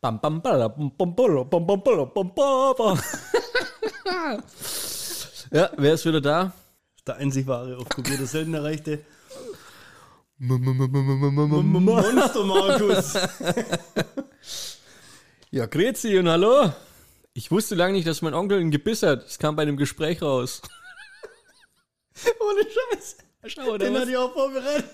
Bam, 0.00 0.18
bam, 0.18 0.40
bala, 0.40 0.68
bum, 0.68 0.90
bum, 0.96 1.14
bala, 1.14 1.44
bum, 1.44 1.66
bum, 1.66 1.82
bala, 1.82 2.04
bum, 2.06 2.32
ba, 2.34 2.72
ba. 2.72 2.98
Ja, 5.52 5.68
wer 5.76 5.94
ist 5.94 6.06
wieder 6.06 6.20
da? 6.20 6.52
Der 7.06 7.16
einzig 7.16 7.46
wahre, 7.46 7.76
auf 7.76 7.88
Computer 7.88 8.24
selten 8.24 8.54
erreichte 8.54 9.00
Monster. 10.38 12.44
Markus. 12.44 13.14
Ja, 15.52 15.66
grüezi 15.66 16.16
und 16.16 16.28
hallo. 16.28 16.72
Ich 17.34 17.50
wusste 17.50 17.74
lange 17.74 17.94
nicht, 17.94 18.06
dass 18.06 18.22
mein 18.22 18.34
Onkel 18.34 18.60
ein 18.60 18.70
Gebiss 18.70 19.02
hat. 19.02 19.24
Das 19.24 19.36
kam 19.36 19.56
bei 19.56 19.62
einem 19.62 19.76
Gespräch 19.76 20.22
raus. 20.22 20.62
Ohne 22.38 22.60
Scheiß. 22.62 23.16
Schau, 23.46 23.76
Den 23.76 23.98
hatte 23.98 24.12
ich 24.12 24.16
auch 24.16 24.32
vorbereitet. 24.32 24.84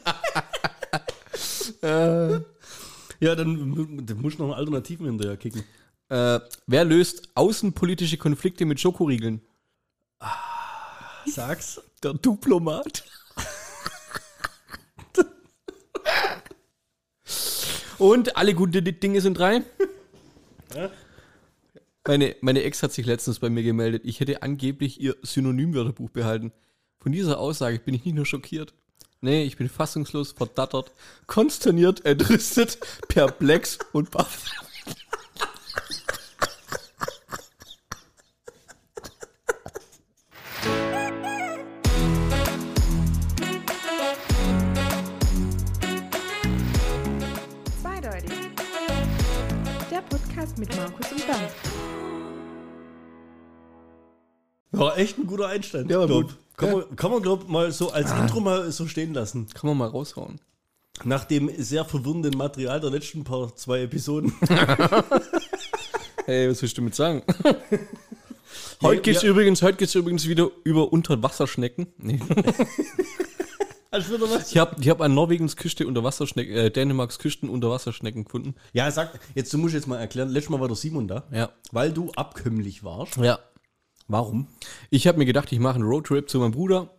Ja, 3.21 3.35
dann, 3.35 4.07
dann 4.07 4.21
musst 4.21 4.39
du 4.39 4.43
noch 4.43 4.51
einen 4.51 4.59
Alternativen 4.59 5.07
hinterher 5.07 5.37
kicken. 5.37 5.65
Äh, 6.09 6.41
wer 6.67 6.85
löst 6.85 7.31
außenpolitische 7.35 8.17
Konflikte 8.17 8.65
mit 8.65 8.81
Schokoriegeln? 8.81 9.41
Sag's. 11.27 11.81
Der 12.03 12.15
Diplomat. 12.15 13.05
Und 17.99 18.37
alle 18.37 18.55
guten 18.55 18.85
Dinge 19.01 19.21
sind 19.21 19.39
drei. 19.39 19.63
Ja. 20.75 20.91
Meine, 22.07 22.37
meine 22.41 22.63
Ex 22.63 22.83
hat 22.83 22.93
sich 22.93 23.07
letztens 23.07 23.41
bei 23.41 23.51
mir 23.51 23.63
gemeldet. 23.63 24.03
Ich 24.05 24.21
hätte 24.21 24.43
angeblich 24.43 25.01
ihr 25.01 25.17
Synonymwörterbuch 25.23 26.11
behalten. 26.11 26.53
Von 27.01 27.13
dieser 27.13 27.39
Aussage 27.39 27.79
bin 27.79 27.95
ich 27.95 28.05
nicht 28.05 28.15
nur 28.15 28.27
schockiert. 28.27 28.75
Nee, 29.23 29.45
ich 29.45 29.57
bin 29.57 29.69
fassungslos, 29.69 30.33
verdattert, 30.33 30.93
konsterniert, 31.27 32.05
entrüstet, 32.05 32.79
perplex 33.09 33.79
und 33.93 34.11
baff. 34.11 34.45
Zweideutig. 47.81 48.31
Der 49.91 50.03
Podcast 50.03 50.59
mit 50.59 50.77
Markus 50.77 51.13
und 51.13 51.27
Bernd. 51.27 51.51
War 54.73 54.99
echt 54.99 55.17
ein 55.17 55.27
guter 55.27 55.49
Einstand. 55.49 55.91
Ja, 55.91 56.01
war 56.01 56.07
gut. 56.07 56.37
Kann 56.57 56.69
Ja. 56.69 56.75
man, 56.77 56.97
kann 56.97 57.11
man 57.11 57.23
glaub, 57.23 57.49
mal 57.49 57.71
so 57.73 57.91
als 57.91 58.13
Intro 58.13 58.41
mal 58.41 58.71
so 58.73 58.87
stehen 58.87 59.15
lassen. 59.15 59.49
Kann 59.53 59.69
man 59.69 59.79
mal 59.79 59.89
raushauen. 59.89 60.41
Nach 61.05 61.25
dem 61.25 61.51
sehr 61.59 61.85
verwirrenden 61.85 62.37
Material 62.37 62.81
der 62.81 62.91
letzten 62.91 63.25
paar 63.25 63.55
zwei 63.57 63.83
Episoden. 63.83 64.33
Hey, 66.27 66.51
was 66.51 66.61
willst 66.61 66.77
du 66.77 66.81
damit 66.81 66.97
sagen? 66.97 67.23
heute 68.83 69.01
geht's 69.01 69.23
ja. 69.23 69.29
übrigens, 69.31 69.63
heute 69.63 69.79
geht's 69.79 69.95
übrigens 69.95 70.27
wieder 70.27 70.51
über 70.65 70.93
Unterwasserschnecken. 70.93 71.87
Nee. 71.99 72.21
Ich 73.99 74.59
habe 74.59 74.77
ich 74.79 74.91
hab 74.91 75.01
an 75.01 75.15
Norwegens 75.15 75.57
Küste 75.57 75.87
Unterwasserschnecken, 75.87 76.55
äh, 76.55 76.71
Dänemarks 76.71 77.19
Küsten 77.19 77.49
Unterwasserschnecken 77.49 78.25
gefunden. 78.25 78.55
Ja, 78.75 78.91
sag, 78.91 79.19
jetzt, 79.35 79.55
du 79.55 79.59
musst 79.59 79.73
jetzt 79.73 79.87
mal 79.87 79.97
erklären. 79.97 80.29
Letztes 80.29 80.51
Mal 80.51 80.61
war 80.61 80.69
der 80.69 80.77
Simon 80.77 81.09
da. 81.09 81.25
Ja. 81.33 81.49
Weil 81.73 81.93
du 81.93 82.11
abkömmlich 82.15 82.85
warst. 82.85 83.17
Ja. 83.17 83.39
Warum? 84.09 84.47
Ich 84.91 85.07
habe 85.07 85.19
mir 85.19 85.27
gedacht, 85.27 85.51
ich 85.53 85.59
mache 85.59 85.77
einen 85.77 85.85
Roadtrip 85.85 86.31
zu 86.31 86.39
meinem 86.39 86.53
Bruder 86.53 86.91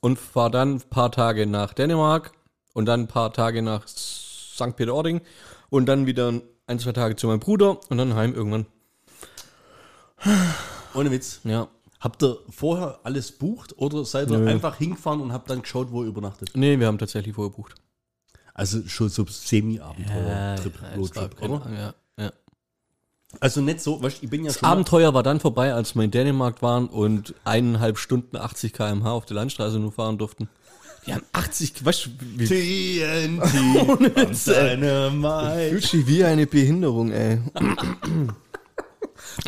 und 0.00 0.18
fahre 0.18 0.50
dann 0.50 0.76
ein 0.76 0.80
paar 0.80 1.12
Tage 1.12 1.46
nach 1.46 1.74
Dänemark 1.74 2.32
und 2.72 2.86
dann 2.86 3.00
ein 3.00 3.08
paar 3.08 3.32
Tage 3.32 3.60
nach 3.62 3.86
St. 3.86 4.74
Peter-Ording 4.76 5.20
und 5.68 5.86
dann 5.86 6.06
wieder 6.06 6.32
ein, 6.66 6.78
zwei 6.78 6.92
Tage 6.92 7.16
zu 7.16 7.26
meinem 7.26 7.40
Bruder 7.40 7.78
und 7.90 7.98
dann 7.98 8.14
heim 8.14 8.34
irgendwann. 8.34 8.66
Ohne 10.94 11.10
Witz. 11.10 11.40
Ja. 11.44 11.68
Habt 12.00 12.22
ihr 12.22 12.38
vorher 12.48 13.00
alles 13.02 13.32
bucht 13.32 13.76
oder 13.76 14.06
seid 14.06 14.30
ihr 14.30 14.38
Nö. 14.38 14.48
einfach 14.50 14.76
hingefahren 14.76 15.20
und 15.20 15.32
habt 15.34 15.50
dann 15.50 15.60
geschaut, 15.60 15.92
wo 15.92 16.02
ihr 16.02 16.08
übernachtet? 16.08 16.52
Nee, 16.54 16.78
wir 16.78 16.86
haben 16.86 16.96
tatsächlich 16.96 17.34
vorher 17.34 17.50
gebucht. 17.50 17.74
Also 18.54 18.86
schon 18.88 19.10
so 19.10 19.26
Semi-Abenteuer-Trip, 19.26 20.74
Roadtrip, 20.96 21.42
oder? 21.42 21.70
Ja, 21.70 21.94
ja. 22.24 22.32
Also 23.38 23.60
nicht 23.60 23.80
so, 23.80 24.02
weißt, 24.02 24.22
ich 24.22 24.28
bin 24.30 24.42
ja 24.44 24.48
Das 24.48 24.58
schon 24.58 24.68
Abenteuer 24.68 25.14
war 25.14 25.22
dann 25.22 25.38
vorbei, 25.38 25.72
als 25.72 25.94
wir 25.94 26.02
in 26.02 26.10
Dänemark 26.10 26.62
waren 26.62 26.88
und 26.88 27.34
eineinhalb 27.44 27.96
Stunden 27.98 28.36
80 28.36 28.72
km/h 28.72 29.10
auf 29.12 29.24
der 29.26 29.36
Landstraße 29.36 29.78
nur 29.78 29.92
fahren 29.92 30.18
durften. 30.18 30.48
Wir 31.04 31.14
haben 31.14 31.24
80, 31.32 31.84
weißt 31.84 32.06
du, 32.06 32.10
wie 32.36 32.46
TNT 32.98 34.16
und 34.16 34.36
seine 34.36 35.10
Mai. 35.14 35.70
fühlt 35.70 35.84
sich 35.84 36.06
wie 36.06 36.24
eine 36.24 36.46
Behinderung, 36.46 37.10
ey. 37.12 37.38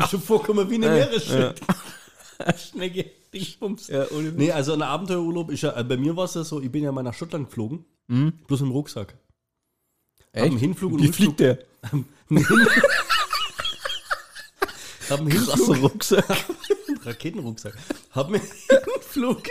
Schon 0.08 0.20
vorkommen 0.22 0.70
wie 0.70 0.76
eine 0.76 0.88
Meeresschnitt. 0.88 1.60
Schnecke, 2.56 3.10
Dingsbums. 3.34 3.88
Ja, 3.88 4.06
ohne 4.12 4.32
Nee, 4.32 4.50
also 4.52 4.72
ein 4.72 4.82
Abenteuerurlaub 4.82 5.50
ist 5.50 5.62
ja, 5.62 5.76
äh, 5.76 5.84
bei 5.84 5.96
mir 5.96 6.16
war 6.16 6.24
es 6.24 6.34
ja 6.34 6.44
so, 6.44 6.60
ich 6.60 6.70
bin 6.70 6.82
ja 6.84 6.92
mal 6.92 7.02
nach 7.02 7.14
Schottland 7.14 7.48
geflogen, 7.48 7.84
bloß 8.08 8.60
im 8.62 8.70
Rucksack. 8.70 9.14
Am? 10.34 10.56
Hinflug 10.56 10.92
und 10.94 11.02
Wie 11.02 11.08
Rückflug- 11.08 11.14
fliegt 11.14 11.40
der? 11.40 11.58
Hab 15.12 15.20
einen 15.20 15.30
Hinflug, 15.30 15.82
Rucksack. 15.82 16.24
Raketenrucksack. 17.04 17.74
Hab 18.12 18.30
mir 18.30 18.40
einen 18.40 18.48
Hinflug 18.94 19.42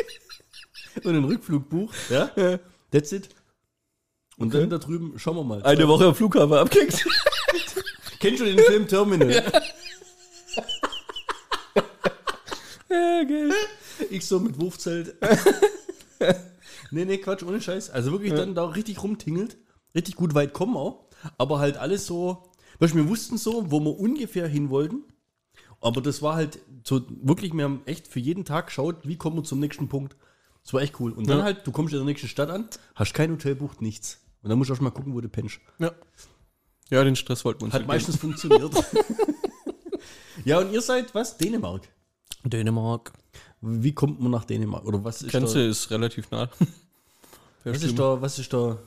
und 0.96 1.08
einen 1.08 1.24
Rückflug 1.24 1.70
bucht, 1.70 1.96
ja? 2.10 2.32
That's 2.90 3.12
it. 3.12 3.30
Und 4.38 4.56
dann 4.56 4.72
da 4.72 4.80
drüben, 4.80 5.20
schauen 5.20 5.36
wir 5.36 5.44
mal. 5.44 5.62
Eine 5.62 5.88
Woche 5.88 6.06
am 6.06 6.16
Flughafen 6.16 6.54
abgekickt. 6.56 7.06
Kennst 8.20 8.42
du 8.42 8.46
den 8.46 8.58
Film 8.58 8.88
Terminal? 8.88 9.30
ja, 12.90 13.24
geil. 13.24 13.52
Ich 14.10 14.26
so 14.26 14.40
mit 14.40 14.60
Wurfzelt. 14.60 15.16
nee, 16.90 17.06
nee, 17.06 17.20
Quatsch, 17.20 17.44
ohne 17.44 17.62
Scheiß. 17.62 17.92
Also 17.92 18.12
wirklich 18.12 18.34
dann 18.34 18.56
da 18.56 18.66
richtig 18.66 19.04
rumtingelt. 19.04 19.58
Richtig 19.94 20.16
gut 20.16 20.34
weit 20.34 20.54
kommen 20.54 20.76
auch. 20.76 21.06
Aber 21.38 21.60
halt 21.60 21.78
alles 21.78 22.08
so. 22.08 22.50
Weißt, 22.80 22.96
du, 22.96 22.98
wir 22.98 23.10
wussten 23.10 23.38
so, 23.38 23.70
wo 23.70 23.80
wir 23.80 24.00
ungefähr 24.00 24.48
hin 24.48 24.72
wollten. 24.72 25.04
Aber 25.82 26.00
das 26.02 26.22
war 26.22 26.36
halt 26.36 26.60
so 26.84 27.02
wirklich, 27.24 27.54
wir 27.54 27.64
haben 27.64 27.82
echt 27.86 28.08
für 28.08 28.20
jeden 28.20 28.46
Tag 28.46 28.68
geschaut, 28.68 28.98
wie 29.08 29.18
kommen 29.18 29.38
wir 29.38 29.44
zum 29.44 29.60
nächsten 29.60 29.90
Punkt. 29.90 30.16
Das 30.64 30.74
war 30.74 30.82
echt 30.82 31.00
cool. 31.00 31.12
Und 31.12 31.28
dann 31.28 31.40
Ja. 31.40 31.44
halt, 31.44 31.66
du 31.66 31.72
kommst 31.72 31.92
in 31.94 32.00
der 32.00 32.06
nächsten 32.06 32.28
Stadt 32.28 32.50
an, 32.52 32.68
hast 32.96 33.14
kein 33.16 33.32
Hotel, 33.32 33.56
bucht 33.56 33.82
nichts. 33.82 34.20
Und 34.44 34.50
dann 34.50 34.58
musst 34.60 34.70
du 34.70 34.74
auch 34.74 34.78
schon 34.78 34.84
mal 34.86 34.92
gucken, 34.92 35.14
wo 35.14 35.22
du 35.22 35.28
pennst. 35.30 35.60
Ja. 35.80 35.92
Ja, 36.92 37.04
den 37.04 37.16
Stress 37.16 37.44
wollten 37.46 37.62
wir 37.62 37.66
uns 37.66 37.74
Hat 37.74 37.88
meistens 37.88 38.18
funktioniert. 38.18 38.74
ja, 40.46 40.60
und 40.60 40.72
ihr 40.72 40.82
seid 40.82 41.14
was? 41.16 41.38
Dänemark. 41.38 41.88
Dänemark. 42.44 43.12
Wie 43.62 43.94
kommt 43.94 44.20
man 44.20 44.32
nach 44.32 44.46
Dänemark? 44.46 44.86
Oder 44.86 45.04
was 45.04 45.22
ist 45.22 45.32
Grenze 45.32 45.60
da? 45.64 45.70
ist 45.70 45.90
relativ 45.92 46.30
nah. 46.32 46.50
Was 47.64 47.84
ist 47.84 48.00
da, 48.00 48.20
was 48.20 48.40
ist 48.40 48.52
da, 48.54 48.80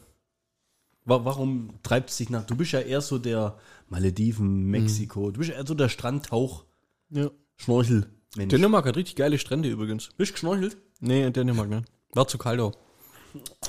wa- 1.04 1.24
warum 1.24 1.70
treibt 1.84 2.10
es 2.10 2.16
dich 2.16 2.28
nach? 2.28 2.44
Du 2.44 2.56
bist 2.56 2.72
ja 2.72 2.80
eher 2.80 3.00
so 3.00 3.18
der 3.18 3.56
Malediven, 3.88 4.64
Mexiko, 4.64 5.30
du 5.30 5.38
bist 5.38 5.50
ja 5.50 5.56
eher 5.56 5.64
so 5.66 5.74
der 5.74 5.88
Strandtauch, 5.88 6.64
Ja. 7.14 7.30
Schnorchel. 7.56 8.06
Mensch. 8.36 8.50
Dänemark 8.50 8.84
hat 8.86 8.96
richtig 8.96 9.16
geile 9.16 9.38
Strände 9.38 9.68
übrigens. 9.68 10.10
Bist 10.16 10.30
du 10.30 10.34
geschnorchelt? 10.34 10.76
Nee, 11.00 11.24
in 11.24 11.32
Dänemark, 11.32 11.68
ne? 11.68 11.84
War 12.12 12.26
zu 12.26 12.36
kalt 12.38 12.60
auch. 12.60 12.72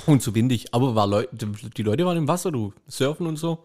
Und 0.06 0.22
zu 0.22 0.34
windig. 0.36 0.74
Aber 0.74 0.96
war 0.96 1.08
Leu 1.08 1.26
die 1.32 1.84
Leute 1.84 2.06
waren 2.06 2.18
im 2.18 2.28
Wasser, 2.28 2.52
du. 2.52 2.74
Surfen 2.88 3.28
und 3.28 3.38
so. 3.38 3.64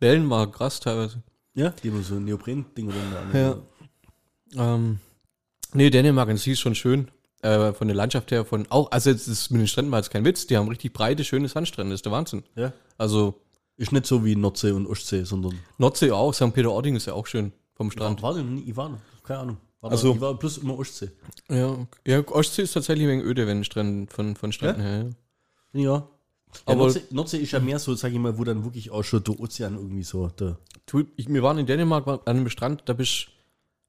Wellen 0.00 0.28
war 0.30 0.50
krass 0.50 0.80
teilweise. 0.80 1.22
Ja. 1.54 1.70
Die 1.82 1.90
haben 1.90 2.02
so 2.02 2.14
ein 2.16 2.24
Neopren-Ding 2.24 2.88
oder 2.88 3.58
Ja. 4.54 4.74
Ähm, 4.74 5.00
nee, 5.74 5.90
Dänemark 5.90 6.28
an 6.28 6.36
sich 6.36 6.54
ist 6.54 6.60
schon 6.60 6.74
schön. 6.74 7.10
Äh, 7.42 7.72
von 7.72 7.86
der 7.88 7.96
Landschaft 7.96 8.30
her, 8.32 8.44
von 8.44 8.66
auch, 8.70 8.90
also 8.90 9.10
jetzt 9.10 9.28
ist 9.28 9.50
mit 9.50 9.60
den 9.60 9.68
Stränden 9.68 9.92
war 9.92 10.00
jetzt 10.00 10.10
kein 10.10 10.24
Witz, 10.24 10.48
die 10.48 10.56
haben 10.56 10.66
richtig 10.66 10.92
breite, 10.92 11.22
schöne 11.22 11.46
Sandstrände, 11.46 11.92
das 11.92 11.98
ist 11.98 12.04
der 12.04 12.10
Wahnsinn. 12.10 12.42
ja. 12.56 12.72
Also 12.96 13.40
Ist 13.76 13.92
nicht 13.92 14.06
so 14.06 14.24
wie 14.24 14.34
Nordsee 14.34 14.72
und 14.72 14.88
Ostsee, 14.88 15.22
sondern. 15.22 15.56
Nordsee 15.78 16.10
auch, 16.10 16.34
St. 16.34 16.52
Peter-Ording 16.52 16.96
ist 16.96 17.06
ja 17.06 17.12
auch 17.12 17.28
schön 17.28 17.52
vom 17.76 17.92
Strand. 17.92 18.22
War 18.22 18.34
denn 18.34 18.56
nie? 18.56 18.62
Ich 18.62 18.76
war 18.76 18.88
noch. 18.88 18.98
Keine 19.28 19.40
Ahnung. 19.40 19.56
War 19.80 19.90
Also- 19.92 20.08
da, 20.08 20.14
ich 20.16 20.20
war 20.20 20.38
plus 20.38 20.58
immer 20.58 20.76
Ostsee. 20.78 21.10
Ja, 21.48 21.76
ja, 22.06 22.26
Ostsee 22.28 22.62
ist 22.62 22.72
tatsächlich 22.72 23.06
ein 23.06 23.10
wenig 23.12 23.24
öde, 23.26 23.46
wenn 23.46 23.62
Strand, 23.62 24.12
von, 24.12 24.34
von 24.34 24.50
Stränden 24.52 24.82
her. 24.82 25.10
Ja. 25.72 25.80
Ja. 25.80 25.82
ja 25.94 26.08
Aber- 26.66 26.74
Nordsee, 26.76 27.02
Nordsee 27.10 27.36
ist 27.38 27.52
ja 27.52 27.60
mehr 27.60 27.78
so, 27.78 27.94
sag 27.94 28.10
ich 28.12 28.18
mal, 28.18 28.36
wo 28.38 28.42
dann 28.44 28.64
wirklich 28.64 28.90
auch 28.90 29.04
schon 29.04 29.22
der 29.22 29.38
Ozean 29.38 29.74
irgendwie 29.74 30.02
so. 30.02 30.28
Der, 30.28 30.58
Du, 30.86 31.04
ich, 31.16 31.28
wir 31.28 31.42
waren 31.42 31.58
in 31.58 31.66
Dänemark 31.66 32.06
an 32.08 32.20
einem 32.24 32.48
Strand, 32.48 32.82
da 32.86 32.94
bist 32.94 33.26
du 33.26 33.30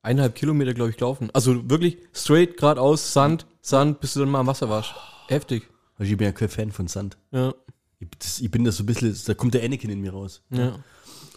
eineinhalb 0.01 0.36
Kilometer, 0.36 0.74
glaube 0.74 0.89
ich, 0.91 0.97
gelaufen. 0.97 1.30
Also 1.33 1.69
wirklich 1.69 1.97
straight 2.13 2.57
geradeaus, 2.57 3.13
Sand, 3.13 3.45
Sand, 3.62 4.01
bis 4.01 4.13
du 4.13 4.19
dann 4.19 4.30
mal 4.30 4.42
am 4.42 4.47
Wasser 4.47 4.69
warst. 4.69 4.94
Heftig. 5.30 5.68
also 5.97 6.12
ich 6.12 6.18
bin 6.18 6.25
ja 6.25 6.31
kein 6.33 6.50
Fan 6.50 6.71
von 6.71 6.88
Sand. 6.88 7.18
Ja, 7.31 7.53
Ich, 8.00 8.07
das, 8.19 8.39
ich 8.42 8.51
bin 8.51 8.63
da 8.65 8.71
so 8.74 8.83
ein 8.83 8.85
bisschen, 8.85 9.18
da 9.25 9.33
kommt 9.33 9.53
der 9.53 9.63
Anakin 9.63 9.89
in 9.89 10.01
mir 10.01 10.12
raus. 10.12 10.42
ja. 10.51 10.77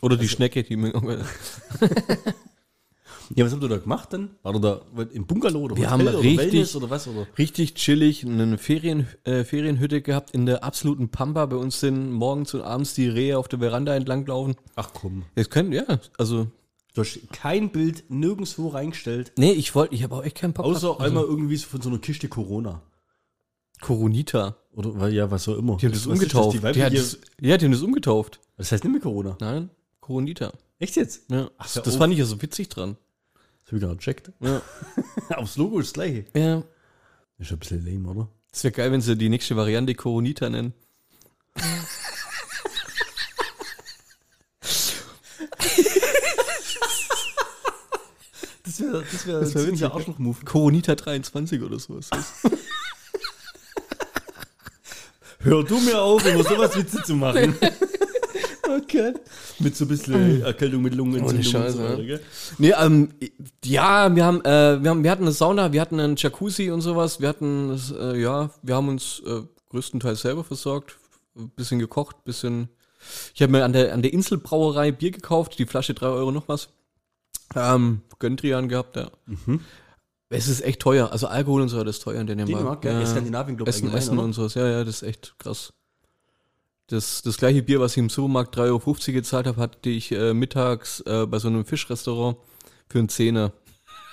Oder 0.02 0.16
die 0.16 0.28
Schnecke, 0.28 0.64
die 0.64 0.74
mir. 0.76 0.92
Ja, 3.34 3.44
was 3.44 3.52
habt 3.52 3.62
ihr 3.62 3.68
da 3.68 3.78
gemacht 3.78 4.12
dann? 4.12 4.30
War 4.42 4.58
da 4.60 4.80
im 5.12 5.26
Bungalow 5.26 5.60
oder 5.62 5.76
Wir 5.76 5.90
Hotel 5.90 5.90
haben 5.90 6.08
oder 6.08 6.18
richtig- 6.22 6.38
Wellness 6.52 6.76
oder 6.76 6.90
was? 6.90 7.08
Oder? 7.08 7.26
Richtig 7.38 7.74
chillig, 7.74 8.24
eine 8.24 8.58
Ferien, 8.58 9.06
äh, 9.24 9.44
Ferienhütte 9.44 10.02
gehabt 10.02 10.30
in 10.32 10.46
der 10.46 10.64
absoluten 10.64 11.08
Pampa. 11.08 11.46
Bei 11.46 11.56
uns 11.56 11.80
sind 11.80 12.12
morgens 12.12 12.54
und 12.54 12.62
abends 12.62 12.94
die 12.94 13.08
Rehe 13.08 13.38
auf 13.38 13.48
der 13.48 13.58
Veranda 13.60 13.94
entlanglaufen. 13.94 14.56
Ach 14.76 14.90
komm. 14.92 15.24
Es 15.34 15.50
können, 15.50 15.72
ja, 15.72 15.84
also, 16.18 16.48
Du 16.94 17.00
hast 17.00 17.20
kein 17.32 17.72
Bild 17.72 18.04
nirgendwo 18.10 18.68
reingestellt, 18.68 19.32
nee, 19.38 19.52
ich 19.52 19.74
wollte, 19.74 19.94
ich 19.94 20.02
habe 20.02 20.14
auch 20.14 20.24
echt 20.24 20.36
keinen 20.36 20.52
Bock 20.52 20.66
außer. 20.66 20.90
Also, 20.90 20.98
einmal 20.98 21.24
irgendwie 21.24 21.56
so 21.56 21.66
von 21.68 21.80
so 21.80 21.88
einer 21.88 21.98
Kiste 21.98 22.28
Corona. 22.28 22.82
Coronita. 23.80 24.56
Oder 24.74 24.98
weil 25.00 25.12
ja, 25.12 25.30
was 25.30 25.48
auch 25.48 25.56
immer. 25.56 25.76
Die 25.76 25.86
haben 25.86 25.92
das 25.92 26.02
ist 26.02 26.06
umgetauft. 26.06 26.54
Die 26.56 26.72
die 26.72 26.82
hat 26.82 26.94
das, 26.94 27.18
ja, 27.40 27.56
die 27.56 27.64
haben 27.64 27.72
das 27.72 27.82
umgetauft. 27.82 28.40
das 28.56 28.72
heißt 28.72 28.84
nicht 28.84 28.92
mehr 28.92 29.00
Corona. 29.02 29.36
Nein, 29.40 29.70
Coronita. 30.00 30.52
Echt 30.78 30.96
jetzt? 30.96 31.30
Ja. 31.30 31.50
Ach, 31.58 31.72
das 31.72 31.86
auf. 31.88 31.96
fand 31.96 32.12
ich 32.12 32.18
ja 32.18 32.24
so 32.24 32.40
witzig 32.42 32.68
dran. 32.68 32.96
Das 33.64 33.72
habe 33.72 33.76
ich 33.76 33.82
nicht 33.82 33.98
gecheckt. 33.98 34.32
Ja. 34.40 34.62
Aufs 35.36 35.56
Logo 35.56 35.78
ist 35.80 35.88
das 35.88 35.92
gleiche. 35.94 36.24
ja. 36.34 36.62
Ist 37.38 37.48
schon 37.48 37.56
ein 37.56 37.60
bisschen 37.60 37.84
lame, 37.84 38.08
oder? 38.08 38.28
Das 38.50 38.62
wäre 38.64 38.72
geil, 38.72 38.92
wenn 38.92 39.00
sie 39.00 39.16
die 39.16 39.28
nächste 39.28 39.56
Variante 39.56 39.94
Coronita 39.94 40.48
nennen. 40.50 40.74
Das 48.64 48.80
wäre 48.80 49.04
das 49.10 49.26
wär, 49.26 49.40
Das 49.40 49.54
wär 49.54 49.74
ja. 49.74 49.92
Arschloch-Move. 49.92 50.44
Coronita 50.44 50.94
23 50.94 51.62
oder 51.62 51.78
sowas. 51.78 52.10
Hör 55.38 55.64
du 55.64 55.80
mir 55.80 56.00
auf, 56.00 56.24
immer 56.24 56.44
sowas 56.44 56.76
Witze 56.76 57.02
zu 57.02 57.16
machen. 57.16 57.56
Okay. 58.76 59.14
Mit 59.58 59.76
so 59.76 59.84
ein 59.84 59.88
bisschen 59.88 60.42
Erkältung 60.42 60.82
mit 60.82 60.94
Lungenentzündung 60.94 61.36
Ohne 61.36 61.44
Scheiße, 61.44 61.78
und 61.78 61.84
so 61.86 61.92
weiter, 61.92 62.02
ja. 62.02 62.16
gell? 62.16 62.20
Nee, 62.58 62.72
ähm, 62.80 63.08
ja, 63.64 64.14
wir 64.14 64.24
haben, 64.24 64.44
äh, 64.44 64.82
wir 64.82 64.90
haben, 64.90 65.04
wir 65.04 65.10
hatten 65.10 65.22
eine 65.22 65.32
Sauna, 65.32 65.72
wir 65.72 65.80
hatten 65.80 66.00
einen 66.00 66.16
Jacuzzi 66.16 66.70
und 66.70 66.80
sowas. 66.80 67.20
Wir 67.20 67.28
hatten, 67.28 67.78
äh, 67.98 68.20
ja, 68.20 68.50
wir 68.62 68.74
haben 68.74 68.88
uns 68.88 69.22
äh, 69.26 69.42
größtenteils 69.70 70.20
selber 70.22 70.44
versorgt, 70.44 70.98
ein 71.36 71.50
bisschen 71.50 71.78
gekocht, 71.78 72.24
bisschen. 72.24 72.68
Ich 73.34 73.42
habe 73.42 73.52
mir 73.52 73.64
an 73.64 73.72
der 73.72 73.92
an 73.92 74.02
der 74.02 74.12
Inselbrauerei 74.12 74.92
Bier 74.92 75.10
gekauft, 75.10 75.58
die 75.58 75.66
Flasche 75.66 75.94
drei 75.94 76.06
Euro 76.06 76.30
noch 76.30 76.48
was. 76.48 76.68
Ähm, 77.54 78.02
Göntrian 78.18 78.68
gehabt, 78.68 78.96
ja. 78.96 79.10
Es 80.28 80.48
ist 80.48 80.62
echt 80.62 80.80
teuer, 80.80 81.12
also 81.12 81.26
Alkohol 81.26 81.62
und 81.62 81.68
so, 81.68 81.84
das 81.84 81.96
ist 81.96 82.02
teuer 82.02 82.20
in 82.20 82.26
Dänemark. 82.26 82.80
Dänemark, 82.80 82.84
ja, 82.84 83.06
Skandinavien, 83.06 83.56
glaub 83.56 83.68
ich, 83.68 83.74
Essen, 83.74 83.92
Essen 83.92 84.18
oder? 84.18 84.24
und 84.24 84.32
sowas, 84.32 84.54
ja, 84.54 84.66
ja, 84.66 84.84
das 84.84 85.02
ist 85.02 85.02
echt 85.02 85.34
krass. 85.38 85.74
Das, 86.92 87.22
das 87.22 87.38
gleiche 87.38 87.62
Bier, 87.62 87.80
was 87.80 87.92
ich 87.92 87.98
im 87.98 88.10
Supermarkt 88.10 88.54
3,50 88.58 88.60
Euro 88.68 88.96
gezahlt 89.14 89.46
habe, 89.46 89.58
hatte 89.58 89.88
ich 89.88 90.12
äh, 90.12 90.34
mittags 90.34 91.00
äh, 91.00 91.26
bei 91.26 91.38
so 91.38 91.48
einem 91.48 91.64
Fischrestaurant 91.64 92.36
für 92.86 92.98
einen 92.98 93.08
Zehner. 93.08 93.52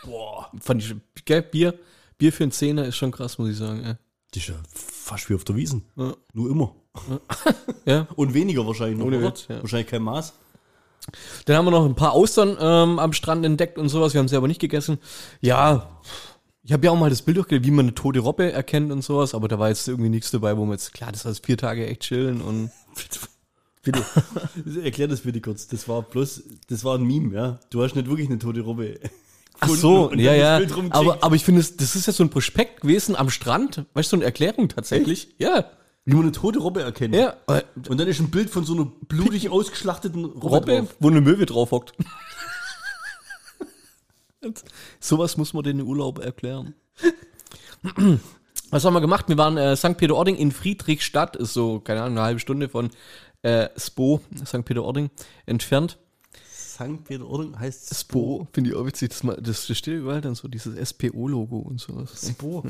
Boah. 0.05 0.49
Fand 0.61 0.81
ich, 0.81 0.95
gell, 1.25 1.41
Bier, 1.41 1.77
Bier 2.17 2.31
für 2.31 2.43
einen 2.43 2.53
Zehner 2.53 2.85
ist 2.85 2.95
schon 2.95 3.11
krass, 3.11 3.37
muss 3.37 3.49
ich 3.49 3.57
sagen. 3.57 3.83
Ja. 3.83 3.97
Das 4.31 4.43
ist 4.43 4.47
ja 4.47 4.55
fast 4.73 5.29
wie 5.29 5.35
auf 5.35 5.43
der 5.43 5.57
Wiesen. 5.57 5.83
Ja. 5.97 6.13
Nur 6.31 6.49
immer. 6.49 6.73
ja. 7.85 8.07
Und 8.15 8.33
weniger 8.33 8.65
wahrscheinlich 8.65 8.97
noch, 8.97 9.07
Ohne? 9.07 9.21
Witz, 9.23 9.47
ja. 9.49 9.61
Wahrscheinlich 9.61 9.87
kein 9.87 10.03
Maß. 10.03 10.33
Dann 11.45 11.57
haben 11.57 11.65
wir 11.65 11.71
noch 11.71 11.85
ein 11.85 11.95
paar 11.95 12.13
Austern 12.13 12.55
ähm, 12.61 12.97
am 12.97 13.11
Strand 13.11 13.45
entdeckt 13.45 13.77
und 13.77 13.89
sowas. 13.89 14.13
Wir 14.13 14.19
haben 14.19 14.29
sie 14.29 14.37
aber 14.37 14.47
nicht 14.47 14.61
gegessen. 14.61 14.99
Ja, 15.41 15.99
ich 16.69 16.73
habe 16.73 16.85
ja 16.85 16.91
auch 16.91 16.99
mal 16.99 17.09
das 17.09 17.23
Bild 17.23 17.35
durchgelegt, 17.37 17.65
wie 17.65 17.71
man 17.71 17.85
eine 17.85 17.95
tote 17.95 18.19
Robbe 18.19 18.51
erkennt 18.51 18.91
und 18.91 19.01
sowas, 19.03 19.33
aber 19.33 19.47
da 19.47 19.57
war 19.57 19.69
jetzt 19.69 19.87
irgendwie 19.87 20.09
nichts 20.11 20.29
dabei, 20.29 20.55
wo 20.55 20.65
man 20.65 20.73
jetzt, 20.73 20.93
klar, 20.93 21.11
das 21.11 21.23
jetzt 21.23 21.43
vier 21.43 21.57
Tage 21.57 21.87
echt 21.87 22.01
chillen 22.01 22.41
und 22.41 22.69
Bitte. 23.81 24.03
Erklär 24.83 25.07
das 25.07 25.21
bitte 25.21 25.41
kurz. 25.41 25.67
Das 25.67 25.87
war 25.87 26.03
bloß, 26.03 26.43
das 26.67 26.83
war 26.83 26.95
ein 26.97 27.03
Meme, 27.05 27.33
ja. 27.33 27.59
Du 27.71 27.81
hast 27.81 27.95
nicht 27.95 28.07
wirklich 28.07 28.27
eine 28.29 28.37
tote 28.37 28.59
Robbe. 28.61 28.99
Ach 29.61 29.69
so, 29.69 30.13
ja, 30.13 30.59
das 30.59 30.69
ja. 30.71 30.77
Aber, 30.91 31.23
aber 31.23 31.35
ich 31.35 31.43
finde, 31.43 31.61
es- 31.61 31.75
das 31.75 31.95
ist 31.95 32.05
ja 32.05 32.13
so 32.13 32.23
ein 32.23 32.29
Prospekt 32.29 32.81
gewesen 32.81 33.15
am 33.15 33.31
Strand. 33.31 33.85
Weißt 33.95 34.11
du, 34.11 34.11
so 34.11 34.17
eine 34.17 34.25
Erklärung 34.25 34.69
tatsächlich. 34.69 35.29
Ja. 35.39 35.65
Wie 36.05 36.13
man 36.13 36.23
eine 36.23 36.31
tote 36.33 36.59
Robbe 36.59 36.81
erkennt. 36.83 37.15
Ja. 37.15 37.35
Und 37.87 37.97
dann 37.99 38.07
ist 38.07 38.19
ein 38.19 38.29
Bild 38.29 38.49
von 38.51 38.63
so 38.63 38.73
einer 38.75 38.85
blutig 39.07 39.49
ausgeschlachteten 39.49 40.23
Robbe, 40.25 40.47
Robbe, 40.47 40.77
drauf. 40.79 40.95
wo 40.99 41.07
eine 41.09 41.21
Möwe 41.21 41.45
drauf 41.45 41.71
hockt. 41.71 41.93
Sowas 44.99 45.37
muss 45.37 45.53
man 45.53 45.63
den 45.63 45.81
Urlaub 45.81 46.19
erklären. 46.19 46.73
Was 48.71 48.85
haben 48.85 48.93
wir 48.93 49.01
gemacht? 49.01 49.27
Wir 49.29 49.37
waren 49.37 49.57
äh, 49.57 49.75
St. 49.75 49.97
Peter-Ording 49.97 50.35
in 50.35 50.51
Friedrichstadt, 50.51 51.35
ist 51.35 51.53
so, 51.53 51.79
keine 51.79 52.01
Ahnung, 52.03 52.17
eine 52.17 52.25
halbe 52.25 52.39
Stunde 52.39 52.69
von 52.69 52.89
äh, 53.41 53.69
Spo, 53.77 54.21
St. 54.45 54.63
Peter-Ording, 54.65 55.09
entfernt. 55.45 55.97
St. 56.51 57.03
Peter-Ording 57.05 57.57
heißt 57.57 57.93
Spo, 57.97 58.47
finde 58.53 58.69
ich 58.71 58.75
auch 58.75 58.85
witzig, 58.85 59.09
das, 59.09 59.23
mal, 59.23 59.35
das, 59.41 59.65
das 59.67 59.77
steht 59.77 59.95
überall 59.99 60.21
dann 60.21 60.35
so, 60.35 60.47
dieses 60.47 60.89
SPO-Logo 60.89 61.57
und 61.59 61.79
sowas. 61.79 62.27
Spo. 62.29 62.63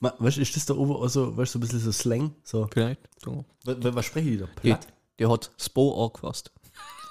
Ma- 0.00 0.14
Weißt 0.18 0.36
du, 0.38 0.40
ist 0.40 0.56
das 0.56 0.66
da 0.66 0.74
oben 0.74 0.92
auch 0.92 1.08
so, 1.08 1.36
weißt 1.36 1.54
du, 1.54 1.58
so 1.58 1.58
ein 1.58 1.60
bisschen 1.60 1.80
so 1.80 1.92
Slang? 1.92 2.34
So. 2.42 2.68
Vielleicht. 2.72 3.00
So. 3.24 3.44
Was, 3.64 3.76
was 3.82 4.04
sprechen 4.06 4.28
die 4.28 4.38
da? 4.38 4.46
Platt? 4.56 4.86
Der 5.18 5.30
hat 5.30 5.50
Spo 5.58 5.92
auch 5.92 6.18
fast. 6.18 6.50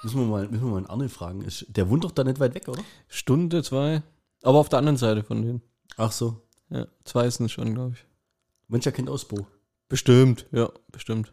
Müssen 0.04 0.20
wir 0.20 0.26
mal, 0.26 0.48
müssen 0.48 0.64
wir 0.64 0.70
mal 0.70 0.76
einen 0.76 0.86
Arne 0.86 1.08
fragen. 1.08 1.42
Ist, 1.42 1.66
der 1.68 1.88
wohnt 1.88 2.04
doch 2.04 2.10
da 2.10 2.24
nicht 2.24 2.38
weit 2.38 2.54
weg, 2.54 2.68
oder? 2.68 2.82
Stunde, 3.08 3.62
zwei. 3.62 4.02
Aber 4.42 4.58
auf 4.58 4.68
der 4.68 4.78
anderen 4.78 4.98
Seite 4.98 5.24
von 5.24 5.42
denen. 5.42 5.62
Ach 5.96 6.12
so. 6.12 6.42
Ja, 6.70 6.86
zwei 7.04 7.28
sind 7.30 7.46
es 7.46 7.52
schon, 7.52 7.74
glaube 7.74 7.94
ich. 7.94 8.04
Mensch, 8.68 8.86
er 8.86 8.92
kennt 8.92 9.08
Ausbo. 9.08 9.46
Bestimmt, 9.88 10.46
ja, 10.52 10.70
bestimmt. 10.92 11.32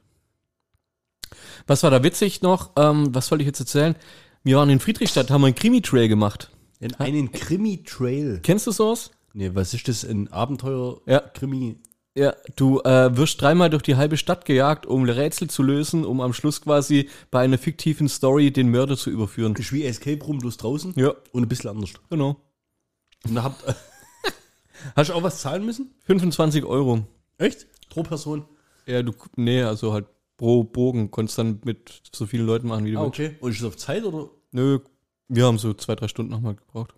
Was 1.68 1.83
war 1.83 1.91
da 1.91 2.03
witzig 2.03 2.41
noch? 2.41 2.71
Ähm, 2.77 3.13
was 3.13 3.29
wollte 3.31 3.44
ich 3.44 3.47
jetzt 3.47 3.59
erzählen? 3.59 3.95
Wir 4.44 4.57
waren 4.57 4.69
in 4.69 4.79
Friedrichstadt, 4.79 5.31
haben 5.31 5.45
einen 5.45 5.56
Krimi-Trail 5.56 6.07
gemacht. 6.07 6.51
In 6.79 6.95
einen 6.95 7.31
Krimi-Trail. 7.31 8.39
Kennst 8.41 8.67
du 8.67 8.71
sowas? 8.71 9.12
Nee, 9.33 9.51
was 9.53 9.74
ist 9.74 9.88
das? 9.88 10.03
Ein 10.03 10.31
Abenteuer? 10.31 11.01
Ja. 11.06 11.19
Ja, 12.13 12.36
du 12.58 12.81
äh, 12.81 13.16
wirst 13.16 13.42
dreimal 13.42 13.69
durch 13.69 13.84
die 13.84 13.96
halbe 13.96 14.18
Stadt 14.18 14.44
gejagt, 14.46 14.86
um 14.86 15.06
Rätsel 15.06 15.50
zu 15.50 15.63
lösen, 15.63 16.04
um 16.04 16.19
am 16.19 16.34
Schluss 16.34 16.62
quasi 16.62 17.10
bei 17.31 17.40
einer 17.42 17.58
fiktiven 17.58 18.10
Story 18.10 18.52
den 18.52 18.69
Mörder 18.69 18.98
zu 18.98 19.10
überführen. 19.10 19.56
Ist 19.56 19.72
wie 19.72 19.86
Escape 19.86 20.22
Room, 20.25 20.40
bloß 20.40 20.58
draußen. 20.58 20.94
Ja, 20.98 21.13
Und 21.31 21.44
ein 21.44 21.48
bisschen 21.48 21.69
anders. 21.69 21.92
genau. 22.10 22.36
Und 23.25 23.36
da 23.36 23.44
habt. 23.44 23.63
Hast 24.96 25.10
du 25.10 25.13
auch 25.13 25.24
was 25.24 25.40
zahlen 25.42 25.66
müssen? 25.66 25.94
25 26.06 26.66
Euro. 26.66 27.06
Echt? 27.38 27.68
Pro 27.90 28.04
Person? 28.04 28.46
Ja, 28.88 29.04
du, 29.04 29.13
nee, 29.38 29.62
also 29.62 29.94
halt 29.94 30.08
pro 30.38 30.63
Bogen, 30.63 31.12
konntest 31.12 31.38
dann 31.38 31.62
mit 31.63 32.02
so 32.13 32.25
vielen 32.25 32.46
Leuten 32.48 32.68
machen, 32.68 32.84
wie 32.84 32.92
du 32.92 32.98
Ah, 32.98 33.04
willst. 33.04 33.19
okay. 33.19 33.38
Und 33.40 33.52
ist 33.52 33.60
es 33.60 33.63
auf 33.66 33.78
Zeit 33.78 34.04
oder? 34.04 34.30
Nö, 34.52 34.80
wir 35.30 35.46
haben 35.46 35.60
so 35.60 35.74
zwei, 35.75 35.96
drei 35.96 36.08
Stunden 36.08 36.31
nochmal 36.31 36.56
gebraucht. 36.56 36.94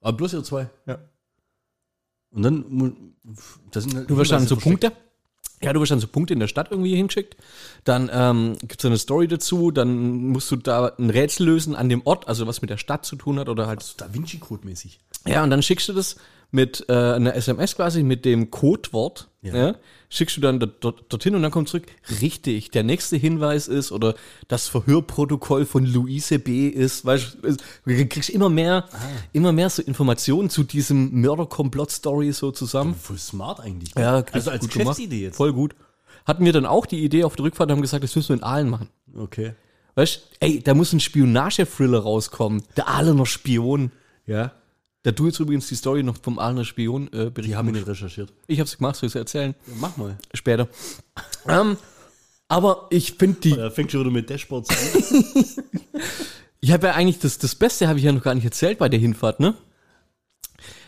Aber 0.00 0.16
bloß 0.16 0.34
ihr 0.34 0.44
zwei. 0.44 0.70
Ja. 0.86 0.98
Und 2.36 2.42
dann. 2.42 3.14
Das 3.72 3.84
sind 3.84 3.96
halt 3.96 4.08
Du 4.08 4.16
wirst 4.16 4.30
dann 4.30 4.46
so 4.46 4.54
versteckt. 4.54 4.82
Punkte. 4.82 4.92
Ja, 5.62 5.72
du 5.72 5.80
wirst 5.80 5.90
dann 5.90 6.00
so 6.00 6.06
Punkte 6.06 6.34
in 6.34 6.40
der 6.40 6.48
Stadt 6.48 6.70
irgendwie 6.70 6.94
hingeschickt. 6.94 7.36
Dann 7.84 8.10
ähm, 8.12 8.56
gibt 8.60 8.78
es 8.78 8.84
eine 8.84 8.98
Story 8.98 9.26
dazu. 9.26 9.70
Dann 9.70 10.28
musst 10.28 10.50
du 10.50 10.56
da 10.56 10.92
ein 10.98 11.10
Rätsel 11.10 11.46
lösen 11.46 11.74
an 11.74 11.88
dem 11.88 12.02
Ort, 12.06 12.28
also 12.28 12.46
was 12.46 12.60
mit 12.60 12.70
der 12.70 12.76
Stadt 12.76 13.06
zu 13.06 13.16
tun 13.16 13.38
hat 13.38 13.48
oder 13.48 13.66
halt. 13.66 13.94
Da 13.96 14.12
Vinci 14.12 14.38
Code 14.38 14.66
mäßig. 14.66 15.00
Ja, 15.26 15.42
und 15.42 15.50
dann 15.50 15.62
schickst 15.62 15.88
du 15.88 15.94
das 15.94 16.16
mit 16.50 16.86
äh, 16.88 16.92
einer 16.92 17.34
SMS 17.34 17.76
quasi 17.76 18.02
mit 18.02 18.24
dem 18.24 18.50
Codewort. 18.50 19.28
Ja. 19.42 19.54
Ja. 19.56 19.74
schickst 20.08 20.36
du 20.36 20.40
dann 20.40 20.58
dort, 20.58 20.82
dort, 20.82 21.12
dorthin 21.12 21.36
und 21.36 21.42
dann 21.42 21.52
kommt 21.52 21.68
zurück. 21.68 21.86
Richtig. 22.20 22.70
Der 22.72 22.82
nächste 22.82 23.16
Hinweis 23.16 23.68
ist 23.68 23.92
oder 23.92 24.14
das 24.48 24.66
Verhörprotokoll 24.66 25.66
von 25.66 25.86
Luise 25.86 26.40
B. 26.40 26.68
ist. 26.68 27.04
Weißt 27.04 27.38
du, 27.42 27.56
du 27.84 28.06
kriegst 28.06 28.30
immer 28.30 28.48
mehr, 28.48 28.88
immer 29.32 29.52
mehr 29.52 29.70
so 29.70 29.82
Informationen 29.82 30.50
zu 30.50 30.64
diesem 30.64 31.20
Mörder-Komplott-Story 31.20 32.32
so 32.32 32.50
zusammen. 32.50 32.94
Voll 32.94 33.18
smart 33.18 33.60
eigentlich. 33.60 33.94
Ja, 33.96 34.24
also 34.32 34.50
als. 34.50 34.66
Geschäftsidee 34.66 35.22
jetzt. 35.22 35.36
Voll 35.36 35.52
gut. 35.52 35.76
Hatten 36.26 36.44
wir 36.44 36.52
dann 36.52 36.66
auch 36.66 36.86
die 36.86 37.04
Idee 37.04 37.22
auf 37.22 37.36
der 37.36 37.44
Rückfahrt, 37.44 37.70
haben 37.70 37.82
gesagt, 37.82 38.02
das 38.02 38.16
müssen 38.16 38.30
wir 38.30 38.36
in 38.36 38.42
Aalen 38.42 38.68
machen. 38.68 38.88
Okay. 39.16 39.54
Weißt 39.94 40.16
du, 40.16 40.20
ey, 40.46 40.60
da 40.60 40.74
muss 40.74 40.92
ein 40.92 41.00
Spionage-Thriller 41.00 42.00
rauskommen. 42.00 42.62
Der 42.76 42.88
Aalener 42.88 43.26
Spion. 43.26 43.92
Ja. 44.26 44.52
Da 45.06 45.12
du 45.12 45.26
jetzt 45.26 45.38
übrigens 45.38 45.68
die 45.68 45.76
Story 45.76 46.02
noch 46.02 46.16
vom 46.20 46.40
Aalener 46.40 46.64
Spion 46.64 47.06
äh, 47.12 47.26
Die 47.26 47.30
berichten. 47.30 47.56
haben 47.56 47.66
wir 47.66 47.74
nicht 47.74 47.86
recherchiert. 47.86 48.32
Ich 48.48 48.58
hab's 48.58 48.76
gemacht, 48.76 48.96
soll 48.96 49.08
ich 49.08 49.14
erzählen? 49.14 49.54
Ja, 49.68 49.74
mach 49.78 49.96
mal. 49.96 50.18
Später. 50.34 50.66
ähm, 51.46 51.76
aber 52.48 52.88
ich 52.90 53.12
finde 53.12 53.38
die, 53.38 53.52
Er 53.52 53.70
fängt 53.70 53.92
schon 53.92 54.00
wieder 54.00 54.10
mit 54.10 54.28
Dashboards 54.28 54.68
an. 54.68 55.44
ich 56.60 56.72
habe 56.72 56.88
ja 56.88 56.94
eigentlich 56.94 57.20
das, 57.20 57.38
das 57.38 57.54
Beste 57.54 57.86
habe 57.86 58.00
ich 58.00 58.04
ja 58.04 58.10
noch 58.10 58.24
gar 58.24 58.34
nicht 58.34 58.46
erzählt 58.46 58.78
bei 58.78 58.88
der 58.88 58.98
Hinfahrt, 58.98 59.38
ne? 59.38 59.54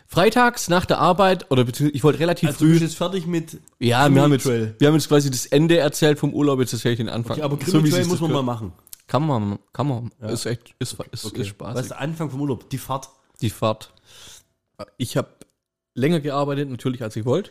Freitags 0.08 0.68
nach 0.68 0.84
der 0.84 0.98
Arbeit, 0.98 1.48
oder 1.52 1.62
beziehungsweise 1.62 1.96
ich 1.96 2.02
wollte 2.02 2.18
relativ 2.18 2.48
Also 2.48 2.64
du 2.64 2.70
bist 2.72 2.80
früh. 2.80 2.86
jetzt 2.86 2.96
fertig 2.96 3.24
mit. 3.28 3.58
Ja, 3.78 4.12
wir 4.12 4.20
haben, 4.20 4.32
jetzt, 4.32 4.46
wir 4.46 4.88
haben 4.88 4.94
jetzt 4.94 5.06
quasi 5.06 5.30
das 5.30 5.46
Ende 5.46 5.78
erzählt 5.78 6.18
vom 6.18 6.34
Urlaub, 6.34 6.58
jetzt 6.58 6.72
erzähle 6.72 6.94
ich 6.94 6.98
den 6.98 7.08
Anfang. 7.08 7.36
Okay, 7.36 7.42
aber 7.42 7.54
So 7.54 7.60
wie 7.60 7.70
Krimi-Trail 7.70 7.92
sich's 8.02 8.08
muss 8.08 8.20
man 8.20 8.32
mal 8.32 8.42
machen. 8.42 8.72
Kann 9.06 9.24
man, 9.24 9.60
kann 9.72 9.86
man. 9.86 10.10
Ist 10.28 10.44
echt, 10.44 10.74
ist, 10.80 10.96
ist, 11.12 11.24
ist 11.24 11.46
spaßig. 11.46 11.74
Was 11.76 11.82
ist 11.82 11.90
der 11.90 12.00
Anfang 12.00 12.30
vom 12.30 12.40
Urlaub? 12.40 12.68
Die 12.70 12.78
Fahrt. 12.78 13.10
Die 13.40 13.50
Fahrt. 13.50 13.92
Ich 14.96 15.16
habe 15.16 15.28
länger 15.94 16.20
gearbeitet, 16.20 16.68
natürlich 16.70 17.02
als 17.02 17.16
ich 17.16 17.24
wollte. 17.24 17.50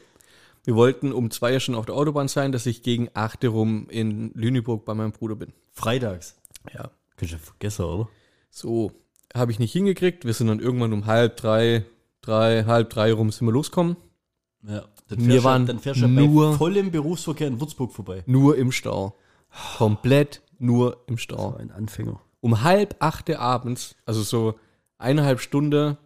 Wir 0.63 0.75
wollten 0.75 1.13
um 1.13 1.31
zwei 1.31 1.53
Uhr 1.53 1.59
schon 1.59 1.75
auf 1.75 1.85
der 1.85 1.95
Autobahn 1.95 2.27
sein, 2.27 2.51
dass 2.51 2.65
ich 2.65 2.83
gegen 2.83 3.09
acht 3.13 3.43
rum 3.45 3.87
in 3.89 4.31
Lüneburg 4.33 4.83
bei 4.85 4.93
meinem 4.93 5.11
Bruder 5.13 5.35
bin. 5.35 5.53
Freitags. 5.71 6.35
Ja. 6.73 6.89
Kannst 7.15 7.33
du 7.33 7.37
ja 7.37 7.41
vergessen, 7.43 7.85
oder? 7.85 8.09
So. 8.49 8.91
habe 9.33 9.51
ich 9.51 9.59
nicht 9.59 9.71
hingekriegt. 9.73 10.25
Wir 10.25 10.33
sind 10.33 10.47
dann 10.47 10.59
irgendwann 10.59 10.93
um 10.93 11.05
halb 11.05 11.37
drei, 11.37 11.85
drei, 12.21 12.63
halb 12.65 12.89
drei 12.89 13.13
rum 13.13 13.31
sind 13.31 13.47
wir 13.47 13.51
losgekommen. 13.53 13.95
Ja. 14.67 14.85
Dann 15.07 15.25
Wir 15.27 15.43
waren 15.43 15.65
dann 15.65 15.79
fährst 15.79 16.01
du 16.01 16.07
nur- 16.07 16.51
bei 16.51 16.57
vollem 16.57 16.91
Berufsverkehr 16.91 17.47
in 17.47 17.59
Würzburg 17.61 17.93
vorbei. 17.93 18.23
Nur 18.25 18.57
im 18.57 18.71
Stau. 18.73 19.15
Komplett 19.77 20.41
nur 20.59 21.03
im 21.07 21.17
Stau. 21.17 21.55
Ein 21.55 21.71
Anfänger. 21.71 22.19
Um 22.41 22.63
halb 22.63 22.95
achte 22.99 23.39
abends, 23.39 23.95
also 24.05 24.21
so 24.23 24.59
eineinhalb 24.97 25.39
Stunde 25.39 25.97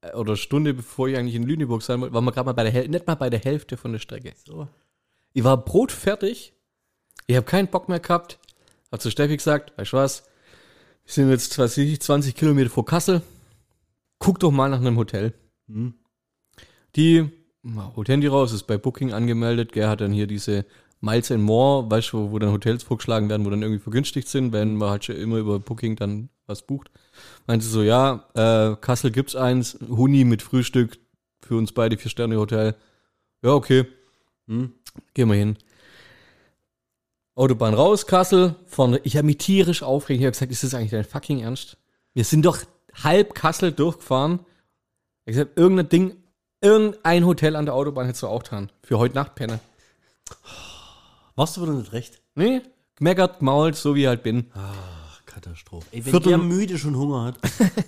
äh, 0.00 0.12
oder 0.14 0.36
Stunde 0.36 0.74
bevor 0.74 1.08
ich 1.08 1.16
eigentlich 1.16 1.34
in 1.34 1.42
Lüneburg 1.44 1.82
sein 1.82 2.00
wollte, 2.00 2.14
waren 2.14 2.24
wir 2.24 2.32
gerade 2.32 2.46
mal 2.46 2.52
bei 2.52 2.64
der 2.64 2.72
Häl- 2.72 2.88
nicht 2.88 3.06
mal 3.06 3.14
bei 3.14 3.30
der 3.30 3.40
Hälfte 3.40 3.76
von 3.76 3.92
der 3.92 3.98
Strecke. 3.98 4.32
So. 4.44 4.68
Ich 5.32 5.44
war 5.44 5.56
brotfertig. 5.56 6.54
Ich 7.26 7.36
habe 7.36 7.46
keinen 7.46 7.68
Bock 7.68 7.88
mehr 7.88 8.00
gehabt. 8.00 8.38
Hat 8.90 9.02
zu 9.02 9.10
Steffi 9.10 9.36
gesagt, 9.36 9.76
weißt 9.76 9.92
du 9.92 9.96
was? 9.98 10.24
Wir 11.04 11.12
sind 11.14 11.30
jetzt 11.30 11.58
weiß 11.58 11.76
ich, 11.78 12.00
20 12.00 12.34
Kilometer 12.34 12.70
vor 12.70 12.84
Kassel. 12.84 13.22
Guck 14.18 14.40
doch 14.40 14.50
mal 14.50 14.68
nach 14.68 14.80
einem 14.80 14.96
Hotel. 14.96 15.34
Hm. 15.68 15.94
Die 16.96 17.30
holt 17.96 18.08
Handy 18.08 18.26
raus, 18.26 18.52
ist 18.52 18.64
bei 18.64 18.78
Booking 18.78 19.12
angemeldet. 19.12 19.72
Gell, 19.72 19.88
hat 19.88 20.00
dann 20.00 20.12
hier 20.12 20.26
diese 20.26 20.64
Miles 21.00 21.30
and 21.30 21.42
More, 21.42 21.90
weißt 21.90 22.12
du, 22.12 22.18
wo, 22.18 22.32
wo 22.32 22.38
dann 22.38 22.52
Hotels 22.52 22.82
vorgeschlagen 22.82 23.28
werden, 23.28 23.46
wo 23.46 23.50
dann 23.50 23.62
irgendwie 23.62 23.82
vergünstigt 23.82 24.28
sind, 24.28 24.52
wenn 24.52 24.76
man 24.76 24.90
halt 24.90 25.04
schon 25.04 25.16
immer 25.16 25.36
über 25.36 25.58
Booking 25.60 25.96
dann 25.96 26.28
was 26.46 26.62
bucht. 26.62 26.90
Meinte 27.46 27.66
so, 27.66 27.82
ja, 27.82 28.24
äh, 28.34 28.76
Kassel 28.76 29.10
gibt's 29.10 29.36
eins, 29.36 29.78
Huni 29.88 30.24
mit 30.24 30.42
Frühstück 30.42 30.98
für 31.40 31.56
uns 31.56 31.72
beide, 31.72 31.96
vier 31.96 32.10
Sterne 32.10 32.38
Hotel. 32.38 32.74
Ja, 33.42 33.52
okay. 33.52 33.86
Hm. 34.46 34.72
Gehen 35.14 35.28
wir 35.28 35.36
hin. 35.36 35.56
Autobahn 37.34 37.74
raus, 37.74 38.06
Kassel, 38.06 38.56
vorne. 38.66 39.00
Ich 39.04 39.16
habe 39.16 39.26
mich 39.26 39.38
tierisch 39.38 39.84
aufgeregt. 39.84 40.20
Ich 40.20 40.26
habe 40.26 40.32
gesagt, 40.32 40.50
ist 40.50 40.64
das 40.64 40.74
eigentlich 40.74 40.90
dein 40.90 41.04
fucking 41.04 41.40
Ernst? 41.40 41.76
Wir 42.12 42.24
sind 42.24 42.44
doch 42.44 42.58
halb 43.04 43.34
Kassel 43.34 43.70
durchgefahren. 43.70 44.40
Ich 45.24 45.36
habe 45.36 45.44
gesagt, 45.44 45.58
irgendein 45.58 45.88
Ding, 45.88 46.16
irgendein 46.60 47.24
Hotel 47.26 47.54
an 47.54 47.66
der 47.66 47.74
Autobahn 47.74 48.06
hättest 48.06 48.24
du 48.24 48.26
auch 48.26 48.42
getan. 48.42 48.72
Für 48.82 48.98
heute 48.98 49.14
Nacht 49.14 49.36
penne. 49.36 49.60
Warst 51.38 51.56
du 51.56 51.62
wieder 51.62 51.72
nicht 51.74 51.92
recht? 51.92 52.20
Nee, 52.34 52.62
gemeckert, 52.96 53.38
gemault, 53.38 53.76
so 53.76 53.94
wie 53.94 54.02
ich 54.02 54.06
halt 54.08 54.24
bin. 54.24 54.46
Ach, 54.54 55.24
Katastrophe. 55.24 55.86
Ey, 55.92 56.04
wenn 56.04 56.10
Viertel- 56.10 56.30
der 56.30 56.38
müde 56.38 56.76
schon 56.78 56.96
Hunger 56.96 57.26
hat. 57.26 57.36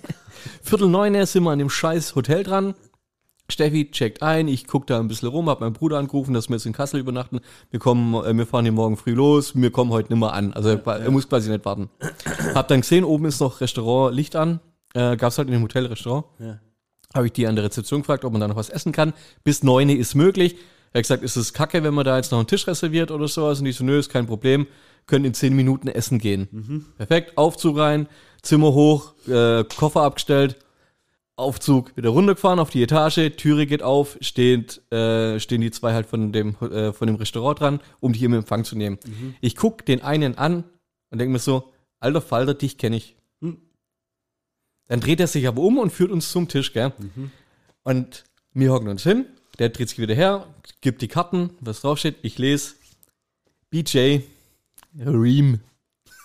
Viertel 0.63 0.87
neun 0.87 1.25
sind 1.25 1.43
wir 1.43 1.51
an 1.51 1.59
dem 1.59 1.69
scheiß 1.69 2.15
Hotel 2.15 2.43
dran. 2.43 2.75
Steffi 3.49 3.91
checkt 3.91 4.23
ein, 4.23 4.47
ich 4.47 4.67
guck 4.67 4.87
da 4.87 5.01
ein 5.01 5.09
bisschen 5.09 5.27
rum, 5.27 5.49
hab 5.49 5.59
meinen 5.59 5.73
Bruder 5.73 5.97
angerufen, 5.99 6.33
dass 6.33 6.47
wir 6.47 6.55
jetzt 6.55 6.65
in 6.65 6.71
Kassel 6.71 7.01
übernachten. 7.01 7.41
Wir 7.71 7.81
kommen, 7.81 8.13
äh, 8.23 8.33
wir 8.33 8.47
fahren 8.47 8.63
hier 8.63 8.71
morgen 8.71 8.95
früh 8.95 9.11
los, 9.11 9.53
wir 9.53 9.69
kommen 9.69 9.91
heute 9.91 10.13
nicht 10.13 10.19
mehr 10.21 10.31
an. 10.31 10.53
Also 10.53 10.69
er 10.69 11.11
muss 11.11 11.27
quasi 11.27 11.51
nicht 11.51 11.65
warten. 11.65 11.89
Hab 12.55 12.69
dann 12.69 12.79
gesehen, 12.79 13.03
oben 13.03 13.25
ist 13.25 13.41
noch 13.41 13.59
Restaurant 13.59 14.15
Licht 14.15 14.37
an. 14.37 14.61
Äh, 14.93 15.17
gab's 15.17 15.37
halt 15.37 15.49
in 15.49 15.53
dem 15.55 15.63
Hotel 15.63 15.87
Restaurant. 15.87 16.23
Ja. 16.39 16.61
Habe 17.13 17.25
ich 17.25 17.33
die 17.33 17.47
an 17.47 17.57
der 17.57 17.65
Rezeption 17.65 17.99
gefragt, 17.99 18.23
ob 18.23 18.31
man 18.31 18.39
da 18.39 18.47
noch 18.47 18.55
was 18.55 18.69
essen 18.69 18.93
kann. 18.93 19.11
Bis 19.43 19.61
neun 19.61 19.89
ist 19.89 20.15
möglich. 20.15 20.55
Er 20.93 20.99
hat 20.99 21.03
gesagt, 21.03 21.23
ist 21.23 21.37
es 21.37 21.53
kacke, 21.53 21.83
wenn 21.83 21.93
man 21.93 22.05
da 22.05 22.17
jetzt 22.17 22.31
noch 22.31 22.39
einen 22.39 22.47
Tisch 22.47 22.67
reserviert 22.67 23.11
oder 23.11 23.27
sowas? 23.27 23.59
Und 23.59 23.65
ich 23.65 23.77
so, 23.77 23.83
nö, 23.83 23.97
ist 23.97 24.09
kein 24.09 24.27
Problem. 24.27 24.67
Können 25.07 25.25
in 25.25 25.33
zehn 25.33 25.55
Minuten 25.55 25.87
essen 25.87 26.19
gehen. 26.19 26.47
Perfekt, 26.97 27.37
Aufzug 27.37 27.77
rein, 27.77 28.07
Zimmer 28.41 28.73
hoch, 28.73 29.13
äh, 29.27 29.63
Koffer 29.63 30.01
abgestellt, 30.01 30.57
Aufzug 31.35 31.95
wieder 31.97 32.09
runtergefahren 32.09 32.59
auf 32.59 32.69
die 32.69 32.83
Etage, 32.83 33.31
Türe 33.35 33.65
geht 33.65 33.81
auf, 33.81 34.17
steht, 34.21 34.81
äh, 34.91 35.39
stehen 35.39 35.61
die 35.61 35.71
zwei 35.71 35.93
halt 35.93 36.05
von 36.05 36.31
dem, 36.31 36.55
äh, 36.57 36.93
von 36.93 37.07
dem 37.07 37.15
Restaurant 37.15 37.59
dran, 37.59 37.79
um 37.99 38.13
die 38.13 38.23
im 38.23 38.33
Empfang 38.33 38.63
zu 38.63 38.77
nehmen. 38.77 38.99
Ich 39.41 39.55
guck 39.55 39.85
den 39.85 40.01
einen 40.03 40.37
an 40.37 40.65
und 41.09 41.19
denke 41.19 41.31
mir 41.31 41.39
so, 41.39 41.71
alter 41.99 42.21
Falter, 42.21 42.53
dich 42.53 42.77
kenne 42.77 42.97
ich. 42.97 43.15
Hm. 43.41 43.57
Dann 44.87 44.99
dreht 44.99 45.19
er 45.19 45.27
sich 45.27 45.47
aber 45.47 45.61
um 45.61 45.79
und 45.79 45.91
führt 45.91 46.11
uns 46.11 46.31
zum 46.31 46.47
Tisch, 46.47 46.73
gell? 46.73 46.93
Und 47.83 48.23
wir 48.53 48.71
hocken 48.71 48.89
uns 48.89 49.03
hin, 49.03 49.25
der 49.61 49.69
dreht 49.69 49.89
sich 49.89 49.99
wieder 49.99 50.15
her, 50.15 50.47
gibt 50.81 51.03
die 51.03 51.07
Karten, 51.07 51.51
was 51.59 51.81
draufsteht, 51.81 52.15
ich 52.23 52.39
lese 52.39 52.73
BJ 53.69 54.21
Ream. 54.97 55.59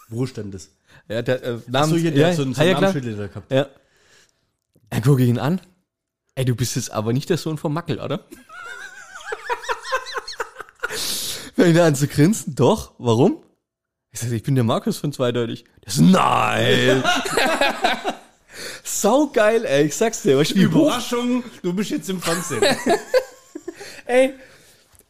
Wo 0.08 0.24
stand 0.24 0.54
das? 0.54 0.70
Ja, 1.06 1.20
der 1.20 1.42
äh, 1.42 1.58
Ach 1.60 1.68
Namens, 1.70 1.90
so, 1.90 1.96
hier, 1.96 2.12
der 2.12 2.28
hat 2.28 2.36
so 2.36 2.42
einen, 2.42 2.54
so 2.54 2.62
ja. 2.62 2.80
Namensschild 2.80 3.30
gehabt. 3.30 3.52
Ja. 3.52 3.66
Dann 4.88 5.02
gucke 5.02 5.22
ich 5.22 5.28
ihn 5.28 5.38
an. 5.38 5.60
Ey, 6.34 6.46
du 6.46 6.54
bist 6.54 6.76
jetzt 6.76 6.90
aber 6.90 7.12
nicht 7.12 7.28
der 7.28 7.36
Sohn 7.36 7.58
vom 7.58 7.74
Mackel, 7.74 8.00
oder? 8.00 8.24
Fängt 11.56 11.76
er 11.76 11.84
an 11.84 11.94
zu 11.94 12.08
grinsen. 12.08 12.54
Doch, 12.54 12.92
warum? 12.96 13.42
Ich 14.12 14.20
sag, 14.20 14.32
ich 14.32 14.44
bin 14.44 14.54
der 14.54 14.64
Markus 14.64 14.96
von 14.96 15.12
Zweideutig. 15.12 15.66
Der 15.84 15.92
so, 15.92 16.02
nein! 16.02 17.04
Sau 18.82 19.26
geil, 19.26 19.66
ey, 19.66 19.84
ich 19.84 19.94
sag's 19.94 20.22
dir. 20.22 20.40
Überraschung, 20.54 21.44
du 21.60 21.74
bist 21.74 21.90
jetzt 21.90 22.08
im 22.08 22.22
Fernsehen. 22.22 22.64
ey, 24.06 24.34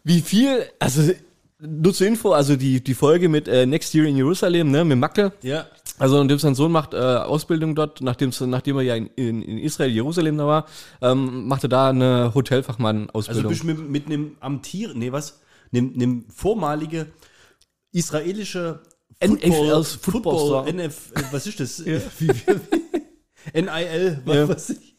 wie 0.05 0.21
viel, 0.21 0.65
also, 0.79 1.13
nur 1.59 1.95
zur 1.95 2.07
Info, 2.07 2.33
also 2.33 2.57
die, 2.57 2.83
die 2.83 2.95
Folge 2.95 3.29
mit 3.29 3.49
äh, 3.49 3.67
Next 3.67 3.95
Year 3.95 4.07
in 4.07 4.17
Jerusalem, 4.17 4.71
ne, 4.71 4.85
mit 4.85 4.99
Mackel, 4.99 5.33
ja. 5.43 5.67
Also 5.99 6.21
und 6.21 6.29
dem 6.29 6.39
sein 6.39 6.55
Sohn 6.55 6.73
macht 6.73 6.93
äh, 6.93 6.99
Ausbildung 6.99 7.75
dort, 7.75 8.03
nachdem, 8.03 8.31
nachdem 8.51 8.77
er 8.77 8.83
ja 8.83 8.97
in, 8.97 9.07
in, 9.17 9.41
in 9.41 9.57
Israel, 9.59 9.91
Jerusalem 9.91 10.37
da 10.37 10.47
war, 10.47 10.67
ähm, 11.01 11.49
macht 11.49 11.63
er 11.65 11.71
da 11.71 11.89
eine 11.89 12.25
Also 12.25 12.35
Hotelfachmann-Ausbildung. 12.35 13.49
bist 13.49 13.63
du 13.63 13.67
mit, 13.67 13.89
mit 13.89 14.07
einem 14.07 14.37
amtier, 14.41 14.93
nee, 14.95 15.11
was? 15.11 15.41
Nem, 15.71 15.93
nem 15.95 16.27
vormalige 16.29 17.07
israelische 17.93 18.81
NFL 19.25 19.85
Football, 19.99 20.65
Football 20.65 20.69
NF, 20.75 21.13
was 21.33 21.47
ist 21.47 21.61
das? 21.61 21.79
NIL, 23.55 24.23
was 24.25 24.37
Ja. 24.37 24.49
weiß 24.49 24.71
ich. 24.71 24.97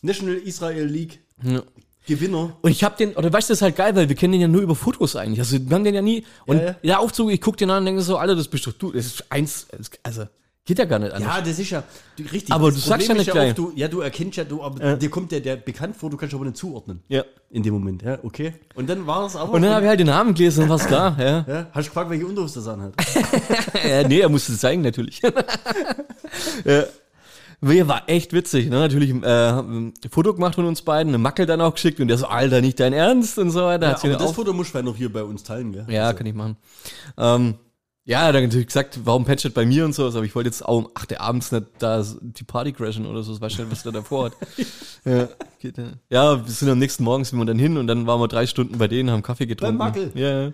National 0.00 0.36
Israel 0.36 0.86
League 0.86 1.20
ja. 1.42 1.62
Gewinner. 2.08 2.56
Und 2.62 2.70
ich 2.70 2.82
hab 2.82 2.96
den, 2.96 3.14
oder 3.14 3.32
weißt 3.32 3.48
du, 3.48 3.52
das 3.52 3.58
ist 3.58 3.62
halt 3.62 3.76
geil, 3.76 3.94
weil 3.94 4.08
wir 4.08 4.16
kennen 4.16 4.32
den 4.32 4.40
ja 4.40 4.48
nur 4.48 4.62
über 4.62 4.74
Fotos 4.74 5.14
eigentlich. 5.14 5.38
Also 5.40 5.58
wir 5.60 5.74
haben 5.74 5.84
den 5.84 5.94
ja 5.94 6.02
nie. 6.02 6.24
Und 6.46 6.58
Ja, 6.58 6.64
ja. 6.64 6.76
der 6.82 7.00
Aufzug, 7.00 7.30
ich 7.30 7.40
guck 7.40 7.56
den 7.56 7.70
an 7.70 7.78
und 7.78 7.84
denke 7.86 8.02
so, 8.02 8.16
Alter, 8.16 8.34
das 8.34 8.48
bist 8.48 8.66
doch 8.66 8.72
du. 8.72 8.90
Das 8.92 9.06
ist 9.06 9.30
eins, 9.30 9.68
also 10.02 10.24
geht 10.64 10.78
ja 10.78 10.84
gar 10.84 10.98
nicht 10.98 11.12
anders. 11.12 11.36
Ja, 11.36 11.40
das 11.40 11.58
ist 11.58 11.70
ja 11.70 11.82
du, 12.16 12.22
richtig. 12.24 12.52
Aber 12.52 12.70
das 12.70 12.82
du 12.82 12.88
sagst 12.88 13.08
ja 13.08 13.14
nicht 13.14 13.30
gleich. 13.30 13.52
auch, 13.52 13.56
du, 13.56 13.72
ja, 13.74 13.88
du 13.88 14.00
erkennst 14.00 14.36
ja, 14.36 14.44
du, 14.44 14.62
aber 14.62 14.96
dir 14.96 15.10
kommt 15.10 15.32
der, 15.32 15.40
der 15.40 15.56
bekannt 15.56 15.96
vor, 15.96 16.10
du 16.10 16.16
kannst 16.16 16.34
aber 16.34 16.44
nicht 16.44 16.56
zuordnen. 16.56 17.02
Ja. 17.08 17.24
In 17.50 17.62
dem 17.62 17.72
Moment, 17.72 18.02
ja, 18.02 18.18
okay. 18.22 18.52
Und 18.74 18.90
dann 18.90 19.06
war 19.06 19.24
es 19.26 19.34
aber. 19.36 19.52
Und 19.52 19.62
dann 19.62 19.72
habe 19.72 19.84
ich 19.84 19.88
halt 19.88 20.00
den 20.00 20.08
Namen 20.08 20.34
gelesen 20.34 20.64
und 20.64 20.68
war's 20.68 20.86
klar, 20.86 21.16
ja. 21.18 21.44
ja, 21.48 21.66
hast 21.72 21.86
du 21.86 21.90
gefragt, 21.90 22.10
welche 22.10 22.26
Unterhose 22.26 22.56
das 22.60 22.68
anhat? 22.68 22.92
ja. 23.88 24.06
Nee, 24.06 24.20
er 24.20 24.28
musste 24.28 24.52
es 24.52 24.60
zeigen, 24.60 24.82
natürlich. 24.82 25.22
ja. 26.64 26.84
War 27.60 28.08
echt 28.08 28.32
witzig, 28.32 28.68
ne? 28.70 28.76
Natürlich 28.76 29.10
äh, 29.10 29.50
ein 29.58 29.92
Foto 30.10 30.32
gemacht 30.32 30.54
von 30.54 30.64
uns 30.66 30.82
beiden, 30.82 31.10
eine 31.10 31.18
Mackel 31.18 31.44
dann 31.46 31.60
auch 31.60 31.74
geschickt 31.74 31.98
und 32.00 32.08
der 32.08 32.18
so, 32.18 32.26
Alter, 32.26 32.60
nicht 32.60 32.78
dein 32.78 32.92
Ernst 32.92 33.38
und 33.38 33.50
so 33.50 33.62
weiter. 33.62 33.88
Ja, 33.90 33.96
aber 33.98 34.08
das 34.12 34.22
auch- 34.22 34.34
Foto 34.34 34.52
musst 34.52 34.74
du 34.74 34.78
ja 34.78 34.84
noch 34.84 34.96
hier 34.96 35.12
bei 35.12 35.24
uns 35.24 35.42
teilen, 35.42 35.72
gell? 35.72 35.86
Ja, 35.88 36.12
kann 36.12 36.26
ich 36.26 36.34
machen. 36.34 36.56
Ähm, 37.16 37.54
ja, 38.04 38.22
hat 38.26 38.34
dann 38.34 38.44
natürlich 38.44 38.68
gesagt, 38.68 39.00
warum 39.04 39.24
patchet 39.24 39.52
bei 39.54 39.66
mir 39.66 39.84
und 39.84 39.92
so, 39.94 40.06
aber 40.06 40.22
ich 40.22 40.34
wollte 40.34 40.48
jetzt 40.48 40.64
auch 40.64 40.78
um 40.78 40.88
8 40.94 41.12
Uhr 41.12 41.20
abends 41.20 41.52
nicht 41.52 41.66
da 41.78 42.02
die 42.20 42.44
Party 42.44 42.72
crashen 42.72 43.04
oder 43.06 43.22
so, 43.22 43.32
das 43.32 43.40
weiß 43.40 43.58
nicht, 43.58 43.70
was 43.70 43.82
der 43.82 43.92
davor 43.92 44.26
hat. 44.26 44.32
ja, 45.04 45.28
geht, 45.58 45.76
ja. 45.76 45.84
ja, 46.08 46.46
wir 46.46 46.50
sind 46.52 46.70
am 46.70 46.78
nächsten 46.78 47.04
Morgen 47.04 47.24
sind 47.24 47.38
wir 47.38 47.44
dann 47.44 47.58
hin 47.58 47.76
und 47.76 47.86
dann 47.86 48.06
waren 48.06 48.20
wir 48.20 48.28
drei 48.28 48.46
Stunden 48.46 48.78
bei 48.78 48.88
denen, 48.88 49.10
haben 49.10 49.22
Kaffee 49.22 49.46
getrunken. 49.46 49.76
Mackel. 49.76 50.10
Ja, 50.14 50.44
ja. 50.44 50.52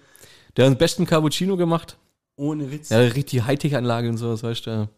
Der 0.57 0.67
hat 0.67 0.73
den 0.73 0.79
besten 0.79 1.07
Cappuccino 1.07 1.57
gemacht. 1.57 1.97
Ohne 2.37 2.73
Witz. 2.73 2.89
Ja, 2.89 2.99
richtig 2.99 3.45
Hightech-Anlage 3.45 4.09
und 4.09 4.17
sowas, 4.17 4.43
weißt 4.43 4.67
du. 4.67 4.89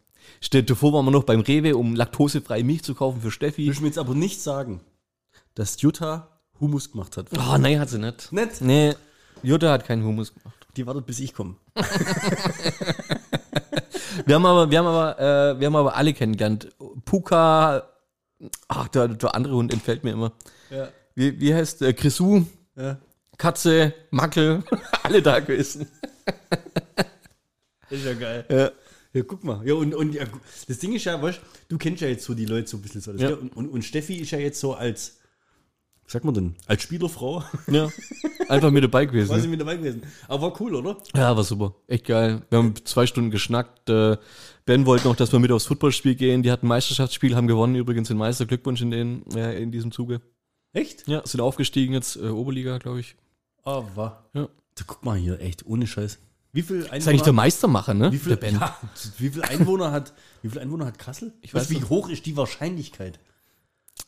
Steht 0.40 0.70
davor 0.70 0.92
waren 0.92 1.04
wir 1.04 1.10
noch 1.10 1.24
beim 1.24 1.40
Rewe, 1.40 1.76
um 1.76 1.94
laktosefreie 1.94 2.64
Milch 2.64 2.82
zu 2.82 2.94
kaufen 2.94 3.20
für 3.20 3.30
Steffi. 3.30 3.70
Ich 3.70 3.80
will 3.80 3.86
jetzt 3.86 3.98
aber 3.98 4.14
nicht 4.14 4.40
sagen, 4.42 4.80
dass 5.54 5.80
Jutta 5.80 6.40
Hummus 6.60 6.92
gemacht 6.92 7.16
hat. 7.16 7.28
Oh, 7.36 7.58
nein, 7.58 7.78
hat 7.80 7.90
sie 7.90 7.98
nicht. 7.98 8.32
Nicht? 8.32 8.60
Nee, 8.60 8.94
Jutta 9.42 9.70
hat 9.70 9.86
keinen 9.86 10.04
Hummus 10.04 10.34
gemacht. 10.34 10.66
Die 10.76 10.86
wartet, 10.86 11.06
bis 11.06 11.20
ich 11.20 11.32
komme. 11.34 11.56
Wir 14.24 14.36
haben 14.36 14.46
aber, 14.46 14.70
wir 14.70 14.78
haben 14.78 14.86
aber, 14.86 15.18
äh, 15.18 15.60
wir 15.60 15.66
haben 15.66 15.76
aber 15.76 15.96
alle 15.96 16.14
kennengelernt. 16.14 16.68
Puka, 17.04 17.82
ach, 18.68 18.88
der, 18.88 19.08
der 19.08 19.34
andere 19.34 19.54
Hund 19.54 19.72
entfällt 19.72 20.04
mir 20.04 20.12
immer. 20.12 20.32
Ja. 20.70 20.88
Wie, 21.14 21.38
wie 21.40 21.54
heißt 21.54 21.82
der? 21.82 21.92
Grisou, 21.92 22.46
ja. 22.76 22.98
Katze, 23.36 23.92
Mackel, 24.10 24.64
alle 25.02 25.20
da 25.20 25.40
gewesen. 25.40 25.88
Ist 27.90 28.04
ja 28.04 28.14
geil. 28.14 28.44
Ja. 28.48 28.70
Ja, 29.16 29.22
guck 29.22 29.44
mal. 29.44 29.66
Ja, 29.66 29.72
und, 29.74 29.94
und 29.94 30.14
ja, 30.14 30.24
das 30.68 30.78
Ding 30.78 30.92
ist 30.92 31.04
ja, 31.04 31.20
weißt, 31.20 31.40
du 31.68 31.78
kennst 31.78 32.02
ja 32.02 32.08
jetzt 32.08 32.24
so 32.24 32.34
die 32.34 32.44
Leute 32.44 32.68
so 32.68 32.76
ein 32.76 32.82
bisschen 32.82 33.00
so. 33.00 33.12
Das, 33.12 33.22
Ja. 33.22 33.30
und, 33.34 33.56
und, 33.56 33.68
und 33.70 33.82
Steffi 33.82 34.16
ist 34.16 34.30
ja 34.30 34.38
jetzt 34.38 34.60
so 34.60 34.74
als, 34.74 35.18
was 36.04 36.12
sagt 36.12 36.26
man 36.26 36.34
denn, 36.34 36.54
als 36.66 36.82
Spielerfrau 36.82 37.42
ja. 37.66 37.88
Einfach 38.48 38.70
mit 38.70 38.84
dabei 38.84 39.06
gewesen. 39.06 39.50
mit 39.50 39.60
dabei 39.60 39.76
gewesen. 39.76 40.02
Aber 40.28 40.42
war 40.42 40.60
cool, 40.60 40.74
oder? 40.74 40.98
Ja, 41.14 41.34
war 41.36 41.42
super. 41.44 41.74
Echt 41.88 42.04
geil. 42.04 42.42
Wir 42.50 42.58
haben 42.58 42.74
zwei 42.84 43.06
Stunden 43.06 43.30
geschnackt. 43.30 43.88
Äh, 43.88 44.18
Ben 44.66 44.84
wollte 44.86 45.08
noch, 45.08 45.16
dass 45.16 45.32
wir 45.32 45.38
mit 45.38 45.50
aufs 45.50 45.66
Footballspiel 45.66 46.14
gehen. 46.14 46.42
Die 46.42 46.52
hatten 46.52 46.66
ein 46.66 46.68
Meisterschaftsspiel, 46.68 47.34
haben 47.34 47.48
gewonnen. 47.48 47.74
Übrigens 47.74 48.08
den 48.08 48.18
Meister. 48.18 48.46
Glückwunsch 48.46 48.82
in, 48.82 48.90
den, 48.92 49.24
äh, 49.34 49.60
in 49.60 49.72
diesem 49.72 49.90
Zuge. 49.90 50.20
Echt? 50.72 51.08
Ja, 51.08 51.26
sind 51.26 51.40
aufgestiegen 51.40 51.94
jetzt, 51.94 52.16
äh, 52.16 52.28
Oberliga, 52.28 52.78
glaube 52.78 53.00
ich. 53.00 53.16
Ah, 53.64 53.82
war. 53.96 54.28
Ja. 54.34 54.48
Da, 54.76 54.84
guck 54.86 55.04
mal 55.04 55.16
hier, 55.16 55.40
echt, 55.40 55.66
ohne 55.66 55.86
Scheiß. 55.86 56.18
Wie 56.56 56.62
viel 56.62 56.80
ist 56.80 56.90
eigentlich 57.06 57.20
der 57.20 57.34
Meistermacher, 57.34 57.92
ne? 57.92 58.10
wie 58.12 58.16
viel, 58.16 58.34
der 58.34 58.50
ja, 58.50 58.76
wie 59.18 59.28
viel 59.28 59.42
Einwohner 59.42 59.92
hat, 59.92 60.14
wie 60.40 60.48
viel 60.48 60.58
Einwohner 60.58 60.86
hat 60.86 60.98
Kassel? 60.98 61.34
Ich 61.42 61.52
weiß 61.52 61.68
wie 61.68 61.84
hoch 61.84 62.08
ist 62.08 62.24
die 62.24 62.34
Wahrscheinlichkeit? 62.34 63.18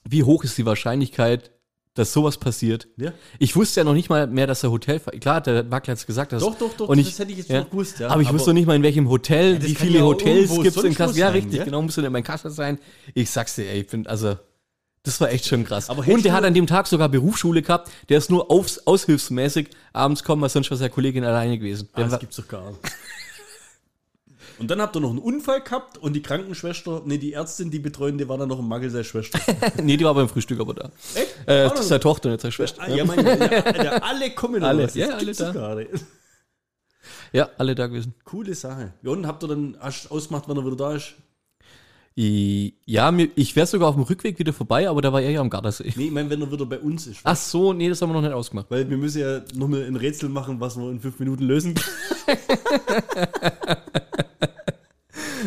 Wie 0.09 0.23
hoch 0.23 0.45
ist 0.45 0.57
die 0.57 0.64
Wahrscheinlichkeit, 0.64 1.50
dass 1.93 2.14
sowas 2.14 2.38
passiert? 2.38 2.88
Ja. 2.97 3.12
Ich 3.38 3.55
wusste 3.55 3.81
ja 3.81 3.85
noch 3.85 3.93
nicht 3.93 4.09
mal 4.09 4.26
mehr, 4.28 4.47
dass 4.47 4.62
er 4.62 4.71
Hotel. 4.71 4.99
Klar, 4.99 5.43
der 5.43 5.62
Makler 5.64 5.93
hat 5.93 5.99
es 5.99 6.07
gesagt. 6.07 6.33
Dass, 6.33 6.43
Doch, 6.43 6.57
doch, 6.57 6.73
doch, 6.75 6.88
und 6.88 6.99
das 6.99 7.07
ich, 7.09 7.19
hätte 7.19 7.33
ich 7.33 7.38
jetzt 7.38 7.50
ja, 7.50 7.61
noch 7.61 7.71
gewusst, 7.71 7.99
ja. 8.00 8.09
Aber 8.09 8.23
ich 8.23 8.28
Aber- 8.28 8.38
wusste 8.38 8.49
noch 8.50 8.55
nicht 8.55 8.67
mal, 8.67 8.76
in 8.76 8.83
welchem 8.83 9.11
Hotel, 9.11 9.59
das 9.59 9.69
wie 9.69 9.75
viele 9.75 9.99
ja 9.99 10.05
Hotels 10.05 10.50
gibt 10.50 10.75
es 10.75 10.85
in 10.85 10.95
Kassel. 10.95 11.17
wo 11.17 11.19
Ja, 11.21 11.26
sein, 11.26 11.35
richtig, 11.35 11.59
ja? 11.59 11.64
genau, 11.64 11.83
muss 11.83 11.99
in 11.99 12.11
mein 12.11 12.25
Kassel 12.25 12.50
sein. 12.50 12.78
Ich 13.12 13.28
sag's 13.31 13.57
dir, 13.57 13.69
ey, 13.69 13.83
ich 13.83 13.90
finde, 13.90 14.09
also, 14.09 14.38
das 15.02 15.21
war 15.21 15.31
echt 15.31 15.47
schon 15.47 15.64
krass. 15.64 15.88
Aber 15.90 16.07
und 16.07 16.25
der 16.25 16.33
hat 16.33 16.45
an 16.45 16.55
dem 16.55 16.67
Tag 16.67 16.87
sogar 16.87 17.09
Berufsschule 17.09 17.62
gehabt. 17.62 17.90
Der 18.09 18.19
ist 18.19 18.31
nur 18.31 18.50
aufs, 18.50 18.87
aushilfsmäßig 18.87 19.69
abends 19.93 20.23
kommen, 20.25 20.43
weil 20.43 20.49
sonst 20.50 20.71
war 20.71 20.76
seine 20.76 20.90
Kollegin 20.90 21.25
alleine 21.25 21.59
gewesen. 21.59 21.88
Ah, 21.93 22.02
das 22.05 22.19
gibt's 22.21 22.37
doch 22.37 22.49
gar 22.49 22.69
nicht. 22.71 22.81
Und 24.59 24.69
dann 24.71 24.81
habt 24.83 24.97
ihr 24.97 25.00
noch 25.00 25.11
einen 25.11 25.21
Unfall 25.21 25.61
gehabt 25.61 25.99
und 25.99 26.14
die 26.14 26.23
Krankenschwester, 26.23 27.02
nee, 27.05 27.19
die 27.19 27.33
Ärztin, 27.33 27.71
die 27.71 27.78
Betreuende, 27.78 28.28
war 28.28 28.38
dann 28.38 28.49
noch 28.49 28.59
im 28.59 28.67
Mangel 28.67 28.90
seiner 28.90 29.05
Schwester. 29.05 29.38
nee, 29.83 29.97
die 29.97 30.05
war 30.05 30.14
beim 30.14 30.28
Frühstück 30.28 30.59
aber 30.59 30.75
da. 30.75 30.90
Echt? 31.14 31.37
Äh, 31.47 31.69
das 31.69 31.81
ist 31.81 31.88
seine 31.88 32.00
Tochter, 32.00 32.31
nicht 32.31 32.40
seine 32.40 32.50
Schwester. 32.52 32.83
Ah, 32.83 32.88
ja, 32.88 33.05
mein, 33.05 33.25
ja, 33.25 33.85
ja, 33.85 33.90
alle 34.02 34.31
kommen 34.33 34.62
Alle, 34.64 34.85
was? 34.85 34.95
ja, 34.95 35.19
Das 35.21 35.40
alle 35.40 35.52
da. 35.52 35.75
nicht. 35.76 35.90
Ja, 37.33 37.49
alle 37.57 37.75
da 37.76 37.87
gewesen. 37.87 38.14
Coole 38.25 38.55
Sache. 38.55 38.95
Ja, 39.02 39.11
und 39.12 39.26
habt 39.28 39.45
ihr 39.45 39.49
dann 39.49 39.76
hast 39.78 40.11
ausgemacht, 40.11 40.45
wann 40.49 40.57
er 40.57 40.67
wieder 40.67 40.76
da 40.76 40.95
ist? 40.95 41.14
Ja, 42.21 43.17
ich 43.37 43.55
wäre 43.55 43.69
sogar 43.69 43.91
auf 43.91 43.95
dem 43.95 44.03
Rückweg 44.03 44.41
wieder 44.41 44.53
vorbei, 44.53 44.89
aber 44.89 45.01
da 45.01 45.13
war 45.13 45.23
er 45.23 45.31
ja 45.31 45.41
am 45.41 45.49
Gardasee. 45.49 45.93
Nee, 45.95 46.07
ich 46.07 46.11
meine, 46.11 46.29
wenn 46.29 46.43
er 46.43 46.51
wieder 46.51 46.67
bei 46.67 46.81
uns 46.81 47.07
ist. 47.07 47.21
Ach 47.23 47.37
so, 47.37 47.73
nee, 47.73 47.89
das 47.89 48.03
haben 48.03 48.09
wir 48.09 48.15
noch 48.15 48.23
nicht 48.23 48.33
ausgemacht. 48.33 48.67
Weil 48.71 48.91
wir 48.91 48.97
müssen 48.97 49.21
ja 49.21 49.41
nochmal 49.55 49.85
ein 49.85 49.95
Rätsel 49.95 50.29
machen, 50.29 50.59
was 50.59 50.77
wir 50.77 50.91
in 50.91 50.99
fünf 50.99 51.17
Minuten 51.21 51.45
lösen. 51.45 51.75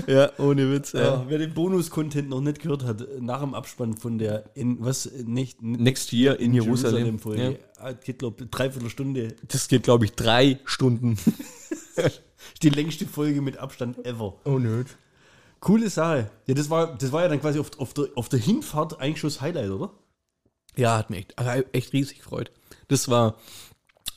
Ja, 0.08 0.32
ohne 0.40 0.72
Witz. 0.72 0.94
Ja, 0.94 1.25
wer 1.28 1.38
den 1.38 1.54
Bonus-Content 1.54 2.30
noch 2.30 2.42
nicht 2.42 2.60
gehört 2.60 2.84
hat, 2.86 3.06
nach 3.20 3.42
dem 3.42 3.54
Abspann 3.54 3.96
von 3.96 4.18
der 4.18 4.46
in 4.56 4.78
was 4.80 5.12
nicht 5.25 5.62
Next 5.62 6.12
Year 6.12 6.40
in, 6.40 6.54
Jerusalem. 6.54 7.20
Folge. 7.20 7.44
Ja. 7.44 7.51
Ah, 7.78 7.92
Geht 7.94 8.20
glaube 8.20 8.48
dreiviertel 8.48 8.90
Stunde. 8.90 9.36
Das 9.48 9.68
geht, 9.68 9.84
glaube 9.84 10.06
ich, 10.06 10.13
drei 10.13 10.60
Stunden. 10.66 11.18
Die 12.63 12.70
längste 12.70 13.06
Folge 13.06 13.42
mit 13.42 13.58
Abstand 13.58 14.04
ever. 14.06 14.36
Oh, 14.46 14.58
nö. 14.58 14.84
Coole 15.62 15.89
Sache. 15.89 16.30
Ja, 16.48 16.53
das 16.53 16.70
war, 16.70 16.98
das 16.98 17.12
war 17.13 17.22
ja 17.22 17.30
dann 17.30 17.39
quasi 17.39 17.60
auf, 17.60 17.72
auf, 17.80 17.94
der, 17.94 18.08
auf 18.15 18.27
der 18.30 18.39
Hinfahrt 18.39 19.00
eigentlich 19.00 19.20
schon 19.20 19.30
das 19.30 19.39
Highlight, 19.41 19.70
oder? 19.70 19.91
Ja, 20.75 20.98
hat 20.98 21.10
mich 21.10 21.20
echt, 21.20 21.39
also 21.39 21.63
echt 21.72 21.94
riesig 21.94 22.18
gefreut. 22.18 22.51
Das 22.89 23.08
war 23.10 23.38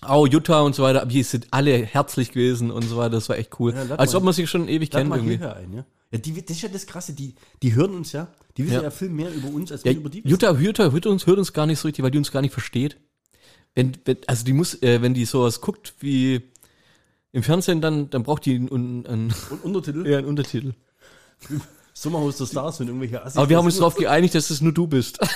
auch 0.00 0.26
Jutta 0.26 0.60
und 0.62 0.74
so 0.74 0.82
weiter, 0.82 1.02
aber 1.02 1.10
die 1.10 1.22
sind 1.22 1.46
alle 1.50 1.76
herzlich 1.84 2.32
gewesen 2.32 2.70
und 2.70 2.82
so 2.82 2.96
weiter. 2.96 3.10
Das 3.10 3.28
war 3.28 3.38
echt 3.38 3.58
cool. 3.60 3.72
Ja, 3.74 3.94
Als 3.96 4.12
mal- 4.12 4.18
ob 4.18 4.24
man 4.24 4.34
sich 4.34 4.48
schon 4.50 4.68
ewig 4.68 4.90
kennt 4.90 5.08
mal 5.10 5.16
irgendwie. 5.18 5.36
hierher 5.36 5.56
ein, 5.56 5.72
ja. 5.72 5.84
Ja, 6.12 6.18
die, 6.18 6.32
das 6.44 6.56
ist 6.56 6.62
ja 6.62 6.68
das 6.68 6.86
Krasse, 6.86 7.12
die, 7.12 7.34
die 7.62 7.74
hören 7.74 7.94
uns 7.94 8.12
ja, 8.12 8.28
die 8.56 8.64
wissen 8.64 8.74
ja, 8.76 8.82
Ja. 8.82 8.90
viel 8.90 9.08
mehr 9.10 9.32
über 9.34 9.48
uns, 9.48 9.72
als 9.72 9.82
Ja, 9.84 9.90
wir 9.92 9.98
über 9.98 10.10
die. 10.10 10.20
Jutta, 10.26 10.52
Jutta 10.52 10.90
hört 10.90 11.06
uns, 11.06 11.26
hört 11.26 11.38
uns 11.38 11.52
gar 11.52 11.66
nicht 11.66 11.78
so 11.78 11.88
richtig, 11.88 12.02
weil 12.04 12.10
die 12.10 12.18
uns 12.18 12.30
gar 12.30 12.40
nicht 12.40 12.52
versteht. 12.52 12.96
Wenn, 13.74 13.92
wenn, 14.04 14.18
also 14.28 14.44
die 14.44 14.52
muss, 14.52 14.80
äh, 14.82 15.02
wenn 15.02 15.12
die 15.14 15.24
sowas 15.24 15.60
guckt 15.60 15.94
wie 16.00 16.42
im 17.32 17.42
Fernsehen, 17.42 17.80
dann, 17.80 18.08
dann 18.10 18.22
braucht 18.22 18.46
die 18.46 18.54
einen, 18.54 18.70
einen, 18.70 19.06
einen, 19.06 19.34
Untertitel? 19.64 20.06
ja, 20.08 20.18
einen 20.18 20.28
Untertitel. 20.28 20.72
Sommerhaus 21.94 22.38
der 22.38 22.46
Stars, 22.46 22.80
wenn 22.80 22.88
irgendwelche 22.88 23.22
Assis 23.22 23.36
Aber 23.36 23.48
wir 23.48 23.56
haben 23.56 23.66
uns 23.66 23.76
darauf 23.76 23.94
geeinigt, 23.94 24.34
dass 24.34 24.50
es 24.50 24.60
nur 24.60 24.72
du 24.72 24.86
bist. 24.86 25.18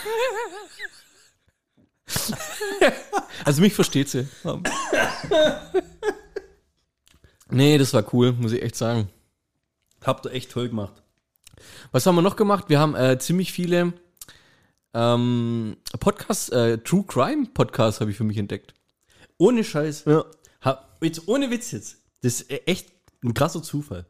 also 3.45 3.61
mich 3.61 3.75
versteht 3.75 4.09
sie. 4.09 4.27
Nee, 7.50 7.79
das 7.79 7.95
war 7.95 8.05
cool, 8.12 8.33
muss 8.33 8.53
ich 8.53 8.62
echt 8.62 8.77
sagen. 8.77 9.09
Habt 10.05 10.27
ihr 10.27 10.33
echt 10.33 10.50
toll 10.50 10.69
gemacht. 10.69 11.03
Was 11.93 12.07
haben 12.07 12.15
wir 12.17 12.23
noch 12.23 12.37
gemacht? 12.37 12.67
Wir 12.69 12.79
haben 12.79 12.95
äh, 12.95 13.19
ziemlich 13.19 13.53
viele 13.53 13.93
ähm, 14.95 15.77
Podcasts, 16.00 16.49
äh, 16.50 16.79
True 16.79 17.05
Crime 17.07 17.47
Podcasts 17.53 18.00
habe 18.00 18.11
ich 18.11 18.17
für 18.17 18.25
mich 18.25 18.38
entdeckt. 18.38 18.75
Ohne 19.38 19.65
Scheiß. 19.65 20.05
Ja. 20.07 20.25
Ha, 20.65 20.88
jetzt, 21.00 21.29
ohne 21.29 21.50
Witz 21.50 21.71
jetzt. 21.73 21.99
Das 22.23 22.41
ist 22.41 22.50
echt 22.67 22.88
ein 23.23 23.35
krasser 23.35 23.62
Zufall. 23.62 24.07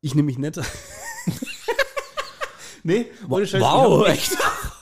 Ich 0.00 0.14
nehme 0.14 0.26
mich 0.26 0.38
nicht. 0.38 0.60
nee, 2.82 3.06
ohne 3.28 3.46
Scheiß. 3.46 3.60
Wow, 3.62 4.06
ich 4.08 4.30
hab, 4.38 4.76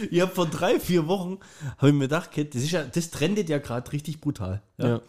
Ich 0.10 0.20
habe 0.20 0.32
vor 0.34 0.46
drei, 0.46 0.78
vier 0.78 1.06
Wochen, 1.08 1.38
habe 1.76 1.88
ich 1.88 1.94
mir 1.94 2.00
gedacht, 2.04 2.30
das, 2.36 2.62
ist 2.62 2.70
ja, 2.70 2.84
das 2.84 3.10
trendet 3.10 3.48
ja 3.48 3.58
gerade 3.58 3.90
richtig 3.92 4.20
brutal. 4.20 4.62
Ja. 4.76 5.00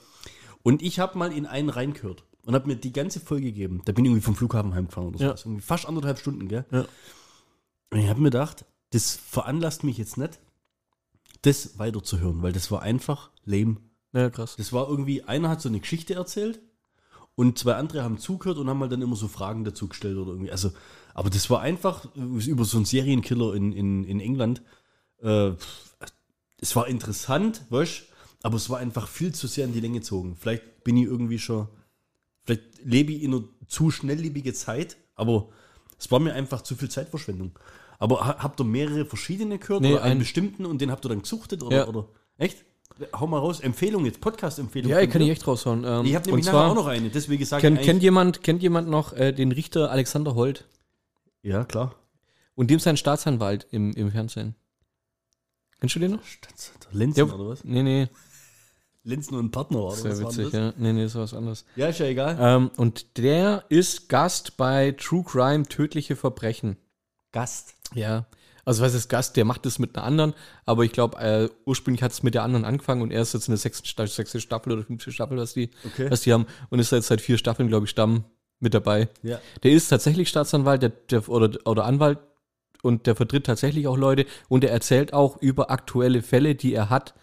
Und 0.64 0.82
ich 0.82 1.00
habe 1.00 1.18
mal 1.18 1.32
in 1.32 1.46
einen 1.46 1.70
reingehört 1.70 2.24
und 2.46 2.56
habe 2.56 2.68
mir 2.68 2.76
die 2.76 2.92
ganze 2.94 3.20
Folge 3.20 3.48
gegeben. 3.48 3.82
Da 3.86 3.92
bin 3.92 4.06
ich 4.06 4.10
irgendwie 4.10 4.24
vom 4.26 4.36
Flughafen 4.36 4.74
heimgefahren 4.74 5.10
oder 5.10 5.20
Ja. 5.20 5.28
sowas. 5.30 5.46
Irgendwie 5.46 5.62
fast 5.62 5.86
anderthalb 5.86 6.20
Stunden, 6.20 6.48
gell? 6.48 6.66
Ja. 6.72 6.86
Und 7.92 8.00
ich 8.00 8.08
habe 8.08 8.20
mir 8.20 8.30
gedacht, 8.32 8.66
das 8.92 9.16
veranlasst 9.16 9.84
mich 9.84 9.98
jetzt 9.98 10.18
nicht, 10.18 10.40
das 11.44 11.78
weiterzuhören, 11.80 12.42
weil 12.42 12.52
das 12.52 12.72
war 12.72 12.82
einfach 12.82 13.32
lame. 13.46 13.78
Ja, 14.14 14.30
krass. 14.30 14.56
Das 14.58 14.74
war 14.74 14.90
irgendwie, 14.90 15.24
einer 15.24 15.50
hat 15.50 15.62
so 15.62 15.70
eine 15.70 15.80
Geschichte 15.80 16.16
erzählt 16.16 16.60
und 17.40 17.58
zwei 17.58 17.76
andere 17.76 18.04
haben 18.04 18.18
zugehört 18.20 18.58
und 18.58 18.68
haben 18.70 18.82
halt 18.82 18.92
dann 18.92 19.02
immer 19.02 19.16
so 19.16 19.28
Fragen 19.30 19.64
dazu 19.64 19.88
gestellt 19.88 20.18
oder 20.18 20.32
irgendwie. 20.32 20.52
Also, 20.52 20.72
aber 21.14 21.30
das 21.30 21.50
war 21.50 21.62
einfach 21.62 22.06
äh, 22.16 22.50
über 22.50 22.66
so 22.66 22.78
einen 22.78 22.86
Serienkiller 22.86 23.54
in, 23.56 23.72
in, 23.72 24.04
in 24.04 24.20
England. 24.20 24.62
Äh, 25.22 25.52
es 26.62 26.76
war 26.76 26.88
interessant, 26.88 27.62
weißt 27.70 28.04
aber 28.42 28.56
es 28.56 28.70
war 28.70 28.80
einfach 28.80 29.08
viel 29.08 29.34
zu 29.34 29.48
sehr 29.48 29.66
in 29.66 29.74
die 29.74 29.82
Länge 29.82 30.00
gezogen. 30.00 30.36
Vielleicht 30.40 30.84
bin 30.86 30.96
ich 30.98 31.04
irgendwie 31.06 31.40
schon, 31.40 31.68
vielleicht 32.46 32.64
lebe 32.86 33.12
ich 33.12 33.24
in 33.24 33.34
einer 33.34 33.44
zu 33.68 33.92
schnelllebige 33.92 34.54
Zeit, 34.54 34.96
aber 35.16 35.50
es 35.98 36.10
war 36.12 36.20
mir 36.20 36.34
einfach 36.34 36.62
zu 36.62 36.76
viel 36.76 36.90
Zeitverschwendung. 36.90 37.52
Aber 38.00 38.26
ha- 38.26 38.38
habt 38.40 38.62
ihr 38.62 38.64
mehrere 38.66 39.06
verschiedene 39.06 39.60
gehört 39.60 39.82
Nee, 39.82 39.92
oder 39.94 40.04
einen 40.04 40.12
einen. 40.12 40.20
bestimmten 40.20 40.66
und 40.66 40.80
den 40.80 40.90
habt 40.92 41.06
ihr 41.06 41.10
dann 41.10 41.22
gesuchtet 41.22 41.64
oder, 41.64 41.78
Ja. 41.78 41.88
oder 41.88 42.08
echt? 42.38 42.64
Hau 43.14 43.28
mal 43.28 43.38
raus, 43.40 43.60
Empfehlung 43.62 44.06
jetzt, 44.06 44.20
Podcast-Empfehlung. 44.20 44.92
Ja, 44.92 45.00
von 45.00 45.10
kann 45.10 45.22
ich 45.22 45.30
echt 45.30 45.48
raushauen. 45.48 45.84
Ähm, 45.86 46.06
Ich 46.06 46.16
habe 46.16 46.26
nämlich 46.28 46.46
nachher 46.46 46.58
zwar, 46.58 46.72
auch 46.72 46.76
noch 46.76 46.88
eine, 46.88 47.10
deswegen 47.10 47.46
kennt, 47.46 47.80
ich 47.80 47.86
kennt, 47.86 48.04
jemand, 48.04 48.44
kennt 48.44 48.62
jemand 48.62 48.90
noch 48.90 49.14
äh, 49.14 49.32
den 49.32 49.52
Richter 49.52 49.90
Alexander 49.92 50.36
Holt 50.36 50.66
Ja, 51.42 51.64
klar. 51.64 51.96
und 52.56 52.70
dem 52.70 52.80
sein 52.80 52.98
Staatsanwalt 52.98 53.68
im, 53.72 53.94
im 53.94 54.12
Fernsehen? 54.12 54.56
Kennst 55.80 55.96
du 55.96 56.00
den 56.00 56.12
noch? 56.12 56.20
Lenzen 56.92 57.28
Ja. 57.28 57.34
oder 57.34 57.48
was? 57.48 57.64
Nee, 57.64 57.84
nee, 57.84 58.10
Lenzen 59.04 59.36
und 59.38 59.52
Partner 59.52 59.80
oder 59.82 60.04
wäre 60.04 60.24
was 60.24 60.38
witzig, 60.38 60.52
ja. 60.54 60.74
Nee, 60.78 60.92
nee, 60.92 61.06
ist 61.06 61.16
was 61.16 61.34
anderes. 61.34 61.64
Ja, 61.78 61.88
ist 61.88 62.00
ja 62.00 62.06
egal. 62.08 62.38
Ähm, 62.40 62.70
und 62.76 63.18
der 63.18 63.64
ist 63.70 64.10
Gast 64.10 64.58
bei 64.58 64.92
True 64.92 65.24
Crime 65.24 65.64
Tödliche 65.64 66.18
Verbrechen. 66.18 66.76
Gast. 67.32 67.76
Ja. 67.94 68.26
Also 68.70 68.84
was 68.84 68.94
ist 68.94 69.10
Gast? 69.10 69.36
Der 69.36 69.46
macht 69.46 69.66
das 69.66 69.80
mit 69.80 69.96
einer 69.96 70.06
anderen, 70.06 70.34
aber 70.66 70.84
ich 70.84 70.92
glaube, 70.92 71.18
äh, 71.18 71.50
ursprünglich 71.66 72.04
hat 72.04 72.12
es 72.12 72.22
mit 72.24 72.36
der 72.36 72.44
anderen 72.44 72.66
angefangen 72.66 73.02
und 73.02 73.12
er 73.12 73.22
ist 73.24 73.34
jetzt 73.34 73.48
in 73.48 73.52
der 73.54 73.58
sechsten, 73.58 73.88
Sta- 73.88 74.06
sechste 74.06 74.40
Staffel 74.40 74.74
oder 74.74 74.84
fünfte 74.84 75.12
Staffel, 75.12 75.38
was 75.38 75.54
die, 75.54 75.72
Okay. 75.86 76.10
was 76.12 76.22
die 76.22 76.32
haben 76.34 76.46
und 76.70 76.78
ist 76.80 76.92
jetzt 76.92 77.08
seit 77.08 77.20
vier 77.22 77.38
Staffeln, 77.40 77.68
glaube 77.68 77.86
ich, 77.86 77.90
Stamm 77.90 78.26
mit 78.60 78.74
dabei. 78.76 79.10
Ja. 79.24 79.40
Der 79.64 79.72
ist 79.72 79.88
tatsächlich 79.90 80.30
Staatsanwalt 80.30 80.84
der, 80.84 80.90
der, 81.10 81.28
oder, 81.30 81.58
oder 81.66 81.86
Anwalt 81.86 82.20
und 82.84 83.08
der 83.08 83.16
vertritt 83.16 83.46
tatsächlich 83.48 83.88
auch 83.88 83.98
Leute 83.98 84.26
und 84.50 84.64
er 84.64 84.72
erzählt 84.72 85.14
auch 85.14 85.42
über 85.42 85.72
aktuelle 85.72 86.22
Fälle, 86.22 86.54
die 86.56 86.74
er 86.74 86.90
hat, 86.90 87.16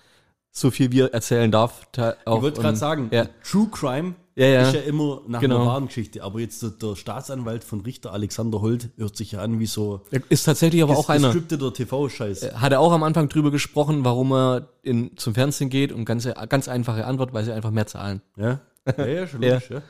so 0.50 0.70
viel 0.70 0.90
wie 0.92 1.00
er 1.02 1.14
erzählen 1.14 1.52
darf. 1.52 1.86
Ich 1.96 2.02
wollte 2.26 2.60
gerade 2.60 2.76
sagen, 2.76 3.08
Ja, 3.12 3.26
True 3.44 3.68
Crime 3.70 4.14
ja, 4.36 4.46
ja. 4.46 4.62
ist 4.68 4.74
ja 4.74 4.80
immer 4.82 5.22
nach 5.26 5.40
Genau. 5.40 5.56
einer 5.56 5.66
wahren 5.66 5.86
Geschichte. 5.86 6.22
Aber 6.22 6.40
jetzt 6.40 6.62
der, 6.62 6.70
der 6.70 6.94
Staatsanwalt 6.94 7.64
von 7.64 7.80
Richter 7.80 8.12
Alexander 8.12 8.60
Holt 8.60 8.90
hört 8.98 9.16
sich 9.16 9.32
ja 9.32 9.40
an 9.40 9.58
wie 9.58 9.66
so 9.66 10.02
ist 10.28 10.44
tatsächlich 10.44 10.82
aber 10.82 10.96
auch 10.96 11.08
einer. 11.08 11.28
gescripteter 11.28 11.72
TV-Scheiß. 11.72 12.52
Hat 12.54 12.72
er 12.72 12.80
auch 12.80 12.92
am 12.92 13.02
Anfang 13.02 13.28
drüber 13.28 13.50
gesprochen, 13.50 14.04
warum 14.04 14.32
er 14.32 14.68
in, 14.82 15.16
zum 15.16 15.34
Fernsehen 15.34 15.70
geht 15.70 15.90
und 15.90 16.04
ganz, 16.04 16.28
ganz 16.48 16.68
einfache 16.68 17.06
Antwort, 17.06 17.32
weil 17.32 17.44
sie 17.44 17.52
einfach 17.52 17.70
mehr 17.70 17.86
zahlen. 17.86 18.20
Ja? 18.36 18.60
Ja, 18.96 19.06
ja, 19.06 19.26
schon 19.26 19.42
Ja. 19.42 19.54
logisch, 19.54 19.70
ja. 19.70 19.82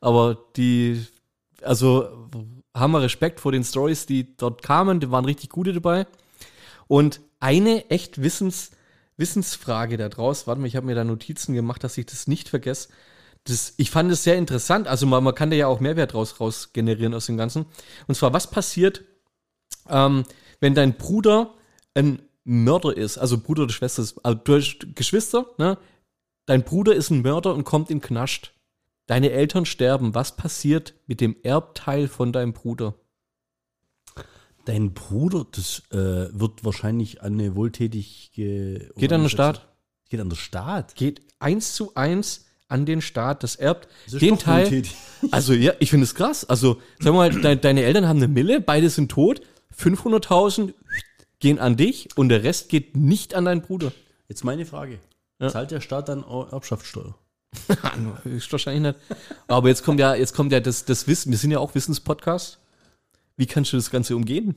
Aber 0.00 0.38
die, 0.56 1.04
also 1.62 2.08
haben 2.74 2.92
wir 2.92 3.02
Respekt 3.02 3.40
vor 3.40 3.50
den 3.52 3.64
Stories, 3.64 4.06
die 4.06 4.36
dort 4.36 4.62
kamen, 4.62 5.00
die 5.00 5.10
waren 5.10 5.24
richtig 5.24 5.50
gute 5.50 5.72
dabei. 5.72 6.06
Und 6.86 7.20
eine 7.40 7.90
echt 7.90 8.22
Wissens, 8.22 8.70
Wissensfrage 9.16 9.96
da 9.96 10.08
draus, 10.08 10.46
warte 10.46 10.60
mal, 10.60 10.66
ich 10.68 10.76
habe 10.76 10.86
mir 10.86 10.94
da 10.94 11.04
Notizen 11.04 11.52
gemacht, 11.54 11.82
dass 11.84 11.98
ich 11.98 12.06
das 12.06 12.26
nicht 12.28 12.48
vergesse. 12.48 12.88
Das, 13.44 13.74
ich 13.76 13.90
fand 13.90 14.10
es 14.12 14.24
sehr 14.24 14.36
interessant, 14.36 14.86
also 14.88 15.06
man, 15.06 15.24
man 15.24 15.34
kann 15.34 15.50
da 15.50 15.56
ja 15.56 15.66
auch 15.68 15.80
Mehrwert 15.80 16.14
raus, 16.14 16.38
raus 16.38 16.72
generieren 16.72 17.14
aus 17.14 17.26
dem 17.26 17.36
Ganzen. 17.36 17.66
Und 18.06 18.14
zwar, 18.14 18.32
was 18.32 18.50
passiert, 18.50 19.04
ähm, 19.88 20.24
wenn 20.60 20.74
dein 20.74 20.96
Bruder 20.96 21.54
ein 21.94 22.22
Mörder 22.44 22.96
ist, 22.96 23.18
also 23.18 23.38
Bruder 23.38 23.64
oder 23.64 23.72
Schwester 23.72 24.02
ist, 24.02 24.24
also 24.24 24.38
du 24.42 24.56
hast 24.56 24.94
Geschwister, 24.94 25.46
ne? 25.58 25.78
Dein 26.46 26.64
Bruder 26.64 26.94
ist 26.94 27.10
ein 27.10 27.20
Mörder 27.20 27.54
und 27.54 27.64
kommt 27.64 27.90
in 27.90 28.00
Knast. 28.00 28.54
Deine 29.06 29.32
Eltern 29.32 29.66
sterben. 29.66 30.14
Was 30.14 30.34
passiert 30.34 30.94
mit 31.06 31.20
dem 31.20 31.36
Erbteil 31.42 32.08
von 32.08 32.32
deinem 32.32 32.54
Bruder? 32.54 32.94
Dein 34.64 34.94
Bruder, 34.94 35.46
das 35.50 35.82
äh, 35.90 36.28
wird 36.32 36.64
wahrscheinlich 36.64 37.22
an 37.22 37.34
eine 37.34 37.54
wohltätige. 37.54 38.90
Geht 38.96 39.12
an 39.12 39.22
den 39.22 39.30
Staat? 39.30 39.68
Geht 40.08 40.20
an 40.20 40.30
den 40.30 40.36
Staat? 40.36 40.94
Geht 40.94 41.20
eins 41.38 41.74
zu 41.74 41.94
eins 41.94 42.46
an 42.68 42.86
den 42.86 43.00
Staat. 43.00 43.42
Das 43.42 43.56
erbt 43.56 43.88
Das 44.10 44.20
den 44.20 44.38
Teil. 44.38 44.82
Also 45.32 45.52
ja, 45.52 45.72
ich 45.80 45.90
finde 45.90 46.04
es 46.04 46.14
krass. 46.14 46.44
Also 46.44 46.80
sag 47.00 47.12
mal, 47.12 47.30
de 47.30 47.56
deine 47.56 47.82
Eltern 47.82 48.06
haben 48.06 48.18
eine 48.18 48.28
Mille, 48.28 48.60
beide 48.60 48.88
sind 48.88 49.10
tot. 49.10 49.40
500.000 49.76 50.74
gehen 51.40 51.58
an 51.58 51.76
dich 51.76 52.08
und 52.16 52.28
der 52.28 52.44
Rest 52.44 52.68
geht 52.68 52.96
nicht 52.96 53.34
an 53.34 53.44
deinen 53.44 53.62
Bruder. 53.62 53.92
Jetzt 54.28 54.44
meine 54.44 54.64
Frage. 54.64 54.98
Ja. 55.40 55.48
Zahlt 55.48 55.70
der 55.70 55.80
Staat 55.80 56.08
dann 56.08 56.22
Erbschaftssteuer? 56.24 57.16
Ah, 57.82 57.92
wahrscheinlich 58.50 58.82
nicht. 58.82 59.16
Aber 59.46 59.68
jetzt 59.68 59.82
kommt 59.82 59.98
ja, 59.98 60.14
jetzt 60.14 60.34
kommt 60.34 60.52
ja 60.52 60.60
das, 60.60 60.84
das 60.84 61.08
Wissen. 61.08 61.30
Wir 61.30 61.38
sind 61.38 61.50
ja 61.50 61.58
auch 61.58 61.74
Wissenspodcast. 61.74 62.58
Wie 63.36 63.46
kannst 63.46 63.72
du 63.72 63.76
das 63.76 63.90
Ganze 63.90 64.14
umgehen? 64.14 64.56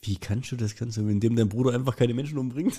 Wie 0.00 0.16
kannst 0.16 0.52
du 0.52 0.56
das 0.56 0.76
Ganze, 0.76 1.00
indem 1.00 1.34
dein 1.34 1.48
Bruder 1.48 1.74
einfach 1.74 1.96
keine 1.96 2.14
Menschen 2.14 2.38
umbringt? 2.38 2.78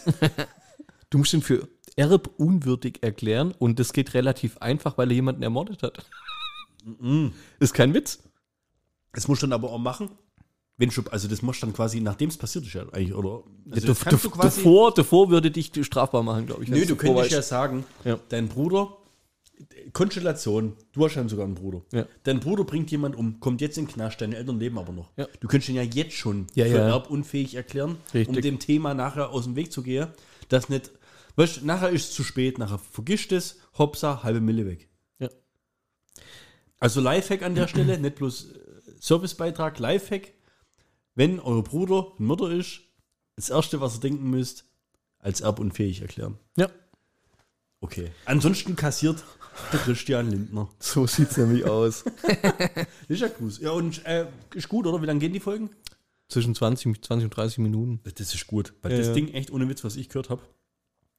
Du 1.09 1.17
musst 1.17 1.33
ihn 1.33 1.41
für 1.41 1.67
erbunwürdig 1.95 2.99
erklären 3.01 3.53
und 3.57 3.79
das 3.79 3.93
geht 3.93 4.13
relativ 4.13 4.57
einfach, 4.57 4.97
weil 4.97 5.09
er 5.09 5.15
jemanden 5.15 5.43
ermordet 5.43 5.83
hat. 5.83 6.05
Ist 7.59 7.73
kein 7.73 7.93
Witz. 7.93 8.19
Das 9.13 9.27
musst 9.27 9.41
du 9.41 9.47
dann 9.47 9.53
aber 9.53 9.71
auch 9.71 9.79
machen. 9.79 10.09
Wenn 10.79 10.91
schon, 10.91 11.07
also 11.07 11.27
das 11.27 11.41
musst 11.41 11.61
du 11.63 11.65
dann 11.65 11.73
quasi, 11.73 11.99
nachdem 12.01 12.29
es 12.29 12.37
passiert 12.37 12.65
ist, 12.65 12.73
ja, 12.73 12.83
eigentlich, 12.91 13.15
oder? 13.15 13.43
Also 13.71 13.87
du, 13.87 13.95
kannst 13.95 14.25
du, 14.25 14.29
davor, 14.29 14.93
davor 14.93 15.31
würde 15.31 15.49
dich 15.49 15.71
strafbar 15.81 16.21
machen, 16.21 16.45
glaube 16.45 16.63
ich. 16.63 16.69
Nö, 16.69 16.75
wenn's 16.75 16.87
du 16.87 16.95
könntest 16.95 17.31
ja 17.31 17.41
sagen, 17.41 17.83
Ja. 18.05 18.19
dein 18.29 18.47
Bruder, 18.47 18.95
Konstellation, 19.91 20.73
du 20.91 21.03
hast 21.03 21.15
ja 21.15 21.27
sogar 21.27 21.45
einen 21.45 21.55
Bruder. 21.55 21.81
Ja. 21.91 22.05
Dein 22.23 22.39
Bruder 22.39 22.63
bringt 22.63 22.91
jemand 22.91 23.15
um, 23.15 23.39
kommt 23.39 23.59
jetzt 23.61 23.79
in 23.79 23.85
den 23.85 23.93
Knast, 23.93 24.21
deine 24.21 24.35
Eltern 24.35 24.59
leben 24.59 24.77
aber 24.77 24.93
noch. 24.93 25.09
Ja. 25.17 25.27
Du 25.39 25.47
könntest 25.47 25.69
ihn 25.69 25.75
ja 25.75 25.81
jetzt 25.81 26.13
schon 26.13 26.45
für 26.53 26.61
erbunfähig 26.61 27.55
erklären, 27.55 27.91
um 27.91 27.97
Richtig. 28.13 28.41
dem 28.43 28.59
Thema 28.59 28.93
nachher 28.93 29.31
aus 29.31 29.45
dem 29.45 29.55
Weg 29.55 29.71
zu 29.71 29.81
gehen, 29.81 30.09
dass 30.49 30.69
nicht, 30.69 30.91
weißt 31.37 31.63
nachher 31.63 31.89
ist 31.89 32.09
es 32.09 32.15
zu 32.15 32.23
spät, 32.23 32.57
nachher 32.57 32.77
vergisst 32.79 33.31
es, 33.31 33.59
hopsa, 33.77 34.23
halbe 34.23 34.41
Mille 34.41 34.65
weg. 34.65 34.89
Ja. 35.19 35.29
Also 36.79 36.99
Lifehack 36.99 37.43
an 37.43 37.55
der 37.55 37.67
Stelle, 37.69 37.97
nicht 37.97 38.15
bloß 38.15 38.51
äh, 38.51 38.59
Servicebeitrag, 38.99 39.79
Lifehack. 39.79 40.33
Wenn 41.15 41.39
euer 41.39 41.63
Bruder 41.63 42.11
ein 42.19 42.25
Mörder 42.25 42.51
ist, 42.51 42.81
das 43.37 43.49
Erste, 43.49 43.79
was 43.79 43.95
ihr 43.95 44.01
denken 44.01 44.29
müsst, 44.29 44.65
als 45.19 45.41
erbunfähig 45.41 46.01
erklären. 46.01 46.37
Ja, 46.57 46.69
Okay. 47.79 48.11
Ansonsten 48.25 48.75
kassiert 48.75 49.23
der 49.71 49.79
Christian 49.79 50.31
Lindner. 50.31 50.69
so 50.79 51.05
sieht 51.05 51.29
es 51.29 51.37
nämlich 51.37 51.65
aus. 51.65 52.03
Ist 53.07 53.21
ja 53.21 53.27
gut. 53.27 53.59
Ja, 53.59 53.71
und 53.71 54.03
äh, 54.05 54.27
ist 54.55 54.67
gut, 54.67 54.87
oder? 54.87 55.01
Wie 55.01 55.05
lange 55.05 55.19
gehen 55.19 55.33
die 55.33 55.39
Folgen? 55.39 55.69
Zwischen 56.27 56.55
20, 56.55 57.03
20 57.05 57.25
und 57.25 57.29
30 57.37 57.59
Minuten. 57.59 58.01
Das 58.15 58.33
ist 58.33 58.47
gut. 58.47 58.73
Weil 58.81 58.91
Ja, 58.93 58.97
das 58.97 59.07
ja. 59.07 59.13
Ding 59.13 59.29
echt 59.29 59.51
ohne 59.51 59.69
Witz, 59.69 59.83
was 59.83 59.95
ich 59.95 60.09
gehört 60.09 60.29
habe. 60.29 60.41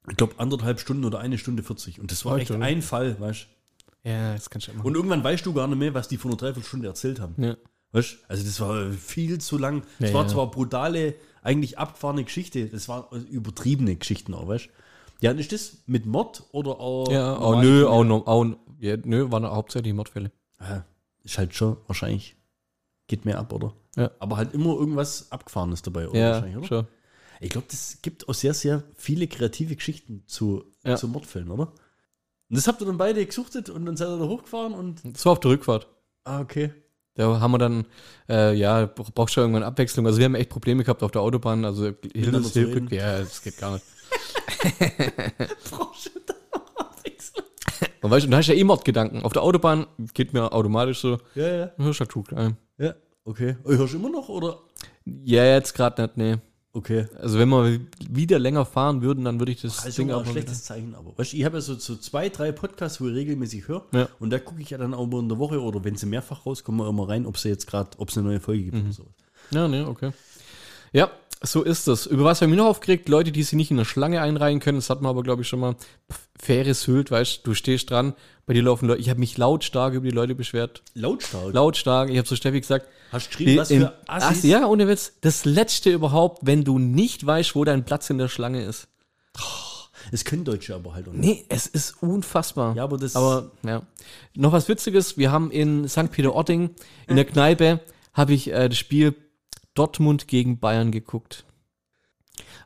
Ich 0.09 0.17
glaube, 0.17 0.33
anderthalb 0.37 0.79
Stunden 0.79 1.05
oder 1.05 1.19
eine 1.19 1.37
Stunde 1.37 1.63
40. 1.63 1.99
Und 1.99 2.11
das 2.11 2.25
war 2.25 2.37
echt 2.37 2.51
ein 2.51 2.81
Fall, 2.81 3.19
weißt 3.19 3.47
Ja, 4.03 4.33
das 4.33 4.49
kannst 4.49 4.67
du 4.67 4.71
du? 4.71 4.77
machen. 4.77 4.87
Und 4.87 4.95
irgendwann 4.95 5.23
weißt 5.23 5.45
du 5.45 5.53
gar 5.53 5.67
nicht 5.67 5.77
mehr, 5.77 5.93
was 5.93 6.07
die 6.07 6.17
vor 6.17 6.31
einer 6.31 6.37
Dreiviertelstunde 6.37 6.87
erzählt 6.87 7.19
haben. 7.19 7.35
ja. 7.37 7.55
Weißt 7.91 8.11
du? 8.13 8.17
Also, 8.27 8.43
das 8.43 8.59
war 8.59 8.91
viel 8.91 9.39
zu 9.39 9.57
lang. 9.57 9.81
Es 9.99 10.09
Ja, 10.09 10.13
war 10.15 10.21
ja. 10.23 10.27
zwar 10.29 10.51
brutale, 10.51 11.15
eigentlich 11.41 11.79
abgefahrene 11.79 12.23
Geschichte. 12.23 12.67
Das 12.67 12.87
war 12.87 13.09
übertriebene 13.31 13.95
Geschichten 13.95 14.35
auch, 14.35 14.47
weißt 14.47 14.65
du? 14.67 14.69
Ja, 15.25 15.31
und 15.31 15.39
ist 15.39 15.51
das 15.51 15.77
mit 15.87 16.05
Mord 16.05 16.43
oder 16.51 16.79
auch. 16.79 17.11
Ja, 17.11 17.39
normal- 17.39 17.65
nö, 17.65 17.87
auch, 17.87 18.27
auch, 18.27 18.45
ja, 18.79 18.95
nö, 19.03 19.31
waren 19.31 19.43
hauptsächlich 19.45 19.93
Mordfälle. 19.95 20.31
Ja, 20.61 20.85
ist 21.23 21.39
halt 21.39 21.55
schon 21.55 21.77
wahrscheinlich. 21.87 22.35
Geht 23.07 23.25
mehr 23.25 23.39
ab, 23.39 23.51
oder? 23.53 23.73
Ja. 23.95 24.11
Aber 24.19 24.37
halt 24.37 24.53
immer 24.53 24.75
irgendwas 24.75 25.31
Abgefahrenes 25.31 25.81
dabei, 25.81 26.07
oder? 26.07 26.19
Ja, 26.19 26.31
wahrscheinlich, 26.33 26.57
oder? 26.57 26.67
schon. 26.67 26.87
Ich 27.41 27.49
glaube, 27.49 27.67
das 27.69 27.99
gibt 28.01 28.27
auch 28.27 28.33
sehr, 28.33 28.53
sehr 28.53 28.83
viele 28.95 29.27
kreative 29.27 29.75
Geschichten 29.75 30.23
zu, 30.27 30.63
Ja. 30.83 30.95
zu 30.97 31.07
Mordfällen, 31.07 31.49
oder? 31.51 31.67
Und 32.49 32.57
das 32.57 32.67
habt 32.67 32.81
ihr 32.81 32.85
dann 32.87 32.97
beide 32.97 33.25
gesuchtet 33.25 33.69
und 33.69 33.85
dann 33.85 33.95
seid 33.95 34.07
ihr 34.09 34.17
da 34.17 34.25
hochgefahren 34.27 34.73
und. 34.73 35.01
Das 35.05 35.25
war 35.25 35.33
auf 35.33 35.39
der 35.39 35.51
Rückfahrt. 35.51 35.87
Ah, 36.25 36.41
okay. 36.41 36.73
Da 37.15 37.39
haben 37.39 37.51
wir 37.51 37.57
dann, 37.57 37.85
äh, 38.29 38.53
ja, 38.55 38.85
bra- 38.85 39.05
brauchst 39.13 39.33
schon 39.35 39.43
irgendwann 39.43 39.63
Abwechslung. 39.63 40.05
Also 40.05 40.17
wir 40.19 40.25
haben 40.25 40.35
echt 40.35 40.49
Probleme 40.49 40.83
gehabt 40.83 41.03
auf 41.03 41.11
der 41.11 41.21
Autobahn. 41.21 41.65
Also 41.65 41.91
reden. 42.15 42.87
ja, 42.91 43.19
das 43.19 43.41
geht 43.41 43.57
gar 43.57 43.73
nicht. 43.73 43.85
Brauchst 45.71 46.07
du 46.07 46.19
da 46.25 46.33
noch 46.53 46.75
Abwechslung? 46.77 47.45
Und 48.01 48.11
weißt 48.11 48.25
du, 48.25 48.29
da 48.29 48.37
hast 48.37 48.47
du 48.47 48.53
ja 48.53 48.59
eh 48.59 48.63
Mordgedanken. 48.63 49.23
Auf 49.23 49.33
der 49.33 49.41
Autobahn 49.43 49.87
geht 50.13 50.33
mir 50.33 50.51
automatisch 50.51 50.99
so, 50.99 51.17
Ja, 51.35 51.47
ja. 51.55 51.71
hörst 51.77 51.99
du 51.99 52.05
halt. 52.35 52.55
Ja, 52.77 52.95
okay. 53.25 53.57
Oh, 53.63 53.69
hörst 53.71 53.93
du 53.93 53.97
immer 53.97 54.09
noch, 54.09 54.29
oder? 54.29 54.59
Ja, 55.05 55.43
jetzt 55.45 55.73
gerade 55.73 56.01
nicht, 56.03 56.17
nee. 56.17 56.37
Okay. 56.79 57.07
Also 57.21 57.37
wenn 57.39 57.49
wir 57.49 57.79
wieder 58.09 58.39
länger 58.39 58.63
fahren 58.65 59.01
würden, 59.01 59.25
dann 59.25 59.37
würde 59.39 59.51
ich 59.51 59.61
das 59.61 59.85
ist 59.85 59.97
Ding 59.97 60.07
immer 60.07 60.19
ein 60.19 60.25
schlechtes 60.25 60.63
Zeichen, 60.63 60.95
aber. 60.95 61.11
Weißt 61.17 61.33
ich 61.33 61.43
habe 61.43 61.57
ja 61.57 61.61
so, 61.61 61.75
so 61.75 61.97
zwei, 61.97 62.29
drei 62.29 62.53
Podcasts, 62.53 63.01
wo 63.01 63.09
ich 63.09 63.15
regelmäßig 63.15 63.67
höre. 63.67 63.83
Ja. 63.91 64.07
Und 64.19 64.29
da 64.29 64.39
gucke 64.39 64.61
ich 64.61 64.69
ja 64.69 64.77
dann 64.77 64.93
auch 64.93 65.05
mal 65.05 65.19
in 65.19 65.27
der 65.27 65.37
Woche 65.37 65.61
oder 65.61 65.83
wenn 65.83 65.95
sie 65.97 66.05
mehrfach 66.05 66.45
rauskommen, 66.45 66.87
immer 66.87 67.09
rein, 67.09 67.25
ob 67.25 67.37
sie 67.37 67.49
jetzt 67.49 67.67
gerade, 67.67 67.89
ob 67.97 68.07
es 68.09 68.17
eine 68.17 68.27
neue 68.27 68.39
Folge 68.39 68.63
gibt 68.63 68.77
Mhm. 68.77 68.83
oder 68.85 68.93
so. 68.93 69.05
Ja, 69.51 69.67
nee, 69.67 69.81
okay. 69.81 70.11
Ja, 70.93 71.11
so 71.41 71.63
ist 71.63 71.87
es. 71.87 72.05
Über 72.05 72.23
was 72.25 72.41
haben 72.41 72.49
wir 72.49 72.57
noch 72.57 72.65
aufgeregt? 72.67 73.07
Leute, 73.09 73.31
die 73.31 73.43
sich 73.43 73.53
nicht 73.53 73.71
in 73.71 73.77
eine 73.77 73.85
Schlange 73.85 74.21
einreihen 74.21 74.59
können. 74.59 74.77
Das 74.77 74.89
hatten 74.89 75.03
wir 75.03 75.09
aber, 75.09 75.23
glaube 75.23 75.41
ich, 75.43 75.47
schon 75.47 75.59
mal. 75.59 75.73
Pff, 76.11 76.19
Faire 76.41 76.73
Sylt, 76.73 77.11
weißt 77.11 77.39
du, 77.45 77.51
du 77.51 77.53
stehst 77.55 77.89
dran, 77.91 78.13
bei 78.45 78.53
dir 78.53 78.63
laufen 78.63 78.87
Leute. 78.87 79.01
Ich 79.01 79.09
habe 79.09 79.19
mich 79.19 79.37
lautstark 79.37 79.93
über 79.93 80.05
die 80.05 80.13
Leute 80.15 80.35
beschwert. 80.35 80.83
Lautstark. 80.95 81.53
Lautstark. 81.53 82.09
Ich 82.09 82.17
habe 82.17 82.27
so 82.27 82.35
Steffi 82.35 82.59
gesagt. 82.61 82.87
Hast 83.11 83.25
du 83.27 83.29
geschrieben, 83.29 83.57
was 83.57 83.67
für 83.69 83.93
Assis? 84.07 84.43
Assi- 84.43 84.47
Ja, 84.49 84.65
ohne 84.67 84.87
Witz. 84.87 85.13
Das 85.21 85.45
Letzte 85.45 85.91
überhaupt, 85.91 86.45
wenn 86.45 86.63
du 86.63 86.77
nicht 86.79 87.25
weißt, 87.25 87.55
wo 87.55 87.63
dein 87.65 87.83
Platz 87.85 88.09
in 88.09 88.17
der 88.17 88.27
Schlange 88.29 88.63
ist. 88.63 88.87
Es 90.11 90.25
können 90.25 90.43
Deutsche 90.45 90.73
aber 90.75 90.93
halt 90.93 91.07
auch 91.07 91.13
nicht. 91.13 91.21
Nee, 91.23 91.45
es 91.49 91.67
ist 91.67 92.01
unfassbar. 92.01 92.75
Ja, 92.75 92.83
aber 92.83 92.97
das- 92.97 93.15
Aber, 93.15 93.51
ja. 93.63 93.81
Noch 94.35 94.51
was 94.51 94.67
Witziges. 94.69 95.17
Wir 95.17 95.31
haben 95.31 95.51
in 95.51 95.87
St. 95.87 96.09
Peter-Ording, 96.11 96.71
in 97.07 97.15
der 97.15 97.25
Kneipe, 97.25 97.79
habe 98.13 98.33
ich 98.33 98.51
äh, 98.51 98.69
das 98.69 98.77
Spiel 98.77 99.13
Dortmund 99.79 100.27
gegen 100.27 100.59
Bayern 100.59 100.91
geguckt. 100.91 101.45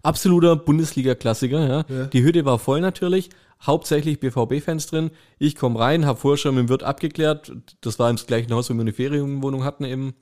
Absoluter 0.02 0.56
Bundesliga-Klassiker, 0.56 1.68
ja. 1.68 1.86
Ja. 1.96 2.06
Die 2.08 2.24
Hütte 2.24 2.44
war 2.44 2.58
voll 2.58 2.82
natürlich. 2.82 3.30
Hauptsächlich 3.62 4.20
BVB-Fans 4.20 4.88
drin. 4.88 5.12
Ich 5.38 5.56
komme 5.56 5.80
rein, 5.80 6.08
habe 6.08 6.20
vorher 6.20 6.38
schon 6.38 6.56
mit 6.56 6.64
dem 6.64 6.70
Wirt 6.70 6.82
abgeklärt. 6.82 7.54
Das 7.82 8.00
war 8.00 8.10
im 8.10 8.16
gleichen 8.16 8.52
Haus, 8.52 8.70
wo 8.70 8.74
wir 8.74 8.82
eine 8.82 8.94
Ferienwohnung 8.94 9.64
hatten 9.64 9.84
im, 9.86 10.14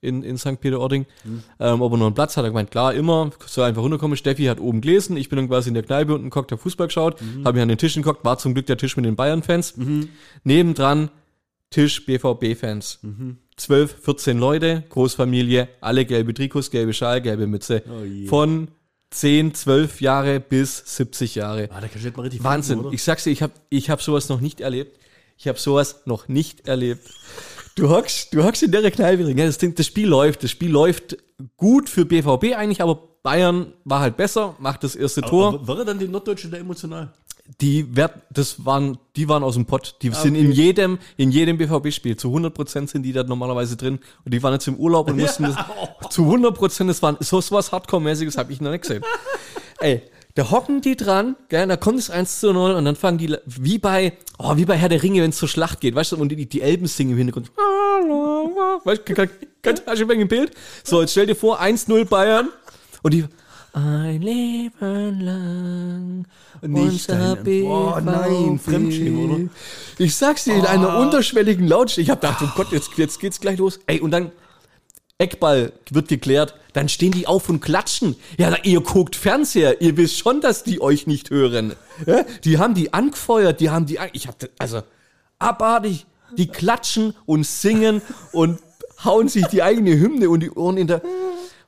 in, 0.00 0.22
in 0.22 0.38
St. 0.38 0.60
Peter-Ording. 0.60 1.06
Ähm, 1.58 1.82
ob 1.82 1.92
er 1.92 1.98
noch 1.98 2.06
einen 2.06 2.14
Platz 2.14 2.36
hat, 2.36 2.44
er 2.44 2.50
gemeint, 2.50 2.70
klar, 2.70 2.94
immer. 2.94 3.30
Soll 3.44 3.64
einfach 3.64 3.82
runterkommen. 3.82 4.16
Steffi 4.16 4.44
hat 4.44 4.60
oben 4.60 4.80
gelesen. 4.82 5.16
Ich 5.16 5.28
bin 5.28 5.36
dann 5.38 5.48
quasi 5.48 5.68
in 5.68 5.74
der 5.74 5.82
Kneipe 5.82 6.14
unten 6.14 6.30
geguckt, 6.30 6.52
hab 6.52 6.60
Fußball 6.60 6.86
geschaut. 6.86 7.20
Habe 7.44 7.54
mich 7.54 7.62
an 7.62 7.68
den 7.68 7.78
Tisch 7.78 7.94
geguckt. 7.96 8.24
War 8.24 8.38
zum 8.38 8.54
Glück 8.54 8.66
der 8.66 8.78
Tisch 8.78 8.96
mit 8.96 9.04
den 9.04 9.16
Bayern-Fans. 9.16 9.74
Nebendran 10.44 11.10
Tisch 11.70 12.06
BVB-Fans. 12.06 13.00
12, 13.56 13.96
14 14.02 14.38
Leute, 14.38 14.84
Großfamilie, 14.90 15.68
alle 15.80 16.04
gelbe 16.04 16.34
Trikots, 16.34 16.70
gelbe 16.70 16.92
Schal, 16.92 17.22
gelbe 17.22 17.46
Mütze. 17.46 17.82
Oh. 17.88 18.28
Von 18.28 18.68
10, 19.10 19.54
12 19.54 20.00
Jahre 20.00 20.40
bis 20.40 20.82
70 20.96 21.36
Jahre. 21.36 21.68
Ah, 21.72 21.80
da 21.80 21.88
kannst 21.88 22.04
du 22.04 22.10
mal 22.10 22.22
richtig 22.22 22.44
Wahnsinn. 22.44 22.78
finden, 22.80 22.94
ich 22.94 23.02
sag's 23.02 23.24
dir, 23.24 23.30
ich 23.30 23.42
habe 23.42 23.52
ich 23.70 23.88
hab 23.88 24.02
sowas 24.02 24.28
noch 24.28 24.40
nicht 24.40 24.60
erlebt. 24.60 24.98
Ich 25.38 25.48
habe 25.48 25.58
sowas 25.58 26.02
noch 26.06 26.28
nicht 26.28 26.66
erlebt. 26.66 27.08
Du 27.76 27.90
hockst, 27.90 28.32
du 28.32 28.42
hockst 28.42 28.62
in 28.62 28.72
der 28.72 28.90
Kneipe 28.90 29.34
das, 29.34 29.58
Ding, 29.58 29.74
das 29.74 29.86
Spiel 29.86 30.08
läuft. 30.08 30.42
Das 30.42 30.50
Spiel 30.50 30.70
läuft 30.70 31.18
gut 31.56 31.90
für 31.90 32.06
BVB 32.06 32.56
eigentlich, 32.56 32.80
aber 32.80 32.96
Bayern 33.22 33.74
war 33.84 34.00
halt 34.00 34.16
besser, 34.16 34.56
macht 34.58 34.84
das 34.84 34.96
erste 34.96 35.20
Tor. 35.20 35.48
Aber, 35.48 35.58
aber 35.58 35.68
wäre 35.68 35.84
dann 35.84 35.98
die 35.98 36.08
Norddeutschen 36.08 36.50
da 36.50 36.56
emotional? 36.56 37.12
Die 37.60 37.96
werd, 37.96 38.14
das 38.30 38.64
waren, 38.64 38.98
die 39.14 39.28
waren 39.28 39.42
aus 39.42 39.54
dem 39.54 39.66
Pott. 39.66 39.96
Die 40.02 40.10
sind 40.10 40.34
in 40.34 40.52
jedem, 40.52 40.98
in 41.16 41.30
jedem 41.30 41.58
BVB-Spiel. 41.58 42.16
Zu 42.16 42.28
100 42.28 42.52
Prozent 42.52 42.90
sind 42.90 43.02
die 43.02 43.12
da 43.12 43.22
normalerweise 43.22 43.76
drin. 43.76 43.98
Und 44.24 44.34
die 44.34 44.42
waren 44.42 44.52
jetzt 44.52 44.68
im 44.68 44.76
Urlaub 44.76 45.08
und 45.08 45.18
mussten 45.18 45.44
das, 45.44 45.56
zu 46.10 46.22
100 46.22 46.54
Prozent, 46.54 46.90
das 46.90 47.02
waren, 47.02 47.16
so 47.20 47.38
was 47.50 47.72
Hardcore-mäßiges 47.72 48.36
habe 48.36 48.52
ich 48.52 48.60
noch 48.60 48.70
nicht 48.70 48.82
gesehen. 48.82 49.04
Ey, 49.80 50.02
da 50.36 50.50
hocken 50.50 50.82
die 50.82 50.96
dran, 50.96 51.34
gell, 51.48 51.66
da 51.66 51.76
kommt 51.78 51.98
es 51.98 52.10
1 52.10 52.40
zu 52.40 52.52
0 52.52 52.72
und 52.72 52.84
dann 52.84 52.94
fangen 52.94 53.16
die, 53.16 53.34
wie 53.46 53.78
bei, 53.78 54.12
oh, 54.38 54.54
wie 54.56 54.66
bei 54.66 54.76
Herr 54.76 54.90
der 54.90 55.02
Ringe, 55.02 55.22
wenn 55.22 55.30
es 55.30 55.38
zur 55.38 55.48
Schlacht 55.48 55.80
geht, 55.80 55.94
weißt 55.94 56.12
du, 56.12 56.16
und 56.18 56.28
die, 56.28 56.46
die 56.46 56.60
Elben 56.60 56.86
singen 56.86 57.12
im 57.12 57.16
Hintergrund. 57.16 57.50
Weißt 58.84 59.02
du, 59.08 59.28
hast 59.86 60.00
du 60.00 60.10
ein 60.10 60.28
Bild? 60.28 60.52
So, 60.84 61.00
jetzt 61.00 61.12
stell 61.12 61.26
dir 61.26 61.36
vor, 61.36 61.60
1-0 61.60 62.04
Bayern 62.04 62.50
und 63.02 63.14
die, 63.14 63.24
ein 63.76 64.22
Leben 64.22 65.20
lang. 65.20 66.26
Nicht 66.62 67.10
dein- 67.10 67.44
Boah, 67.44 68.00
nein. 68.00 68.58
Fremdschämen, 68.58 69.30
oder? 69.30 69.50
Ich 69.98 70.16
sag's 70.16 70.44
dir, 70.44 70.54
in 70.54 70.64
einer 70.64 70.98
unterschwelligen 70.98 71.68
Lautstärke. 71.68 72.02
Ich 72.02 72.10
hab 72.10 72.20
gedacht, 72.22 72.42
oh 72.42 72.50
Gott, 72.56 72.72
jetzt, 72.72 72.90
jetzt 72.96 73.20
geht's 73.20 73.38
gleich 73.38 73.58
los. 73.58 73.78
Ey, 73.86 74.00
und 74.00 74.12
dann 74.12 74.32
Eckball 75.18 75.72
wird 75.90 76.08
geklärt, 76.08 76.54
dann 76.72 76.88
stehen 76.88 77.12
die 77.12 77.26
auf 77.26 77.48
und 77.48 77.60
klatschen. 77.60 78.16
Ja, 78.38 78.54
ihr 78.62 78.80
guckt 78.80 79.14
Fernseher, 79.16 79.80
ihr 79.80 79.96
wisst 79.96 80.18
schon, 80.18 80.40
dass 80.40 80.62
die 80.64 80.80
euch 80.80 81.06
nicht 81.06 81.30
hören. 81.30 81.74
Ja, 82.06 82.24
die 82.44 82.58
haben 82.58 82.74
die 82.74 82.92
angefeuert, 82.94 83.60
die 83.60 83.70
haben 83.70 83.86
die, 83.86 83.98
an- 83.98 84.10
ich 84.12 84.26
hab, 84.26 84.38
das- 84.38 84.50
also, 84.58 84.82
abartig, 85.38 86.06
die 86.36 86.48
klatschen 86.48 87.14
und 87.26 87.46
singen 87.46 88.00
und 88.32 88.58
hauen 89.04 89.28
sich 89.28 89.46
die 89.46 89.62
eigene 89.62 89.98
Hymne 89.98 90.28
und 90.30 90.40
die 90.40 90.50
Ohren 90.50 90.76
in 90.78 90.86
der, 90.86 91.02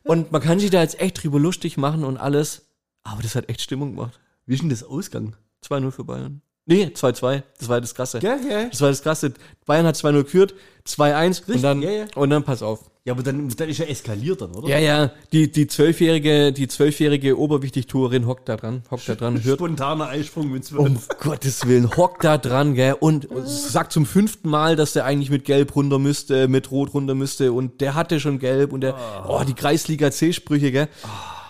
und 0.09 0.33
man 0.33 0.41
kann 0.41 0.59
sich 0.59 0.71
da 0.71 0.81
jetzt 0.81 1.01
echt 1.01 1.23
drüber 1.23 1.39
lustig 1.39 1.77
machen 1.77 2.03
und 2.03 2.17
alles, 2.17 2.63
aber 3.03 3.23
das 3.23 3.35
hat 3.35 3.49
echt 3.49 3.61
Stimmung 3.61 3.95
gemacht. 3.95 4.19
Wie 4.47 4.55
ist 4.55 4.63
denn 4.63 4.71
das 4.71 4.83
Ausgang? 4.83 5.37
2-0 5.67 5.91
für 5.91 6.05
Bayern. 6.05 6.41
Nee, 6.65 6.87
2-2. 6.87 7.43
Das 7.59 7.69
war 7.69 7.81
das 7.81 7.95
Krasse. 7.95 8.19
Ja, 8.21 8.37
ja. 8.37 8.69
Das 8.69 8.81
war 8.81 8.89
das 8.89 9.03
Krasse. 9.03 9.35
Bayern 9.67 9.87
hat 9.87 9.97
2-0 9.97 10.23
geführt, 10.25 10.55
2-1 10.87 11.53
und 11.53 11.63
dann, 11.63 11.83
ja, 11.83 11.91
ja. 11.91 12.07
und 12.15 12.31
dann 12.31 12.43
pass 12.43 12.63
auf. 12.63 12.91
Ja, 13.09 13.15
aber 13.15 13.23
dann, 13.23 13.49
dann 13.49 13.71
ist 13.71 13.79
ja 13.79 13.87
eskaliert 13.87 14.43
dann, 14.43 14.51
oder? 14.51 14.69
Ja, 14.69 14.79
ja, 14.79 15.11
die, 15.33 15.51
die 15.51 15.67
zwölfjährige, 15.67 16.53
die 16.53 16.69
zwölfjährige 16.69 17.39
Oberwichtigtourerin 17.39 18.27
hockt 18.27 18.51
da 18.51 18.57
dran, 18.59 18.83
hockt 18.91 19.09
da 19.09 19.15
dran, 19.15 19.43
hört, 19.43 19.61
Spontaner 19.61 20.09
Eisprung 20.09 20.51
mit 20.51 20.67
zwölf. 20.67 20.83
um 20.83 20.99
Gottes 21.19 21.67
Willen, 21.67 21.97
hockt 21.97 22.23
da 22.23 22.37
dran, 22.37 22.75
gell, 22.75 22.97
und 23.01 23.27
sagt 23.47 23.95
zum 23.95 24.05
fünften 24.05 24.51
Mal, 24.51 24.77
dass 24.77 24.93
der 24.93 25.07
eigentlich 25.07 25.31
mit 25.31 25.47
Gelb 25.47 25.75
runter 25.75 25.99
müsste, 25.99 26.49
mit 26.49 26.71
Rot 26.71 26.93
runter 26.93 27.15
müsste, 27.15 27.55
und 27.55 27.81
der 27.81 27.95
hatte 27.95 28.21
schon 28.21 28.39
Gelb, 28.39 28.75
und 28.75 28.83
der, 28.83 28.95
oh, 29.27 29.43
die 29.43 29.55
Kreisliga 29.55 30.11
C-Sprüche, 30.11 30.71
gell, 30.71 30.89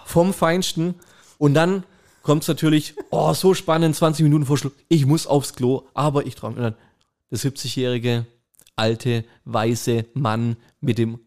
vom 0.04 0.32
Feinsten, 0.32 0.94
und 1.38 1.54
dann 1.54 1.82
kommt's 2.22 2.46
natürlich, 2.46 2.94
oh, 3.10 3.34
so 3.34 3.52
spannend, 3.52 3.96
20 3.96 4.22
Minuten 4.22 4.46
vor 4.46 4.58
Schluss, 4.58 4.74
ich 4.86 5.06
muss 5.06 5.26
aufs 5.26 5.54
Klo, 5.54 5.88
aber 5.92 6.24
ich 6.24 6.36
traue, 6.36 6.50
und 6.50 6.60
dann, 6.60 6.74
der 7.32 7.38
70-jährige, 7.40 8.26
alte, 8.76 9.24
weiße 9.44 10.04
Mann 10.14 10.56
mit 10.80 10.98
dem 10.98 11.18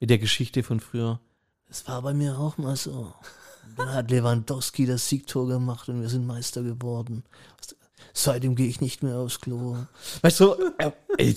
mit 0.00 0.10
der 0.10 0.18
Geschichte 0.18 0.62
von 0.62 0.80
früher. 0.80 1.20
Das 1.68 1.86
war 1.88 2.02
bei 2.02 2.14
mir 2.14 2.38
auch 2.38 2.58
mal 2.58 2.76
so. 2.76 3.12
Dann 3.76 3.92
hat 3.92 4.10
Lewandowski 4.10 4.86
das 4.86 5.08
Siegtor 5.08 5.48
gemacht 5.48 5.88
und 5.88 6.00
wir 6.00 6.08
sind 6.08 6.26
Meister 6.26 6.62
geworden. 6.62 7.24
Seitdem 8.12 8.54
gehe 8.54 8.68
ich 8.68 8.80
nicht 8.80 9.02
mehr 9.02 9.16
aufs 9.16 9.40
Klo. 9.40 9.76
Weißt 10.22 10.40
du, 10.40 10.54
äh, 10.78 10.92
ey, 11.18 11.34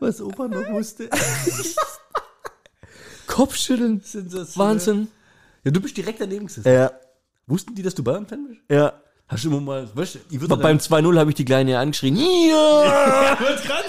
Was 0.00 0.20
Opa 0.20 0.48
noch 0.48 0.68
wusste. 0.70 1.08
Kopfschütteln. 3.26 4.02
Wahnsinn. 4.54 5.08
Ja, 5.64 5.70
du 5.70 5.80
bist 5.80 5.96
direkt 5.96 6.20
daneben 6.20 6.46
gesessen. 6.46 6.68
Ja, 6.70 6.90
Wussten 7.46 7.74
die, 7.74 7.82
dass 7.82 7.94
du 7.94 8.02
Bayern-Fan 8.04 8.48
bist? 8.48 8.60
ja. 8.70 8.92
Hast 9.30 9.44
du 9.44 9.48
immer 9.50 9.60
mal, 9.60 9.90
weißt 9.94 10.14
du, 10.14 10.18
ich 10.30 10.40
würde 10.40 10.54
Aber 10.54 10.62
beim 10.62 10.78
2-0 10.78 11.18
habe 11.18 11.28
ich 11.28 11.36
die 11.36 11.44
Kleine 11.44 11.78
angeschrien. 11.78 12.16
Ja! 12.16 13.34
Ich 13.34 13.40
wollte 13.40 13.62
gerade 13.66 13.84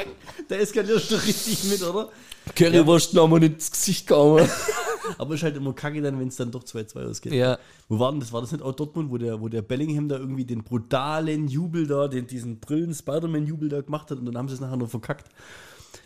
sagen. 0.00 0.16
Da 0.48 0.56
eskalierst 0.56 1.10
du 1.10 1.16
richtig 1.16 1.64
mit, 1.64 1.82
oder? 1.82 2.10
Currywurst 2.54 3.14
noch 3.14 3.28
mal 3.28 3.42
ins 3.42 3.70
Gesicht 3.70 4.06
gehauen. 4.06 4.48
Aber 5.18 5.34
ist 5.34 5.42
halt 5.42 5.56
immer 5.56 5.72
kacke 5.72 6.00
dann, 6.00 6.18
wenn 6.20 6.28
es 6.28 6.36
dann 6.36 6.50
doch 6.50 6.62
2-2 6.62 7.08
ausgeht. 7.08 7.32
Ja. 7.32 7.58
Wo 7.88 7.98
war 7.98 8.10
denn 8.10 8.20
das? 8.20 8.32
War 8.32 8.40
das 8.40 8.52
nicht 8.52 8.62
auch 8.62 8.74
Dortmund, 8.74 9.10
wo 9.10 9.18
der, 9.18 9.40
wo 9.40 9.48
der 9.48 9.62
Bellingham 9.62 10.08
da 10.08 10.16
irgendwie 10.16 10.44
den 10.44 10.62
brutalen 10.62 11.48
Jubel 11.48 11.86
da, 11.86 12.06
den, 12.06 12.26
diesen 12.26 12.60
brillen 12.60 12.94
Spider-Man-Jubel 12.94 13.68
da 13.68 13.80
gemacht 13.80 14.10
hat 14.10 14.18
und 14.18 14.26
dann 14.26 14.36
haben 14.36 14.48
sie 14.48 14.54
es 14.54 14.60
nachher 14.60 14.76
noch 14.76 14.90
verkackt. 14.90 15.28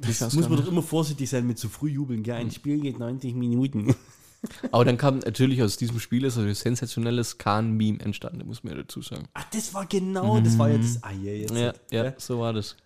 Das 0.00 0.20
weiß 0.20 0.34
muss 0.34 0.48
man 0.48 0.52
nicht. 0.52 0.66
doch 0.66 0.72
immer 0.72 0.82
vorsichtig 0.82 1.28
sein 1.28 1.46
mit 1.46 1.58
zu 1.58 1.68
früh 1.68 1.90
jubeln. 1.90 2.22
Gell? 2.22 2.36
Ein 2.36 2.50
Spiel 2.50 2.80
geht 2.80 2.98
90 2.98 3.34
Minuten. 3.34 3.94
Aber 4.72 4.84
dann 4.84 4.96
kam 4.96 5.18
natürlich 5.18 5.62
aus 5.62 5.76
diesem 5.76 6.00
Spiel 6.00 6.24
ist 6.24 6.36
ein 6.36 6.54
sensationelles 6.54 7.38
Kahn-Meme 7.38 8.00
entstanden, 8.00 8.46
muss 8.46 8.62
man 8.62 8.74
ja 8.74 8.82
dazu 8.82 9.00
sagen. 9.00 9.24
Ah, 9.34 9.42
das 9.52 9.72
war 9.72 9.86
genau, 9.86 10.40
das 10.40 10.58
war 10.58 10.68
ja 10.68 10.78
das. 10.78 11.02
Ah, 11.02 11.12
ja, 11.12 11.32
jetzt. 11.32 11.54
Ja, 11.54 11.72
ja, 11.90 12.14
so 12.18 12.38
war 12.40 12.52
das. 12.52 12.76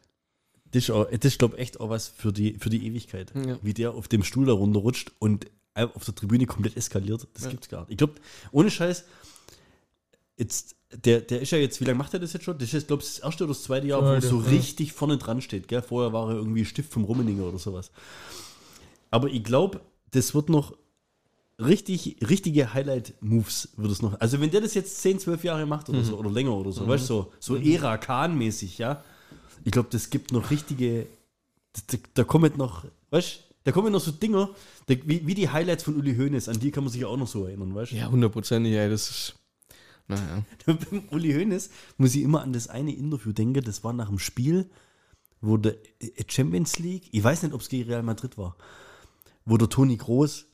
Das 0.72 0.85
ist, 0.85 0.90
auch- 0.90 1.11
das 1.11 1.24
ist 1.24 1.38
glaube 1.38 1.57
ich, 1.57 1.62
echt 1.62 1.81
auch 1.81 1.90
was 1.90 2.09
für 2.09 2.33
die, 2.33 2.54
für 2.54 2.70
die 2.70 2.87
Ewigkeit. 2.87 3.33
Ja. 3.35 3.59
Wie 3.62 3.74
der 3.74 3.92
auf 3.92 4.09
dem 4.09 4.22
Stuhl 4.22 4.46
da 4.46 4.52
runterrutscht 4.52 5.12
und 5.18 5.46
auf 5.74 6.04
der 6.04 6.14
Tribüne 6.14 6.46
komplett 6.46 6.76
eskaliert. 6.76 7.26
Das 7.35 7.48
gibt's 7.48 7.68
gar 7.68 7.83
nicht. 7.83 7.92
Ich 7.92 7.96
glaube, 7.98 8.14
ohne 8.50 8.70
Scheiß, 8.70 9.04
jetzt, 10.37 10.76
der, 10.92 11.20
der 11.20 11.40
ist 11.42 11.50
ja 11.52 11.59
jetzt, 11.59 11.81
wie 11.81 11.85
lange 11.85 11.98
macht 11.98 12.14
er 12.14 12.20
das 12.20 12.33
jetzt 12.33 12.44
schon? 12.44 12.59
Das 12.59 12.72
ist 12.74 12.88
glaube 12.88 13.02
ich, 13.02 13.09
das 13.09 13.18
erste 13.20 13.44
oder 13.44 13.52
das 13.52 13.62
zweite 13.62 13.87
Jahr, 13.87 14.02
wo 14.02 14.07
er 14.07 14.22
so 14.22 14.40
ja. 14.40 14.48
richtig 14.48 14.92
vorne 14.92 15.18
dran 15.18 15.40
steht. 15.40 15.68
Gell? 15.68 15.83
Vorher 15.83 16.12
war 16.12 16.31
er 16.31 16.37
irgendwie 16.37 16.64
Stift 16.64 16.92
vom 16.92 17.04
Rummeninger 17.04 17.44
oder 17.44 17.59
sowas. 17.59 17.90
Aber 19.11 19.28
ich 19.28 19.44
glaube, 19.44 19.81
das 20.11 20.35
wird 20.35 20.48
noch 20.48 20.74
richtig, 21.61 22.16
richtige 22.28 22.72
Highlight-Moves 22.72 23.70
wird 23.76 23.92
es 23.92 24.02
noch. 24.02 24.20
Also 24.20 24.40
wenn 24.40 24.50
der 24.50 24.61
das 24.61 24.74
jetzt 24.74 25.00
10, 25.02 25.18
12 25.20 25.44
Jahre 25.44 25.66
macht 25.66 25.88
oder 25.88 26.04
so, 26.04 26.16
oder 26.16 26.31
länger 26.31 26.54
oder 26.54 26.72
so, 26.72 26.87
weißt 26.87 27.09
du, 27.11 27.26
so, 27.40 27.57
so 27.57 27.57
Ära 27.57 27.98
Kahn-mäßig, 27.98 28.78
ja. 28.78 29.02
Ich 29.68 29.72
glaube, 29.72 29.90
das 29.92 30.09
gibt 30.09 30.33
noch 30.33 30.50
richtige, 30.50 31.07
da, 31.88 31.98
da 32.14 32.24
kommen 32.24 32.57
noch, 32.57 32.87
weißt 33.11 33.37
du, 33.37 33.54
da 33.64 33.72
kommen 33.72 33.92
noch 33.92 34.00
so 34.00 34.12
Dinger, 34.12 34.48
da, 34.87 34.94
wie, 35.04 35.26
wie 35.26 35.35
die 35.35 35.50
Highlights 35.50 35.85
von 35.85 35.94
Uli 35.94 36.16
Hoeneß, 36.16 36.48
an 36.48 36.59
die 36.59 36.70
kann 36.70 36.85
man 36.85 36.90
sich 36.90 37.02
ja 37.02 37.09
auch 37.09 37.18
noch 37.18 37.28
so 37.28 37.44
erinnern, 37.44 37.74
weißt 37.74 37.92
du? 37.92 37.96
Ja, 37.96 38.11
hundertprozentig, 38.11 38.72
ey, 38.72 38.88
das 38.88 39.11
ist. 39.11 39.35
Naja. 40.07 40.42
Beim 40.64 41.02
Uli 41.11 41.35
Hoeneß 41.35 41.68
muss 41.98 42.14
ich 42.14 42.22
immer 42.22 42.40
an 42.40 42.54
das 42.54 42.68
eine 42.68 42.94
Interview 42.94 43.33
denken, 43.33 43.62
das 43.62 43.85
war 43.85 43.92
nach 43.92 44.09
dem 44.09 44.18
Spiel, 44.18 44.70
wo 45.42 45.59
der 45.59 45.74
äh, 46.00 46.24
Champions 46.26 46.78
League, 46.78 47.11
ich 47.12 47.22
weiß 47.22 47.42
nicht, 47.42 47.52
ob 47.52 47.61
es 47.61 47.68
gegen 47.68 47.90
Real 47.90 48.02
Madrid 48.02 48.38
war, 48.38 48.57
wo 49.44 49.59
der 49.59 49.68
Toni 49.68 49.98
Groß 49.98 50.46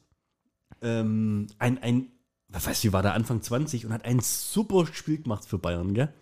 ähm, 0.83 1.47
ein, 1.61 1.81
ein, 1.81 2.09
was 2.49 2.67
weiß 2.67 2.83
ich, 2.83 2.93
war 2.93 3.03
der 3.03 3.15
Anfang 3.15 3.43
20 3.43 3.87
und 3.87 3.93
hat 3.93 4.05
ein 4.05 4.19
super 4.19 4.87
Spiel 4.93 5.23
gemacht 5.23 5.45
für 5.45 5.59
Bayern, 5.59 5.95
gell? 5.95 6.13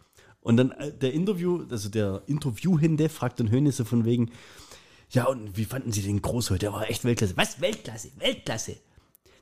Und 0.43 0.57
dann 0.57 0.73
äh, 0.73 0.93
der 0.93 1.13
Interview, 1.13 1.65
also 1.71 1.89
der 1.89 2.23
Interviewhinde 2.27 3.09
fragt 3.09 3.41
dann 3.41 3.73
so 3.73 3.85
von 3.85 4.05
wegen, 4.05 4.31
ja, 5.11 5.27
und 5.27 5.57
wie 5.57 5.65
fanden 5.65 5.93
Sie 5.93 6.03
den 6.03 6.21
Groß 6.23 6.51
heute? 6.51 6.61
Der 6.61 6.73
war 6.73 6.89
echt 6.89 7.05
Weltklasse. 7.05 7.37
Was? 7.37 7.61
Weltklasse? 7.61 8.09
Weltklasse. 8.19 8.77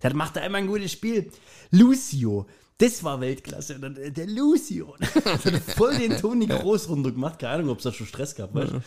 Dann 0.01 0.17
macht 0.17 0.37
er 0.37 0.43
einmal 0.43 0.63
ein 0.63 0.67
gutes 0.67 0.93
Spiel. 0.93 1.31
Lucio, 1.71 2.47
das 2.79 3.05
war 3.05 3.21
Weltklasse. 3.21 3.77
Und 3.77 3.83
dann 3.83 3.97
äh, 3.97 4.11
der 4.11 4.27
Lucio. 4.27 4.97
Hat 5.25 5.41
voll 5.77 5.97
den 5.97 6.17
Toni 6.17 6.47
Groß 6.47 6.89
runter 6.89 7.13
gemacht. 7.13 7.39
Keine 7.39 7.55
Ahnung, 7.55 7.71
ob 7.71 7.79
es 7.79 7.85
da 7.85 7.93
schon 7.93 8.07
Stress 8.07 8.35
gab. 8.35 8.55
Weißt? 8.55 8.73
du? 8.73 8.83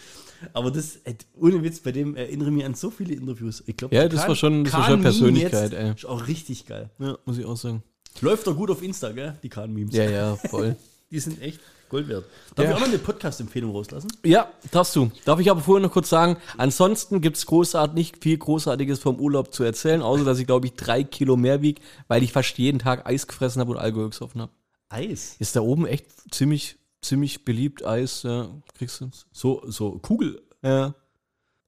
Aber 0.52 0.71
das, 0.71 0.97
äh, 1.06 1.15
ohne 1.39 1.63
Witz, 1.63 1.80
bei 1.80 1.93
dem 1.93 2.15
erinnere 2.15 2.49
ich 2.49 2.54
mich 2.56 2.65
an 2.65 2.73
so 2.73 2.89
viele 2.89 3.13
Interviews. 3.13 3.63
Ich 3.65 3.78
glaub, 3.78 3.93
Ja, 3.93 4.08
das 4.10 4.28
war 4.28 4.36
schon- 4.36 4.65
das 4.65 4.73
war 4.73 4.88
schon 4.89 5.02
Persönlichkeit, 5.02 5.71
jetzt 5.71 5.80
ey. 5.80 5.93
Ist 5.93 6.06
auch 6.06 6.28
richtig 6.28 6.65
geil. 6.65 6.89
Ja, 6.99 7.17
muss 7.26 7.38
ich 7.38 7.45
auch 7.45 7.56
sagen. 7.58 7.82
Läuft 8.21 8.45
doch 8.45 8.56
gut 8.58 8.69
auf 8.69 8.84
Insta, 8.84 9.12
gell? 9.12 9.38
Die 9.41 9.49
Kahn-Memes. 9.49 9.95
Ja, 9.95 10.10
ja, 10.10 10.36
voll. 10.36 10.76
Die 11.13 11.19
sind 11.19 11.39
echt 11.43 11.60
Gold 11.89 12.08
wert. 12.08 12.26
Darf 12.56 12.65
Ja. 12.65 12.71
ich 12.71 12.76
auch 12.76 12.80
noch 12.80 12.88
eine 12.88 12.97
Podcast-Empfehlung 12.97 13.69
rauslassen? 13.71 14.12
Ja, 14.26 14.52
darfst 14.71 14.95
du. 14.95 15.12
Darf 15.26 15.39
ich 15.39 15.52
aber 15.52 15.62
vorher 15.62 15.86
noch 15.86 15.93
kurz 15.93 16.10
sagen, 16.10 16.38
ansonsten 16.58 17.21
gibt's 17.21 17.45
großartig, 17.45 17.93
nicht 17.93 18.23
viel 18.23 18.36
Großartiges 18.39 18.97
vom 18.97 19.19
Urlaub 19.19 19.54
zu 19.54 19.63
erzählen, 19.63 20.02
außer 20.02 20.23
dass 20.26 20.39
ich, 20.39 20.47
glaube 20.47 20.65
ich, 20.65 20.73
drei 20.73 21.04
Kilo 21.04 21.38
mehr 21.38 21.62
wieg, 21.62 21.82
weil 22.08 22.23
ich 22.23 22.32
fast 22.34 22.58
jeden 22.58 22.80
Tag 22.80 23.06
Eis 23.06 23.28
gefressen 23.28 23.60
habe 23.60 23.69
und 23.73 23.78
Alkohol 23.78 24.10
gesoffen 24.10 24.41
habe. 24.41 24.52
Eis. 24.89 25.36
Ist 25.38 25.56
da 25.56 25.62
oben 25.62 25.86
echt 25.86 26.08
ziemlich, 26.34 26.78
ziemlich 26.99 27.45
beliebt, 27.45 27.86
Eis, 27.86 28.23
ja, 28.23 28.49
kriegst 28.76 28.99
du. 29.02 29.12
So, 29.32 29.62
so 29.67 29.99
Kugel. 29.99 30.41
Ja. 30.63 30.95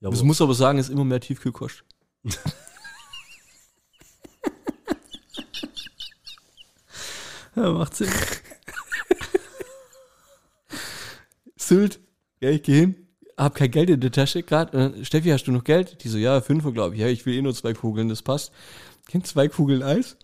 Ja, 0.02 0.10
Das 0.10 0.24
muss 0.24 0.42
aber 0.42 0.56
sagen, 0.56 0.80
ist 0.80 0.90
immer 0.90 1.06
mehr 1.06 1.20
Tiefkühlkost. 1.22 1.84
ja, 7.56 7.72
macht 7.72 7.96
Sinn. 7.96 8.10
Sylt, 11.68 12.00
ja, 12.42 12.50
ich 12.50 12.64
gehe 12.64 12.80
hin, 12.80 12.96
hab 13.38 13.56
kein 13.56 13.72
Geld 13.72 13.90
in 13.90 14.00
der 14.00 14.12
Tasche 14.12 14.44
gerade. 14.44 14.94
Steffi, 15.04 15.30
hast 15.30 15.46
du 15.46 15.52
noch 15.52 15.64
Geld? 15.64 16.04
Die 16.04 16.10
so, 16.10 16.18
ja, 16.18 16.42
fünf, 16.42 16.64
glaube 16.74 16.96
ich. 16.96 17.02
Ja, 17.02 17.08
ich 17.08 17.26
will 17.26 17.34
eh 17.36 17.42
nur 17.42 17.54
zwei 17.54 17.74
Kugeln, 17.74 18.10
das 18.10 18.22
passt. 18.22 18.52
Kennt 19.08 19.28
zwei 19.28 19.48
Kugeln 19.48 19.84
Eis? 19.84 20.18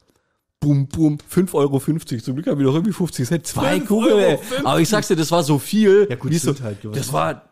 Bum, 0.60 0.88
bum, 0.88 1.18
5,50 1.18 1.54
Euro. 1.56 1.80
Zum 1.80 2.36
Glück 2.36 2.48
habe 2.48 2.62
ich 2.62 2.68
noch 2.68 2.76
irgendwie 2.76 2.94
50 2.94 3.28
Cent. 3.28 3.48
Zwei 3.48 3.78
5,50 3.78 3.86
Kugeln, 3.86 4.20
ey. 4.20 4.40
Aber 4.64 4.80
ich 4.80 4.90
sag's 4.90 5.08
dir, 5.08 5.16
das 5.16 5.32
war 5.32 5.44
so 5.44 5.58
viel. 5.58 6.08
Ja, 6.10 6.16
gut, 6.16 6.34
so, 6.36 6.54
halt, 6.62 6.78
das 6.84 7.12
war, 7.12 7.50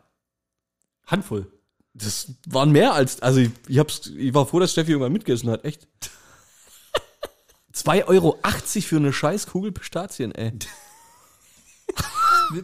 Handvoll. 1.06 1.46
das 1.92 2.34
waren 2.46 2.70
mehr 2.70 2.94
als, 2.94 3.20
also 3.20 3.40
ich, 3.40 3.50
ich, 3.66 3.78
hab's, 3.78 4.06
ich 4.16 4.32
war 4.32 4.46
froh, 4.46 4.60
dass 4.60 4.72
Steffi 4.72 4.92
irgendwann 4.92 5.12
mitgegessen 5.12 5.50
hat, 5.50 5.64
echt. 5.64 5.88
2,80 7.74 8.06
Euro 8.06 8.38
für 8.80 8.96
eine 8.96 9.12
scheiß 9.12 9.46
Kugel 9.48 9.72
Pistazien, 9.72 10.32
ey. 10.32 10.52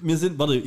Wir- 0.03 0.17
sind, 0.17 0.37
warte, 0.39 0.61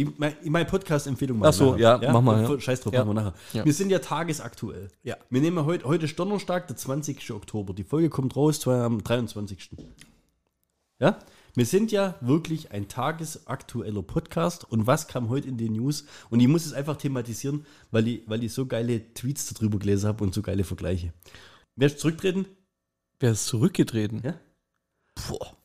meine 0.46 0.66
Podcast-Empfehlung 0.66 1.40
machen 1.40 1.50
Ach 1.50 1.54
so, 1.54 1.76
ja, 1.76 1.98
nachher. 1.98 2.14
mach 2.14 2.22
mal, 2.22 2.42
ja. 2.50 2.60
Scheiß 2.60 2.82
drauf, 2.82 2.94
Ja. 2.94 3.04
machen 3.04 3.10
wir 3.18 3.22
nachher. 3.22 3.34
Ja. 3.54 3.66
Wir 3.66 3.74
sind 3.74 3.90
ja 3.90 4.00
tagesaktuell. 4.00 4.88
Ja. 5.04 5.18
Wir 5.30 5.42
nehmen 5.42 5.66
heute, 5.66 5.86
heute 5.86 6.06
ist 6.06 6.18
Donnerstag, 6.18 6.68
der 6.68 6.78
20. 6.78 7.32
Oktober. 7.32 7.74
Die 7.74 7.84
Folge 7.84 8.10
kommt 8.10 8.36
raus, 8.38 8.66
am 8.68 9.04
23. 9.04 9.72
Ja? 11.00 11.20
Wir 11.56 11.66
sind 11.66 11.92
ja 11.92 12.16
wirklich 12.22 12.72
ein 12.72 12.88
tagesaktueller 12.88 14.04
Podcast. 14.04 14.64
Und 14.70 14.88
was 14.88 15.08
kam 15.08 15.28
heute 15.30 15.48
in 15.50 15.58
den 15.58 15.74
News? 15.74 16.06
Und 16.30 16.40
ich 16.40 16.48
muss 16.48 16.66
es 16.66 16.74
einfach 16.74 16.96
thematisieren, 16.96 17.66
weil 17.92 18.08
ich, 18.08 18.22
weil 18.28 18.44
ich 18.44 18.54
so 18.54 18.68
geile 18.68 19.14
Tweets 19.14 19.54
darüber 19.54 19.80
gelesen 19.80 20.08
habe 20.08 20.24
und 20.24 20.34
so 20.34 20.42
geile 20.42 20.64
Vergleiche. 20.64 21.12
Wer 21.76 21.88
ist 21.88 22.00
zurücktreten? 22.00 22.46
Wer 23.20 23.32
ist 23.32 23.48
zurückgetreten? 23.48 24.22
Ja. 24.24 24.36
Boah. 25.28 25.58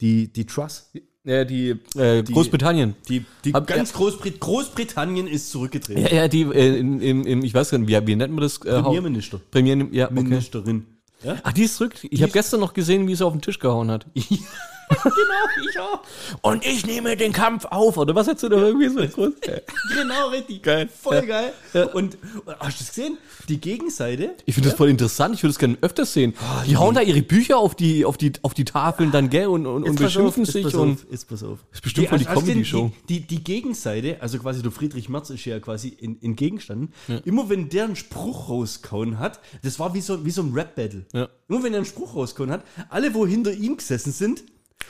Die, 0.00 0.32
die 0.32 0.46
Truss. 0.46 0.90
Ja, 1.26 1.44
die, 1.44 1.74
äh, 1.96 2.22
Großbritannien. 2.22 2.94
Die, 3.08 3.24
die 3.44 3.52
Hab- 3.52 3.66
ganz 3.66 3.92
Großbrit 3.92 4.38
Großbritannien 4.38 5.26
ist 5.26 5.50
zurückgetreten. 5.50 6.00
Ja, 6.02 6.08
ja, 6.08 6.28
die, 6.28 6.42
äh, 6.42 6.78
in, 6.78 7.00
in, 7.00 7.24
in, 7.24 7.42
ich 7.42 7.52
weiß 7.52 7.70
gar 7.70 7.78
nicht, 7.78 7.88
wie, 7.88 8.06
wie 8.06 8.14
nennt 8.14 8.32
man 8.32 8.42
das? 8.42 8.58
Äh, 8.58 8.80
Premierminister. 8.80 9.40
Premier, 9.50 9.76
ja, 9.90 10.06
okay. 10.06 10.14
Ministerin. 10.22 10.86
Ja? 11.24 11.36
Ach, 11.42 11.52
die 11.52 11.64
ist 11.64 11.76
zurück. 11.76 11.94
Ich 12.08 12.22
habe 12.22 12.30
gestern 12.30 12.60
noch 12.60 12.72
gesehen, 12.74 13.08
wie 13.08 13.14
sie 13.16 13.26
auf 13.26 13.32
den 13.32 13.42
Tisch 13.42 13.58
gehauen 13.58 13.90
hat. 13.90 14.06
genau, 15.02 15.68
ich 15.70 15.78
auch. 15.80 16.02
Und 16.42 16.64
ich 16.64 16.86
nehme 16.86 17.16
den 17.16 17.32
Kampf 17.32 17.64
auf, 17.66 17.96
oder 17.96 18.14
was 18.14 18.28
hast 18.28 18.42
du 18.42 18.48
da 18.48 18.56
irgendwie 18.58 18.88
so 18.88 19.06
groß? 19.06 19.32
Genau, 19.94 20.28
richtig. 20.28 20.62
Geil. 20.62 20.88
Voll 21.02 21.16
Ja. 21.16 21.20
geil. 21.22 21.52
Und, 21.94 22.16
und 22.44 22.60
hast 22.60 22.80
du 22.80 22.84
das 22.84 22.88
gesehen? 22.94 23.18
Die 23.48 23.60
Gegenseite. 23.60 24.34
Ich 24.44 24.54
finde 24.54 24.68
das 24.70 24.76
voll 24.78 24.88
interessant, 24.88 25.34
ich 25.34 25.42
würde 25.42 25.50
es 25.52 25.58
gerne 25.58 25.76
öfters 25.80 26.12
sehen. 26.12 26.34
die 26.66 26.76
hauen 26.76 26.94
da 26.94 27.00
ihre 27.00 27.22
Bücher 27.22 27.58
auf 27.58 27.74
die, 27.74 28.04
auf 28.04 28.16
die, 28.16 28.32
auf 28.42 28.54
die 28.54 28.64
Tafeln 28.64 29.10
dann, 29.12 29.30
gell, 29.30 29.46
und, 29.46 29.66
und, 29.66 29.84
und 29.84 29.98
beschimpfen 29.98 30.42
auf, 30.44 30.50
sich 30.50 30.64
pass 30.64 30.74
und. 30.74 30.92
auf, 30.92 31.06
jetzt 31.10 31.28
pass 31.28 31.42
auf. 31.42 31.58
ist 31.72 31.82
bestimmt 31.82 32.08
voll 32.08 32.18
die 32.18 32.24
du 32.24 32.30
den- 32.34 32.40
Comedy-Show. 32.40 32.90
Die, 33.08 33.20
die, 33.20 33.26
die 33.26 33.44
Gegenseite, 33.44 34.16
also 34.20 34.38
quasi 34.38 34.62
der 34.62 34.70
Friedrich 34.72 35.08
Merz 35.08 35.30
ist 35.30 35.44
ja 35.44 35.58
quasi 35.60 35.88
in, 35.88 36.18
in 36.20 36.36
Gegenstanden. 36.36 36.92
Immer 37.24 37.48
wenn 37.48 37.68
der 37.68 37.84
einen 37.84 37.96
Spruch 37.96 38.48
rauskauen 38.48 39.18
hat, 39.18 39.40
das 39.62 39.78
war 39.78 39.94
wie 39.94 40.00
so, 40.00 40.24
wie 40.24 40.30
so 40.30 40.42
ein 40.42 40.52
Rap-Battle. 40.52 41.06
Ja. 41.12 41.28
Immer 41.48 41.62
wenn 41.62 41.72
er 41.72 41.78
einen 41.78 41.86
Spruch 41.86 42.14
rauskauen 42.14 42.50
hat, 42.50 42.64
alle, 42.88 43.14
wo 43.14 43.26
hinter 43.26 43.52
ihm 43.52 43.76
gesessen 43.76 44.12
sind, 44.12 44.42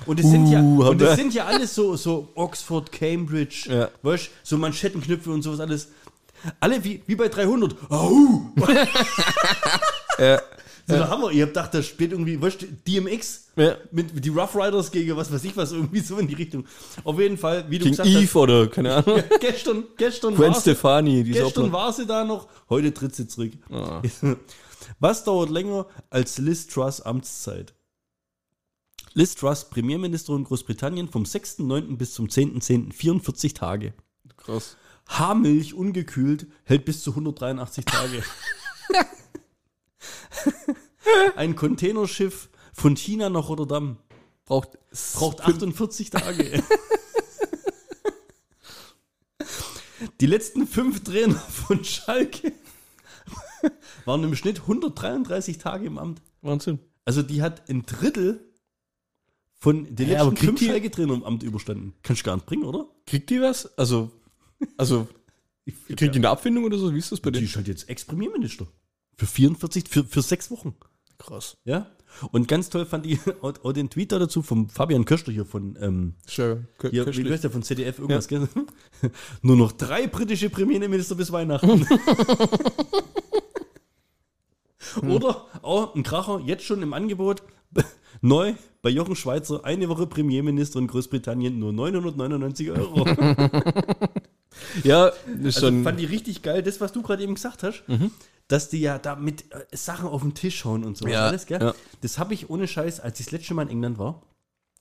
und 0.07 0.18
das, 0.18 0.27
sind, 0.31 0.46
ja, 0.49 0.61
Uh, 0.61 0.88
und 0.90 1.01
das 1.01 1.11
haben 1.11 1.16
sind 1.16 1.35
ja 1.35 1.46
alles 1.46 1.75
so, 1.75 1.96
so 1.96 2.29
Oxford, 2.35 2.92
Cambridge, 2.92 3.66
Ja. 3.70 3.88
weißt, 4.03 4.31
so 4.42 4.59
Manschettenknöpfe 4.59 5.31
und 5.31 5.42
sowas 5.42 5.61
alles. 5.61 5.88
Alle 6.61 6.85
wie, 6.85 7.03
wie 7.07 7.16
bei 7.16 7.29
300. 7.29 7.75
Au! 7.90 8.42
Ja. 10.18 10.40
So 10.88 10.94
der 10.94 11.11
Hammer. 11.11 11.31
Ich 11.31 11.42
hab 11.42 11.49
gedacht, 11.49 11.75
da 11.75 11.83
spielt 11.83 12.12
irgendwie, 12.12 12.40
weißt 12.40 12.62
du, 12.62 12.66
DMX 12.87 13.49
Ja. 13.57 13.77
mit, 13.90 14.25
die 14.25 14.29
Rough 14.29 14.55
Riders 14.55 14.90
gegen 14.90 15.16
was 15.16 15.33
weiß 15.33 15.42
ich 15.44 15.57
was, 15.57 15.72
irgendwie 15.72 16.01
so 16.01 16.16
in 16.18 16.29
die 16.29 16.35
Richtung. 16.35 16.64
Auf 17.05 17.18
jeden 17.18 17.37
Fall, 17.37 17.64
wie 17.68 17.79
du 17.79 17.85
King 17.85 17.92
gesagt 17.92 18.09
Eve 18.09 18.38
oder, 18.38 18.66
keine 18.68 18.94
Ahnung. 18.96 19.16
hast, 19.29 19.40
gestern, 19.40 19.85
gestern, 19.96 20.35
Gwen 20.37 20.49
war 20.49 20.55
sie, 20.55 20.61
Stefani, 20.61 21.20
auch 21.22 21.44
gestern 21.44 21.72
war 21.72 21.92
sie 21.92 22.07
da 22.07 22.25
noch, 22.25 22.46
heute 22.70 22.94
tritt 22.94 23.14
sie 23.16 23.27
zurück. 23.27 23.53
Ah. 23.70 24.01
Was 25.01 25.25
dauert 25.25 25.51
länger 25.51 25.87
als 26.09 26.38
Liz 26.38 26.66
Truss 26.68 27.01
Amtszeit? 27.01 27.75
Liz 29.16 29.35
Truss, 29.35 29.70
Premierministerin 29.70 30.44
Großbritannien, 30.44 31.09
vom 31.09 31.22
6.9. 31.22 31.96
bis 31.96 32.12
zum 32.12 32.26
10.10. 32.26 32.92
44 32.92 33.55
Tage. 33.55 33.94
Krass. 34.37 34.76
Haarmilch 35.07 35.72
ungekühlt 35.72 36.46
hält 36.64 36.85
bis 36.85 37.02
zu 37.02 37.12
183 37.12 37.87
Tage. 37.87 38.22
Ein 41.37 41.57
Containerschiff 41.57 42.50
von 42.74 42.94
China 42.94 43.31
nach 43.31 43.48
Rotterdam 43.48 43.96
Braucht, 44.44 44.76
braucht 45.14 45.40
48 45.40 46.11
Tage. 46.11 46.62
Die 50.20 50.26
letzten 50.26 50.66
fünf 50.66 51.02
Trainer 51.02 51.38
von 51.38 51.83
Schalke 51.83 52.52
waren 54.05 54.24
im 54.24 54.37
Schnitt 54.37 54.61
133 54.61 55.57
Tage 55.57 55.87
im 55.87 55.96
Amt. 55.96 56.20
Wahnsinn. 56.42 56.81
Also 57.07 57.22
die 57.22 57.40
hat 57.40 57.70
ein 57.70 57.87
Drittel 57.87 58.46
von 59.66 59.94
den 59.96 60.09
Ja, 60.09 60.20
aber 60.20 60.31
letzten 60.31 60.35
kriegt 60.37 60.48
fünf 60.50 60.59
die- 60.61 60.66
Schalke-Trainer 60.66 61.14
im 61.14 61.24
Amt 61.24 61.42
überstanden. 61.42 61.92
Kannst 62.05 62.22
du 62.22 62.24
gar 62.26 62.37
nicht 62.37 62.46
bringen, 62.46 62.62
oder? 62.64 62.87
Kriegt 63.07 63.29
die 63.31 63.40
was? 63.40 63.76
Also, 63.76 64.11
also, 64.76 65.09
kriegt 65.88 66.14
die 66.14 66.18
eine 66.18 66.29
Abfindung 66.31 66.62
oder 66.64 66.79
so? 66.79 66.94
Wie 66.94 66.98
ist 66.98 67.11
das 67.11 67.18
bei 67.20 67.31
Die 67.31 67.40
denen? 67.40 67.46
ist 67.48 67.57
halt 67.57 67.66
jetzt 67.66 67.88
Ex-Premierminister. 67.88 68.66
Für 69.16 69.26
44, 69.26 69.88
für, 69.88 70.05
für 70.05 70.22
sechs 70.22 70.50
Wochen. 70.52 70.74
Krass. 71.18 71.57
Ja. 71.64 71.90
Und 72.31 72.46
ganz 72.46 72.70
toll 72.70 72.87
fand 72.87 73.07
ich 73.07 73.18
auch, 73.42 73.55
auch 73.64 73.72
den 73.72 73.90
Tweet 73.90 74.12
da 74.12 74.18
dazu 74.20 74.40
vom 74.42 74.68
Fabian 74.68 75.05
Köster 75.05 75.33
hier 75.33 75.44
von, 75.44 75.76
ähm, 75.81 76.14
kö- 76.29 76.61
hier, 76.90 77.07
wie 77.07 77.33
heißt 77.33 77.42
der 77.44 77.50
von 77.50 77.62
ZDF 77.64 77.98
irgendwas, 77.98 78.29
gell? 78.29 78.46
Nur 79.42 79.57
noch 79.57 79.72
drei 79.72 80.07
britische 80.07 80.48
Premierminister 80.48 81.14
bis 81.16 81.33
Weihnachten. 81.33 81.87
Oder 85.02 85.46
auch 85.62 85.94
ein 85.94 86.02
Kracher, 86.02 86.40
jetzt 86.44 86.64
schon 86.64 86.83
im 86.83 86.92
Angebot, 86.92 87.42
neu 88.21 88.55
bei 88.83 88.91
Jochen 88.91 89.17
Schweizer, 89.17 89.65
eine 89.65 89.89
Woche 89.89 90.07
Premierminister 90.07 90.79
in 90.79 90.87
Großbritannien, 90.87 91.59
nur 91.59 91.73
999 91.73 92.71
Euro. 92.71 93.05
Ja, 94.85 95.11
das 95.11 95.17
ist 95.45 95.57
Also 95.57 95.67
schon. 95.69 95.85
fand 95.85 96.01
ich 96.01 96.09
richtig 96.11 96.43
geil, 96.43 96.62
das, 96.62 96.81
was 96.81 96.93
du 96.93 97.03
gerade 97.03 97.23
eben 97.23 97.35
gesagt 97.35 97.62
hast, 97.62 97.83
dass 98.49 98.69
die 98.71 98.81
ja 98.81 98.99
da 98.99 99.15
mit 99.17 99.53
äh, 99.53 99.65
Sachen 99.77 100.09
auf 100.09 100.23
den 100.23 100.33
Tisch 100.35 100.65
hauen 100.65 100.83
und 100.85 100.97
so 100.97 101.07
Ja, 101.07 101.27
alles, 101.27 101.45
gell? 101.47 101.61
ja. 101.61 101.75
Das 102.01 102.19
habe 102.19 102.33
ich 102.33 102.49
ohne 102.49 102.67
Scheiß, 102.67 103.01
als 103.01 103.21
ich 103.21 103.27
das 103.27 103.33
letzte 103.33 103.53
Mal 103.55 103.62
in 103.65 103.69
England 103.69 103.99
war, 103.99 104.23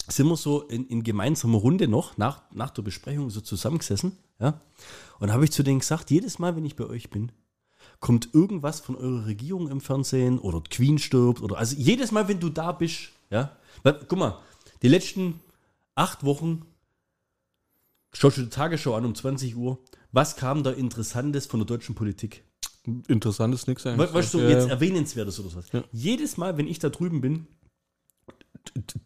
sind 0.07 0.27
wir 0.27 0.37
so 0.37 0.61
in, 0.61 0.87
in 0.87 1.03
gemeinsamer 1.03 1.57
Runde 1.57 1.87
noch, 1.89 2.17
nach, 2.17 2.43
nach 2.53 2.69
der 2.69 2.83
Besprechung 2.83 3.29
so 3.29 3.41
zusammengesessen, 3.41 4.17
ja? 4.39 4.61
Und 5.19 5.33
habe 5.33 5.43
ich 5.45 5.51
zu 5.51 5.63
denen 5.63 5.79
gesagt, 5.79 6.09
jedes 6.11 6.39
Mal, 6.39 6.55
wenn 6.55 6.65
ich 6.65 6.75
bei 6.75 6.85
euch 6.85 7.09
bin, 7.09 7.31
kommt 7.99 8.33
irgendwas 8.33 8.79
von 8.79 8.95
eurer 8.95 9.25
Regierung 9.25 9.69
im 9.69 9.81
Fernsehen 9.81 10.39
oder 10.39 10.61
Queen 10.61 10.99
stirbt 10.99 11.41
oder 11.41 11.57
also 11.57 11.75
jedes 11.75 12.11
Mal, 12.11 12.27
wenn 12.27 12.39
du 12.39 12.49
da 12.49 12.71
bist, 12.71 13.09
ja, 13.29 13.55
guck 13.83 14.17
mal, 14.17 14.39
die 14.81 14.87
letzten 14.87 15.39
acht 15.95 16.23
Wochen 16.23 16.65
schaust 18.13 18.37
du 18.37 18.43
die 18.43 18.49
Tagesschau 18.49 18.95
an 18.95 19.05
um 19.05 19.15
20 19.15 19.55
Uhr, 19.55 19.79
was 20.11 20.35
kam 20.35 20.63
da 20.63 20.71
Interessantes 20.71 21.45
von 21.45 21.59
der 21.59 21.67
deutschen 21.67 21.95
Politik? 21.95 22.43
Interessant 23.07 23.53
ist 23.53 23.67
nichts 23.67 23.83
We 23.83 24.13
weißt 24.13 24.33
du, 24.35 24.39
ja, 24.39 24.49
jetzt 24.49 24.67
ja. 24.67 24.73
erwähnenswertes 24.73 25.39
oder 25.39 25.55
was? 25.55 25.71
Ja. 25.71 25.83
Jedes 25.91 26.37
Mal, 26.37 26.57
wenn 26.57 26.67
ich 26.67 26.79
da 26.79 26.89
drüben 26.89 27.19
bin, 27.19 27.47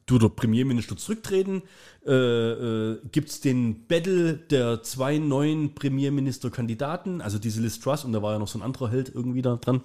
du 0.06 0.18
der 0.18 0.30
Premierminister 0.30 0.98
zurücktreten, 0.98 1.64
äh, 2.06 2.12
äh, 2.12 3.00
gibt 3.12 3.30
es 3.30 3.42
den 3.42 3.88
Battle 3.88 4.36
der 4.36 4.84
zwei 4.84 5.18
neuen 5.18 5.76
Premierministerkandidaten, 5.76 7.22
also 7.22 7.40
diese 7.40 7.62
Liz 7.62 7.80
Truss, 7.80 8.04
und 8.06 8.14
da 8.14 8.22
war 8.22 8.34
ja 8.34 8.40
noch 8.40 8.48
so 8.48 8.60
ein 8.60 8.64
anderer 8.64 8.90
Held 8.90 9.14
irgendwie 9.14 9.42
da 9.42 9.56
dran. 9.56 9.82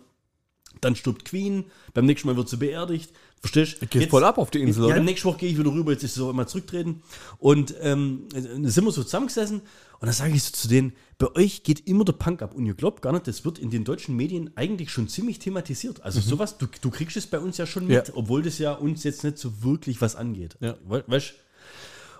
Dann 0.80 0.96
stirbt 0.96 1.24
Queen, 1.24 1.64
beim 1.94 2.06
nächsten 2.06 2.28
Mal 2.28 2.36
wird 2.36 2.48
sie 2.48 2.56
beerdigt. 2.56 3.10
Verstehst 3.40 3.82
du? 3.82 3.86
Geht 3.86 4.10
voll 4.10 4.24
ab 4.24 4.38
auf 4.38 4.50
die 4.50 4.60
Insel, 4.60 4.84
Ja, 4.88 4.94
oder? 4.94 5.02
nächste 5.02 5.26
Woche 5.28 5.38
gehe 5.38 5.50
ich 5.50 5.58
wieder 5.58 5.70
rüber, 5.72 5.92
jetzt 5.92 6.02
ist 6.04 6.16
es 6.16 6.22
auch 6.22 6.30
immer 6.30 6.46
zurücktreten. 6.46 7.02
Und 7.38 7.74
ähm, 7.80 8.24
dann 8.32 8.66
sind 8.68 8.84
wir 8.84 8.90
so 8.92 9.02
zusammengesessen 9.04 9.60
und 9.60 10.06
dann 10.06 10.12
sage 10.12 10.34
ich 10.34 10.42
so 10.42 10.50
zu 10.52 10.66
denen, 10.68 10.92
bei 11.18 11.30
euch 11.36 11.62
geht 11.62 11.86
immer 11.86 12.04
der 12.04 12.14
Punk 12.14 12.40
ab. 12.42 12.54
Und 12.54 12.64
ihr 12.66 12.74
glaubt 12.74 13.02
gar 13.02 13.12
nicht, 13.12 13.26
das 13.28 13.44
wird 13.44 13.58
in 13.58 13.70
den 13.70 13.84
deutschen 13.84 14.16
Medien 14.16 14.50
eigentlich 14.56 14.90
schon 14.90 15.08
ziemlich 15.08 15.38
thematisiert. 15.38 16.02
Also 16.02 16.20
sowas, 16.20 16.56
du, 16.58 16.66
du 16.80 16.90
kriegst 16.90 17.16
es 17.16 17.26
bei 17.26 17.38
uns 17.38 17.56
ja 17.58 17.66
schon 17.66 17.86
mit, 17.86 18.08
Ja. 18.08 18.14
obwohl 18.14 18.42
das 18.42 18.58
ja 18.58 18.72
uns 18.72 19.04
jetzt 19.04 19.24
nicht 19.24 19.38
so 19.38 19.62
wirklich 19.62 20.00
was 20.00 20.16
angeht. 20.16 20.56
Ja. 20.60 20.76
We 20.86 21.04
weißt 21.06 21.34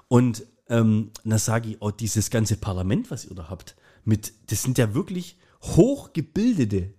Und 0.09 0.45
ähm, 0.69 1.11
dann 1.25 1.39
sage 1.39 1.71
ich, 1.71 1.77
oh, 1.81 1.91
dieses 1.91 2.31
ganze 2.31 2.57
Parlament, 2.57 3.11
was 3.11 3.25
ihr 3.25 3.35
da 3.35 3.49
habt, 3.49 3.77
mit, 4.05 4.33
das 4.49 4.63
sind 4.63 4.77
ja 4.79 4.95
wirklich 4.95 5.39
hochgebildete 5.63 6.93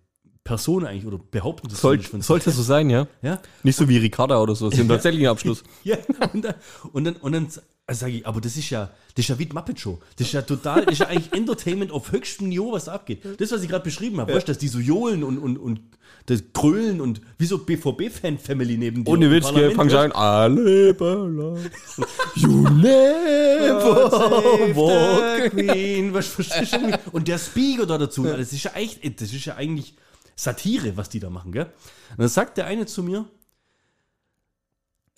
Personen 0.45 0.85
eigentlich, 0.85 1.07
oder 1.07 1.19
behaupten 1.31 1.67
das 1.67 1.81
Soll, 1.81 1.99
sollte 2.19 2.51
so 2.51 2.61
sein, 2.61 2.91
ja? 2.91 3.07
Ja, 3.23 3.41
Nicht 3.63 3.75
so 3.75 3.89
wie 3.89 3.97
Ricarda 3.97 4.39
oder 4.39 4.55
so. 4.55 4.69
Sie 4.69 4.79
haben 4.79 4.87
tatsächlich 4.87 5.27
Abschluss. 5.27 5.63
ja, 5.83 5.97
und 6.31 6.45
dann, 6.45 6.53
und 6.93 7.03
dann, 7.03 7.15
und 7.15 7.31
dann 7.33 7.47
also 7.87 7.99
sage 8.01 8.13
ich, 8.13 8.27
aber 8.27 8.41
das 8.41 8.55
ist 8.55 8.69
ja, 8.69 8.91
das 9.15 9.25
ist 9.25 9.29
ja 9.29 9.39
wie 9.39 9.45
die 9.45 9.53
Muppet 9.53 9.79
Show. 9.79 9.99
Das 10.17 10.27
ist 10.27 10.33
ja 10.33 10.43
total, 10.43 10.85
das 10.85 10.93
ist 10.93 10.99
ja 10.99 11.07
eigentlich 11.07 11.33
Entertainment 11.33 11.91
auf 11.91 12.11
höchstem 12.11 12.49
Niveau, 12.49 12.71
was 12.71 12.85
da 12.85 12.93
abgeht. 12.93 13.21
Das, 13.39 13.51
was 13.51 13.63
ich 13.63 13.69
gerade 13.69 13.83
beschrieben 13.83 14.19
habe, 14.19 14.33
weißt 14.33 14.47
du, 14.47 14.51
dass 14.51 14.59
die 14.59 14.67
so 14.67 14.79
johlen 14.79 15.23
und, 15.23 15.37
und, 15.37 15.57
und 15.57 15.81
das 16.27 16.43
Grölen 16.53 17.01
und 17.01 17.21
wie 17.37 17.45
so 17.45 17.59
BVB-Fan-Family 17.59 18.77
neben 18.77 19.03
dir. 19.03 19.11
Ohne 19.11 19.29
Witz, 19.29 19.45
gell, 19.53 19.75
Parlament, 19.75 19.75
fang 19.75 19.89
weißt 19.89 19.95
schon 20.03 20.11
an. 20.11 20.57
Alle. 20.57 20.95
You 22.35 22.69
never 22.69 24.11
walk. 24.75 25.51
Queen, 25.51 26.13
was 26.13 26.27
verstehst 26.27 26.73
du? 26.73 26.77
irgendwie? 26.77 26.99
Und 27.11 27.27
der 27.27 27.37
Speaker 27.37 27.85
da 27.85 27.97
dazu, 27.97 28.23
das 28.23 28.51
ist 28.51 28.63
ja 28.63 28.71
eigentlich, 28.73 29.15
das 29.15 29.31
ist 29.31 29.45
ja 29.45 29.55
eigentlich 29.55 29.95
Satire, 30.35 30.97
was 30.97 31.09
die 31.09 31.19
da 31.19 31.29
machen, 31.29 31.51
gell? 31.51 31.65
Und 32.11 32.19
dann 32.19 32.27
sagt 32.27 32.57
der 32.57 32.65
eine 32.67 32.85
zu 32.85 33.03
mir, 33.03 33.25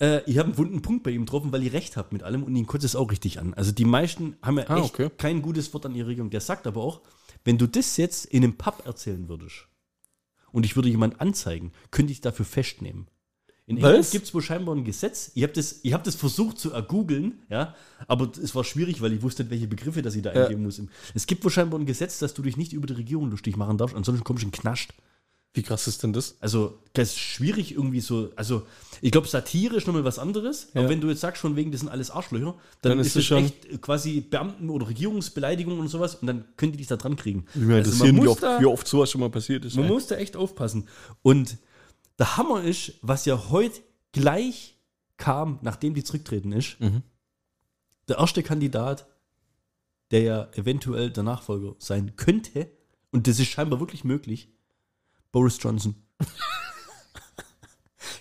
äh, 0.00 0.22
ich 0.30 0.38
habe 0.38 0.48
einen 0.48 0.58
wunden 0.58 0.82
Punkt 0.82 1.02
bei 1.02 1.10
ihm 1.10 1.24
getroffen, 1.24 1.52
weil 1.52 1.64
ich 1.64 1.72
recht 1.72 1.96
habe 1.96 2.08
mit 2.12 2.22
allem 2.22 2.44
und 2.44 2.54
ihn 2.54 2.66
kotzt 2.66 2.84
es 2.84 2.96
auch 2.96 3.10
richtig 3.10 3.38
an. 3.40 3.54
Also 3.54 3.72
die 3.72 3.84
meisten 3.84 4.36
haben 4.42 4.58
ja 4.58 4.64
Ah, 4.68 4.78
echt 4.78 4.94
okay. 4.94 5.10
kein 5.16 5.42
gutes 5.42 5.72
Wort 5.74 5.86
an 5.86 5.94
ihre 5.94 6.08
Regierung. 6.08 6.30
Der 6.30 6.40
sagt 6.40 6.66
aber 6.66 6.82
auch, 6.82 7.00
wenn 7.44 7.58
du 7.58 7.66
das 7.66 7.96
jetzt 7.96 8.26
in 8.26 8.44
einem 8.44 8.56
Pub 8.56 8.82
erzählen 8.86 9.28
würdest 9.28 9.66
und 10.52 10.64
ich 10.64 10.76
würde 10.76 10.88
jemand 10.88 11.20
anzeigen, 11.20 11.72
könnte 11.90 12.12
ich 12.12 12.20
dafür 12.20 12.44
festnehmen. 12.44 13.08
In 13.68 13.76
Was? 13.82 13.84
England 13.90 14.10
gibt 14.10 14.24
es 14.26 14.34
wohl 14.34 14.40
scheinbar 14.42 14.74
ein 14.74 14.82
Gesetz. 14.84 15.30
Ich 15.34 15.42
habe 15.42 15.52
das, 15.52 15.80
ich 15.82 15.92
hab 15.92 16.02
das 16.02 16.14
versucht 16.16 16.58
zu 16.58 16.72
ergoogeln, 16.72 17.42
ja, 17.50 17.74
aber 18.06 18.30
es 18.42 18.54
war 18.54 18.64
schwierig, 18.64 19.00
weil 19.02 19.12
ich 19.12 19.22
wusste 19.22 19.42
nicht, 19.44 19.50
welche 19.50 19.68
Begriffe 19.68 20.00
das 20.02 20.16
ich 20.16 20.22
da 20.22 20.32
Ja. 20.34 20.44
eingeben 20.44 20.62
muss. 20.64 20.80
Es 21.14 21.26
gibt 21.26 21.44
wohl 21.44 21.50
scheinbar 21.50 21.78
ein 21.78 21.84
Gesetz, 21.86 22.18
dass 22.18 22.32
du 22.34 22.42
dich 22.42 22.56
nicht 22.56 22.72
über 22.72 22.86
die 22.86 22.94
Regierung 22.94 23.30
lustig 23.30 23.56
machen 23.58 23.76
darfst, 23.78 23.94
ansonsten 23.94 24.24
kommst 24.24 24.42
du 24.42 24.46
in 24.46 24.52
Knast. 24.52 24.94
Wie 25.54 25.62
krass 25.62 25.86
ist 25.88 26.02
denn 26.02 26.12
das? 26.12 26.36
Also, 26.40 26.78
das 26.92 27.08
ist 27.10 27.18
schwierig 27.18 27.72
irgendwie 27.72 28.00
so. 28.00 28.30
Also, 28.36 28.66
ich 29.00 29.10
glaube, 29.10 29.26
Satire 29.26 29.76
ist 29.76 29.86
nochmal 29.86 30.04
was 30.04 30.18
anderes. 30.18 30.68
Ja. 30.74 30.80
Aber 30.82 30.90
wenn 30.90 31.00
du 31.00 31.08
jetzt 31.08 31.20
sagst, 31.20 31.40
von 31.40 31.56
wegen, 31.56 31.72
das 31.72 31.80
sind 31.80 31.88
alles 31.88 32.10
Arschlöcher, 32.10 32.54
dann, 32.82 32.90
Dann 32.92 33.00
ist 33.00 33.16
das 33.16 33.22
es 33.22 33.26
schon- 33.26 33.44
echt 33.44 33.82
quasi 33.82 34.20
Beamten- 34.20 34.68
oder 34.70 34.88
Regierungsbeleidigung 34.88 35.78
und 35.80 35.88
sowas 35.88 36.16
und 36.16 36.26
dann 36.26 36.44
können 36.56 36.72
die 36.72 36.78
dich 36.78 36.86
da 36.86 36.96
dran 36.96 37.16
kriegen. 37.16 37.44
Ich 37.54 37.60
meine, 37.62 37.76
Also, 37.76 37.90
interessieren, 37.92 38.16
man 38.16 38.24
wie 38.24 38.28
muss 38.28 38.32
oft, 38.36 38.42
da- 38.42 38.60
wie 38.60 38.66
oft 38.66 38.86
sowas 38.86 39.10
schon 39.10 39.20
mal 39.22 39.30
passiert 39.30 39.64
ist. 39.64 39.74
man 39.76 39.86
ey. 39.86 39.90
muss 39.90 40.06
da 40.06 40.16
echt 40.16 40.36
aufpassen. 40.36 40.86
Und 41.22 41.56
der 42.18 42.36
Hammer 42.36 42.62
ist, 42.62 42.94
was 43.02 43.24
ja 43.24 43.48
heute 43.50 43.80
gleich 44.12 44.76
kam, 45.16 45.58
nachdem 45.62 45.94
die 45.94 46.04
zurücktreten 46.04 46.52
ist, 46.52 46.80
Mhm. 46.80 47.02
der 48.08 48.18
erste 48.18 48.42
Kandidat, 48.42 49.06
der 50.10 50.22
ja 50.22 50.48
eventuell 50.54 51.10
der 51.10 51.22
Nachfolger 51.22 51.74
sein 51.78 52.16
könnte, 52.16 52.70
und 53.10 53.26
das 53.26 53.38
ist 53.38 53.48
scheinbar 53.48 53.80
wirklich 53.80 54.04
möglich, 54.04 54.48
Boris 55.32 55.58
Johnson. 55.60 55.94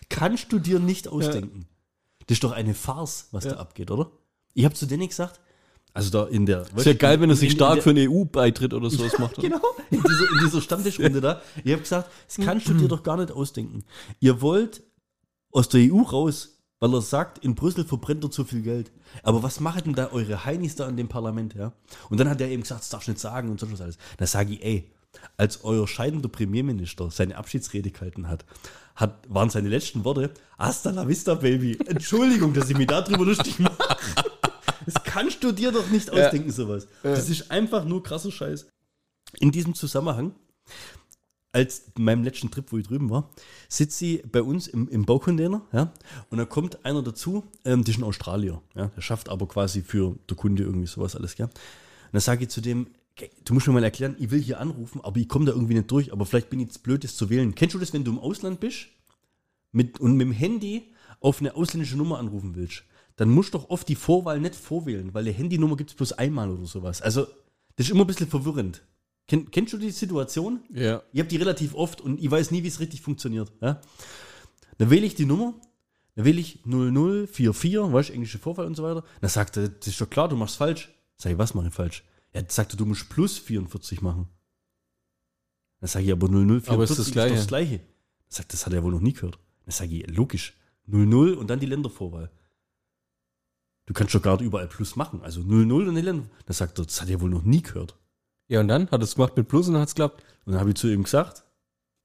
Kannst 0.10 0.52
du 0.52 0.60
dir 0.60 0.80
nicht 0.80 1.08
ausdenken. 1.08 1.68
Das 2.28 2.36
ist 2.38 2.44
doch 2.44 2.52
eine 2.52 2.74
Farce, 2.74 3.28
was 3.32 3.46
Ja. 3.46 3.52
da 3.54 3.58
abgeht, 3.60 3.92
oder? 3.92 4.12
Ich 4.54 4.66
habe 4.66 4.74
zu 4.76 4.86
denen 4.86 5.08
gesagt, 5.08 5.40
also 5.98 6.10
da 6.12 6.26
in 6.30 6.46
der. 6.46 6.62
Ist 6.76 6.86
ja 6.86 6.94
geil, 6.94 7.20
wenn 7.22 7.30
er 7.30 7.36
sich 7.36 7.52
stark 7.52 7.76
der- 7.76 7.84
für 7.84 7.90
einen 7.92 8.10
EU-Beitritt 8.10 8.74
oder 8.74 8.90
sowas 8.90 9.14
macht. 9.20 9.38
oder? 9.38 9.48
Genau, 9.50 9.62
in 9.90 10.02
dieser, 10.02 10.32
in 10.32 10.46
dieser 10.46 10.62
Stammtischrunde 10.62 11.22
da. 11.22 11.42
Ich 11.64 11.72
habe 11.72 11.82
gesagt, 11.82 12.10
das 12.28 12.46
kannst 12.46 12.68
du 12.70 12.74
dir 12.74 12.88
doch 12.88 13.04
gar 13.04 13.18
nicht 13.18 13.32
ausdenken. 13.32 13.84
Ihr 14.20 14.42
wollt 14.42 14.82
aus 15.52 15.70
der 15.70 15.82
EU 15.92 16.02
raus, 16.02 16.60
weil 16.80 16.94
er 16.94 17.02
sagt, 17.02 17.44
in 17.44 17.56
Brüssel 17.56 17.84
verbrennt 17.86 18.24
er 18.24 18.32
zu 18.32 18.44
viel 18.46 18.62
Geld. 18.62 18.92
Aber 19.24 19.42
was 19.44 19.60
machen 19.60 19.82
denn 19.86 19.94
da 19.96 20.12
eure 20.12 20.46
Heinis 20.46 20.76
da 20.76 20.88
in 20.88 20.98
dem 20.98 21.08
Parlament, 21.08 21.56
ja? 21.56 21.74
Und 22.10 22.20
dann 22.20 22.30
hat 22.30 22.40
er 22.42 22.50
eben 22.50 22.62
gesagt, 22.62 22.82
das 22.82 22.90
darfst 22.90 23.08
du 23.08 23.12
nicht 23.12 23.22
sagen 23.22 23.50
und 23.50 23.60
so 23.60 23.72
was 23.72 23.82
alles. 23.82 23.98
Da 24.18 24.28
sage 24.28 24.54
ich, 24.54 24.64
ey, 24.64 24.92
als 25.38 25.64
euer 25.64 25.88
scheidender 25.88 26.30
Premierminister 26.30 27.10
seine 27.10 27.38
Abschiedsrede 27.38 27.90
gehalten 27.90 28.28
hat, 28.28 28.46
hat, 28.96 29.18
waren 29.30 29.50
seine 29.50 29.70
letzten 29.70 30.04
Worte, 30.06 30.32
hasta 30.60 30.90
la 30.92 31.08
vista, 31.08 31.34
Baby. 31.36 31.78
Entschuldigung, 31.88 32.54
dass 32.54 32.70
ich 32.70 32.78
mich 32.78 32.88
darüber 32.88 33.26
lustig 33.26 33.58
mache. 33.60 33.78
Das 34.88 35.04
kannst 35.04 35.44
du 35.44 35.52
dir 35.52 35.72
doch 35.72 35.90
nicht 35.90 36.10
ausdenken, 36.10 36.52
sowas. 36.52 36.88
Das 37.04 37.30
ist 37.30 37.52
einfach 37.52 37.86
nur 37.86 38.02
krasser 38.02 38.32
Scheiß. 38.32 38.68
In 39.40 39.52
diesem 39.52 39.76
Zusammenhang, 39.76 40.34
als 41.52 41.92
meinem 41.98 42.24
letzten 42.24 42.52
Trip, 42.52 42.72
wo 42.72 42.78
ich 42.78 42.88
drüben 42.88 43.10
war, 43.10 43.30
sitzt 43.68 43.98
sie 43.98 44.24
bei 44.32 44.42
uns 44.42 44.68
im, 44.68 44.88
im 44.90 45.06
Baucontainer, 45.06 45.62
ja, 45.74 45.92
und 46.30 46.38
da 46.38 46.46
kommt 46.46 46.86
einer 46.86 47.02
dazu, 47.04 47.44
ähm, 47.66 47.84
das 47.84 47.96
ist 47.96 48.02
ein 48.02 48.04
Australier, 48.04 48.62
ja, 48.76 48.88
der 48.88 49.02
schafft 49.02 49.30
aber 49.30 49.48
quasi 49.48 49.82
für 49.82 50.18
der 50.30 50.38
Kunde 50.38 50.64
irgendwie 50.64 50.88
sowas 50.88 51.16
alles, 51.16 51.36
gell. 51.36 51.48
Und 51.48 51.54
dann 52.14 52.22
sage 52.22 52.44
ich 52.44 52.50
zu 52.50 52.62
dem, 52.62 52.88
"Okay, 53.16 53.30
du 53.44 53.54
musst 53.54 53.68
mir 53.68 53.74
mal 53.74 53.84
erklären, 53.84 54.16
ich 54.20 54.30
will 54.32 54.42
hier 54.42 54.60
anrufen, 54.60 55.02
aber 55.04 55.18
ich 55.18 55.28
komme 55.28 55.46
da 55.46 55.52
irgendwie 55.52 55.74
nicht 55.74 55.90
durch, 55.92 56.14
aber 56.14 56.26
vielleicht 56.26 56.50
bin 56.50 56.60
ich 56.60 56.68
jetzt 56.68 56.84
blöd, 56.84 57.04
das 57.04 57.16
zu 57.16 57.30
wählen. 57.30 57.56
Kennst 57.56 57.76
du 57.76 57.80
das, 57.80 57.92
wenn 57.92 58.04
du 58.04 58.12
im 58.12 58.20
Ausland 58.20 58.60
bist 58.60 58.88
mit, 59.72 60.00
und 60.00 60.16
mit 60.16 60.28
dem 60.28 60.32
Handy 60.34 60.94
auf 61.20 61.40
eine 61.42 61.56
ausländische 61.56 61.98
Nummer 61.98 62.20
anrufen 62.20 62.56
willst? 62.56 62.84
Dann 63.18 63.30
musst 63.30 63.54
du 63.54 63.58
doch 63.58 63.70
oft 63.70 63.88
die 63.90 63.96
Vorwahl 63.96 64.40
nicht 64.40 64.56
vorwählen, 64.56 65.14
weil 65.14 65.26
die 65.26 65.34
Handynummer 65.34 65.76
gibt 65.76 65.90
es 65.90 65.96
bloß 65.96 66.14
einmal 66.14 66.50
oder 66.50 66.66
sowas. 66.66 67.02
Also, 67.02 67.28
das 67.76 67.88
ist 67.88 67.90
immer 67.92 68.06
ein 68.06 68.08
bisschen 68.08 68.28
verwirrend. 68.28 68.84
Kenn, 69.28 69.52
kennst 69.52 69.74
du 69.74 69.78
die 69.78 69.92
Situation? 69.92 70.62
Ja. 70.74 71.04
Ich 71.12 71.20
habe 71.20 71.28
die 71.28 71.38
relativ 71.38 71.74
oft 71.74 72.00
und 72.00 72.22
ich 72.22 72.32
weiß 72.32 72.52
nie, 72.52 72.64
wie 72.64 72.68
es 72.68 72.80
richtig 72.80 73.02
funktioniert. 73.02 73.52
Ja? 73.60 73.82
Dann 74.78 74.90
wähle 74.90 75.06
ich 75.06 75.16
die 75.16 75.26
Nummer, 75.26 75.56
dann 76.16 76.26
wähle 76.26 76.40
ich 76.40 76.64
0044, 76.66 77.92
weißt 77.92 78.10
du, 78.10 78.14
englische 78.14 78.38
Vorwahl 78.38 78.68
und 78.68 78.76
so 78.76 78.84
weiter. 78.84 79.04
Dann 79.20 79.30
sagt 79.30 79.58
er, 79.58 79.70
das 79.70 79.88
ist 79.88 80.00
doch 80.00 80.10
klar, 80.10 80.30
du 80.30 80.36
machst 80.36 80.56
falsch. 80.56 80.94
Sag 81.18 81.32
ich, 81.32 81.38
was 81.38 81.56
mache 81.56 81.68
ich 81.68 81.74
falsch? 81.74 82.04
Er, 82.32 82.44
du 82.44 82.86
musst 82.86 83.10
plus 83.10 83.40
44 83.40 84.02
machen. 84.02 84.28
Dann 85.80 85.88
sage 85.88 86.06
ich, 86.06 86.12
aber 86.12 86.28
0044 86.28 86.72
Aber 86.72 86.84
ist 86.84 86.98
das 86.98 87.06
doch 87.08 87.14
Gleiche. 87.14 87.36
das 87.36 87.48
Gleiche. 87.48 87.78
Dann 87.80 87.86
sagt, 88.30 88.54
das 88.54 88.66
hat 88.66 88.74
er 88.74 88.84
wohl 88.84 88.92
noch 88.92 89.02
nie 89.02 89.14
gehört. 89.14 89.40
Dann 89.66 89.72
sage 89.72 89.96
ich, 89.96 90.16
logisch. 90.16 90.54
00 90.86 91.34
und 91.34 91.48
dann 91.50 91.60
die 91.60 91.66
Ländervorwahl. 91.66 92.32
Du 93.88 93.94
kannst 93.94 94.14
doch 94.14 94.24
nicht 94.24 94.42
überall 94.42 94.68
Plus 94.68 94.96
machen. 94.98 95.22
Also 95.24 95.42
00 95.42 95.88
und 95.88 95.96
Länder. 95.96 96.28
Dann 96.46 96.54
sagt 96.54 96.78
er, 96.78 96.86
das 96.86 97.02
hat 97.02 97.10
er 97.10 97.22
wohl 97.22 97.30
noch 97.30 97.44
nie 97.44 97.62
gehört. 97.64 97.98
Ja, 98.50 98.60
und 98.60 98.68
dann 98.68 98.92
hat 98.92 99.02
es 99.02 99.16
gemacht 99.16 99.36
mit 99.36 99.48
Plus 99.48 99.68
und 99.68 99.74
dann 99.74 99.82
hat 99.82 99.88
es 99.88 99.96
geklappt. 99.96 100.24
Und 100.46 100.54
dann 100.54 100.60
habe 100.60 100.70
ich 100.70 100.76
zu 100.76 100.88
ihm 100.88 101.04
gesagt, 101.04 101.44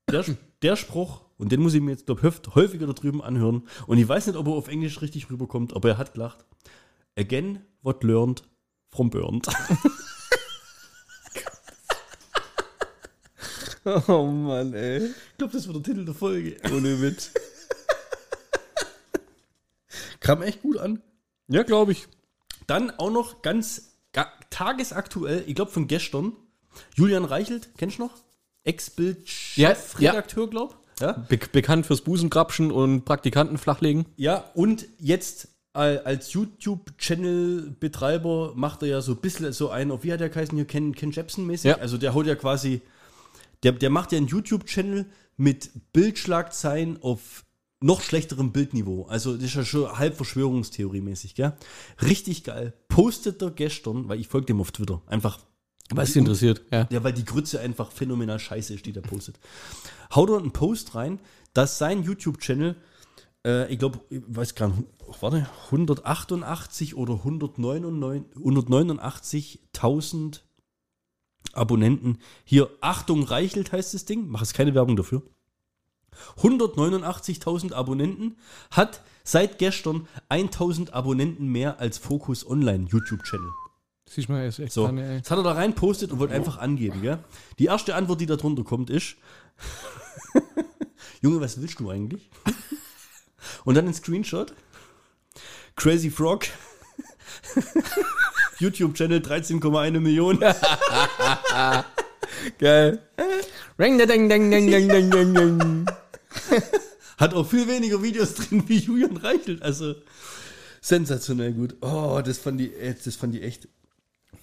der, 0.09 0.25
der 0.63 0.77
Spruch, 0.77 1.23
und 1.39 1.51
den 1.51 1.61
muss 1.61 1.75
ich 1.75 1.81
mir 1.81 1.91
jetzt, 1.91 2.07
glaube 2.07 2.21
ich, 2.27 2.55
häufiger 2.55 2.87
da 2.87 2.93
drüben 2.93 3.21
anhören. 3.21 3.69
Und 3.89 3.99
ich 3.99 4.09
weiß 4.09 4.29
nicht, 4.29 4.37
ob 4.37 4.47
er 4.47 4.53
auf 4.53 4.69
Englisch 4.69 5.03
richtig 5.03 5.29
rüberkommt, 5.29 5.75
aber 5.75 5.91
er 5.91 5.99
hat 5.99 6.15
gelacht. 6.15 6.45
Again, 7.19 7.61
what 7.83 8.05
learned 8.05 8.43
from 8.91 9.11
burned. 9.11 9.47
Oh 13.85 14.27
Mann, 14.27 14.75
ey. 14.75 15.07
Ich 15.07 15.39
glaube, 15.39 15.55
das 15.55 15.67
wird 15.67 15.75
der 15.75 15.83
Titel 15.83 16.05
der 16.05 16.15
Folge. 16.15 16.57
Ohne 16.73 17.03
Witz. 17.03 17.33
Kam 20.21 20.41
echt 20.43 20.63
gut 20.63 20.79
an. 20.79 21.03
Ja, 21.53 21.63
glaube 21.63 21.93
ich. 21.93 22.09
Dann 22.67 22.91
auch 22.91 23.11
noch 23.11 23.43
ganz 23.43 23.97
ga, 24.13 24.27
tagesaktuell, 24.51 25.45
ich 25.47 25.55
glaube 25.55 25.71
von 25.71 25.87
gestern, 25.87 26.33
Julian 26.95 27.25
Reichelt, 27.25 27.71
kennst 27.77 27.99
du 27.99 28.05
noch? 28.05 28.13
Ex-Bild-Chefredakteur, 28.65 30.49
glaub. 30.49 30.79
Ja. 31.01 31.13
Be 31.13 31.39
bekannt 31.51 31.87
fürs 31.87 32.03
Busengrapschen 32.03 32.71
und 32.71 33.05
Praktikanten 33.05 33.59
flachlegen. 33.59 34.07
Ja, 34.17 34.45
und 34.55 34.87
jetzt 34.99 35.49
als 35.75 36.35
YouTube-Channel-Betreiber 36.35 38.53
macht 38.55 38.83
er 38.83 38.89
ja 38.89 39.01
so 39.01 39.13
ein 39.13 39.23
bisschen 39.23 39.51
so 39.53 39.71
einen, 39.71 39.91
auf 39.91 40.05
wie 40.05 40.13
hat 40.13 40.21
der 40.21 40.29
geheißen 40.29 40.55
hier, 40.55 40.67
Ken, 40.67 40.95
Ken 40.95 41.13
Jepsen-mäßig? 41.13 41.71
Ja. 41.71 41.79
Also 41.79 41.97
der 41.97 42.13
haut 42.15 42.27
ja 42.27 42.35
quasi, 42.35 42.83
der, 43.63 43.73
der 43.73 43.89
macht 43.89 44.13
ja 44.13 44.19
einen 44.19 44.27
YouTube-Channel 44.27 45.07
mit 45.39 45.71
Bildschlagzeilen 45.93 47.03
auf 47.03 47.47
noch 47.83 48.01
schlechterem 48.01 48.53
Bildniveau. 48.53 49.07
Also 49.07 49.35
das 49.35 49.45
ist 49.45 49.55
ja 49.55 49.65
schon 49.65 49.99
halb 49.99 50.17
Verschwörungstheorie-mäßig, 50.17 51.35
gell? 51.35 51.55
Richtig 52.01 52.45
geil. 52.45 52.75
Postet 52.89 53.43
er 53.43 53.51
gestern, 53.51 54.09
weil 54.09 54.21
ich 54.21 54.29
folge 54.29 54.47
dem 54.47 54.61
auf 54.61 54.73
Twitter, 54.73 55.03
einfach 55.07 55.39
Was 55.91 56.09
dich 56.09 56.17
interessiert, 56.17 56.63
ja. 56.73 56.89
ja, 56.91 57.05
weil 57.05 57.13
die 57.13 57.25
Grütze 57.25 57.61
einfach 57.61 57.91
phänomenal 57.91 58.39
scheiße 58.39 58.75
ist, 58.75 58.87
die 58.87 58.93
der 58.93 59.03
postet. 59.03 59.39
Haut 60.15 60.31
er 60.31 60.39
einen 60.39 60.53
Post 60.53 60.95
rein, 60.95 61.21
dass 61.55 61.79
sein 61.79 62.03
YouTube-Channel, 62.03 62.77
äh, 63.47 63.73
ich 63.73 63.79
glaube, 63.79 64.01
ich 64.11 64.23
weiß 64.27 64.55
gar 64.55 64.69
nicht, 64.69 64.83
warte, 65.21 65.49
188 65.67 66.97
oder 66.97 67.15
199 67.15 68.37
189.000 68.37 70.41
Abonnenten. 71.53 72.19
Hier, 72.45 72.71
Achtung, 72.81 73.25
Reichelt 73.25 73.73
heißt 73.73 73.95
das 73.95 74.05
Ding, 74.05 74.29
mach 74.29 74.41
jetzt 74.41 74.55
keine 74.55 74.75
Werbung 74.75 74.97
dafür. 74.97 75.23
189.000 76.41 77.73
Abonnenten, 77.73 78.37
hat 78.71 79.03
seit 79.25 79.59
gestern 79.59 80.09
1000 80.29 80.93
Abonnenten 80.95 81.47
mehr 81.49 81.81
als 81.81 81.99
Focus 81.99 82.47
Online 82.49 82.87
YouTube-Channel. 82.91 83.51
Siehst 84.09 84.29
du 84.29 84.33
mal, 84.33 84.41
er 84.43 84.49
ist 84.49 84.59
echt 84.59 84.73
So, 84.73 84.85
dran, 84.87 84.99
ey. 84.99 85.17
jetzt 85.17 85.31
hat 85.31 85.39
er 85.39 85.45
da 85.45 85.53
rein 85.53 85.75
postet 85.75 86.13
und 86.13 86.19
wollte 86.19 86.35
einfach 86.35 86.59
angeben, 86.59 87.01
gell? 87.03 87.19
Die 87.59 87.67
erste 87.67 87.95
Antwort, 87.95 88.21
die 88.21 88.27
da 88.27 88.37
drunter 88.37 88.63
kommt, 88.65 88.91
ist: 88.91 89.17
Junge, 91.23 91.41
was 91.41 91.61
willst 91.61 91.81
du 91.81 91.89
eigentlich? 91.91 92.29
und 93.65 93.75
dann 93.75 93.87
ein 93.87 93.95
Screenshot: 93.95 94.53
Crazy 95.77 96.11
Frog, 96.11 96.47
YouTube-Channel 98.59 99.21
13,1 99.21 100.01
Millionen. 100.01 100.41
Geil. 102.59 103.03
Ring, 103.79 103.99
ding, 103.99 104.09
ding, 104.09 104.29
ding, 104.29 104.51
ding, 104.51 104.71
ding, 104.71 105.11
ding, 105.11 105.35
ding. 105.35 105.87
Hat 107.19 107.35
auch 107.35 107.47
viel 107.47 107.69
weniger 107.69 108.03
Videos 108.03 108.35
drin 108.35 108.65
wie 108.69 108.79
Julian 108.79 109.17
Reichelt. 109.17 109.63
Also 109.63 109.95
sensationell 110.81 111.53
gut. 111.53 111.77
Oh, 111.81 112.21
das 112.25 112.39
fand 112.39 112.61
die, 112.61 112.73
das 113.05 113.17
fand 113.17 113.35
die 113.35 113.43
echt. 113.43 113.69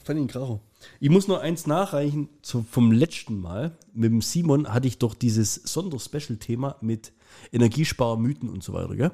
Fand 0.04 0.18
ich 0.20 0.26
ein 0.26 0.28
Kracher. 0.28 0.60
Ich 1.00 1.10
muss 1.10 1.28
noch 1.28 1.40
eins 1.40 1.68
nachreichen 1.68 2.30
zum, 2.42 2.66
vom 2.66 2.92
letzten 2.92 3.40
Mal. 3.40 3.78
Mit 3.94 4.12
dem 4.12 4.22
Simon 4.22 4.72
hatte 4.72 4.88
ich 4.88 4.98
doch 4.98 5.14
dieses 5.14 5.56
Sonder-Special-Thema 5.56 6.78
mit 6.82 7.12
Energiesparmythen 7.52 8.50
und 8.50 8.64
so 8.64 8.74
weiter, 8.74 8.96
gell? 8.96 9.12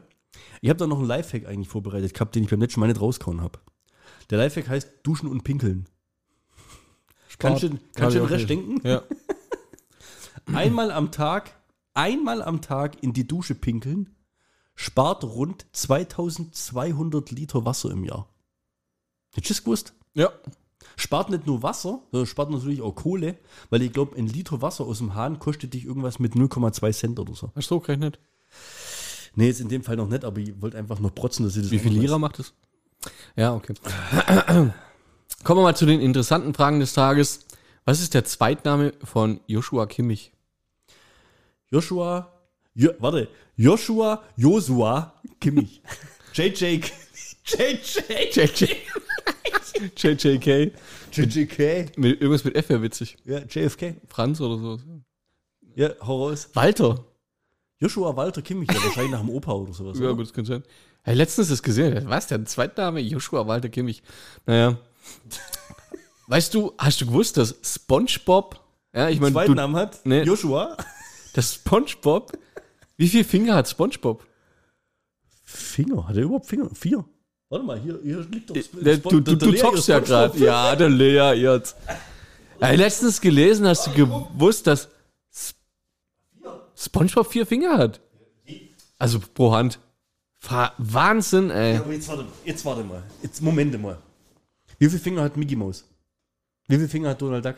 Ich 0.61 0.69
habe 0.69 0.77
da 0.77 0.87
noch 0.87 0.99
einen 0.99 1.07
Lifehack 1.07 1.47
eigentlich 1.47 1.69
vorbereitet 1.69 2.13
gehabt, 2.13 2.35
den 2.35 2.43
ich 2.43 2.49
beim 2.49 2.61
letzten 2.61 2.79
Mal 2.79 2.87
nicht 2.87 3.01
rausgehauen 3.01 3.41
habe. 3.41 3.59
Der 4.29 4.37
Lifehack 4.37 4.69
heißt 4.69 4.89
Duschen 5.03 5.27
und 5.27 5.43
Pinkeln. 5.43 5.85
Kannst 7.39 7.63
du, 7.63 7.69
kannst 7.95 8.15
du 8.15 8.21
den 8.21 8.29
Rest 8.29 8.49
denken? 8.49 8.87
Ja. 8.87 9.03
einmal 10.53 10.91
am 10.91 11.11
Tag, 11.11 11.51
einmal 11.95 12.43
am 12.43 12.61
Tag 12.61 13.01
in 13.01 13.13
die 13.13 13.27
Dusche 13.27 13.55
pinkeln, 13.55 14.15
spart 14.75 15.23
rund 15.23 15.65
2200 15.71 17.31
Liter 17.31 17.65
Wasser 17.65 17.89
im 17.91 18.03
Jahr. 18.03 18.29
Hättest 19.33 19.49
du 19.49 19.53
das 19.53 19.63
gewusst? 19.63 19.93
Ja. 20.13 20.29
Spart 20.97 21.29
nicht 21.29 21.47
nur 21.47 21.63
Wasser, 21.63 22.01
sondern 22.11 22.27
spart 22.27 22.51
natürlich 22.51 22.81
auch 22.81 22.93
Kohle, 22.93 23.37
weil 23.69 23.81
ich 23.81 23.91
glaube, 23.91 24.15
ein 24.15 24.27
Liter 24.27 24.61
Wasser 24.61 24.85
aus 24.85 24.99
dem 24.99 25.15
Hahn 25.15 25.39
kostet 25.39 25.73
dich 25.73 25.85
irgendwas 25.85 26.19
mit 26.19 26.33
0,2 26.33 26.93
Cent 26.93 27.19
oder 27.19 27.33
so. 27.33 27.47
Hast 27.55 27.71
du 27.71 27.75
so 27.75 27.79
gerechnet? 27.79 28.19
Nee, 29.35 29.47
jetzt 29.47 29.59
in 29.59 29.67
dem 29.67 29.83
Fall 29.83 29.97
noch 29.97 30.07
nicht, 30.07 30.23
aber 30.23 30.39
ich 30.39 30.61
wollte 30.61 30.77
einfach 30.77 30.99
noch 30.99 31.13
protzen, 31.13 31.43
dass 31.43 31.55
ich 31.57 31.63
das 31.63 31.71
Wie 31.71 31.79
viel 31.79 31.91
Lira 31.91 32.17
macht 32.17 32.39
es? 32.39 32.53
Ja, 33.35 33.53
okay. 33.53 33.73
Kommen 35.43 35.59
wir 35.59 35.63
mal 35.63 35.75
zu 35.75 35.85
den 35.85 35.99
interessanten 35.99 36.53
Fragen 36.53 36.79
des 36.79 36.93
Tages. 36.93 37.45
Was 37.83 37.99
ist 37.99 38.13
der 38.13 38.23
Zweitname 38.23 38.93
von 39.03 39.41
Joshua 39.47 39.85
Kimmich? 39.85 40.31
Joshua, 41.71 42.31
jo, 42.73 42.91
warte, 42.99 43.27
Joshua, 43.55 44.23
Josua, 44.35 45.13
Kimmich. 45.39 45.81
JJ, 46.33 46.81
JJ, 47.45 48.33
JJ. 48.33 48.75
JJK. 49.95 50.73
JJK. 51.11 51.97
Mit, 51.97 52.21
irgendwas 52.21 52.43
mit 52.43 52.55
F 52.55 52.69
wäre 52.69 52.81
witzig. 52.81 53.17
Ja, 53.25 53.39
JFK. 53.39 53.95
Franz 54.07 54.41
oder 54.41 54.57
so. 54.57 54.79
Ja, 55.75 55.89
hau 56.01 56.27
raus. 56.27 56.49
Walter. 56.53 57.05
Joshua 57.79 58.15
Walter 58.15 58.41
Kimmich, 58.41 58.71
ja, 58.71 58.81
wahrscheinlich 58.81 59.11
nach 59.11 59.19
dem 59.19 59.29
Opa 59.29 59.51
oder 59.51 59.73
sowas. 59.73 59.99
Ja, 59.99 60.05
oder? 60.05 60.15
gut, 60.15 60.25
das 60.27 60.33
kann 60.33 60.45
sein. 60.45 60.63
Hey, 61.03 61.15
letztens 61.15 61.49
das 61.49 61.61
gesehen. 61.61 62.07
Was? 62.07 62.27
Der 62.27 62.43
Zweitname? 62.45 63.01
Joshua 63.01 63.45
Walter 63.47 63.69
Kimmich. 63.69 64.01
Naja. 64.45 64.77
Weißt 66.27 66.53
du, 66.53 66.73
hast 66.77 67.01
du 67.01 67.05
gewusst, 67.05 67.37
dass 67.37 67.55
SpongeBob, 67.63 68.59
ja, 68.93 69.09
ich 69.09 69.19
meine, 69.19 69.33
Zweiten 69.33 69.51
du, 69.51 69.55
Namen 69.55 69.75
hat 69.75 70.05
Nee. 70.05 70.23
Joshua. 70.23 70.77
Das 71.35 71.55
SpongeBob, 71.55 72.31
wie 72.95 73.09
viele 73.09 73.25
Finger 73.25 73.55
hat 73.55 73.67
SpongeBob? 73.67 74.25
Finger? 75.43 76.07
Hat 76.07 76.15
er 76.15 76.23
überhaupt 76.23 76.45
Finger? 76.45 76.69
Vier? 76.73 77.03
Warte 77.49 77.65
mal, 77.65 77.79
hier, 77.79 77.99
hier 78.01 78.21
liegt 78.21 78.49
doch 78.49 78.55
Der, 78.55 78.97
du 78.97 79.19
du, 79.19 79.35
du 79.35 79.51
Lea, 79.51 79.59
zockst 79.59 79.87
ja 79.89 79.99
gerade. 79.99 80.37
Ja, 80.39 80.75
der 80.75 80.89
Lea 80.89 81.33
jetzt. 81.33 81.75
Ja, 82.59 82.71
letztens 82.71 83.19
gelesen, 83.19 83.67
hast 83.67 83.87
du 83.87 83.91
gewusst, 83.91 84.65
dass 84.65 84.87
SpongeBob 86.77 87.27
vier 87.27 87.45
Finger 87.45 87.77
hat? 87.77 87.99
Also 88.97 89.19
pro 89.19 89.53
Hand. 89.53 89.79
Wahnsinn, 90.77 91.49
ey. 91.49 91.73
Ja, 91.73 91.81
aber 91.81 91.91
jetzt 91.91 92.07
warte, 92.07 92.25
jetzt 92.45 92.63
warte 92.63 92.83
mal. 92.83 93.03
Jetzt 93.21 93.41
Momente 93.41 93.77
mal. 93.77 93.97
Wie 94.79 94.87
viele 94.87 95.01
Finger 95.01 95.23
hat 95.23 95.35
Mickey 95.35 95.57
Mouse? 95.57 95.83
Wie 96.67 96.77
viele 96.77 96.87
Finger 96.87 97.09
hat 97.09 97.21
Donald 97.21 97.43
Duck? 97.43 97.55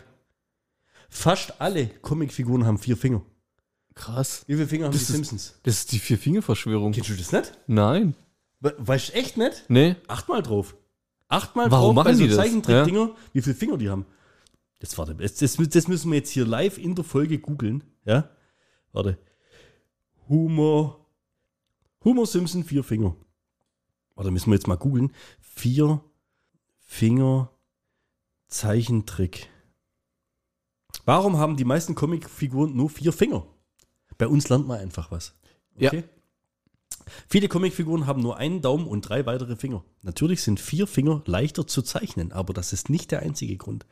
Fast 1.09 1.61
alle 1.61 1.87
Comicfiguren 1.87 2.65
haben 2.65 2.79
vier 2.79 2.97
Finger. 2.97 3.21
Krass. 3.97 4.43
Wie 4.47 4.53
viele 4.53 4.67
Finger 4.67 4.85
haben 4.85 4.91
Das 4.93 5.01
die 5.01 5.05
ist- 5.05 5.15
Simpsons? 5.15 5.59
Das 5.63 5.75
ist 5.79 5.91
die 5.91 5.99
Vier-Finger-Verschwörung. 5.99 6.91
Kennst 6.93 7.09
du 7.09 7.15
das 7.15 7.31
nicht? 7.31 7.57
Nein. 7.67 8.15
We 8.59 8.75
weißt 8.77 9.09
du 9.09 9.13
echt 9.13 9.37
nicht? 9.37 9.65
Nee. 9.69 9.95
Achtmal 10.07 10.41
drauf. 10.43 10.75
Achtmal 11.27 11.69
Warum 11.71 11.95
drauf 11.95 12.05
machen 12.05 12.17
die 12.17 12.27
das? 12.27 12.37
Zeichentrickdinger, 12.37 13.11
wie 13.33 13.41
viele 13.41 13.55
Finger 13.55 13.77
die 13.77 13.89
haben. 13.89 14.05
Jetzt 14.79 14.97
warte, 14.97 15.15
das, 15.15 15.35
das, 15.35 15.57
das 15.57 15.87
müssen 15.87 16.11
wir 16.11 16.17
jetzt 16.19 16.29
hier 16.29 16.45
live 16.45 16.77
in 16.77 16.93
der 16.95 17.03
Folge 17.03 17.39
googeln. 17.39 17.83
Ja? 18.05 18.29
Warte. 18.93 19.17
Humor. 20.29 21.05
Humor 22.03 22.27
Simpson, 22.27 22.63
vier 22.63 22.83
Finger. 22.83 23.15
Warte, 24.15 24.29
müssen 24.31 24.51
wir 24.51 24.55
jetzt 24.55 24.67
mal 24.67 24.75
googeln. 24.75 25.11
Vier 25.39 26.01
Finger 26.79 27.51
Zeichentrick. 28.47 29.49
Warum 31.05 31.37
haben 31.37 31.57
die 31.57 31.65
meisten 31.65 31.95
Comicfiguren 31.95 32.75
nur 32.75 32.89
vier 32.89 33.11
Finger? 33.11 33.45
Bei 34.17 34.27
uns 34.27 34.49
lernt 34.49 34.67
man 34.67 34.79
einfach 34.79 35.11
was. 35.11 35.33
Ja. 35.77 35.91
Viele 37.27 37.47
Comicfiguren 37.47 38.05
haben 38.07 38.21
nur 38.21 38.37
einen 38.37 38.61
Daumen 38.61 38.87
und 38.87 39.01
drei 39.01 39.25
weitere 39.25 39.55
Finger. 39.55 39.83
Natürlich 40.01 40.41
sind 40.41 40.59
vier 40.59 40.87
Finger 40.87 41.21
leichter 41.25 41.67
zu 41.67 41.81
zeichnen, 41.81 42.31
aber 42.31 42.53
das 42.53 42.73
ist 42.73 42.89
nicht 42.89 43.11
der 43.11 43.21
einzige 43.21 43.57
Grund. 43.57 43.85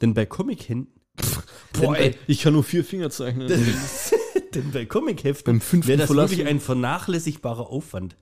Denn 0.00 0.14
bei 0.14 0.26
Comichänden. 0.26 0.92
Boah, 1.72 1.96
ey, 1.96 2.14
ich 2.26 2.42
kann 2.42 2.52
nur 2.52 2.64
vier 2.64 2.84
Finger 2.84 3.10
zeichnen. 3.10 3.48
Denn 4.54 4.70
bei 4.72 4.86
Comicheften 4.86 5.60
wäre 5.86 5.98
das 5.98 6.06
Verlassen. 6.06 6.30
wirklich 6.30 6.48
ein 6.48 6.60
vernachlässigbarer 6.60 7.68
Aufwand. 7.68 8.16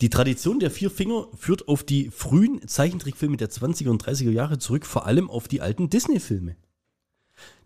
Die 0.00 0.10
Tradition 0.10 0.58
der 0.58 0.70
vier 0.70 0.90
Finger 0.90 1.28
führt 1.36 1.68
auf 1.68 1.84
die 1.84 2.10
frühen 2.10 2.66
Zeichentrickfilme 2.66 3.36
der 3.36 3.50
20er 3.50 3.90
und 3.90 4.04
30er 4.04 4.30
Jahre 4.30 4.58
zurück, 4.58 4.86
vor 4.86 5.06
allem 5.06 5.30
auf 5.30 5.46
die 5.46 5.60
alten 5.60 5.88
Disney-Filme. 5.88 6.56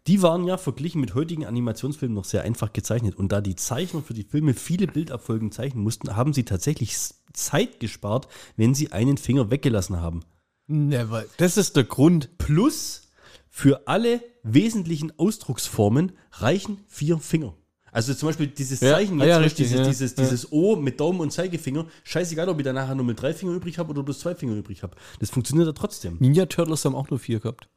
Die 0.09 0.23
waren 0.23 0.45
ja 0.45 0.57
verglichen 0.57 1.03
mit 1.03 1.15
heutigen 1.15 1.45
Animationsfilmen 1.45 2.15
noch 2.15 2.25
sehr 2.25 2.43
einfach 2.43 2.73
gezeichnet. 2.73 3.17
Und 3.17 3.31
da 3.31 3.43
die 3.43 3.57
Zeichner 3.57 4.01
für 4.01 4.15
die 4.15 4.25
Filme 4.25 4.55
viele 4.55 4.87
Bildabfolgen 4.87 5.53
zeichnen 5.53 5.85
mussten, 5.85 6.17
haben 6.17 6.33
sie 6.33 6.45
tatsächlich 6.45 6.97
Zeit 7.35 7.79
gespart, 7.79 8.27
wenn 8.57 8.75
sie 8.75 8.91
einen 8.91 9.19
Finger 9.19 9.51
weggelassen 9.51 10.01
haben. 10.01 10.21
Never. 10.67 11.27
Das 11.37 11.59
ist 11.59 11.77
der 11.77 11.85
Grund. 11.85 12.39
Plus 12.39 13.03
für 13.51 13.87
alle 13.87 14.23
wesentlichen 14.43 15.13
Ausdrucksformen 15.19 16.13
reichen 16.33 16.79
vier 16.87 17.19
Finger. 17.19 17.53
Also 17.93 18.15
zum 18.15 18.31
Beispiel 18.31 18.47
dieses 18.47 18.81
Ja, 18.81 18.93
Zeichen 18.93 19.21
ah 19.21 19.25
jetzt, 19.25 19.31
ja, 19.35 19.39
richtig, 19.39 19.67
Beispiel 19.67 19.81
ja, 19.83 19.89
dieses, 19.89 20.17
ja. 20.17 20.23
dieses 20.23 20.53
O 20.53 20.77
mit 20.77 21.01
Daumen 21.01 21.21
und 21.21 21.33
Zeigefinger, 21.33 21.87
scheißegal, 22.05 22.49
ob 22.49 22.59
ich 22.59 22.65
da 22.65 22.73
nachher 22.73 22.95
nur 22.95 23.05
mit 23.05 23.21
drei 23.21 23.35
Fingern 23.35 23.57
übrig 23.57 23.79
habe 23.79 23.91
oder 23.91 24.03
bloß 24.03 24.21
zwei 24.21 24.35
Finger 24.35 24.55
übrig 24.55 24.83
habe. 24.83 24.97
Das 25.21 25.29
funktioniert 25.29 25.67
ja 25.67 25.73
trotzdem. 25.73 26.17
Ninja 26.19 26.47
Turtles 26.47 26.85
haben 26.87 26.95
auch 26.95 27.11
nur 27.11 27.19
vier 27.19 27.41
gehabt. 27.41 27.69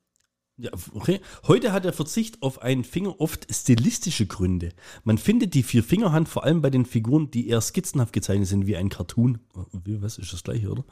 Ja, 0.62 0.70
okay. 0.94 1.22
Heute 1.48 1.74
hat 1.74 1.86
der 1.86 1.94
Verzicht 1.94 2.44
auf 2.44 2.62
einen 2.62 2.84
Finger 2.84 3.20
oft 3.20 3.48
stilistische 3.52 4.28
Gründe. 4.28 4.74
Man 5.04 5.18
findet 5.18 5.56
die 5.56 5.64
Vier-Fingerhand 5.64 6.30
vor 6.30 6.44
allem 6.44 6.62
bei 6.62 6.70
den 6.70 6.86
Figuren, 6.86 7.32
die 7.32 7.50
eher 7.50 7.62
skizzenhaft 7.62 8.14
gezeichnet 8.14 8.48
sind, 8.48 8.68
wie 8.68 8.78
ein 8.78 8.90
Cartoon. 8.90 9.40
Wie, 9.84 10.04
was 10.04 10.20
ist 10.20 10.34
das 10.34 10.44
gleiche, 10.44 10.70
oder? 10.70 10.86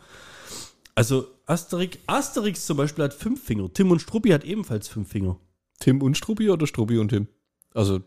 Also 0.95 1.27
Asterix, 1.45 1.99
Asterix 2.07 2.65
zum 2.65 2.77
Beispiel 2.77 3.03
hat 3.03 3.13
fünf 3.13 3.43
Finger. 3.43 3.71
Tim 3.71 3.91
und 3.91 4.01
Struppi 4.01 4.29
hat 4.29 4.43
ebenfalls 4.43 4.87
fünf 4.87 5.07
Finger. 5.09 5.37
Tim 5.79 6.01
und 6.01 6.17
Struppi 6.17 6.49
oder 6.49 6.65
Struppi 6.65 6.97
und 6.97 7.09
Tim? 7.09 7.27
Also, 7.75 8.01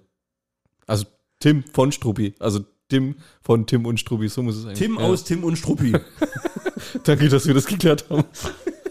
also 0.88 1.06
Tim 1.38 1.62
von 1.72 1.92
Struppi. 1.92 2.34
Also 2.40 2.64
Tim 2.88 3.14
von 3.40 3.68
Tim 3.68 3.86
und 3.86 4.00
Struppi. 4.00 4.28
So 4.28 4.42
muss 4.42 4.56
es 4.56 4.64
eigentlich 4.64 4.80
Tim 4.80 4.96
ja. 4.96 5.02
aus 5.02 5.22
Tim 5.22 5.44
und 5.44 5.54
Struppi. 5.54 5.92
Danke, 7.04 7.28
dass 7.28 7.46
wir 7.46 7.54
das 7.54 7.66
geklärt 7.66 8.10
haben. 8.10 8.24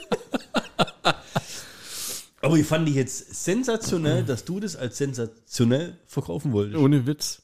Aber 2.42 2.56
ich 2.58 2.66
fand 2.66 2.88
die 2.88 2.94
jetzt 2.94 3.44
sensationell, 3.44 4.24
dass 4.24 4.46
du 4.46 4.60
das 4.60 4.76
als 4.76 4.98
sensationell 4.98 5.98
verkaufen 6.08 6.52
wolltest. 6.54 6.78
Ohne 6.82 7.06
Witz. 7.06 7.42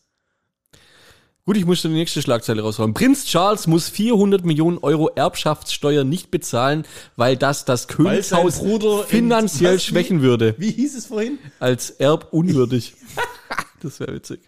Gut, 1.45 1.56
ich 1.56 1.66
musste 1.66 1.88
die 1.88 1.93
nächste 1.93 2.22
Schlagzeile 2.22 2.62
raushauen. 2.62 2.93
Prinz 2.93 3.24
Charles 3.26 3.68
muss 3.68 3.88
400 3.88 4.43
Millionen 4.43 4.80
Euro 4.80 5.08
Erbschaftssteuer 5.16 6.04
nicht 6.04 6.30
bezahlen, 6.30 6.84
weil 7.16 7.38
das 7.38 7.64
das 7.64 7.88
Königshaus 7.88 8.58
Bruder 8.60 9.04
in- 9.04 9.08
finanziell 9.08 9.76
was, 9.76 9.82
wie? 9.82 9.86
schwächen 9.91 10.22
würde. 10.22 10.56
Wie 10.58 10.72
hieß 10.72 10.98
es 10.98 11.06
vorhin? 11.06 11.38
Als 11.60 11.89
erbunwürdig. 11.91 12.95
das 13.82 14.00
wäre 14.02 14.14
witzig. 14.16 14.41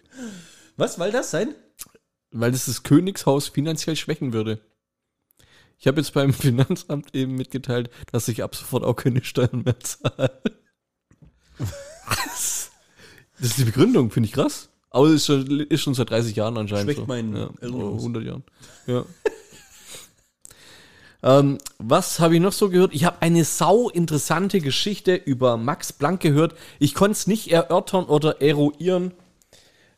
Was, 0.76 0.98
weil 0.98 1.10
das 1.10 1.30
sein? 1.30 1.54
Weil 2.32 2.52
das 2.52 2.66
das 2.66 2.82
Königshaus 2.82 3.48
finanziell 3.48 3.96
schwächen 3.96 4.32
würde. 4.34 4.60
Ich 5.80 5.86
habe 5.86 5.98
jetzt 5.98 6.12
beim 6.12 6.32
Finanzamt 6.34 7.14
eben 7.14 7.34
mitgeteilt, 7.34 7.90
dass 8.12 8.28
ich 8.28 8.44
ab 8.44 8.54
sofort 8.54 8.84
auch 8.84 8.94
keine 8.94 9.24
Steuern 9.24 9.62
mehr 9.64 9.80
zahle. 9.80 10.30
das 11.58 12.70
ist 13.40 13.58
die 13.58 13.64
Begründung, 13.64 14.10
finde 14.10 14.28
ich 14.28 14.34
krass. 14.34 14.68
Aber 14.90 15.06
es 15.06 15.14
ist 15.14 15.26
schon, 15.26 15.60
ist 15.60 15.82
schon 15.82 15.94
seit 15.94 16.10
30 16.10 16.36
Jahren 16.36 16.58
anscheinend 16.58 16.84
Schmeckt 16.84 17.00
so. 17.00 17.06
meinen 17.06 17.34
ja, 17.34 17.50
Eltern 17.60 17.74
oder 17.74 17.86
aus. 17.86 18.00
100 18.00 18.24
Jahren. 18.24 18.42
Ja. 18.86 19.04
ähm, 21.38 21.58
was 21.78 22.18
habe 22.18 22.34
ich 22.34 22.40
noch 22.42 22.52
so 22.52 22.68
gehört? 22.68 22.92
Ich 22.92 23.04
habe 23.04 23.22
eine 23.22 23.44
sau 23.44 23.88
interessante 23.88 24.60
Geschichte 24.60 25.14
über 25.14 25.56
Max 25.56 25.92
Planck 25.92 26.20
gehört. 26.20 26.54
Ich 26.78 26.94
konnte 26.94 27.12
es 27.12 27.26
nicht 27.26 27.52
erörtern 27.52 28.04
oder 28.04 28.42
eruieren, 28.42 29.12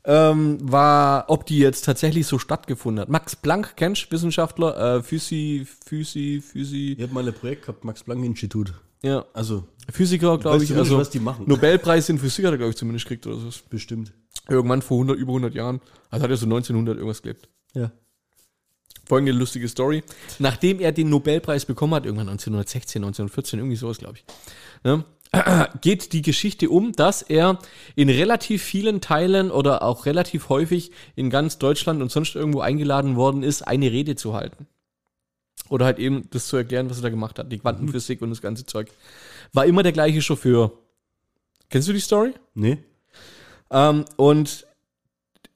ähm, 0.04 0.58
war, 0.60 1.26
ob 1.28 1.46
die 1.46 1.58
jetzt 1.58 1.84
tatsächlich 1.84 2.26
so 2.26 2.38
stattgefunden 2.38 3.00
hat. 3.02 3.08
Max 3.08 3.36
Planck, 3.36 3.74
kennst 3.76 4.06
du, 4.06 4.10
Wissenschaftler, 4.12 4.96
äh, 4.96 5.02
Physi, 5.02 5.66
Physi, 5.86 6.42
Physi, 6.44 6.94
Ich 6.98 7.02
habe 7.02 7.14
mal 7.14 7.26
ein 7.26 7.34
Projekt 7.34 7.62
gehabt, 7.62 7.84
Max-Planck-Institut. 7.84 8.74
ja, 9.02 9.24
Also, 9.32 9.64
Physiker, 9.90 10.38
glaube 10.38 10.62
ich. 10.64 10.74
also 10.76 10.98
was 10.98 11.10
die 11.10 11.20
machen? 11.20 11.44
Nobelpreis 11.48 12.08
in 12.08 12.18
Physik 12.18 12.44
hat 12.46 12.52
er, 12.52 12.58
glaube 12.58 12.70
ich, 12.70 12.76
zumindest 12.76 13.04
gekriegt 13.06 13.26
oder 13.26 13.36
so. 13.36 13.48
bestimmt. 13.70 14.12
Irgendwann 14.48 14.82
vor 14.82 14.96
100, 14.98 15.16
über 15.18 15.30
100 15.32 15.54
Jahren. 15.54 15.80
Also 16.10 16.24
hat 16.24 16.30
er 16.30 16.36
so 16.36 16.46
1900 16.46 16.96
irgendwas 16.96 17.22
gelebt. 17.22 17.48
Ja. 17.74 17.92
Folgende 19.04 19.32
lustige 19.32 19.68
Story. 19.68 20.02
Nachdem 20.38 20.78
er 20.80 20.92
den 20.92 21.08
Nobelpreis 21.10 21.64
bekommen 21.64 21.94
hat, 21.94 22.06
irgendwann 22.06 22.28
1916, 22.28 23.02
1914, 23.02 23.58
irgendwie 23.58 23.76
sowas, 23.76 23.98
glaube 23.98 24.18
ich, 24.18 24.24
ne, 24.84 25.04
geht 25.80 26.12
die 26.12 26.22
Geschichte 26.22 26.68
um, 26.68 26.92
dass 26.92 27.22
er 27.22 27.58
in 27.94 28.08
relativ 28.10 28.62
vielen 28.62 29.00
Teilen 29.00 29.50
oder 29.50 29.82
auch 29.82 30.06
relativ 30.06 30.48
häufig 30.48 30.92
in 31.16 31.30
ganz 31.30 31.58
Deutschland 31.58 32.02
und 32.02 32.10
sonst 32.10 32.34
irgendwo 32.34 32.60
eingeladen 32.60 33.16
worden 33.16 33.42
ist, 33.42 33.62
eine 33.62 33.90
Rede 33.90 34.14
zu 34.16 34.34
halten. 34.34 34.66
Oder 35.68 35.86
halt 35.86 35.98
eben 35.98 36.28
das 36.30 36.48
zu 36.48 36.56
erklären, 36.56 36.90
was 36.90 36.98
er 36.98 37.04
da 37.04 37.08
gemacht 37.08 37.38
hat, 37.38 37.50
die 37.50 37.58
Quantenphysik 37.58 38.20
und 38.20 38.30
das 38.30 38.42
ganze 38.42 38.66
Zeug. 38.66 38.88
War 39.52 39.64
immer 39.64 39.82
der 39.82 39.92
gleiche 39.92 40.20
Chauffeur. 40.20 40.72
Kennst 41.70 41.88
du 41.88 41.92
die 41.94 42.00
Story? 42.00 42.34
Nee? 42.54 42.78
Ähm, 43.70 44.04
und 44.16 44.66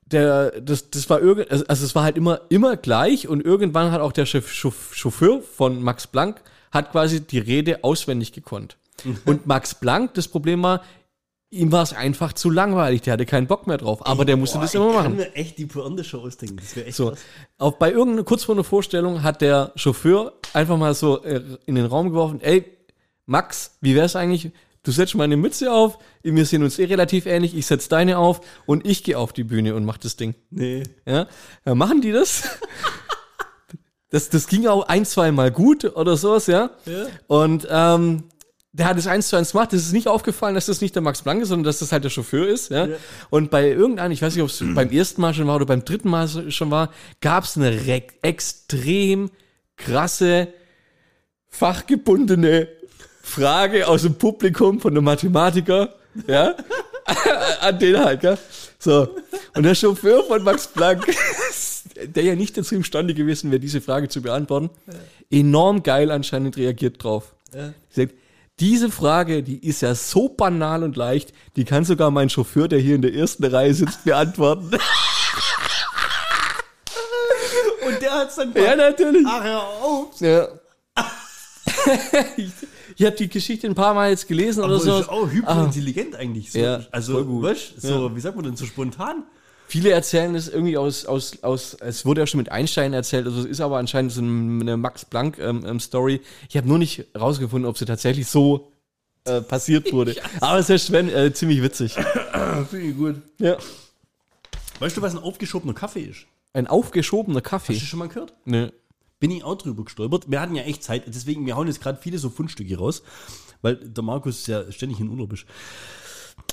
der, 0.06 0.60
das, 0.60 0.88
das 0.90 1.10
war 1.10 1.20
irgend, 1.20 1.50
also 1.50 1.66
also 1.66 1.84
es 1.84 1.94
war 1.94 2.04
halt 2.04 2.16
immer, 2.16 2.40
immer 2.48 2.76
gleich 2.76 3.28
und 3.28 3.44
irgendwann 3.44 3.90
hat 3.90 4.00
auch 4.00 4.12
der 4.12 4.24
Chef, 4.24 4.50
Chauffeur 4.50 5.42
von 5.42 5.82
Max 5.82 6.06
Planck 6.06 6.40
hat 6.70 6.92
quasi 6.92 7.20
die 7.20 7.38
Rede 7.38 7.84
auswendig 7.84 8.32
gekonnt. 8.32 8.76
Und 9.24 9.46
Max 9.46 9.74
Planck, 9.74 10.14
das 10.14 10.28
Problem 10.28 10.62
war, 10.62 10.82
ihm 11.50 11.70
war 11.72 11.82
es 11.82 11.92
einfach 11.92 12.32
zu 12.32 12.50
langweilig, 12.50 13.02
der 13.02 13.12
hatte 13.14 13.26
keinen 13.26 13.46
Bock 13.46 13.66
mehr 13.66 13.78
drauf, 13.78 14.04
aber 14.04 14.24
der 14.24 14.36
musste 14.36 14.58
Boah, 14.58 14.62
das 14.64 14.74
immer 14.74 14.88
Ich 14.88 14.94
kann 14.94 15.02
machen. 15.04 15.16
mir 15.16 15.34
echt 15.34 15.58
die 15.58 15.66
Pointe 15.66 16.02
schon 16.04 16.20
ausdenken. 16.20 16.56
Das 16.56 16.74
wäre 16.76 16.86
echt 16.86 16.96
So, 16.96 17.10
krass. 17.10 17.20
auch 17.58 17.74
bei 17.74 17.90
irgendeiner, 17.92 18.24
kurz 18.24 18.44
vor 18.44 18.54
einer 18.54 18.64
Vorstellung 18.64 19.22
hat 19.22 19.40
der 19.40 19.72
Chauffeur 19.76 20.32
einfach 20.52 20.76
mal 20.76 20.94
so 20.94 21.22
äh, 21.22 21.42
in 21.66 21.76
den 21.76 21.86
Raum 21.86 22.08
geworfen, 22.10 22.40
ey, 22.40 22.64
Max, 23.26 23.76
wie 23.80 23.94
wär's 23.94 24.16
eigentlich, 24.16 24.50
du 24.82 24.90
setzt 24.92 25.14
meine 25.14 25.36
Mütze 25.36 25.72
auf, 25.72 25.98
wir 26.22 26.46
sehen 26.46 26.62
uns 26.62 26.78
eh 26.78 26.84
relativ 26.84 27.26
ähnlich, 27.26 27.56
ich 27.56 27.66
setz 27.66 27.88
deine 27.88 28.18
auf 28.18 28.40
und 28.66 28.86
ich 28.86 29.04
gehe 29.04 29.18
auf 29.18 29.32
die 29.32 29.44
Bühne 29.44 29.74
und 29.74 29.84
mach 29.84 29.98
das 29.98 30.16
Ding. 30.16 30.34
Nee. 30.50 30.82
Ja, 31.06 31.26
ja 31.64 31.74
machen 31.74 32.00
die 32.00 32.12
das? 32.12 32.42
das? 34.10 34.30
Das 34.30 34.46
ging 34.48 34.66
auch 34.66 34.86
ein, 34.88 35.04
zwei 35.04 35.32
Mal 35.32 35.50
gut 35.50 35.84
oder 35.96 36.16
sowas, 36.16 36.46
ja. 36.46 36.70
Ja. 36.86 37.06
Und 37.26 37.66
ähm, 37.70 38.24
der 38.78 38.86
hat 38.88 38.98
es 38.98 39.06
eins 39.06 39.28
zu 39.28 39.36
eins 39.36 39.52
gemacht. 39.52 39.72
Das 39.72 39.80
ist 39.80 39.92
nicht 39.92 40.06
aufgefallen, 40.06 40.54
dass 40.54 40.66
das 40.66 40.80
nicht 40.82 40.94
der 40.94 41.02
Max 41.02 41.22
Planck 41.22 41.40
ist, 41.42 41.48
sondern 41.48 41.64
dass 41.64 41.78
das 41.78 41.92
halt 41.92 42.04
der 42.04 42.10
Chauffeur 42.10 42.46
ist. 42.46 42.70
Ja? 42.70 42.86
Ja. 42.86 42.96
Und 43.30 43.50
bei 43.50 43.68
irgendeinem, 43.70 44.12
ich 44.12 44.20
weiß 44.20 44.34
nicht, 44.34 44.42
ob 44.42 44.50
es 44.50 44.62
beim 44.74 44.90
ersten 44.90 45.20
Mal 45.22 45.32
schon 45.32 45.46
war 45.46 45.56
oder 45.56 45.64
beim 45.66 45.84
dritten 45.84 46.10
Mal 46.10 46.28
schon 46.50 46.70
war, 46.70 46.92
gab 47.22 47.44
es 47.44 47.56
eine 47.56 47.70
re- 47.86 48.02
extrem 48.22 49.30
krasse, 49.76 50.48
fachgebundene 51.48 52.68
Frage 53.22 53.88
aus 53.88 54.02
dem 54.02 54.14
Publikum 54.14 54.80
von 54.80 54.92
einem 54.92 55.04
Mathematiker. 55.04 55.94
Ja, 56.26 56.54
an 57.60 57.78
den 57.78 57.98
halt, 57.98 58.20
gell? 58.20 58.38
So. 58.78 59.08
Und 59.54 59.62
der 59.62 59.74
Chauffeur 59.74 60.22
von 60.24 60.42
Max 60.42 60.68
Planck, 60.68 61.06
der 62.14 62.22
ja 62.24 62.34
nicht 62.34 62.56
dazu 62.56 62.74
imstande 62.74 63.14
gewesen 63.14 63.50
wäre, 63.50 63.60
diese 63.60 63.80
Frage 63.80 64.08
zu 64.08 64.20
beantworten, 64.22 64.70
enorm 65.30 65.82
geil 65.82 66.10
anscheinend 66.10 66.56
reagiert 66.56 67.02
drauf. 67.02 67.34
Ja. 67.54 67.72
Sagt, 67.90 68.14
diese 68.58 68.90
Frage, 68.90 69.42
die 69.42 69.66
ist 69.66 69.82
ja 69.82 69.94
so 69.94 70.28
banal 70.28 70.82
und 70.82 70.96
leicht, 70.96 71.32
die 71.56 71.64
kann 71.64 71.84
sogar 71.84 72.10
mein 72.10 72.30
Chauffeur, 72.30 72.68
der 72.68 72.78
hier 72.78 72.94
in 72.94 73.02
der 73.02 73.14
ersten 73.14 73.44
Reihe 73.44 73.74
sitzt, 73.74 74.04
beantworten. 74.04 74.70
Und 77.86 78.02
der 78.02 78.14
hat's 78.14 78.34
dann 78.34 78.52
ja, 78.52 78.74
natürlich. 78.74 79.24
Ach, 79.28 79.44
hör 79.44 79.60
auf. 79.60 80.20
Ja. 80.20 80.48
ich 82.36 82.50
ich 82.98 83.04
habe 83.04 83.14
die 83.14 83.28
Geschichte 83.28 83.66
ein 83.66 83.74
paar 83.74 83.92
Mal 83.92 84.10
jetzt 84.10 84.26
gelesen 84.26 84.64
oder 84.64 84.76
Aber 84.76 84.84
so. 84.84 84.98
ist 85.00 85.08
auch 85.08 85.30
hyperintelligent 85.30 86.16
eigentlich. 86.16 86.50
So. 86.50 86.58
Ja, 86.58 86.80
also, 86.90 87.12
voll 87.12 87.24
gut. 87.24 87.44
weißt, 87.44 87.82
so, 87.82 88.16
wie 88.16 88.20
sagt 88.20 88.36
man 88.36 88.46
denn, 88.46 88.56
so 88.56 88.64
spontan? 88.64 89.24
Viele 89.68 89.90
erzählen 89.90 90.32
das 90.34 90.48
irgendwie 90.48 90.76
aus, 90.76 91.06
aus, 91.06 91.42
aus, 91.42 91.74
es 91.74 92.06
wurde 92.06 92.20
ja 92.20 92.26
schon 92.26 92.38
mit 92.38 92.52
Einstein 92.52 92.92
erzählt, 92.92 93.26
also 93.26 93.40
es 93.40 93.46
ist 93.46 93.60
aber 93.60 93.78
anscheinend 93.78 94.12
so 94.12 94.20
eine 94.20 94.76
Max 94.76 95.04
Planck 95.04 95.38
ähm, 95.38 95.64
ähm. 95.66 95.78
Ich 96.48 96.56
habe 96.56 96.68
nur 96.68 96.78
nicht 96.78 97.06
rausgefunden, 97.18 97.68
ob 97.68 97.76
sie 97.76 97.84
tatsächlich 97.84 98.28
so 98.28 98.70
äh, 99.24 99.40
passiert 99.40 99.92
wurde. 99.92 100.14
aber 100.40 100.58
es 100.58 100.70
ist 100.70 100.86
Sven, 100.86 101.08
äh, 101.08 101.32
ziemlich 101.32 101.62
witzig. 101.62 101.94
Finde 102.70 102.86
ich 102.86 102.96
gut. 102.96 103.16
Ja. 103.38 103.56
Weißt 104.78 104.96
du, 104.96 105.02
was 105.02 105.14
ein 105.14 105.22
aufgeschobener 105.22 105.74
Kaffee 105.74 106.02
ist? 106.02 106.26
Ein 106.52 106.68
aufgeschobener 106.68 107.40
Kaffee. 107.40 107.74
Hast 107.74 107.82
du 107.82 107.86
schon 107.86 107.98
mal 107.98 108.08
gehört? 108.08 108.34
Ne. 108.44 108.72
Bin 109.18 109.30
ich 109.30 109.42
auch 109.42 109.56
drüber 109.56 109.84
gestolpert. 109.84 110.30
Wir 110.30 110.40
hatten 110.40 110.54
ja 110.54 110.62
echt 110.62 110.84
Zeit, 110.84 111.04
deswegen, 111.06 111.46
wir 111.46 111.56
hauen 111.56 111.66
jetzt 111.66 111.80
gerade 111.80 111.98
viele 112.00 112.18
so 112.18 112.30
Fundstücke 112.30 112.76
raus, 112.78 113.02
weil 113.62 113.76
der 113.76 114.04
Markus 114.04 114.46
ja 114.46 114.70
ständig 114.70 115.00
in 115.00 115.08
Urlaub 115.08 115.32
ist. 115.32 115.46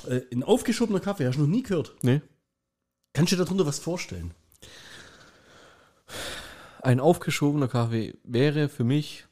Äh, 0.08 0.22
ein 0.32 0.42
aufgeschobener 0.42 1.00
Kaffee, 1.00 1.26
hast 1.26 1.36
du 1.36 1.42
noch 1.42 1.48
nie 1.48 1.62
gehört? 1.62 1.94
Ne. 2.02 2.22
Kannst 3.14 3.32
du 3.32 3.36
dir 3.36 3.44
darunter 3.44 3.64
was 3.64 3.78
vorstellen? 3.78 4.34
Ein 6.82 7.00
aufgeschobener 7.00 7.68
Kaffee 7.68 8.18
wäre 8.24 8.68
für 8.68 8.84
mich, 8.84 9.24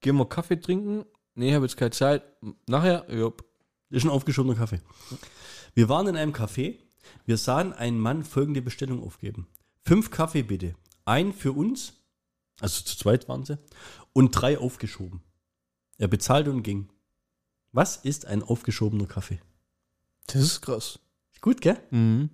gehen 0.00 0.16
wir 0.16 0.28
Kaffee 0.28 0.60
trinken? 0.60 1.06
Nee, 1.34 1.54
habe 1.54 1.64
jetzt 1.64 1.76
keine 1.76 1.92
Zeit. 1.92 2.24
Nachher? 2.66 3.04
Das 3.08 3.32
ist 3.90 4.04
ein 4.04 4.10
aufgeschobener 4.10 4.56
Kaffee. 4.56 4.80
Wir 5.74 5.88
waren 5.88 6.08
in 6.08 6.16
einem 6.16 6.32
Café. 6.32 6.78
Wir 7.24 7.38
sahen 7.38 7.72
einen 7.72 7.98
Mann 7.98 8.24
folgende 8.24 8.62
Bestellung 8.62 9.02
aufgeben. 9.02 9.46
Fünf 9.86 10.10
Kaffee 10.10 10.42
bitte. 10.42 10.74
Ein 11.04 11.32
für 11.32 11.52
uns, 11.52 11.94
also 12.60 12.82
zu 12.84 12.98
zweit 12.98 13.28
waren 13.28 13.44
sie, 13.44 13.58
und 14.12 14.32
drei 14.32 14.58
aufgeschoben. 14.58 15.22
Er 15.98 16.08
bezahlte 16.08 16.50
und 16.50 16.62
ging. 16.64 16.88
Was 17.72 17.96
ist 17.96 18.26
ein 18.26 18.42
aufgeschobener 18.42 19.06
Kaffee? 19.06 19.40
Das 20.26 20.42
ist 20.42 20.60
krass. 20.60 20.98
Gut, 21.40 21.60
gell? 21.60 21.80
Mhm. 21.90 22.30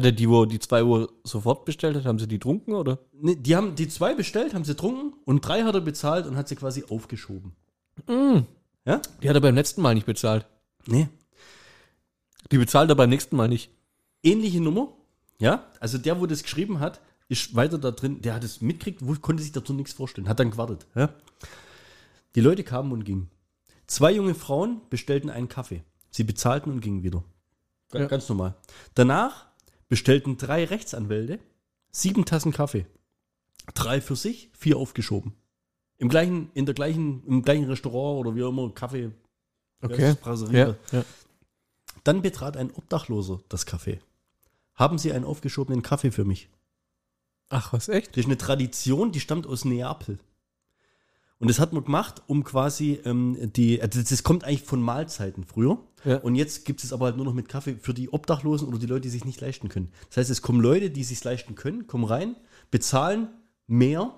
Hat 0.00 0.04
er 0.06 0.12
die, 0.12 0.28
wo 0.28 0.44
die 0.46 0.58
zwei 0.58 0.82
Uhr 0.82 1.12
sofort 1.24 1.64
bestellt 1.64 1.96
hat, 1.96 2.04
haben 2.06 2.18
sie 2.18 2.26
die 2.26 2.38
trunken 2.38 2.74
oder? 2.74 2.98
Ne, 3.12 3.36
die 3.36 3.54
haben 3.56 3.74
die 3.74 3.88
zwei 3.88 4.14
bestellt, 4.14 4.54
haben 4.54 4.64
sie 4.64 4.72
getrunken 4.72 5.12
und 5.24 5.40
drei 5.46 5.62
hat 5.62 5.74
er 5.74 5.80
bezahlt 5.80 6.26
und 6.26 6.36
hat 6.36 6.48
sie 6.48 6.56
quasi 6.56 6.84
aufgeschoben. 6.88 7.52
Mhm. 8.08 8.46
Ja? 8.86 9.00
Die 9.22 9.28
hat 9.28 9.34
er 9.36 9.40
beim 9.42 9.54
letzten 9.54 9.82
Mal 9.82 9.94
nicht 9.94 10.06
bezahlt. 10.06 10.46
Nee. 10.86 11.08
Die 12.50 12.58
bezahlt 12.58 12.88
er 12.90 12.96
beim 12.96 13.10
nächsten 13.10 13.36
Mal 13.36 13.48
nicht. 13.48 13.70
Ähnliche 14.22 14.60
Nummer. 14.60 14.88
Ja? 15.38 15.66
Also 15.80 15.98
der, 15.98 16.20
wo 16.20 16.26
das 16.26 16.42
geschrieben 16.42 16.80
hat, 16.80 17.00
ist 17.28 17.54
weiter 17.54 17.78
da 17.78 17.90
drin. 17.90 18.22
Der 18.22 18.34
hat 18.34 18.42
es 18.44 18.60
mitgekriegt, 18.60 19.02
konnte 19.22 19.42
sich 19.42 19.52
dazu 19.52 19.72
nichts 19.72 19.92
vorstellen. 19.92 20.28
Hat 20.28 20.40
dann 20.40 20.50
gewartet. 20.50 20.86
Ja? 20.94 21.10
Die 22.34 22.40
Leute 22.40 22.64
kamen 22.64 22.92
und 22.92 23.04
gingen. 23.04 23.30
Zwei 23.86 24.12
junge 24.12 24.34
Frauen 24.34 24.80
bestellten 24.88 25.30
einen 25.30 25.48
Kaffee. 25.48 25.82
Sie 26.10 26.24
bezahlten 26.24 26.72
und 26.72 26.80
gingen 26.80 27.02
wieder. 27.02 27.22
Ga- 27.90 28.00
Ja. 28.00 28.06
Ganz 28.06 28.28
normal. 28.28 28.54
Danach 28.94 29.46
bestellten 29.90 30.38
drei 30.38 30.64
Rechtsanwälte 30.64 31.40
sieben 31.90 32.24
Tassen 32.24 32.52
Kaffee. 32.52 32.86
Drei 33.74 34.00
für 34.00 34.16
sich, 34.16 34.48
vier 34.56 34.78
aufgeschoben. 34.78 35.34
Im 35.98 36.08
gleichen, 36.08 36.50
in 36.54 36.64
der 36.64 36.74
gleichen, 36.74 37.22
im 37.26 37.42
gleichen 37.42 37.64
Restaurant 37.64 38.20
oder 38.20 38.34
wie 38.34 38.42
auch 38.42 38.48
immer, 38.48 38.70
Kaffee. 38.70 39.10
Okay. 39.82 40.14
Brasserie. 40.20 40.78
Ja, 40.92 40.98
ja. 40.98 41.04
Dann 42.04 42.22
betrat 42.22 42.56
ein 42.56 42.70
Obdachloser 42.70 43.40
das 43.48 43.66
Café. 43.66 43.98
Haben 44.74 44.96
Sie 44.96 45.12
einen 45.12 45.24
aufgeschobenen 45.24 45.82
Kaffee 45.82 46.10
für 46.10 46.24
mich? 46.24 46.48
Ach, 47.50 47.72
was 47.72 47.88
echt? 47.88 48.10
Das 48.10 48.18
ist 48.18 48.26
eine 48.26 48.38
Tradition, 48.38 49.12
die 49.12 49.20
stammt 49.20 49.46
aus 49.46 49.64
Neapel. 49.64 50.18
Und 51.40 51.48
das 51.48 51.58
hat 51.58 51.72
man 51.72 51.82
gemacht, 51.82 52.22
um 52.26 52.44
quasi 52.44 53.00
ähm, 53.04 53.36
die, 53.56 53.80
also 53.80 54.00
das 54.00 54.22
kommt 54.22 54.44
eigentlich 54.44 54.62
von 54.62 54.80
Mahlzeiten 54.80 55.44
früher. 55.44 55.78
Ja. 56.04 56.18
Und 56.18 56.34
jetzt 56.34 56.66
gibt 56.66 56.84
es 56.84 56.92
aber 56.92 57.06
halt 57.06 57.16
nur 57.16 57.24
noch 57.24 57.34
mit 57.34 57.48
Kaffee 57.48 57.76
für 57.80 57.94
die 57.94 58.10
Obdachlosen 58.10 58.68
oder 58.68 58.78
die 58.78 58.86
Leute, 58.86 59.02
die 59.02 59.08
sich 59.08 59.24
nicht 59.24 59.40
leisten 59.40 59.68
können. 59.70 59.90
Das 60.08 60.18
heißt, 60.18 60.30
es 60.30 60.42
kommen 60.42 60.60
Leute, 60.60 60.90
die 60.90 61.02
sich 61.02 61.24
leisten 61.24 61.54
können, 61.54 61.86
kommen 61.86 62.04
rein, 62.04 62.36
bezahlen 62.70 63.28
mehr, 63.66 64.14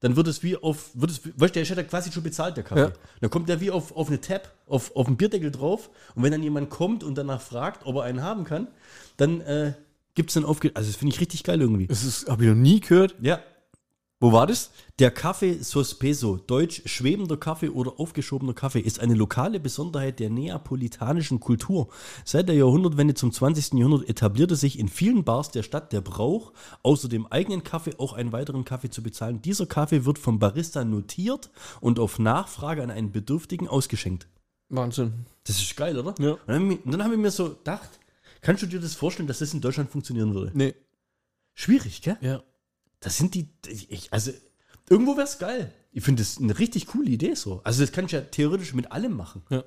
dann 0.00 0.16
wird 0.16 0.28
es 0.28 0.42
wie 0.42 0.56
auf, 0.56 0.90
wird 0.94 1.10
es, 1.10 1.20
weißt 1.24 1.54
du, 1.54 1.60
der 1.60 1.68
hat 1.68 1.76
ja 1.76 1.82
quasi 1.82 2.10
schon 2.12 2.22
bezahlt, 2.22 2.56
der 2.56 2.64
Kaffee. 2.64 2.80
Ja. 2.80 2.92
Dann 3.20 3.30
kommt 3.30 3.48
der 3.48 3.60
wie 3.60 3.70
auf, 3.70 3.94
auf 3.96 4.08
eine 4.08 4.20
Tab, 4.20 4.50
auf, 4.66 4.94
auf 4.96 5.06
einen 5.06 5.16
Bierdeckel 5.16 5.50
drauf. 5.50 5.90
Und 6.14 6.22
wenn 6.22 6.32
dann 6.32 6.42
jemand 6.42 6.70
kommt 6.70 7.04
und 7.04 7.16
danach 7.16 7.40
fragt, 7.40 7.86
ob 7.86 7.96
er 7.96 8.02
einen 8.04 8.22
haben 8.22 8.44
kann, 8.44 8.68
dann 9.18 9.42
äh, 9.42 9.74
gibt 10.14 10.30
es 10.30 10.34
dann 10.34 10.44
aufge... 10.44 10.70
Also 10.74 10.90
das 10.90 10.96
finde 10.96 11.14
ich 11.14 11.20
richtig 11.20 11.44
geil 11.44 11.60
irgendwie. 11.60 11.86
Das 11.86 12.02
ist, 12.04 12.28
habe 12.28 12.44
ich 12.44 12.48
noch 12.48 12.56
nie 12.56 12.80
gehört. 12.80 13.14
Ja, 13.20 13.40
Wo 14.20 14.32
war 14.32 14.46
das? 14.46 14.70
der 15.00 15.10
Kaffee 15.10 15.62
Sospeso, 15.62 16.36
deutsch 16.36 16.82
schwebender 16.84 17.38
Kaffee 17.38 17.70
oder 17.70 17.98
aufgeschobener 17.98 18.52
Kaffee, 18.52 18.80
ist 18.80 19.00
eine 19.00 19.14
lokale 19.14 19.58
Besonderheit 19.58 20.20
der 20.20 20.28
neapolitanischen 20.28 21.40
Kultur. 21.40 21.88
Seit 22.26 22.48
der 22.48 22.54
Jahrhundertwende 22.54 23.14
zum 23.14 23.32
20. 23.32 23.78
Jahrhundert 23.78 24.10
etablierte 24.10 24.56
sich 24.56 24.78
in 24.78 24.88
vielen 24.88 25.24
Bars 25.24 25.50
der 25.50 25.62
Stadt 25.62 25.94
der 25.94 26.02
Brauch, 26.02 26.52
außer 26.82 27.08
dem 27.08 27.26
eigenen 27.28 27.64
Kaffee 27.64 27.94
auch 27.96 28.12
einen 28.12 28.32
weiteren 28.32 28.66
Kaffee 28.66 28.90
zu 28.90 29.02
bezahlen. 29.02 29.40
Dieser 29.40 29.64
Kaffee 29.64 30.04
wird 30.04 30.18
vom 30.18 30.38
Barista 30.38 30.84
notiert 30.84 31.50
und 31.80 31.98
auf 31.98 32.18
Nachfrage 32.18 32.82
an 32.82 32.90
einen 32.90 33.10
Bedürftigen 33.10 33.68
ausgeschenkt. 33.68 34.28
Wahnsinn. 34.68 35.24
Das 35.44 35.56
ist 35.56 35.74
geil, 35.76 35.98
oder? 35.98 36.14
Ja. 36.18 36.32
Und 36.32 36.40
dann, 36.46 36.70
und 36.70 36.90
dann 36.92 37.02
habe 37.02 37.14
ich 37.14 37.20
mir 37.20 37.30
so 37.30 37.48
gedacht, 37.54 37.88
kannst 38.42 38.62
du 38.62 38.66
dir 38.66 38.80
das 38.80 38.94
vorstellen, 38.94 39.26
dass 39.26 39.38
das 39.38 39.54
in 39.54 39.62
Deutschland 39.62 39.90
funktionieren 39.90 40.34
würde? 40.34 40.52
Nee. 40.54 40.74
Schwierig, 41.54 42.02
gell? 42.02 42.18
Ja. 42.20 42.42
Das 43.00 43.16
sind 43.16 43.34
die, 43.34 43.48
ich, 43.66 44.12
also 44.12 44.30
irgendwo 44.88 45.16
wäre 45.16 45.26
es 45.26 45.38
geil. 45.38 45.72
Ich 45.92 46.04
finde 46.04 46.22
das 46.22 46.38
eine 46.38 46.58
richtig 46.58 46.86
coole 46.86 47.10
Idee 47.10 47.34
so. 47.34 47.60
Also 47.64 47.82
das 47.82 47.92
kannst 47.92 48.12
du 48.12 48.16
ja 48.18 48.22
theoretisch 48.22 48.74
mit 48.74 48.92
allem 48.92 49.16
machen. 49.16 49.42
Ja. 49.50 49.64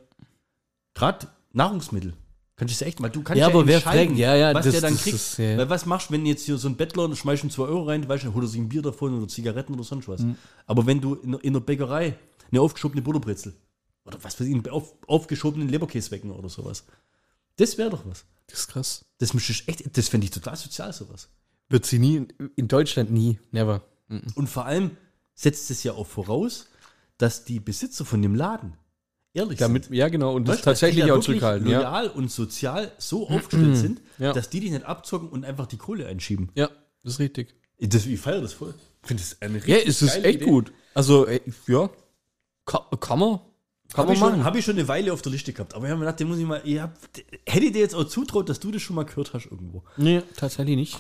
Gerade 0.94 1.28
Nahrungsmittel. 1.52 2.14
Kannst 2.56 2.76
du 2.76 2.80
das 2.80 2.88
echt 2.88 3.00
mal, 3.00 3.10
du 3.10 3.24
kannst 3.24 3.40
Ja, 3.40 3.48
ja, 3.50 3.54
aber 3.54 3.66
wer 3.66 3.76
entscheiden, 3.78 4.10
fragt- 4.10 4.20
ja, 4.20 4.36
ja, 4.36 4.54
was 4.54 4.66
das- 4.66 4.74
der 4.74 4.82
dann 4.82 4.96
kriegt. 4.96 5.16
ist, 5.16 5.38
ja. 5.40 5.58
Weil 5.58 5.70
was 5.70 5.86
machst 5.88 6.10
du, 6.10 6.14
wenn 6.14 6.26
jetzt 6.26 6.46
hier 6.46 6.58
so 6.58 6.68
ein 6.70 6.76
Bettler 6.78 7.06
und 7.06 7.16
schmeißt 7.18 7.44
ihm 7.44 7.50
2 7.50 7.64
Euro 7.64 7.84
rein, 7.84 8.04
du 8.04 8.08
weißt 8.08 8.24
nicht, 8.26 8.34
holt 8.34 8.46
er 8.46 8.48
sich 8.48 8.60
ein 8.62 8.70
Bier 8.70 8.84
davon 8.84 9.18
oder 9.18 9.28
Zigaretten 9.28 9.74
oder 9.74 9.84
sonst 9.84 10.08
was. 10.08 10.22
Mhm. 10.22 10.36
Aber 10.68 10.86
wenn 10.86 11.02
du 11.02 11.16
in, 11.16 11.34
in 11.34 11.54
der 11.54 11.60
Bäckerei 11.62 12.16
eine 12.52 12.62
aufgeschobene 12.62 13.02
Butterbrezel 13.02 13.56
oder 14.06 14.24
was 14.24 14.40
weiß 14.40 14.46
ich, 14.48 14.54
einen 14.54 14.68
auf, 14.70 14.94
aufgeschobenen 15.08 15.68
Leberkäse 15.68 16.12
wecken 16.12 16.30
oder 16.30 16.48
sowas. 16.48 16.86
Das 17.56 17.78
wäre 17.80 17.90
doch 17.90 18.06
was. 18.06 18.24
Das 18.48 18.60
ist 18.60 18.68
krass. 18.68 19.06
Das 19.18 19.34
müsste 19.34 19.54
echt, 19.68 19.98
das 19.98 20.10
fände 20.10 20.26
ich 20.26 20.32
total 20.32 20.56
sozial, 20.56 20.94
sowas. 20.94 21.30
Wird 21.70 21.86
sie 21.86 22.00
nie, 22.00 22.28
in, 22.56 22.68
Deutschland 22.68 23.12
nie. 23.12 23.40
Never. 23.52 23.82
Und 24.36 24.48
vor 24.48 24.66
allem 24.66 24.92
setzt 25.34 25.72
es 25.72 25.84
ja 25.84 25.94
auch 25.94 26.06
voraus, 26.08 26.68
dass 27.18 27.46
die 27.46 27.60
Besitzer 27.60 28.06
von 28.06 28.22
dem 28.22 28.36
Laden 28.36 28.74
ehrlich 29.34 29.58
Damit, 29.58 29.86
sind. 29.86 29.96
ja, 29.96 30.10
genau. 30.10 30.36
Und 30.36 30.48
das 30.48 30.58
Weißt 30.58 30.66
tatsächlich 30.66 31.12
auch 31.12 31.20
zurückhalten. 31.20 31.68
Ja. 31.68 31.80
loyal 31.80 32.10
und 32.10 32.30
sozial 32.32 32.92
so 33.00 33.28
aufgestellt 33.30 33.78
sind, 33.78 34.02
Ja. 34.20 34.34
dass 34.34 34.50
die 34.50 34.60
dich 34.60 34.72
nicht 34.72 34.86
abzocken 34.86 35.30
und 35.30 35.46
einfach 35.46 35.66
die 35.66 35.78
Kohle 35.78 36.06
einschieben. 36.08 36.50
ja, 36.56 36.70
das 37.04 37.14
ist 37.14 37.20
richtig. 37.20 37.56
Das, 37.80 38.06
ich 38.06 38.20
feiere 38.20 38.42
das 38.42 38.54
voll. 38.54 38.74
Ich 39.02 39.08
finde 39.08 39.24
das 39.24 39.42
eine 39.42 39.58
Ja, 39.66 39.78
es 39.78 40.02
ist 40.02 40.16
echt 40.24 40.42
Idee. 40.42 40.46
gut. 40.46 40.72
Also, 40.94 41.28
ja. 41.68 41.90
Kann, 42.66 42.82
kann 43.00 43.20
man. 43.20 43.40
Kann 43.94 44.08
Habe 44.08 44.18
man 44.20 44.32
machen. 44.32 44.44
hab 44.46 44.56
ich 44.56 44.64
schon 44.64 44.76
eine 44.78 44.88
Weile 44.88 45.12
auf 45.12 45.22
der 45.22 45.32
Liste 45.32 45.52
gehabt. 45.54 45.74
Aber 45.76 45.86
ich 45.86 45.92
habe 45.92 46.00
mir 46.00 46.06
gedacht, 46.06 46.20
den 46.20 46.28
muss 46.30 46.38
ich 46.38 46.46
mal. 46.46 46.62
Ich 46.64 46.80
hab, 46.80 46.98
hätte 47.46 47.66
ich 47.66 47.72
dir 47.74 47.80
jetzt 47.82 47.94
auch 47.96 48.06
zutraut, 48.06 48.48
dass 48.48 48.60
du 48.60 48.72
das 48.72 48.82
schon 48.82 48.96
mal 48.96 49.04
gehört 49.04 49.34
hast 49.34 49.46
irgendwo. 49.48 49.84
Nee, 49.98 50.22
tatsächlich 50.38 50.76
nicht. 50.78 51.00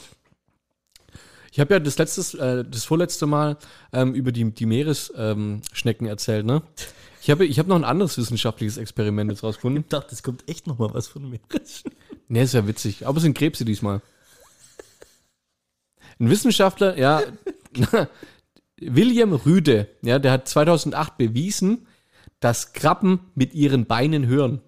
Ich 1.53 1.59
habe 1.59 1.75
ja 1.75 1.79
das 1.79 1.99
letztes, 1.99 2.33
äh, 2.33 2.65
das 2.65 2.83
vorletzte 2.83 3.27
Mal 3.27 3.57
ähm, 3.91 4.15
über 4.15 4.31
die, 4.31 4.49
die 4.51 4.65
Meeresschnecken 4.65 6.07
ähm, 6.07 6.09
erzählt, 6.09 6.47
ne? 6.47 6.63
Ich 7.21 7.29
habe 7.29 7.45
ich 7.45 7.59
hab 7.59 7.67
noch 7.67 7.75
ein 7.75 7.83
anderes 7.83 8.17
wissenschaftliches 8.17 8.77
Experiment 8.77 9.29
jetzt 9.29 9.43
rausgefunden. 9.43 9.83
Ich 9.83 9.87
dachte, 9.87 10.15
es 10.15 10.23
kommt 10.23 10.49
echt 10.49 10.65
noch 10.65 10.79
mal 10.79 10.91
was 10.95 11.07
von 11.07 11.29
mir. 11.29 11.39
Nee, 12.27 12.41
ist 12.41 12.55
ja 12.55 12.65
witzig. 12.65 13.05
Aber 13.05 13.17
es 13.17 13.23
sind 13.23 13.37
Krebse 13.37 13.65
diesmal. 13.65 14.01
Ein 16.19 16.31
Wissenschaftler, 16.31 16.97
ja, 16.97 17.21
William 18.81 19.33
Rüde, 19.33 19.89
ja, 20.01 20.17
der 20.17 20.31
hat 20.31 20.47
2008 20.47 21.17
bewiesen, 21.19 21.85
dass 22.39 22.73
Krabben 22.73 23.19
mit 23.35 23.53
ihren 23.53 23.85
Beinen 23.85 24.25
hören. 24.25 24.59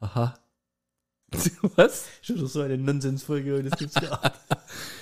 Aha. 0.00 0.34
Was? 1.76 2.04
Schon 2.20 2.46
so 2.46 2.60
eine 2.60 2.76
Nonsensfolge, 2.76 3.62
das 3.62 3.78
gibt's 3.78 3.94
ja. 3.94 4.20
Äh, 4.22 4.30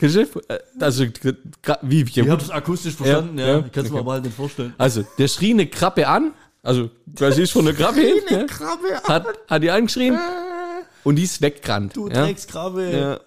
Also, 0.00 1.02
gra- 1.02 1.78
wie, 1.82 2.02
Ich 2.02 2.18
habe 2.28 2.40
es 2.42 2.50
akustisch 2.50 2.94
verstanden, 2.94 3.38
Ja, 3.38 3.46
ja. 3.46 3.52
ja, 3.58 3.64
ich 3.66 3.72
kann 3.72 3.84
es 3.84 3.90
mir 3.90 3.96
okay. 3.96 4.02
aber 4.04 4.12
halt 4.12 4.24
nicht 4.24 4.36
vorstellen. 4.36 4.74
Also, 4.78 5.04
der 5.18 5.28
schrie 5.28 5.50
eine 5.50 5.66
Krabbe 5.66 6.06
an, 6.06 6.32
also 6.62 6.90
quasi 7.16 7.42
ist 7.42 7.50
von 7.52 7.64
der 7.64 7.74
Krabbe 7.74 8.00
hin, 8.00 8.14
ne? 8.30 8.46
Krabbe, 8.46 9.00
hat, 9.04 9.26
hat 9.48 9.62
die 9.62 9.70
angeschrien 9.70 10.18
und 11.04 11.16
die 11.16 11.24
ist 11.24 11.40
weggerannt. 11.42 11.96
du 11.96 12.08
ja? 12.08 12.24
Dreckskrabbe. 12.26 12.90
Ja. 12.90 13.20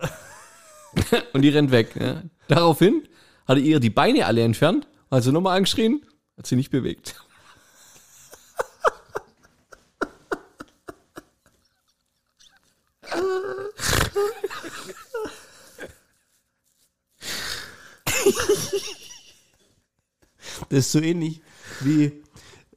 und 1.33 1.41
die 1.41 1.49
rennt 1.49 1.71
weg. 1.71 1.89
Ja. 1.99 2.21
Daraufhin 2.47 3.03
hat 3.47 3.57
er 3.57 3.63
ihr 3.63 3.79
die 3.79 3.89
Beine 3.89 4.25
alle 4.25 4.41
entfernt, 4.43 4.87
hat 5.09 5.23
sie 5.23 5.31
nochmal 5.31 5.57
angeschrien, 5.57 6.01
hat 6.37 6.47
sie 6.47 6.55
nicht 6.55 6.71
bewegt. 6.71 7.15
Das 20.71 20.79
ist 20.79 20.91
so 20.93 20.99
ähnlich 20.99 21.41
wie, 21.81 22.23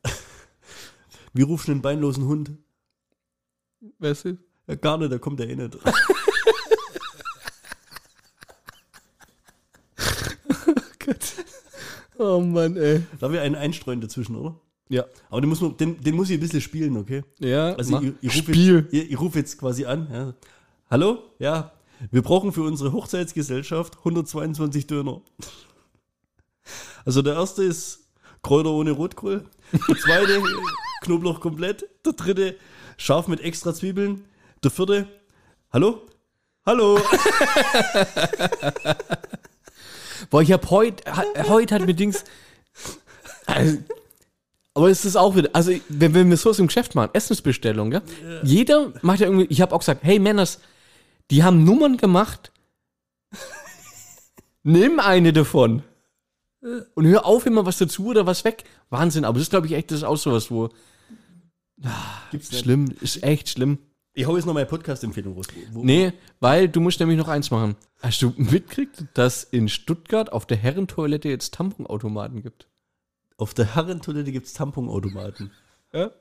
wie 1.32 1.42
rufst 1.42 1.68
du 1.68 1.72
einen 1.72 1.80
beinlosen 1.80 2.24
Hund? 2.26 2.50
Weißt 4.00 4.24
du? 4.24 4.38
Ja, 4.66 4.74
gar 4.74 4.98
nicht, 4.98 5.12
da 5.12 5.18
kommt 5.18 5.38
er 5.38 5.48
eh 5.48 5.54
nicht. 5.54 5.78
Oh 12.18 12.40
Mann, 12.40 12.76
ey. 12.76 13.02
Da 13.18 13.32
wir 13.32 13.42
einen 13.42 13.54
einstreuen 13.56 14.00
dazwischen, 14.00 14.36
oder? 14.36 14.58
Ja. 14.88 15.04
Aber 15.30 15.40
den 15.40 15.50
muss, 15.50 15.60
man, 15.60 15.76
den, 15.76 16.00
den 16.00 16.14
muss 16.14 16.30
ich 16.30 16.36
ein 16.38 16.40
bisschen 16.40 16.60
spielen, 16.60 16.96
okay? 16.96 17.22
Ja, 17.40 17.74
Also 17.74 18.00
ich, 18.00 18.12
ich 18.20 18.30
rufe 18.36 18.52
Spiel. 18.54 18.76
jetzt, 18.76 18.92
ich, 18.94 19.10
ich 19.10 19.20
rufe 19.20 19.38
jetzt 19.38 19.58
quasi 19.58 19.84
an. 19.84 20.08
Ja. 20.12 20.34
Hallo? 20.90 21.18
Ja, 21.38 21.72
wir 22.10 22.22
brauchen 22.22 22.52
für 22.52 22.62
unsere 22.62 22.92
Hochzeitsgesellschaft 22.92 23.98
122 23.98 24.86
Döner. 24.86 25.22
Also 27.04 27.22
der 27.22 27.34
erste 27.34 27.62
ist 27.64 28.08
Kräuter 28.42 28.70
ohne 28.70 28.92
Rotkohl. 28.92 29.44
Der 29.72 29.96
zweite 29.96 30.42
Knoblauch 31.02 31.40
komplett. 31.40 31.86
Der 32.04 32.12
dritte 32.12 32.56
scharf 32.96 33.28
mit 33.28 33.40
extra 33.40 33.74
Zwiebeln. 33.74 34.24
Der 34.62 34.70
vierte, 34.70 35.06
hallo? 35.72 36.02
Hallo? 36.66 36.98
Boah, 40.30 40.40
ich 40.40 40.52
hab 40.52 40.70
heute, 40.70 41.04
heute 41.48 41.74
hat 41.74 41.84
mir 41.84 41.92
Dings. 41.94 42.24
Also, 43.44 43.78
aber 44.72 44.88
es 44.88 45.04
ist 45.04 45.16
auch 45.16 45.36
wieder, 45.36 45.50
also 45.52 45.72
wenn, 45.88 46.14
wenn 46.14 46.30
wir 46.30 46.36
sowas 46.36 46.58
im 46.58 46.66
Geschäft 46.66 46.94
machen, 46.94 47.10
Essensbestellung, 47.12 47.90
gell? 47.90 48.02
Jeder 48.42 48.92
macht 49.02 49.20
ja 49.20 49.26
irgendwie, 49.26 49.46
ich 49.46 49.60
habe 49.60 49.74
auch 49.74 49.80
gesagt, 49.80 50.02
hey 50.02 50.18
Männers, 50.18 50.60
die 51.30 51.44
haben 51.44 51.64
Nummern 51.64 51.98
gemacht. 51.98 52.50
Nimm 54.62 54.98
eine 54.98 55.32
davon. 55.32 55.82
Und 56.94 57.06
hör 57.06 57.26
auf 57.26 57.44
immer 57.46 57.66
was 57.66 57.78
dazu 57.78 58.06
oder 58.06 58.26
was 58.26 58.44
weg. 58.44 58.64
Wahnsinn, 58.90 59.24
aber 59.24 59.34
das 59.38 59.44
ist 59.44 59.50
glaube 59.50 59.66
ich 59.66 59.74
echt, 59.74 59.90
das 59.90 59.98
ist 59.98 60.04
auch 60.04 60.16
sowas, 60.16 60.50
wo. 60.50 60.70
Gibt's 62.30 62.50
nicht. 62.52 62.62
Schlimm, 62.64 62.94
ist 63.00 63.22
echt 63.22 63.48
schlimm. 63.50 63.78
Ich 64.16 64.26
hau 64.26 64.36
jetzt 64.36 64.46
noch 64.46 64.54
meine 64.54 64.66
Podcast-Empfehlung 64.66 65.34
raus. 65.34 65.46
Wo, 65.72 65.80
wo- 65.80 65.84
Nee, 65.84 66.12
weil 66.40 66.68
du 66.68 66.80
musst 66.80 67.00
nämlich 67.00 67.18
noch 67.18 67.26
eins 67.28 67.50
machen. 67.50 67.74
Hast 68.00 68.22
du 68.22 68.32
mitgekriegt, 68.36 69.04
dass 69.14 69.42
in 69.42 69.68
Stuttgart 69.68 70.32
auf 70.32 70.46
der 70.46 70.56
Herrentoilette 70.56 71.28
jetzt 71.28 71.54
Tamponautomaten 71.54 72.42
gibt? 72.42 72.68
Auf 73.36 73.54
der 73.54 73.74
Herrentoilette 73.74 74.30
gibt 74.30 74.46
es 74.46 74.52
Tamponautomaten. 74.52 75.50
Ja. 75.92 76.12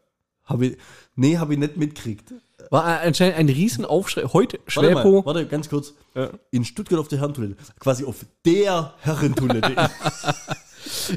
Hab 0.45 0.61
ich, 0.61 0.77
nee, 1.15 1.37
habe 1.37 1.53
ich 1.53 1.59
nicht 1.59 1.77
mitgekriegt. 1.77 2.33
War 2.69 3.01
anscheinend 3.01 3.37
ein 3.37 3.49
Riesenaufschrei. 3.49 4.23
Heute 4.33 4.59
Warte 4.73 4.93
mal, 4.93 5.01
Schwäpo. 5.01 5.25
warte, 5.25 5.45
ganz 5.47 5.69
kurz. 5.69 5.93
Ja. 6.15 6.29
In 6.51 6.65
Stuttgart 6.65 6.99
auf 6.99 7.07
der 7.07 7.19
Herrentoilette. 7.19 7.55
Quasi 7.79 8.05
auf 8.05 8.25
der 8.45 8.93
Herrentoilette. 8.99 9.75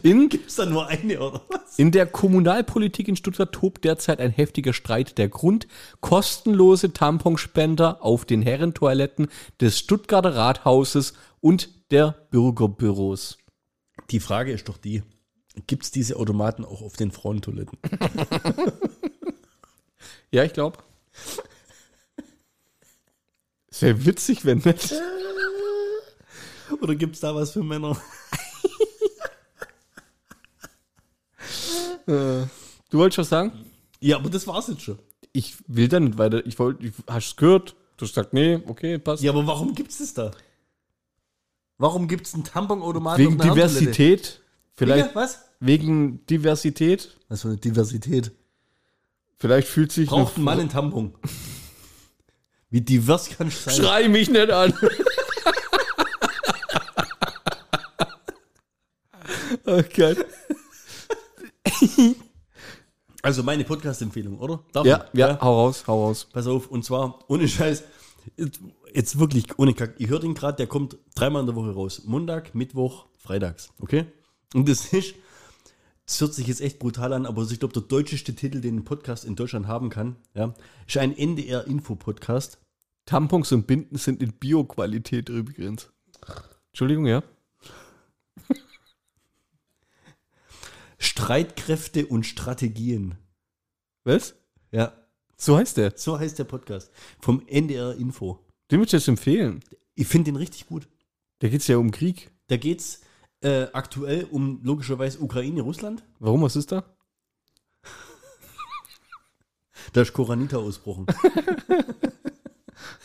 In, 0.02 0.28
Ist 0.30 0.58
da 0.60 0.64
nur 0.66 0.86
eine 0.86 1.18
oder 1.20 1.42
was? 1.48 1.76
in 1.76 1.90
der 1.90 2.06
Kommunalpolitik 2.06 3.08
in 3.08 3.16
Stuttgart 3.16 3.52
tobt 3.52 3.84
derzeit 3.84 4.20
ein 4.20 4.30
heftiger 4.30 4.72
Streit. 4.72 5.18
Der 5.18 5.28
Grund, 5.28 5.66
kostenlose 6.00 6.92
Tamponspender 6.92 8.02
auf 8.02 8.24
den 8.24 8.42
Herrentoiletten 8.42 9.26
des 9.60 9.78
Stuttgarter 9.80 10.36
Rathauses 10.36 11.14
und 11.40 11.90
der 11.90 12.14
Bürgerbüros. 12.30 13.38
Die 14.10 14.20
Frage 14.20 14.52
ist 14.52 14.68
doch 14.68 14.78
die, 14.78 15.02
gibt 15.66 15.82
es 15.84 15.90
diese 15.90 16.16
Automaten 16.16 16.64
auch 16.64 16.82
auf 16.82 16.94
den 16.96 17.10
Frauentoiletten? 17.10 17.76
Ja, 20.30 20.44
ich 20.44 20.52
glaube. 20.52 20.78
Sehr 23.70 24.04
witzig, 24.04 24.44
wenn 24.44 24.58
nicht. 24.58 24.92
Oder 26.80 26.94
gibt 26.94 27.14
es 27.14 27.20
da 27.20 27.34
was 27.34 27.52
für 27.52 27.62
Männer? 27.62 27.96
Du 32.06 32.98
wolltest 32.98 33.18
was 33.18 33.28
sagen? 33.28 33.52
Ja, 34.00 34.16
aber 34.16 34.30
das 34.30 34.46
war's 34.46 34.68
jetzt 34.68 34.82
schon. 34.82 34.98
Ich 35.32 35.56
will 35.66 35.88
da 35.88 35.98
nicht 35.98 36.18
weiter. 36.18 36.46
Ich 36.46 36.58
wollte, 36.58 36.92
hast 37.08 37.26
du 37.26 37.30
es 37.32 37.36
gehört? 37.36 37.76
Du 37.96 38.04
hast 38.04 38.14
gesagt, 38.14 38.32
nee, 38.32 38.60
okay, 38.66 38.98
passt. 38.98 39.22
Ja, 39.24 39.32
aber 39.32 39.46
warum 39.46 39.74
gibt 39.74 39.90
es 39.90 39.98
das 39.98 40.14
da? 40.14 40.30
Warum 41.78 42.08
gibt 42.08 42.26
es 42.26 42.34
einen 42.34 42.44
Tamponautomaten 42.44 43.24
Wegen? 43.24 43.38
Diversität. 43.38 44.40
Vielleicht 44.76 45.06
Wegen 45.06 45.14
was? 45.14 45.44
wegen 45.60 46.24
Diversität. 46.26 47.16
Was 47.28 47.42
für 47.42 47.48
eine 47.48 47.56
Diversität. 47.56 48.30
Vielleicht 49.38 49.68
fühlt 49.68 49.92
sich 49.92 50.08
Braucht 50.08 50.36
ein 50.38 50.44
Mann 50.44 50.60
einen 50.60 50.68
Tampon? 50.70 51.14
Wie 52.70 52.80
divers 52.80 53.28
kann 53.30 53.48
ich 53.48 53.56
sein? 53.56 53.74
Schrei 53.74 54.08
mich 54.08 54.30
nicht 54.30 54.50
an. 54.50 54.72
oh. 59.66 59.82
Also 63.22 63.42
meine 63.42 63.64
Podcast-Empfehlung, 63.64 64.38
oder? 64.38 64.62
Darf 64.72 64.86
Ja, 64.86 65.06
ich? 65.12 65.18
ja, 65.18 65.38
hau 65.40 65.64
raus, 65.64 65.84
hau 65.86 66.06
raus. 66.06 66.28
Pass 66.32 66.46
auf, 66.46 66.68
und 66.70 66.84
zwar, 66.84 67.18
ohne 67.28 67.48
Scheiß, 67.48 67.82
jetzt, 68.36 68.60
jetzt 68.94 69.18
wirklich, 69.18 69.58
ohne 69.58 69.74
Kack, 69.74 69.94
ihr 69.98 70.08
hört 70.08 70.22
ihn 70.22 70.34
gerade, 70.34 70.56
der 70.58 70.68
kommt 70.68 70.96
dreimal 71.16 71.40
in 71.40 71.46
der 71.46 71.56
Woche 71.56 71.72
raus. 71.74 72.02
Montag, 72.04 72.54
Mittwoch, 72.54 73.06
Freitags, 73.18 73.70
okay? 73.80 74.06
Und 74.54 74.68
das 74.68 74.92
ist, 74.92 75.14
das 76.06 76.20
hört 76.20 76.34
sich 76.34 76.46
jetzt 76.46 76.60
echt 76.60 76.78
brutal 76.78 77.12
an, 77.12 77.26
aber 77.26 77.42
ich 77.50 77.58
glaube, 77.58 77.74
der 77.74 77.82
deutscheste 77.82 78.34
Titel, 78.34 78.60
den 78.60 78.76
ein 78.78 78.84
Podcast 78.84 79.24
in 79.24 79.34
Deutschland 79.36 79.66
haben 79.66 79.90
kann, 79.90 80.16
ja, 80.34 80.54
ist 80.86 80.96
ein 80.96 81.16
NDR-Info-Podcast. 81.16 82.58
Tampons 83.06 83.52
und 83.52 83.66
Binden 83.66 83.98
sind 83.98 84.22
in 84.22 84.32
Bio-Qualität 84.32 85.28
übrigens. 85.28 85.90
Entschuldigung, 86.72 87.06
ja? 87.06 87.22
Streitkräfte 90.98 92.06
und 92.06 92.24
Strategien. 92.24 93.16
Was? 94.04 94.34
Ja, 94.72 94.92
So 95.36 95.56
heißt 95.56 95.76
der. 95.76 95.92
so 95.96 96.18
heißt 96.18 96.38
der 96.38 96.44
Podcast. 96.44 96.90
Vom 97.20 97.42
NDR-Info. 97.46 98.40
Den 98.70 98.78
würde 98.80 98.86
ich 98.86 98.92
jetzt 98.92 99.08
empfehlen. 99.08 99.60
Ich 99.94 100.06
finde 100.06 100.30
den 100.30 100.36
richtig 100.36 100.66
gut. 100.66 100.88
Da 101.40 101.48
geht 101.48 101.60
es 101.60 101.66
ja 101.66 101.76
um 101.76 101.90
Krieg. 101.90 102.30
Da 102.48 102.56
geht 102.56 102.80
es 102.80 103.00
äh, 103.42 103.66
aktuell 103.72 104.24
um 104.30 104.60
logischerweise 104.62 105.20
Ukraine, 105.20 105.62
Russland. 105.62 106.04
Warum, 106.18 106.42
was 106.42 106.56
ist 106.56 106.72
da? 106.72 106.84
Da 109.92 110.02
ist 110.02 110.12
Koranita 110.12 110.56
ausbrochen. 110.56 111.06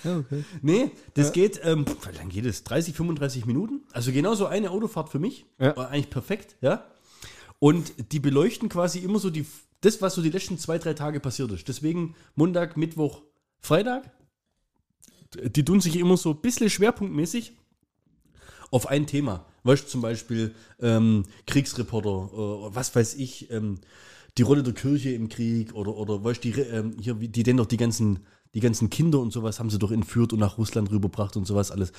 Ja, 0.04 0.18
okay. 0.18 0.44
Nee, 0.62 0.92
das 1.14 1.32
geht, 1.32 1.62
ähm, 1.64 1.86
wie 1.86 2.18
lang 2.18 2.30
geht 2.30 2.46
es? 2.46 2.64
30, 2.64 2.96
35 2.96 3.46
Minuten? 3.46 3.82
Also 3.92 4.12
genau 4.12 4.34
so 4.34 4.46
eine 4.48 4.72
Autofahrt 4.72 5.10
für 5.10 5.20
mich. 5.20 5.46
Ja. 5.60 5.76
War 5.76 5.90
eigentlich 5.90 6.10
perfekt, 6.10 6.56
ja. 6.62 6.86
Und 7.60 8.12
die 8.12 8.20
beleuchten 8.20 8.70
quasi 8.70 9.00
immer 9.00 9.20
so 9.20 9.30
die, 9.30 9.46
das, 9.82 10.02
was 10.02 10.16
so 10.16 10.22
die 10.22 10.30
letzten 10.30 10.58
zwei, 10.58 10.80
drei 10.80 10.94
Tage 10.94 11.20
passiert 11.20 11.52
ist. 11.52 11.68
Deswegen 11.68 12.16
Montag, 12.36 12.78
Mittwoch, 12.78 13.22
Freitag. 13.60 14.12
Die 15.34 15.64
tun 15.64 15.80
sich 15.80 15.96
immer 15.98 16.18
so 16.18 16.32
ein 16.32 16.42
bisschen 16.42 16.70
schwerpunktmäßig 16.70 17.56
auf 18.72 18.88
ein 18.88 19.06
Thema. 19.08 19.46
Weißt 19.64 19.84
du, 19.86 19.88
zum 19.88 20.02
Beispiel 20.02 20.54
ähm, 20.82 21.24
Kriegsreporter, 21.46 22.30
äh, 22.34 22.76
was 22.76 22.96
weiß 22.96 23.16
ich, 23.16 23.52
ähm, 23.52 23.80
die 24.38 24.44
Rolle 24.44 24.64
der 24.64 24.74
Kirche 24.74 25.12
im 25.12 25.30
Krieg 25.30 25.74
oder, 25.76 25.96
oder 25.96 26.24
weißt 26.24 26.44
du, 26.44 26.52
die, 26.52 26.60
ähm, 26.62 26.96
hier, 27.00 27.14
die 27.16 27.44
denn 27.44 27.58
doch 27.58 27.66
die 27.66 27.78
ganzen, 27.78 28.20
die 28.54 28.60
ganzen 28.60 28.90
Kinder 28.90 29.20
und 29.20 29.32
sowas 29.32 29.60
haben 29.60 29.70
sie 29.70 29.78
doch 29.80 29.92
entführt 29.92 30.34
und 30.34 30.40
nach 30.40 30.58
Russland 30.58 30.90
rübergebracht 30.90 31.38
und 31.38 31.46
sowas 31.46 31.72
alles. 31.72 31.92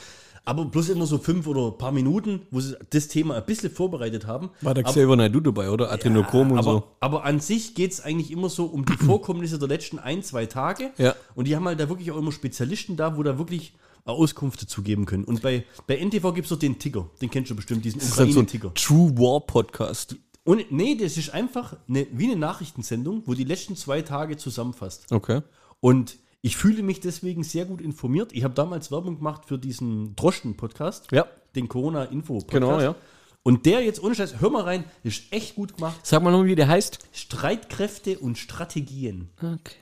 Aber 0.45 0.65
bloß 0.65 0.89
immer 0.89 1.07
so 1.07 1.19
fünf 1.19 1.47
oder 1.47 1.69
ein 1.69 1.79
paar 1.79 1.93
Minuten, 1.93 2.43
wo 2.51 2.59
sie 2.59 2.77
das 2.91 3.07
Thema 3.07 3.37
ein 3.37 3.47
bisschen 3.47 3.71
vorbereitet 3.71 4.27
haben. 4.27 4.51
War 4.61 4.75
der 4.75 4.85
Aber- 4.85 4.93
Xavier 4.93 5.15
Naidoo 5.15 5.41
dabei, 5.41 5.71
oder? 5.71 5.93
Adrenochrom 5.93 6.51
und 6.53 6.59
aber, 6.59 6.73
so. 6.73 6.85
aber 6.99 7.25
an 7.25 7.39
sich 7.39 7.75
geht 7.77 7.93
es 7.93 8.01
eigentlich 8.01 8.33
immer 8.33 8.49
so 8.49 8.65
um 8.65 8.85
die 8.85 8.95
Vorkommnisse 8.97 9.59
der 9.61 9.69
letzten 9.69 10.01
ein, 10.01 10.23
zwei 10.25 10.47
Tage. 10.47 10.91
Ja. 10.99 11.15
Und 11.37 11.47
die 11.47 11.55
haben 11.55 11.65
halt 11.67 11.79
da 11.79 11.89
wirklich 11.89 12.11
auch 12.11 12.19
immer 12.19 12.33
Spezialisten 12.33 12.97
da, 12.97 13.17
wo 13.17 13.23
da 13.23 13.39
wirklich 13.39 13.75
Auskunft 14.05 14.63
dazu 14.63 14.83
geben 14.83 15.07
können. 15.07 15.25
Und 15.25 15.43
bei, 15.43 15.65
bei 15.87 15.97
NTV 15.97 16.33
gibt 16.35 16.47
es 16.47 16.49
so 16.49 16.57
den 16.57 16.79
Ticker. 16.79 17.09
Den 17.21 17.31
kennst 17.31 17.51
du 17.51 17.57
bestimmt, 17.57 17.85
diesen 17.85 18.01
dann 18.01 18.09
so 18.09 18.23
Ukraine-Ticker. 18.23 18.75
True 18.75 19.17
War 19.19 19.41
Podcast. 19.41 20.17
Und 20.45 20.73
nee, 20.73 20.97
das 20.97 21.17
ist 21.17 21.31
einfach 21.31 21.77
eine, 21.89 22.07
wie 22.13 22.25
eine 22.27 22.37
Nachrichtensendung, 22.37 23.23
wo 23.27 23.35
die 23.35 23.45
letzten 23.45 23.77
zwei 23.77 24.03
Tage 24.03 24.37
zusammenfasst. 24.37 25.13
Okay. 25.13 25.43
Und 25.81 26.17
ich 26.41 26.57
fühle 26.57 26.83
mich 26.83 26.99
deswegen 26.99 27.45
sehr 27.45 27.65
gut 27.65 27.81
informiert. 27.81 28.33
Ich 28.33 28.43
habe 28.43 28.55
damals 28.55 28.91
Werbung 28.91 29.19
gemacht 29.19 29.43
für 29.47 29.59
diesen 29.59 30.17
Droschen-Podcast, 30.17 31.13
Ja. 31.13 31.27
den 31.55 31.69
Corona-Info-Podcast. 31.69 32.51
Genau, 32.53 32.81
ja. 32.81 32.97
Und 33.45 33.67
der 33.67 33.83
jetzt, 33.85 34.03
ohne 34.03 34.15
Scheiß, 34.17 34.41
hör 34.41 34.51
mal 34.51 34.63
rein, 34.63 34.85
ist 35.05 35.33
echt 35.33 35.55
gut 35.57 35.77
gemacht. 35.77 36.01
Sag 36.05 36.23
mal 36.23 36.31
noch, 36.33 36.45
wie 36.45 36.55
der 36.57 36.69
heißt. 36.69 36.99
Streitkräfte 37.13 38.19
und 38.19 38.39
Strategien. 38.39 39.31
Okay. 39.39 39.77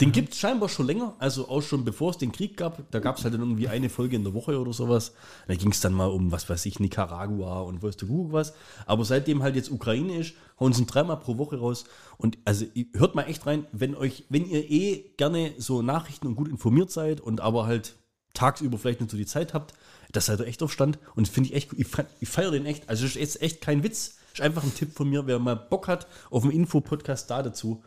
Den 0.00 0.12
gibt 0.12 0.32
es 0.32 0.38
scheinbar 0.38 0.68
schon 0.68 0.86
länger, 0.86 1.16
also 1.18 1.48
auch 1.48 1.60
schon 1.60 1.84
bevor 1.84 2.10
es 2.10 2.18
den 2.18 2.30
Krieg 2.30 2.56
gab. 2.56 2.88
Da 2.92 3.00
gab 3.00 3.18
es 3.18 3.24
halt 3.24 3.34
dann 3.34 3.40
irgendwie 3.40 3.66
eine 3.66 3.88
Folge 3.88 4.14
in 4.14 4.22
der 4.22 4.32
Woche 4.32 4.60
oder 4.60 4.72
sowas. 4.72 5.12
Da 5.48 5.56
ging 5.56 5.72
es 5.72 5.80
dann 5.80 5.92
mal 5.92 6.06
um, 6.06 6.30
was 6.30 6.48
weiß 6.48 6.66
ich, 6.66 6.78
Nicaragua 6.78 7.62
und 7.62 7.82
weißt 7.82 8.02
du 8.02 8.30
was. 8.30 8.54
Aber 8.86 9.04
seitdem 9.04 9.42
halt 9.42 9.56
jetzt 9.56 9.72
Ukraine 9.72 10.18
ist, 10.18 10.34
hauen 10.60 10.72
sie 10.72 10.86
dreimal 10.86 11.18
pro 11.18 11.36
Woche 11.36 11.58
raus. 11.58 11.84
Und 12.16 12.38
also 12.44 12.64
hört 12.92 13.16
mal 13.16 13.24
echt 13.24 13.44
rein, 13.46 13.66
wenn 13.72 13.96
euch, 13.96 14.24
wenn 14.28 14.48
ihr 14.48 14.70
eh 14.70 15.10
gerne 15.16 15.54
so 15.58 15.82
Nachrichten 15.82 16.28
und 16.28 16.36
gut 16.36 16.48
informiert 16.48 16.92
seid 16.92 17.20
und 17.20 17.40
aber 17.40 17.66
halt 17.66 17.96
tagsüber 18.34 18.78
vielleicht 18.78 19.00
nicht 19.00 19.10
so 19.10 19.16
die 19.16 19.26
Zeit 19.26 19.52
habt, 19.52 19.74
das 20.12 20.26
seid 20.26 20.38
ihr 20.38 20.46
echt 20.46 20.62
auf 20.62 20.72
Stand. 20.72 21.00
Und 21.16 21.26
finde 21.26 21.50
ich 21.50 21.56
echt, 21.56 21.72
ich, 21.72 21.88
ich 22.20 22.28
feiere 22.28 22.52
den 22.52 22.66
echt. 22.66 22.88
Also 22.88 23.04
ist 23.04 23.16
jetzt 23.16 23.42
echt 23.42 23.60
kein 23.60 23.82
Witz. 23.82 24.18
Ist 24.32 24.40
einfach 24.42 24.62
ein 24.62 24.74
Tipp 24.74 24.92
von 24.94 25.08
mir, 25.10 25.26
wer 25.26 25.40
mal 25.40 25.56
Bock 25.56 25.88
hat 25.88 26.06
auf 26.30 26.44
einen 26.44 26.52
Info-Podcast 26.52 27.28
da 27.30 27.42
dazu, 27.42 27.82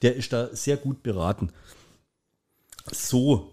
der 0.00 0.16
ist 0.16 0.32
da 0.32 0.54
sehr 0.54 0.76
gut 0.76 1.02
beraten. 1.02 1.50
So, 2.90 3.52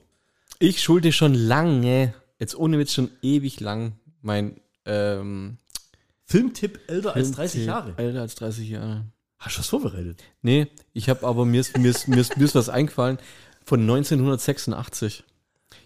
Ich 0.59 0.81
schulde 0.81 1.11
schon 1.11 1.33
lange, 1.33 2.13
jetzt 2.39 2.55
ohne 2.55 2.79
Witz 2.79 2.93
schon 2.93 3.11
ewig 3.21 3.59
lang, 3.59 3.93
mein 4.21 4.59
ähm, 4.85 5.57
Filmtipp 6.25 6.79
älter 6.87 7.15
als 7.15 7.31
30 7.31 7.63
Filmtipp. 7.63 7.67
Jahre. 7.67 7.93
Älter 7.97 8.21
als 8.21 8.35
30 8.35 8.69
Jahre. 8.69 9.05
Hast 9.37 9.55
du 9.55 9.59
was 9.59 9.67
vorbereitet? 9.69 10.23
Nee, 10.41 10.67
ich 10.93 11.09
habe 11.09 11.25
aber 11.25 11.45
mir 11.45 11.61
ist, 11.61 11.77
mir, 11.77 11.89
ist, 11.89 12.07
mir, 12.07 12.19
ist, 12.19 12.37
mir 12.37 12.43
ist 12.43 12.55
was 12.55 12.69
eingefallen 12.69 13.17
von 13.63 13.81
1986. 13.81 15.23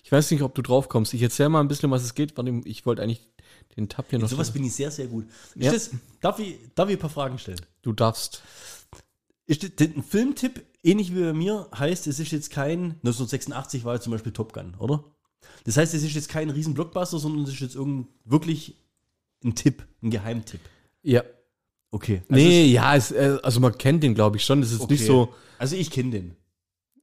Ich 0.03 0.11
weiß 0.11 0.31
nicht, 0.31 0.41
ob 0.41 0.55
du 0.55 0.61
drauf 0.61 0.89
kommst. 0.89 1.13
Ich 1.13 1.21
erzähle 1.21 1.49
mal 1.49 1.59
ein 1.59 1.67
bisschen, 1.67 1.91
was 1.91 2.03
es 2.03 2.15
geht. 2.15 2.33
Ich 2.65 2.85
wollte 2.85 3.03
eigentlich 3.03 3.21
den 3.77 3.89
Tab 3.89 4.07
hier 4.09 4.19
noch. 4.19 4.27
Sowas 4.27 4.51
bin 4.51 4.63
ich 4.63 4.73
sehr, 4.73 4.91
sehr 4.91 5.07
gut. 5.07 5.25
Ja. 5.55 5.71
das, 5.71 5.91
darf, 6.21 6.39
ich, 6.39 6.57
darf 6.75 6.89
ich 6.89 6.95
ein 6.95 6.99
paar 6.99 7.09
Fragen 7.09 7.37
stellen? 7.37 7.61
du 7.81 7.93
darfst. 7.93 8.41
Ist 9.45 9.63
ein 9.81 10.03
Filmtipp, 10.03 10.63
ähnlich 10.83 11.13
wie 11.15 11.21
bei 11.21 11.33
mir, 11.33 11.67
heißt, 11.77 12.07
es 12.07 12.19
ist 12.19 12.31
jetzt 12.31 12.49
kein, 12.49 12.91
1986 13.03 13.83
war 13.83 13.95
jetzt 13.95 14.03
zum 14.03 14.11
Beispiel 14.11 14.31
Top 14.31 14.53
Gun, 14.53 14.75
oder? 14.79 15.03
Das 15.65 15.75
heißt, 15.77 15.93
es 15.93 16.03
ist 16.03 16.13
jetzt 16.15 16.29
kein 16.29 16.49
riesen 16.49 16.73
Blockbuster, 16.73 17.19
sondern 17.19 17.43
es 17.43 17.49
ist 17.49 17.59
jetzt 17.59 17.75
irgend, 17.75 18.07
wirklich 18.23 18.75
ein 19.43 19.55
Tipp, 19.55 19.83
ein 20.01 20.09
Geheimtipp. 20.11 20.61
Ja. 21.01 21.23
Okay. 21.91 22.21
Also 22.29 22.33
nee, 22.43 22.65
ja, 22.67 22.95
es, 22.95 23.11
äh, 23.11 23.37
also 23.43 23.59
man 23.59 23.77
kennt 23.77 24.01
den, 24.03 24.15
glaube 24.15 24.37
ich, 24.37 24.45
schon. 24.45 24.61
Das 24.61 24.71
ist 24.71 24.81
es- 24.81 24.89
nicht 24.89 25.01
okay. 25.01 25.07
so. 25.07 25.33
Also 25.59 25.75
ich 25.75 25.91
kenne 25.91 26.11
den. 26.11 26.35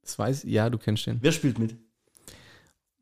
Das 0.03 0.19
weiß, 0.19 0.45
ja, 0.45 0.69
du 0.71 0.79
kennst 0.79 1.07
den. 1.07 1.19
Wer 1.21 1.33
spielt 1.33 1.59
mit? 1.59 1.77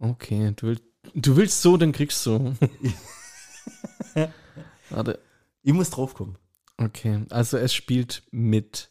Okay, 0.00 0.52
du 0.56 0.66
willst, 0.66 0.82
du 1.14 1.36
willst 1.36 1.62
so, 1.62 1.76
dann 1.76 1.92
kriegst 1.92 2.26
du. 2.26 2.54
Warte. 4.90 5.18
Ich 5.62 5.72
muss 5.72 5.90
draufkommen. 5.90 6.36
Okay, 6.76 7.24
also 7.30 7.56
es 7.56 7.72
spielt 7.74 8.22
mit. 8.30 8.88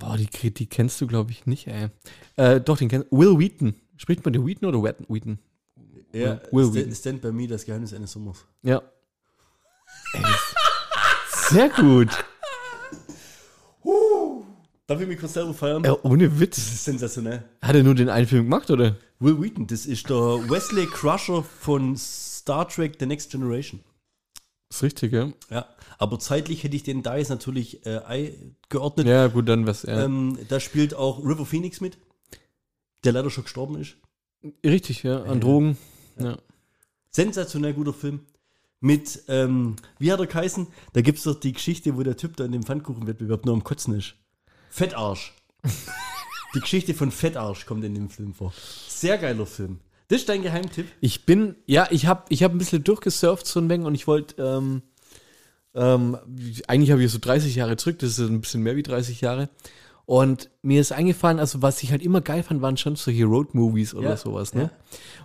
Boah, 0.00 0.16
die, 0.16 0.50
die 0.50 0.66
kennst 0.66 1.00
du, 1.00 1.06
glaube 1.06 1.30
ich, 1.30 1.46
nicht, 1.46 1.68
ey. 1.68 1.88
Äh, 2.36 2.60
doch, 2.60 2.78
den 2.78 2.88
kennst 2.88 3.12
Will 3.12 3.38
Wheaton. 3.38 3.74
Spricht 3.96 4.24
man 4.24 4.32
den 4.32 4.46
Wheaton 4.46 4.66
oder 4.66 4.82
Wheaton? 4.82 5.06
Wheaton? 5.08 5.38
Ja, 6.12 6.40
Will 6.50 6.64
Stand, 6.64 6.74
Wheaton. 6.74 6.94
Stand 6.94 7.22
by 7.22 7.32
Me, 7.32 7.46
das 7.46 7.64
Geheimnis 7.64 7.92
eines 7.92 8.10
Sommers. 8.10 8.44
Ja. 8.62 8.82
Ey, 10.14 10.22
Sehr 11.50 11.68
gut. 11.68 12.08
Darf 14.86 15.00
ich 15.00 15.06
mich 15.06 15.20
kurz 15.20 15.34
selber 15.34 15.54
feiern? 15.54 15.84
Ja, 15.84 15.96
ohne 16.02 16.40
Witz. 16.40 16.56
Das 16.56 16.64
ist 16.64 16.84
sensationell. 16.84 17.44
Hat 17.62 17.76
er 17.76 17.84
nur 17.84 17.94
den 17.94 18.08
einen 18.08 18.26
Film 18.26 18.44
gemacht, 18.44 18.70
oder? 18.70 18.96
Will 19.20 19.40
Wheaton, 19.40 19.66
das 19.66 19.86
ist 19.86 20.08
der 20.08 20.16
Wesley 20.16 20.86
Crusher 20.86 21.44
von 21.44 21.96
Star 21.96 22.66
Trek 22.66 22.96
The 22.98 23.06
Next 23.06 23.30
Generation. 23.30 23.80
Ist 24.70 24.82
richtig, 24.84 25.12
ja? 25.12 25.32
Ja, 25.50 25.66
aber 25.98 26.18
zeitlich 26.20 26.62
hätte 26.62 26.76
ich 26.76 26.84
den 26.84 27.02
da 27.02 27.16
jetzt 27.16 27.28
natürlich 27.28 27.84
äh, 27.84 27.98
eingeordnet. 27.98 29.06
Ja, 29.06 29.26
gut, 29.26 29.48
dann 29.48 29.66
was. 29.66 29.82
Ja. 29.82 30.04
Ähm, 30.04 30.38
da 30.48 30.60
spielt 30.60 30.94
auch 30.94 31.18
River 31.24 31.44
Phoenix 31.44 31.80
mit, 31.80 31.98
der 33.04 33.12
leider 33.12 33.30
schon 33.30 33.44
gestorben 33.44 33.80
ist. 33.80 33.96
richtig, 34.64 35.02
ja. 35.02 35.22
An 35.24 35.40
Drogen. 35.40 35.76
Ja. 36.18 36.38
Sensationell 37.10 37.74
guter 37.74 37.92
Film. 37.92 38.20
Mit, 38.78 39.24
ähm, 39.28 39.76
wie 39.98 40.10
hat 40.10 40.20
er 40.20 40.26
geheißen? 40.26 40.68
Da 40.94 41.02
gibt 41.02 41.18
es 41.18 41.24
doch 41.24 41.38
die 41.38 41.52
Geschichte, 41.52 41.96
wo 41.96 42.02
der 42.02 42.16
Typ 42.16 42.36
da 42.36 42.44
in 42.44 42.52
dem 42.52 42.62
Pfannkuchenwettbewerb 42.62 43.44
nur 43.44 43.54
am 43.54 43.64
Kotzen 43.64 43.94
ist. 43.94 44.14
Fettarsch. 44.70 45.34
die 46.54 46.60
Geschichte 46.60 46.94
von 46.94 47.10
Fettarsch 47.10 47.66
kommt 47.66 47.84
in 47.84 47.94
dem 47.94 48.08
Film 48.08 48.32
vor. 48.32 48.54
Sehr 48.88 49.18
geiler 49.18 49.44
Film. 49.44 49.80
Das 50.10 50.18
ist 50.18 50.28
dein 50.28 50.42
Geheimtipp? 50.42 50.86
Ich 51.00 51.24
bin, 51.24 51.54
ja, 51.66 51.86
ich 51.90 52.06
habe 52.06 52.24
ich 52.28 52.42
hab 52.42 52.52
ein 52.52 52.58
bisschen 52.58 52.82
durchgesurft 52.84 53.46
so 53.46 53.60
ein 53.60 53.68
wenig 53.70 53.86
und 53.86 53.94
ich 53.94 54.06
wollte, 54.08 54.42
ähm, 54.42 54.82
ähm, 55.74 56.18
eigentlich 56.66 56.90
habe 56.90 57.02
ich 57.02 57.12
so 57.12 57.18
30 57.20 57.54
Jahre 57.54 57.76
zurück, 57.76 58.00
das 58.00 58.18
ist 58.18 58.28
ein 58.28 58.40
bisschen 58.40 58.62
mehr 58.62 58.74
wie 58.76 58.82
30 58.82 59.20
Jahre. 59.20 59.48
Und 60.06 60.50
mir 60.62 60.80
ist 60.80 60.90
eingefallen, 60.90 61.38
also 61.38 61.62
was 61.62 61.80
ich 61.84 61.92
halt 61.92 62.02
immer 62.02 62.20
geil 62.20 62.42
fand, 62.42 62.60
waren 62.60 62.76
schon 62.76 62.96
solche 62.96 63.24
Road-Movies 63.24 63.94
oder 63.94 64.10
Ja, 64.10 64.16
sowas, 64.16 64.52
ne? 64.54 64.62
ja. 64.62 64.70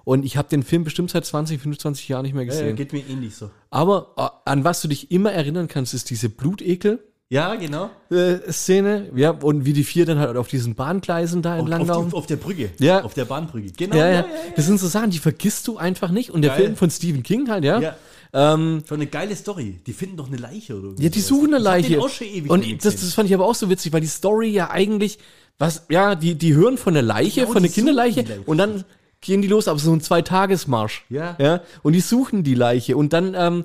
Und 0.04 0.24
ich 0.24 0.38
habe 0.38 0.48
den 0.48 0.62
Film 0.62 0.84
bestimmt 0.84 1.10
seit 1.10 1.26
20, 1.26 1.60
25 1.60 2.08
Jahren 2.08 2.22
nicht 2.22 2.36
mehr 2.36 2.46
gesehen. 2.46 2.68
ja, 2.68 2.74
geht 2.74 2.94
mir 2.94 3.04
ähnlich 3.10 3.36
so. 3.36 3.50
Aber 3.72 4.14
äh, 4.18 4.50
an 4.52 4.64
was 4.64 4.84
du 4.84 4.88
dich 4.88 5.10
immer 5.10 5.32
erinnern 5.32 5.68
kannst, 5.68 5.96
ist 5.96 6.12
diese 6.12 6.30
Blutekel. 6.30 7.04
Ja, 7.30 7.56
genau. 7.56 7.90
äh, 8.12 8.38
Szene, 8.52 9.10
ja, 9.16 9.32
und 9.32 9.66
wie 9.66 9.74
die 9.74 9.84
vier 9.84 10.06
dann 10.06 10.20
halt 10.20 10.38
auf 10.38 10.48
diesen 10.48 10.76
Bahngleisen 10.76 11.42
da 11.42 11.54
Auf, 11.56 11.60
entlang 11.62 11.82
auf, 11.82 11.88
laufen. 11.88 12.10
die, 12.12 12.16
auf 12.16 12.28
der 12.28 12.36
Brücke. 12.36 12.70
Ja. 12.80 13.04
Auf 13.04 13.16
der 13.16 13.26
Bahnbrücke. 13.26 13.72
Genau. 13.76 13.96
Ja, 13.96 14.10
ja, 14.12 14.26
Das 14.56 14.68
sind 14.68 14.80
so 14.80 14.88
Sachen, 14.88 15.10
die 15.10 15.18
vergisst 15.18 15.68
du 15.68 15.78
einfach 15.78 16.12
nicht. 16.12 16.30
Und 16.30 16.44
der 16.44 16.52
Geil. 16.52 16.62
Film 16.62 16.76
von 16.76 16.92
Stephen 16.92 17.24
King 17.24 17.50
halt, 17.50 17.64
ja. 17.64 17.80
Ja. 17.80 17.96
Ähm, 18.32 18.84
Schon 18.88 18.98
eine 18.98 19.08
geile 19.08 19.36
Story. 19.36 19.80
Die 19.88 19.94
finden 19.94 20.18
doch 20.18 20.28
eine 20.28 20.38
Leiche 20.38 20.78
oder 20.78 20.90
ja, 21.02 21.10
die 21.10 21.20
suchen 21.22 21.54
eine 21.56 21.58
Ich 21.58 21.66
hab 21.66 21.74
Leiche. 21.74 21.90
Den 21.94 22.00
auch 22.02 22.10
schon 22.10 22.28
ewig 22.28 22.50
und 22.52 22.86
das, 22.86 22.96
das 22.98 23.14
fand 23.14 23.28
ich 23.28 23.34
aber 23.34 23.46
auch 23.48 23.56
so 23.56 23.70
witzig, 23.70 23.92
weil 23.92 24.02
die 24.02 24.08
Story 24.08 24.50
ja 24.50 24.70
eigentlich, 24.70 25.18
was, 25.58 25.86
ja, 25.90 26.14
die, 26.16 26.36
die 26.36 26.54
hören 26.54 26.78
von 26.78 26.94
der 26.94 27.04
Leiche, 27.04 27.42
Genau, 27.42 27.54
von 27.54 27.64
der 27.64 27.72
Kinderleiche 27.72 28.22
Leiche. 28.22 28.42
und 28.46 28.58
dann 28.60 28.84
gehen 29.22 29.42
die 29.42 29.48
los, 29.48 29.68
aber 29.68 29.80
so 29.80 29.92
ein 29.94 30.02
Zweitagesmarsch. 30.02 31.06
Ja. 31.10 31.36
ja. 31.40 31.62
Und 31.82 31.94
die 31.94 32.02
suchen 32.02 32.44
die 32.44 32.54
Leiche. 32.56 32.98
Und 32.98 33.14
dann, 33.14 33.34
ähm, 33.36 33.64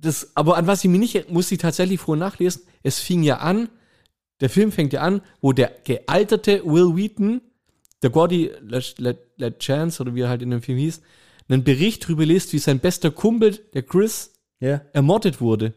das, 0.00 0.30
aber 0.34 0.56
an 0.56 0.66
was 0.66 0.84
ich 0.84 0.90
mich 0.90 1.00
nicht, 1.00 1.30
musste 1.30 1.54
ich 1.54 1.60
tatsächlich 1.60 2.00
vorher 2.00 2.24
nachlesen, 2.24 2.62
es 2.82 3.00
fing 3.00 3.22
ja 3.22 3.38
an, 3.38 3.68
der 4.40 4.50
Film 4.50 4.70
fängt 4.70 4.92
ja 4.92 5.00
an, 5.00 5.22
wo 5.40 5.52
der 5.52 5.72
gealterte 5.84 6.64
Will 6.64 6.94
Wheaton, 6.96 7.40
der 8.02 8.10
Gordy 8.10 8.50
LeChance, 9.36 10.00
oder 10.00 10.14
wie 10.14 10.20
er 10.20 10.28
halt 10.28 10.42
in 10.42 10.50
dem 10.50 10.62
Film 10.62 10.78
hieß, 10.78 11.00
einen 11.48 11.64
Bericht 11.64 12.06
drüber 12.06 12.24
liest, 12.24 12.52
wie 12.52 12.58
sein 12.58 12.78
bester 12.78 13.10
Kumpel, 13.10 13.58
der 13.74 13.82
Chris, 13.82 14.32
Ja. 14.60 14.82
ermordet 14.92 15.40
wurde. 15.40 15.74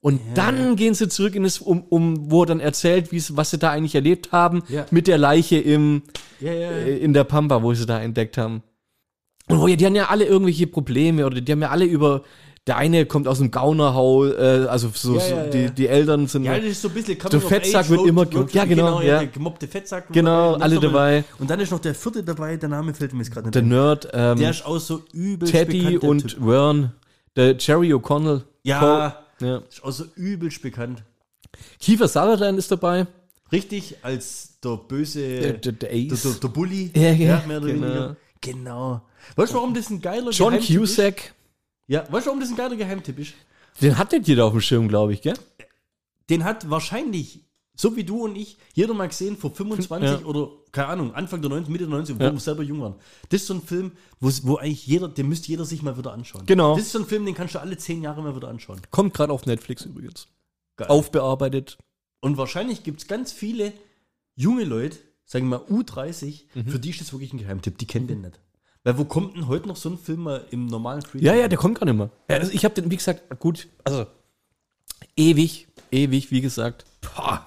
Und 0.00 0.20
dann 0.34 0.76
gehen 0.76 0.92
sie 0.94 1.08
zurück 1.08 1.34
in 1.34 1.44
das, 1.44 1.58
um, 1.60 1.82
um, 1.84 2.30
wo 2.30 2.42
er 2.42 2.46
dann 2.46 2.60
erzählt, 2.60 3.08
was 3.36 3.50
sie 3.50 3.58
da 3.58 3.70
eigentlich 3.70 3.94
erlebt 3.94 4.32
haben, 4.32 4.62
Ja. 4.68 4.86
mit 4.90 5.06
der 5.06 5.16
Leiche 5.18 5.56
im, 5.58 6.02
äh, 6.42 6.98
in 6.98 7.14
der 7.14 7.24
Pampa, 7.24 7.62
wo 7.62 7.72
sie 7.72 7.86
da 7.86 8.00
entdeckt 8.02 8.36
haben. 8.36 8.62
Und 9.48 9.60
wo 9.60 9.66
ja, 9.66 9.76
die 9.76 9.86
haben 9.86 9.94
ja 9.94 10.08
alle 10.10 10.26
irgendwelche 10.26 10.66
Probleme 10.66 11.24
oder 11.24 11.40
die 11.40 11.50
haben 11.52 11.62
ja 11.62 11.70
alle 11.70 11.86
über, 11.86 12.22
der 12.66 12.78
eine 12.78 13.04
kommt 13.04 13.28
aus 13.28 13.38
dem 13.38 13.50
Gaunerhaus, 13.50 14.32
äh, 14.32 14.66
also 14.70 14.90
so, 14.94 15.14
Ja, 15.16 15.20
so 15.20 15.34
ja, 15.34 15.44
ja. 15.44 15.50
die, 15.50 15.70
die 15.70 15.86
Eltern 15.86 16.26
sind, 16.26 16.44
Ja, 16.44 16.56
das 16.58 16.64
ist 16.64 16.80
so 16.82 16.88
ein 16.88 16.94
bisschen 16.94 17.18
Der 17.18 17.40
Fettsack 17.40 17.88
wird 17.90 18.06
immer 18.06 18.24
ge- 18.24 18.46
ja, 18.52 18.64
genau, 18.64 19.00
ja. 19.02 19.18
Der 19.18 19.26
gemobbte 19.28 19.68
Fettsack. 19.68 20.10
Genau, 20.12 20.54
alle 20.54 20.80
dabei. 20.80 21.24
Und 21.38 21.50
dann 21.50 21.60
ist 21.60 21.70
noch 21.72 21.80
der 21.80 21.94
vierte 21.94 22.22
dabei, 22.24 22.56
der 22.56 22.70
Name 22.70 22.94
fällt 22.94 23.12
mir 23.12 23.20
jetzt 23.22 23.32
gerade 23.32 23.46
nicht 23.48 23.54
der. 23.54 23.62
Nerd, 23.62 24.08
ähm, 24.14 24.38
Der 24.38 24.50
ist 24.50 24.64
auch 24.64 24.78
so 24.78 25.02
übel 25.12 25.48
Teddy 25.48 25.98
und 25.98 26.38
Vern, 26.40 26.92
der 27.36 27.56
Jerry 27.58 27.92
O'Connell. 27.92 28.42
Ja, 28.62 29.18
ja. 29.40 29.58
ist 29.68 29.84
auch 29.84 29.90
so 29.92 30.04
übelst 30.16 30.62
bekannt. 30.62 31.02
Kiefer 31.78 32.08
Sutherland 32.08 32.58
ist 32.58 32.70
dabei. 32.70 33.06
Richtig, 33.52 33.96
als 34.02 34.58
der 34.64 34.78
böse, 34.78 35.20
Der, 35.20 35.52
der, 35.52 35.72
der 35.72 35.72
der, 35.72 35.90
Ace. 36.14 36.22
der, 36.22 36.32
der 36.32 36.48
Bully. 36.48 36.90
Ja, 36.96 37.12
ja, 37.12 37.42
mehr 37.46 37.58
oder 37.58 37.66
genau. 37.66 37.86
weniger. 37.86 38.16
Genau. 38.40 39.02
Weißt 39.36 39.52
du, 39.52 39.56
warum 39.56 39.74
das 39.74 39.90
ein 39.90 40.00
geiler 40.00 40.30
John 40.30 40.52
Geheimtipp 40.54 40.78
Cusack. 40.80 41.16
Ist? 41.18 41.34
Ja, 41.86 42.00
weißt 42.10 42.26
du, 42.26 42.30
warum 42.30 42.40
das 42.40 42.50
ein 42.50 42.56
geiler 42.56 42.76
Geheimtipp 42.76 43.18
ist? 43.18 43.34
Den 43.82 43.98
hat 43.98 44.12
nicht 44.12 44.28
jeder 44.28 44.44
auf 44.46 44.52
dem 44.52 44.60
Schirm, 44.60 44.88
glaube 44.88 45.12
ich, 45.12 45.20
gell? 45.22 45.34
Den 46.30 46.44
hat 46.44 46.70
wahrscheinlich, 46.70 47.40
so 47.76 47.96
wie 47.96 48.04
du 48.04 48.24
und 48.24 48.36
ich, 48.36 48.56
jeder 48.72 48.94
mal 48.94 49.08
gesehen 49.08 49.36
vor 49.36 49.50
25 49.54 50.20
Ja. 50.20 50.24
oder, 50.26 50.50
keine 50.72 50.88
Ahnung, 50.88 51.14
Anfang 51.14 51.42
der 51.42 51.50
90, 51.50 51.70
Mitte 51.70 51.84
der 51.84 51.90
90, 51.94 52.18
wo 52.18 52.22
Ja. 52.22 52.32
wir 52.32 52.40
selber 52.40 52.62
jung 52.62 52.80
waren. 52.80 52.94
Das 53.28 53.42
ist 53.42 53.48
so 53.48 53.54
ein 53.54 53.62
Film, 53.62 53.92
wo, 54.20 54.30
wo 54.44 54.56
eigentlich 54.56 54.86
jeder, 54.86 55.08
den 55.08 55.28
müsste 55.28 55.48
jeder 55.48 55.64
sich 55.64 55.82
mal 55.82 55.98
wieder 55.98 56.12
anschauen. 56.12 56.46
Genau. 56.46 56.76
Das 56.76 56.86
ist 56.86 56.92
so 56.92 57.00
ein 57.00 57.06
Film, 57.06 57.26
den 57.26 57.34
kannst 57.34 57.54
du 57.56 57.60
alle 57.60 57.76
zehn 57.76 58.02
Jahre 58.02 58.22
mal 58.22 58.34
wieder 58.34 58.48
anschauen. 58.48 58.80
Kommt 58.90 59.12
gerade 59.14 59.32
auf 59.32 59.44
Netflix 59.44 59.84
übrigens. 59.84 60.28
Geil. 60.76 60.88
Aufbearbeitet. 60.88 61.76
Und 62.20 62.36
wahrscheinlich 62.38 62.82
gibt 62.84 63.00
es 63.02 63.06
ganz 63.08 63.32
viele 63.32 63.72
junge 64.36 64.64
Leute, 64.64 64.96
sagen 65.26 65.48
wir 65.48 65.58
mal 65.58 65.64
U30, 65.66 66.44
Mhm. 66.54 66.68
für 66.68 66.78
die 66.78 66.90
ist 66.90 67.00
das 67.00 67.12
wirklich 67.12 67.32
ein 67.34 67.38
Geheimtipp. 67.38 67.76
Die 67.78 67.86
kennen 67.86 68.06
den 68.06 68.22
nicht. 68.22 68.40
Weil 68.84 68.98
wo 68.98 69.06
kommt 69.06 69.34
denn 69.34 69.48
heute 69.48 69.66
noch 69.66 69.76
so 69.76 69.88
ein 69.88 69.98
Film 69.98 70.24
mal 70.24 70.44
im 70.50 70.66
normalen 70.66 71.00
Free 71.00 71.18
Ja, 71.20 71.34
ja, 71.34 71.48
der 71.48 71.56
kommt 71.56 71.80
gar 71.80 71.86
nicht 71.86 71.96
mehr. 71.96 72.10
Ja, 72.28 72.36
also 72.36 72.52
ich 72.52 72.64
habe 72.64 72.74
den, 72.74 72.90
wie 72.90 72.96
gesagt, 72.96 73.22
gut, 73.40 73.66
also 73.82 74.06
ewig, 75.16 75.66
ewig, 75.90 76.30
wie 76.30 76.42
gesagt. 76.42 76.84
Pah. 77.00 77.46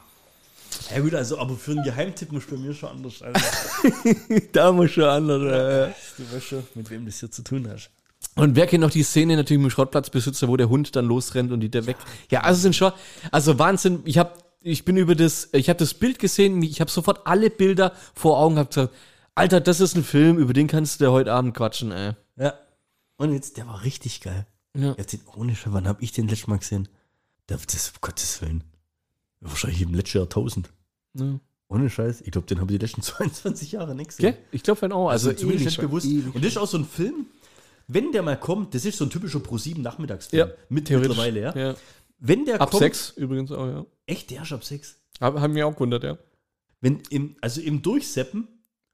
Ja 0.91 0.99
gut, 0.99 1.13
also 1.13 1.37
aber 1.37 1.55
für 1.55 1.71
einen 1.71 1.83
Geheimtipp 1.83 2.31
muss 2.31 2.45
bei 2.45 2.57
mir 2.57 2.73
schon 2.73 2.89
anders. 2.89 3.21
Also, 3.21 3.39
da 4.51 4.71
muss 4.71 4.91
schon 4.91 5.03
anders. 5.03 5.95
du 6.17 6.35
weißt 6.35 6.45
schon, 6.45 6.63
mit 6.73 6.89
wem 6.89 7.05
das 7.05 7.19
hier 7.19 7.29
zu 7.29 7.43
tun 7.43 7.67
hast. 7.71 7.91
Und 8.35 8.55
wer 8.55 8.65
kennt 8.65 8.81
noch 8.81 8.91
die 8.91 9.03
Szene 9.03 9.35
natürlich 9.35 9.61
mit 9.61 9.71
dem 9.71 9.75
Schrottplatzbesitzer, 9.75 10.47
wo 10.47 10.57
der 10.57 10.69
Hund 10.69 10.95
dann 10.95 11.05
losrennt 11.05 11.51
und 11.51 11.59
die 11.59 11.69
der 11.69 11.85
weg. 11.85 11.97
Ja, 12.31 12.41
also 12.41 12.59
sind 12.61 12.75
schon, 12.75 12.91
also 13.31 13.59
Wahnsinn. 13.59 14.01
Ich 14.05 14.17
habe 14.17 14.31
ich 14.61 14.85
bin 14.85 14.97
über 14.97 15.13
das, 15.13 15.49
ich 15.53 15.69
habe 15.69 15.77
das 15.77 15.93
Bild 15.93 16.17
gesehen, 16.17 16.61
ich 16.63 16.81
habe 16.81 16.89
sofort 16.89 17.25
alle 17.25 17.49
Bilder 17.51 17.93
vor 18.15 18.39
Augen 18.39 18.55
gehabt. 18.55 18.73
gesagt, 18.73 18.93
Alter, 19.37 19.61
das 19.61 19.79
ist 19.79 19.95
ein 19.95 20.03
Film, 20.03 20.39
über 20.39 20.51
den 20.53 20.67
kannst 20.67 20.99
du 20.99 21.11
heute 21.11 21.31
Abend 21.31 21.55
quatschen, 21.55 21.91
ey. 21.91 22.13
Ja. 22.37 22.55
Und 23.17 23.33
jetzt, 23.33 23.57
der 23.57 23.67
war 23.67 23.83
richtig 23.83 24.21
geil. 24.21 24.47
Ja. 24.75 24.95
Jetzt 24.97 25.13
den, 25.13 25.21
ohne 25.35 25.55
Scheiß, 25.55 25.73
wann 25.73 25.87
habe 25.87 26.03
ich 26.03 26.11
den 26.11 26.27
letztes 26.27 26.47
Mal 26.47 26.57
gesehen? 26.57 26.89
Der, 27.47 27.57
das, 27.57 27.89
um 27.89 27.95
Gottes 28.01 28.41
Willen. 28.41 28.63
Wahrscheinlich 29.39 29.83
im 29.83 29.93
letzten 29.93 30.17
Jahrtausend. 30.17 30.71
Ja. 31.13 31.39
Ohne 31.67 31.87
Scheiß. 31.89 32.21
Ich 32.21 32.31
glaube, 32.31 32.47
den 32.47 32.59
habe 32.59 32.73
ich 32.73 32.79
die 32.79 32.85
letzten 32.85 33.01
22 33.03 33.73
Jahre 33.73 33.93
nicht 33.93 34.09
gesehen. 34.09 34.33
Okay? 34.33 34.37
Ich 34.51 34.63
glaube, 34.63 34.81
auch. 34.95 35.09
Also, 35.09 35.29
Also, 35.29 35.39
zumindest 35.39 35.65
nicht 35.65 35.81
bewusst. 35.81 36.07
Und 36.07 36.35
das 36.37 36.45
ist 36.53 36.57
auch 36.57 36.67
so 36.67 36.79
ein 36.79 36.85
Film, 36.85 37.27
wenn 37.87 38.11
der 38.11 38.23
mal 38.23 38.39
kommt, 38.39 38.73
das 38.73 38.85
ist 38.85 38.97
so 38.97 39.05
ein 39.05 39.11
typischer 39.11 39.39
Pro-7 39.39 39.81
Nachmittagsfilm. 39.81 40.49
Ja, 40.49 40.53
mit 40.69 40.89
mittlerweile, 40.89 41.41
ja. 41.41 41.55
Ja. 41.55 41.75
Wenn 42.17 42.45
der 42.45 42.59
Ab 42.59 42.71
kommt. 42.71 42.81
sechs 42.81 43.11
übrigens 43.11 43.51
auch, 43.51 43.67
ja. 43.67 43.85
Echt, 44.07 44.31
der 44.31 44.41
ist 44.41 44.51
ab 44.51 44.63
6. 44.63 44.97
Hab, 45.21 45.39
haben 45.39 45.53
wir 45.53 45.67
auch 45.67 45.73
gewundert, 45.73 46.03
ja. 46.03 46.17
Wenn 46.81 47.01
im, 47.11 47.37
also 47.41 47.61
im 47.61 47.83
Durchseppen, 47.83 48.47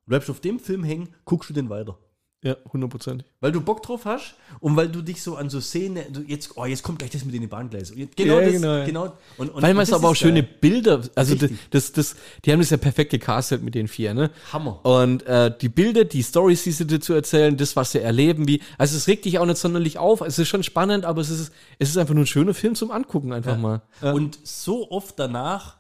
bleibst 0.06 0.30
du 0.30 0.34
auf 0.34 0.42
dem 0.42 0.60
Film 0.60 0.84
hängen, 0.84 1.10
guckst 1.26 1.50
du 1.50 1.54
den 1.54 1.70
weiter. 1.70 1.98
Ja, 2.44 2.58
hundertprozentig. 2.74 3.26
Weil 3.40 3.54
du 3.54 3.62
Bock 3.62 3.82
drauf 3.84 4.04
hast 4.04 4.36
und 4.60 4.76
weil 4.76 4.90
du 4.90 5.02
dich 5.02 5.24
so 5.24 5.38
an 5.38 5.50
so 5.50 5.62
Szene, 5.62 6.08
du 6.12 6.20
jetzt, 6.22 6.58
oh, 6.58 6.66
jetzt 6.66 6.84
kommt 6.84 7.00
gleich 7.00 7.12
das 7.12 7.24
mit 7.24 7.34
den 7.34 7.48
Bahngleisen. 7.48 7.96
Genau 8.18 8.40
Ja, 8.40 8.42
das, 8.42 8.52
genau, 8.52 8.86
genau. 8.86 9.06
ja. 9.06 9.14
Und, 9.38 9.50
und, 9.50 9.62
Weil 9.62 9.74
man 9.74 9.84
es 9.84 9.94
aber 9.94 10.10
auch 10.10 10.16
schöne. 10.16 10.44
Bilder, 10.44 11.02
also 11.16 11.36
das, 11.36 11.52
das, 11.70 11.92
das, 11.94 12.16
die 12.44 12.52
haben 12.52 12.60
das 12.60 12.70
ja 12.70 12.76
perfekt 12.76 13.12
gecastet 13.12 13.64
mit 13.64 13.76
den 13.76 13.88
vier, 13.88 14.14
ne? 14.14 14.30
Hammer. 14.52 14.86
Und 14.86 15.26
äh, 15.26 15.56
die 15.58 15.70
Bilder, 15.70 16.04
die 16.04 16.22
Stories, 16.22 16.64
die 16.64 16.72
sie 16.72 16.86
dir 16.86 17.00
zu 17.00 17.14
erzählen, 17.14 17.56
das, 17.56 17.78
was 17.78 17.94
sie 17.94 18.02
erleben, 18.02 18.46
wie, 18.46 18.62
also 18.78 18.98
es 18.98 19.08
regt 19.08 19.24
dich 19.24 19.40
auch 19.40 19.46
nicht 19.46 19.58
sonderlich 19.58 19.98
auf. 19.98 20.20
Es 20.20 20.38
ist 20.38 20.50
schon 20.50 20.64
spannend, 20.64 21.06
aber 21.06 21.22
es 21.22 21.30
ist, 21.30 21.54
es 21.80 21.90
ist 21.90 21.98
einfach 21.98 22.14
nur 22.14 22.26
ein 22.26 22.28
schöner 22.28 22.54
Film 22.54 22.76
zum 22.76 22.92
Angucken, 22.92 23.32
einfach 23.32 23.58
mal. 23.58 23.84
Ja. 24.02 24.12
Und 24.12 24.38
so 24.44 24.92
oft 24.92 25.18
danach 25.18 25.78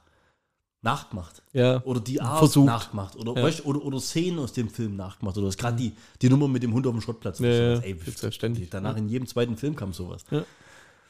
nachgemacht. 0.84 1.42
ja. 1.54 1.82
Oder 1.84 2.00
die 2.02 2.22
Art 2.22 2.40
Versucht. 2.40 2.66
nachgemacht. 2.66 3.16
Oder, 3.16 3.42
weißt, 3.42 3.60
du, 3.60 3.64
oder, 3.64 3.84
oder 3.84 4.00
Szenen 4.00 4.40
aus 4.40 4.54
dem 4.54 4.70
Film 4.70 4.96
nachgemacht. 4.96 5.38
Oder 5.38 5.50
gerade 5.50 5.78
die, 5.78 5.94
die 6.22 6.30
Nummer 6.30 6.48
mit 6.48 6.62
dem 6.62 6.74
Hund 6.74 6.86
auf 6.86 6.94
dem 6.94 7.02
Schrottplatz. 7.02 7.40
Ja, 7.40 7.80
ja. 7.80 7.82
Ja 7.82 8.32
ständig. 8.32 8.70
Danach 8.70 8.98
in 8.98 9.08
jedem 9.08 9.28
zweiten 9.28 9.58
Film 9.58 9.76
kam 9.76 9.94
sowas. 9.94 10.26
Ja. 10.30 10.46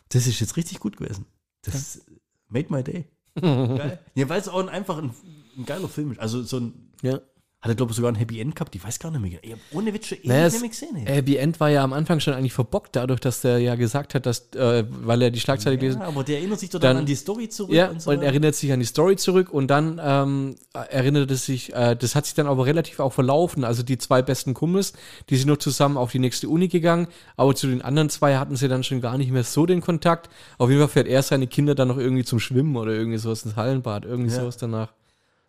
Das 0.10 0.28
ist 0.28 0.40
jetzt 0.40 0.56
richtig 0.58 0.80
gut 0.80 0.98
gewesen. 0.98 1.26
Das 1.64 2.02
made 2.50 2.68
my 2.70 2.84
day. 2.84 3.06
Geil. 3.42 4.00
Ja, 4.14 4.30
weil 4.30 4.40
es 4.40 4.48
auch 4.48 4.60
ein, 4.60 4.70
einfach 4.70 5.00
ein, 5.00 5.12
ein 5.58 5.66
geiler 5.66 5.90
Film 5.90 6.12
ist. 6.12 6.20
Also 6.20 6.44
so 6.44 6.60
ein, 6.60 6.92
ja. 7.02 7.20
Hat 7.64 7.70
er 7.72 7.76
glaube 7.76 7.92
ich 7.92 7.96
sogar 7.96 8.12
ein 8.12 8.16
Happy 8.16 8.40
End 8.42 8.56
gehabt. 8.56 8.76
Ich 8.76 8.84
weiß 8.84 9.00
gar 9.00 9.10
nicht 9.10 9.22
mehr. 9.22 9.40
Ich 9.42 9.54
hab 9.54 9.60
ohne 9.72 9.94
Witz 9.94 10.08
schon 10.08 10.18
ewig 10.18 10.28
Naja, 10.28 10.46
nicht 10.50 10.60
mehr 10.60 10.70
gesehen. 10.70 10.96
ey. 10.98 11.06
Happy 11.16 11.38
End 11.38 11.60
war 11.62 11.70
ja 11.70 11.82
am 11.84 11.94
Anfang 11.94 12.20
schon 12.20 12.34
eigentlich 12.34 12.52
verbockt, 12.54 12.96
dadurch, 12.96 13.22
dass 13.22 13.40
der 13.42 13.58
ja 13.60 13.76
gesagt 13.76 14.14
hat, 14.16 14.26
dass, 14.26 14.50
äh, 14.56 14.84
weil 14.90 15.22
er 15.22 15.32
die 15.32 15.40
Schlagzeile 15.40 15.78
gelesen 15.78 16.02
ja, 16.02 16.08
aber 16.08 16.24
der 16.26 16.40
erinnert 16.40 16.60
sich 16.60 16.70
doch 16.70 16.80
Dann- 16.82 16.98
an 16.98 17.06
die 17.06 17.16
Story 17.16 17.48
zurück. 17.48 17.74
Ja, 17.74 17.88
und 17.90 18.02
so 18.02 18.12
und 18.12 18.22
erinnert 18.22 18.56
sich 18.56 18.72
an 18.74 18.80
die 18.82 18.86
Story 18.86 19.16
zurück 19.16 19.50
und 19.54 19.68
dann 19.68 20.00
ähm, 20.04 20.56
erinnert 20.74 21.32
es 21.32 21.46
sich, 21.46 21.74
äh, 21.74 21.96
das 21.96 22.16
hat 22.16 22.26
sich 22.26 22.36
dann 22.36 22.48
aber 22.48 22.66
relativ 22.66 23.00
auch 23.00 23.14
verlaufen. 23.14 23.64
Also 23.64 23.82
die 23.82 23.98
zwei 23.98 24.22
besten 24.22 24.54
Kumpels, 24.54 24.92
die 25.30 25.38
sind 25.38 25.48
noch 25.48 25.58
zusammen 25.58 25.96
auf 25.96 26.12
die 26.12 26.20
nächste 26.20 26.50
Uni 26.50 26.68
gegangen, 26.68 27.08
aber 27.38 27.56
zu 27.56 27.68
den 27.68 27.82
anderen 27.82 28.10
zwei 28.10 28.36
hatten 28.36 28.58
sie 28.58 28.68
dann 28.68 28.84
schon 28.84 29.00
gar 29.00 29.18
nicht 29.18 29.32
mehr 29.32 29.44
so 29.46 29.66
den 29.66 29.80
Kontakt. 29.80 30.30
Auf 30.58 30.70
jeden 30.70 30.82
Fall 30.82 30.90
fährt 30.90 31.08
er 31.08 31.24
seine 31.24 31.48
Kinder 31.48 31.76
dann 31.76 31.88
noch 31.88 31.98
irgendwie 31.98 32.26
zum 32.26 32.40
Schwimmen 32.40 32.76
oder 32.76 32.92
irgendwie 32.92 33.18
sowas 33.20 33.44
ins 33.46 33.56
Hallenbad, 33.56 34.04
irgendwie 34.04 34.32
Ja. 34.34 34.42
sowas 34.42 34.58
danach. 34.58 34.92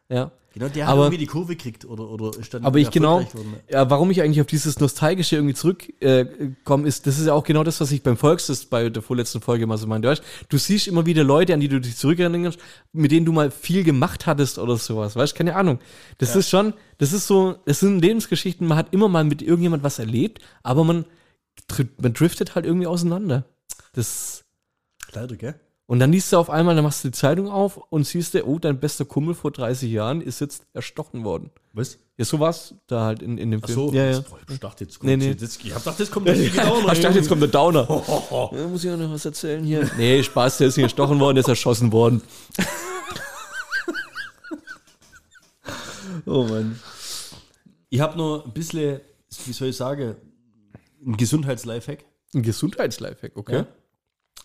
Ja. 0.08 0.30
Genau, 0.52 0.68
der 0.68 0.86
hat 0.86 0.92
aber- 0.92 1.02
irgendwie 1.06 1.18
die 1.18 1.26
Kurve 1.26 1.56
gekriegt 1.56 1.84
oder, 1.84 2.08
oder 2.08 2.38
ist 2.38 2.54
dann 2.54 2.64
Aber 2.64 2.78
ich 2.78 2.92
genau, 2.92 3.16
worden. 3.22 3.54
ja, 3.68 3.90
warum 3.90 4.12
ich 4.12 4.22
eigentlich 4.22 4.40
auf 4.40 4.46
dieses 4.46 4.78
Nostalgische 4.78 5.34
irgendwie 5.34 5.54
zurückkomme, 5.56 6.84
äh, 6.84 6.88
ist, 6.88 7.08
das 7.08 7.18
ist 7.18 7.26
ja 7.26 7.32
auch 7.32 7.42
genau 7.42 7.64
das, 7.64 7.80
was 7.80 7.90
ich 7.90 8.04
beim 8.04 8.16
Volkstest 8.16 8.70
bei 8.70 8.88
der 8.88 9.02
vorletzten 9.02 9.40
Folge 9.40 9.66
mal 9.66 9.78
so 9.78 9.88
meinte. 9.88 10.06
Weißt, 10.06 10.22
du 10.48 10.56
siehst 10.56 10.86
immer 10.86 11.06
wieder 11.06 11.24
Leute, 11.24 11.54
an 11.54 11.58
die 11.60 11.66
du 11.66 11.80
dich 11.80 11.96
zurückerinnerst, 11.96 12.56
mit 12.92 13.10
denen 13.10 13.26
du 13.26 13.32
mal 13.32 13.50
viel 13.50 13.82
gemacht 13.82 14.26
hattest 14.26 14.60
oder 14.60 14.76
sowas. 14.76 15.16
Weißt, 15.16 15.34
keine 15.34 15.56
Ahnung. 15.56 15.80
Das 16.18 16.36
ist 16.36 16.48
schon, 16.50 16.74
das 16.98 17.12
ist 17.12 17.26
so, 17.26 17.56
das 17.66 17.80
sind 17.80 17.98
Lebensgeschichten, 18.00 18.64
man 18.68 18.78
hat 18.78 18.92
immer 18.94 19.08
mal 19.08 19.24
mit 19.24 19.42
irgendjemand 19.42 19.82
was 19.82 19.98
erlebt, 19.98 20.40
aber 20.62 20.84
man, 20.84 21.04
man 22.00 22.12
driftet 22.12 22.54
halt 22.54 22.64
irgendwie 22.64 22.86
auseinander. 22.86 23.44
Das, 23.94 24.44
Leider, 25.12 25.34
gell? 25.34 25.54
Und 25.86 25.98
dann 25.98 26.12
liest 26.12 26.32
du 26.32 26.38
auf 26.38 26.48
einmal, 26.48 26.74
dann 26.74 26.84
machst 26.84 27.04
du 27.04 27.08
die 27.08 27.12
Zeitung 27.12 27.48
auf 27.48 27.76
und 27.76 28.06
siehst 28.06 28.34
du, 28.34 28.44
oh, 28.46 28.58
dein 28.58 28.80
bester 28.80 29.04
Kumpel 29.04 29.34
vor 29.34 29.50
30 29.50 29.90
Jahren 29.90 30.20
ist 30.22 30.40
jetzt 30.40 30.64
erstochen 30.72 31.24
worden. 31.24 31.50
Was? 31.72 31.98
Ja, 32.16 32.24
so 32.24 32.38
war's 32.40 32.74
da 32.86 33.04
halt 33.04 33.22
in, 33.22 33.38
in 33.38 33.50
dem 33.50 33.60
Ach 33.62 33.66
Film. 33.66 33.88
so, 33.88 33.92
ja, 33.92 34.10
ja. 34.12 34.20
Boah, 34.20 34.38
ich 34.48 34.60
dachte, 34.60 34.84
jetzt 34.84 35.02
Nee, 35.02 35.12
kommt 35.12 35.22
nee. 35.24 35.28
Jetzt, 35.30 35.42
ich 35.42 35.64
jetzt 35.64 35.84
kommt 36.12 36.28
das 36.28 36.38
genau 36.52 36.90
Ich 36.92 37.00
dachte, 37.00 37.18
jetzt 37.18 37.28
kommt 37.28 37.42
der 37.42 37.48
Downer. 37.48 37.86
Ja, 38.52 38.66
muss 38.68 38.84
ich 38.84 38.90
auch 38.90 38.96
noch 38.96 39.10
was 39.12 39.24
erzählen 39.24 39.64
hier? 39.64 39.90
Nee, 39.98 40.22
Spaß, 40.22 40.58
der 40.58 40.68
ist 40.68 40.76
nicht 40.76 40.84
gestochen 40.86 41.18
worden, 41.20 41.36
der 41.36 41.42
ist 41.42 41.48
erschossen 41.48 41.92
worden. 41.92 42.22
Oh 46.26 46.44
Mann. 46.44 46.80
Ich 47.90 48.00
habe 48.00 48.16
nur 48.16 48.44
ein 48.46 48.52
bisschen, 48.52 49.00
wie 49.44 49.52
soll 49.52 49.68
ich 49.68 49.76
sagen, 49.76 50.16
ein 51.06 51.16
Gesundheitslifehack. 51.16 52.04
Ein 52.34 52.42
Gesundheitslifehack, 52.42 53.36
okay. 53.36 53.56
Ja. 53.56 53.66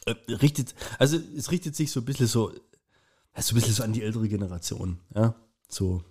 Äh, 0.05 0.15
richtet, 0.33 0.75
also 0.97 1.17
es 1.17 1.51
richtet 1.51 1.75
sich 1.75 1.91
so 1.91 1.99
ein 1.99 2.05
bisschen 2.05 2.27
so, 2.27 2.51
ja, 2.51 3.41
so 3.41 3.53
ein 3.53 3.55
bisschen 3.55 3.73
so 3.73 3.83
an 3.83 3.93
die 3.93 4.03
ältere 4.03 4.27
Generation, 4.27 4.99
ja. 5.13 5.35
So 5.67 6.03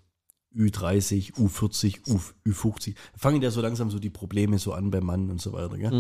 Ü30, 0.55 1.35
U40, 1.35 2.09
U, 2.09 2.21
Ü50. 2.49 2.95
Da 2.95 3.19
fangen 3.19 3.43
ja 3.43 3.51
so 3.51 3.61
langsam 3.61 3.91
so 3.91 3.99
die 3.99 4.11
Probleme 4.11 4.59
so 4.59 4.73
an 4.73 4.91
beim 4.91 5.05
Mann 5.05 5.31
und 5.31 5.41
so 5.41 5.53
weiter, 5.53 5.77
gell? 5.77 5.91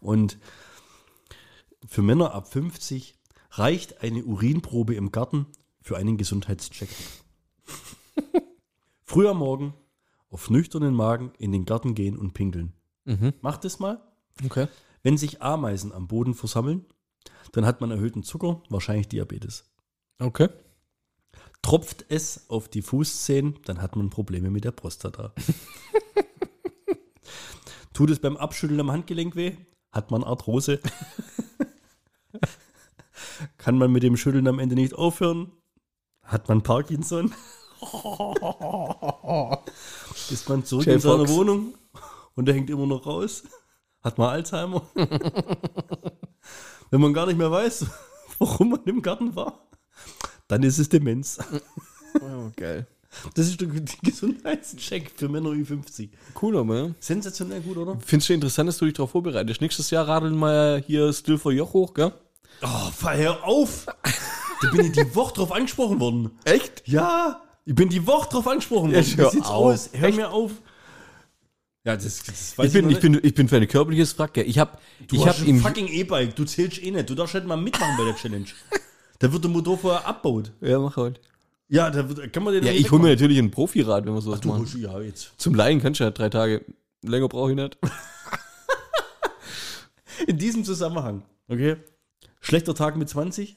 Und 0.00 0.38
für 1.86 2.02
Männer 2.02 2.32
ab 2.34 2.50
50 2.52 3.14
reicht 3.50 4.02
eine 4.02 4.24
Urinprobe 4.24 4.94
im 4.94 5.12
Garten 5.12 5.46
für 5.80 5.96
einen 5.96 6.16
Gesundheitscheck. 6.16 6.88
Früh 9.04 9.28
am 9.28 9.38
Morgen 9.38 9.74
auf 10.30 10.50
nüchternen 10.50 10.94
Magen 10.94 11.32
in 11.38 11.52
den 11.52 11.64
Garten 11.64 11.94
gehen 11.94 12.18
und 12.18 12.32
pinkeln. 12.34 12.72
Macht 13.42 13.64
es 13.64 13.78
mal. 13.78 14.00
Okay. 14.44 14.66
Wenn 15.02 15.16
sich 15.18 15.42
Ameisen 15.42 15.92
am 15.92 16.08
Boden 16.08 16.34
versammeln, 16.34 16.86
dann 17.52 17.66
hat 17.66 17.80
man 17.80 17.90
erhöhten 17.90 18.22
Zucker, 18.22 18.62
wahrscheinlich 18.68 19.08
Diabetes. 19.08 19.64
Okay. 20.18 20.48
Tropft 21.62 22.04
es 22.08 22.50
auf 22.50 22.68
die 22.68 22.82
Fußzehen, 22.82 23.58
dann 23.64 23.80
hat 23.80 23.96
man 23.96 24.10
Probleme 24.10 24.50
mit 24.50 24.64
der 24.64 24.72
Prostata. 24.72 25.32
Tut 27.94 28.10
es 28.10 28.18
beim 28.18 28.36
Abschütteln 28.36 28.80
am 28.80 28.90
Handgelenk 28.90 29.36
weh, 29.36 29.56
hat 29.92 30.10
man 30.10 30.24
Arthrose. 30.24 30.80
Kann 33.56 33.78
man 33.78 33.92
mit 33.92 34.02
dem 34.02 34.16
Schütteln 34.16 34.48
am 34.48 34.58
Ende 34.58 34.74
nicht 34.74 34.94
aufhören, 34.94 35.52
hat 36.22 36.48
man 36.48 36.62
Parkinson. 36.62 37.32
Ist 40.30 40.48
man 40.48 40.64
zurück 40.64 40.86
Jay 40.86 40.94
in 40.94 41.00
seiner 41.00 41.18
Fox. 41.18 41.30
Wohnung 41.30 41.74
und 42.34 42.46
der 42.46 42.54
hängt 42.54 42.70
immer 42.70 42.86
noch 42.86 43.06
raus, 43.06 43.44
hat 44.02 44.18
man 44.18 44.30
Alzheimer. 44.30 44.82
Wenn 46.94 47.00
man 47.00 47.12
gar 47.12 47.26
nicht 47.26 47.36
mehr 47.36 47.50
weiß, 47.50 47.86
warum 48.38 48.70
man 48.70 48.84
im 48.84 49.02
Garten 49.02 49.34
war, 49.34 49.58
dann 50.46 50.62
ist 50.62 50.78
es 50.78 50.88
Demenz. 50.88 51.40
Oh, 52.20 52.52
geil. 52.54 52.86
Das 53.34 53.48
ist 53.48 53.60
der 53.60 53.66
Gesundheitscheck 54.00 55.10
für 55.16 55.28
Männer 55.28 55.50
Ü50. 55.50 56.10
Cool, 56.40 56.56
aber 56.56 56.76
ja. 56.76 56.90
Sensationell 57.00 57.62
gut, 57.62 57.78
oder? 57.78 57.98
Findest 57.98 58.28
du 58.28 58.34
interessant, 58.34 58.68
dass 58.68 58.78
du 58.78 58.84
dich 58.84 58.94
darauf 58.94 59.10
vorbereitest? 59.10 59.60
Nächstes 59.60 59.90
Jahr 59.90 60.06
radeln 60.06 60.38
wir 60.38 60.84
hier 60.86 61.12
Still 61.12 61.36
for 61.36 61.50
Joch 61.50 61.72
hoch, 61.72 61.94
gell? 61.94 62.12
Oh, 62.62 62.90
hör 63.08 63.42
auf! 63.42 63.86
Da 64.62 64.70
bin 64.70 64.86
ich 64.86 64.92
die 64.92 65.16
Woche 65.16 65.34
drauf 65.34 65.50
angesprochen 65.50 65.98
worden. 65.98 66.30
Echt? 66.44 66.86
Ja, 66.86 67.42
ich 67.64 67.74
bin 67.74 67.88
die 67.88 68.06
Woche 68.06 68.28
drauf 68.30 68.46
angesprochen 68.46 68.92
worden. 68.92 69.04
Hör 69.16 69.26
Wie 69.26 69.30
sieht's 69.32 69.48
auf. 69.48 69.72
aus? 69.74 69.90
Hör 69.94 70.12
mir 70.12 70.30
auf. 70.30 70.52
Ja, 71.84 71.96
das, 71.96 72.22
das 72.22 72.56
weiß 72.56 72.66
Ich 72.66 72.72
bin, 72.72 72.88
ich, 72.90 73.00
bin, 73.00 73.20
ich 73.22 73.34
bin 73.34 73.48
für 73.48 73.56
eine 73.56 73.66
körperliches 73.66 74.18
Wrack, 74.18 74.34
gell? 74.34 74.48
Ich 74.48 74.58
hab, 74.58 74.80
Du 75.06 75.16
ich 75.16 75.26
hast 75.26 75.40
hab 75.40 75.46
ein 75.46 75.60
fucking 75.60 75.88
E-Bike, 75.88 76.34
du 76.34 76.44
zählst 76.44 76.82
eh 76.82 76.90
nicht. 76.90 77.10
Du 77.10 77.14
darfst 77.14 77.34
nicht 77.34 77.46
mal 77.46 77.56
mitmachen 77.56 77.94
bei 77.98 78.04
der 78.04 78.16
Challenge. 78.16 78.46
Da 79.18 79.32
wird 79.32 79.44
der 79.44 79.50
Motor 79.50 79.78
vorher 79.78 80.06
abbaut. 80.06 80.52
ja, 80.60 80.78
mach 80.78 80.96
halt. 80.96 81.20
Ja, 81.68 81.90
da 81.90 82.08
wird, 82.08 82.32
kann 82.32 82.42
man 82.42 82.54
den 82.54 82.64
Ja, 82.64 82.72
ich 82.72 82.90
hole 82.90 83.02
mir 83.02 83.10
natürlich 83.10 83.38
ein 83.38 83.50
Profirad, 83.50 84.06
wenn 84.06 84.14
wir 84.14 84.20
sowas 84.22 84.40
Du 84.40 84.48
machen. 84.48 84.60
holst, 84.60 84.74
ja, 84.76 84.98
jetzt. 85.00 85.32
Zum 85.38 85.54
Leihen 85.54 85.80
kannst 85.80 86.00
du 86.00 86.04
ja 86.04 86.10
drei 86.10 86.28
Tage. 86.30 86.64
Länger 87.02 87.28
brauche 87.28 87.50
ich 87.50 87.56
nicht. 87.56 87.78
In 90.26 90.38
diesem 90.38 90.64
Zusammenhang, 90.64 91.22
okay? 91.48 91.76
Schlechter 92.40 92.74
Tag 92.74 92.96
mit 92.96 93.08
20, 93.08 93.56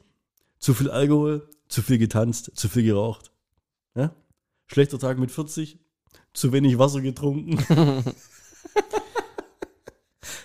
zu 0.59 0.73
viel 0.73 0.89
Alkohol, 0.89 1.47
zu 1.69 1.81
viel 1.81 1.97
getanzt, 1.97 2.51
zu 2.55 2.67
viel 2.69 2.83
geraucht. 2.83 3.31
Ja? 3.95 4.11
Schlechter 4.67 4.99
Tag 4.99 5.17
mit 5.19 5.31
40, 5.31 5.79
zu 6.37 6.51
wenig 6.53 6.77
Wasser 6.77 7.01
getrunken. 7.01 7.57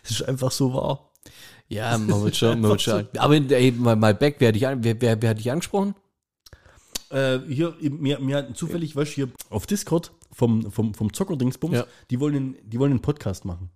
Es 0.04 0.10
ist 0.10 0.22
einfach 0.28 0.50
so 0.50 0.72
wahr. 0.74 1.10
Ja, 1.68 1.96
man 1.96 2.22
wird 2.22 2.36
schon, 2.36 2.60
man 2.60 2.72
wird 2.72 2.82
schon. 2.82 3.06
Aber 3.18 3.34
ey, 3.34 3.72
mal, 3.72 3.96
mal 3.96 4.14
back, 4.14 4.36
wer 4.38 4.48
hat 4.48 4.54
dich, 4.54 4.66
an, 4.66 4.84
wer, 4.84 5.00
wer, 5.00 5.20
wer 5.22 5.30
hat 5.30 5.38
dich 5.38 5.50
angesprochen? 5.50 5.94
Äh, 7.10 7.38
hier, 7.48 7.74
mir, 7.80 8.18
mir 8.18 8.36
hatten 8.36 8.54
zufällig, 8.54 8.94
weißt 8.94 9.12
du, 9.12 9.14
hier 9.14 9.28
auf 9.48 9.66
Discord 9.66 10.12
vom, 10.32 10.70
vom, 10.70 10.92
vom 10.94 11.12
Zockerdingsbums, 11.12 11.74
Ja. 11.76 11.86
die, 12.10 12.20
wollen, 12.20 12.34
einen- 12.36 12.56
die 12.64 12.78
wollen 12.78 12.92
einen 12.92 13.00
Podcast 13.02 13.44
machen. 13.44 13.70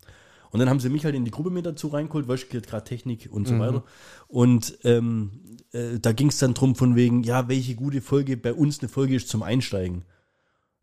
Und 0.50 0.60
dann 0.60 0.68
haben 0.68 0.80
sie 0.80 0.88
mich 0.90 1.04
halt 1.04 1.14
in 1.14 1.24
die 1.24 1.30
Gruppe 1.30 1.50
mit 1.50 1.64
dazu 1.66 1.88
reingeholt, 1.88 2.28
weil 2.28 2.36
ich 2.36 2.48
gerade 2.48 2.84
Technik 2.84 3.28
und 3.30 3.46
so 3.48 3.54
Mhm. 3.54 3.58
weiter. 3.60 3.84
Und 4.28 4.78
ähm, 4.84 5.30
äh, 5.72 5.98
da 6.00 6.12
ging 6.12 6.28
es 6.28 6.38
dann 6.38 6.54
drum 6.54 6.74
von 6.76 6.96
wegen, 6.96 7.22
ja, 7.24 7.48
welche 7.48 7.74
gute 7.76 8.00
Folge 8.00 8.36
bei 8.36 8.52
uns 8.52 8.80
eine 8.80 8.88
Folge 8.88 9.16
ist 9.16 9.28
zum 9.28 9.42
Einsteigen. 9.42 10.04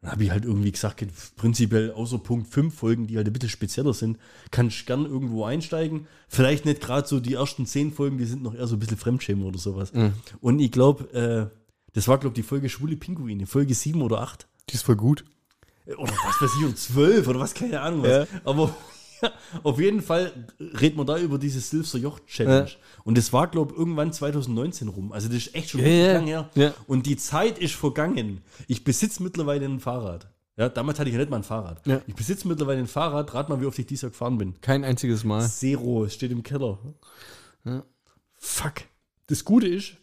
Dann 0.03 0.11
habe 0.11 0.25
ich 0.25 0.31
halt 0.31 0.43
irgendwie 0.43 0.71
gesagt, 0.71 1.05
prinzipiell 1.37 1.93
außer 1.93 2.17
Punkt 2.17 2.49
5 2.49 2.75
Folgen, 2.75 3.07
die 3.07 3.15
halt 3.15 3.25
ein 3.25 3.31
bisschen 3.31 3.47
spezieller 3.47 3.93
sind, 3.93 4.17
kann 4.51 4.67
ich 4.67 4.85
gern 4.85 5.05
irgendwo 5.05 5.45
einsteigen. 5.45 6.07
Vielleicht 6.27 6.65
nicht 6.65 6.81
gerade 6.81 7.07
so 7.07 7.21
die 7.21 7.35
ersten 7.35 7.65
10 7.65 7.93
Folgen, 7.93 8.17
die 8.17 8.25
sind 8.25 8.43
noch 8.43 8.53
eher 8.53 8.67
so 8.67 8.75
ein 8.75 8.79
bisschen 8.79 8.97
Fremdschämen 8.97 9.45
oder 9.45 9.57
sowas. 9.57 9.93
Mhm. 9.93 10.11
Und 10.41 10.59
ich 10.59 10.73
glaube, 10.73 11.51
äh, 11.53 11.57
das 11.93 12.09
war, 12.09 12.17
glaube 12.17 12.33
ich, 12.33 12.43
die 12.43 12.47
Folge 12.47 12.67
Schwule 12.67 12.97
Pinguine, 12.97 13.47
Folge 13.47 13.73
7 13.73 14.01
oder 14.01 14.19
8. 14.19 14.45
Die 14.69 14.73
ist 14.73 14.83
voll 14.83 14.97
gut. 14.97 15.23
Oder 15.85 16.11
was 16.11 16.41
weiß 16.41 16.51
ich, 16.59 16.65
um 16.65 16.75
12 16.75 17.27
oder 17.29 17.39
was, 17.39 17.53
keine 17.53 17.79
Ahnung 17.79 18.03
was. 18.03 18.09
Ja. 18.09 18.39
Aber 18.43 18.75
auf 19.63 19.79
jeden 19.79 20.01
Fall 20.01 20.31
reden 20.59 20.97
wir 20.97 21.05
da 21.05 21.17
über 21.19 21.37
diese 21.37 21.59
Silvster 21.59 21.97
Joch 21.99 22.19
Challenge. 22.25 22.69
Und 23.03 23.17
das 23.17 23.33
war, 23.33 23.47
glaube 23.47 23.73
ich, 23.73 23.79
irgendwann 23.79 24.11
2019 24.13 24.87
rum. 24.87 25.11
Also 25.11 25.27
das 25.27 25.37
ist 25.37 25.55
echt 25.55 25.69
schon 25.69 25.81
Ja, 25.81 25.87
ja. 25.87 26.13
lang 26.13 26.25
her. 26.25 26.49
Ja. 26.55 26.73
Und 26.87 27.05
die 27.05 27.17
Zeit 27.17 27.59
ist 27.59 27.75
vergangen. 27.75 28.41
Ich 28.67 28.83
besitze 28.83 29.21
mittlerweile 29.23 29.65
ein 29.65 29.79
Fahrrad. 29.79 30.27
Ja, 30.55 30.69
damals 30.69 30.99
hatte 30.99 31.09
ich 31.09 31.13
ja 31.15 31.19
nicht 31.19 31.31
mal 31.31 31.37
ein 31.37 31.43
Fahrrad. 31.43 31.85
Ja. 31.87 32.01
Ich 32.05 32.13
besitze 32.13 32.47
mittlerweile 32.47 32.79
ein 32.79 32.87
Fahrrad. 32.87 33.33
Rat 33.33 33.49
mal, 33.49 33.59
wie 33.59 33.65
oft 33.65 33.79
ich 33.79 33.87
dieses 33.87 34.03
Jahr 34.03 34.11
gefahren 34.11 34.37
bin. 34.37 34.61
Kein 34.61 34.83
einziges 34.83 35.23
Mal. 35.23 35.47
Zero, 35.47 36.05
es 36.05 36.13
steht 36.13 36.31
im 36.31 36.43
Keller. 36.43 36.77
Ja. 37.65 37.83
Fuck. 38.35 38.73
Das 39.27 39.43
Gute 39.45 39.67
ist, 39.67 39.93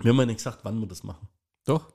wir 0.00 0.10
haben 0.10 0.18
ja 0.18 0.26
nicht 0.26 0.38
gesagt, 0.38 0.60
wann 0.62 0.80
wir 0.80 0.86
das 0.86 1.02
machen. 1.02 1.28
Doch. 1.66 1.91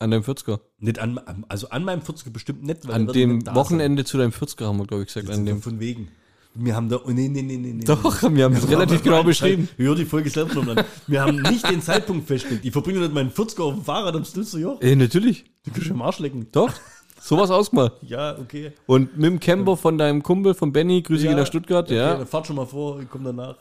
An 0.00 0.10
deinem 0.10 0.22
40er. 0.22 0.60
Nicht 0.78 0.98
an, 0.98 1.20
also 1.48 1.68
an 1.68 1.84
meinem 1.84 2.00
40er 2.00 2.30
bestimmt 2.30 2.62
nicht, 2.62 2.88
weil 2.88 2.94
An 2.94 3.06
dem 3.06 3.46
Wochenende 3.54 4.04
zu 4.04 4.16
deinem 4.16 4.32
40er 4.32 4.64
haben 4.64 4.78
wir, 4.78 4.86
glaube 4.86 5.02
ich, 5.02 5.08
gesagt. 5.08 5.26
sein. 5.28 5.40
An 5.40 5.46
dem. 5.46 5.62
Von 5.62 5.78
wegen. 5.78 6.08
Wir 6.54 6.74
haben 6.74 6.88
da, 6.88 6.96
oh, 6.96 7.10
nee, 7.10 7.28
nee, 7.28 7.42
nee, 7.42 7.58
nee, 7.58 7.74
nee. 7.74 7.84
Doch, 7.84 8.02
wir 8.22 8.44
haben 8.44 8.54
es 8.54 8.68
relativ 8.68 9.02
genau 9.02 9.22
beschrieben. 9.24 9.68
Hör 9.76 9.94
die 9.94 10.04
Folge 10.06 10.30
selber 10.30 10.54
noch 10.54 10.76
an. 10.76 10.84
Wir 11.06 11.20
haben 11.20 11.42
nicht 11.42 11.68
den 11.70 11.80
Zeitpunkt 11.80 12.26
festgelegt. 12.26 12.64
Ich 12.64 12.72
verbringe 12.72 12.98
nicht 13.00 13.12
meinen 13.12 13.30
40er 13.30 13.62
auf 13.62 13.74
dem 13.74 13.84
Fahrrad 13.84 14.16
am 14.16 14.24
Stilzer 14.24 14.58
Joch. 14.58 14.80
Äh, 14.80 14.96
natürlich. 14.96 15.44
Du 15.64 15.70
kannst 15.70 15.90
am 15.90 16.02
Arsch 16.02 16.18
lecken. 16.18 16.48
Doch. 16.50 16.72
Sowas 17.20 17.50
ausgemacht. 17.50 17.92
Ja, 18.00 18.38
okay. 18.38 18.72
Und 18.86 19.16
mit 19.18 19.26
dem 19.26 19.38
Camper 19.38 19.76
von 19.76 19.98
deinem 19.98 20.22
Kumpel, 20.22 20.54
von 20.54 20.72
Benny, 20.72 21.02
Grüße 21.02 21.26
gehen 21.26 21.36
nach 21.36 21.46
Stuttgart, 21.46 21.86
okay, 21.86 21.96
ja. 21.96 22.14
Dann 22.16 22.26
fahrt 22.26 22.46
schon 22.46 22.56
mal 22.56 22.66
vor, 22.66 23.00
ich 23.00 23.10
komme 23.10 23.24
danach. 23.26 23.56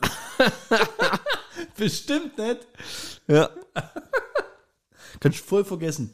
Bestimmt 1.78 2.38
nicht. 2.38 2.60
Ja. 3.28 3.50
Kannst 5.20 5.40
voll 5.40 5.66
vergessen. 5.66 6.14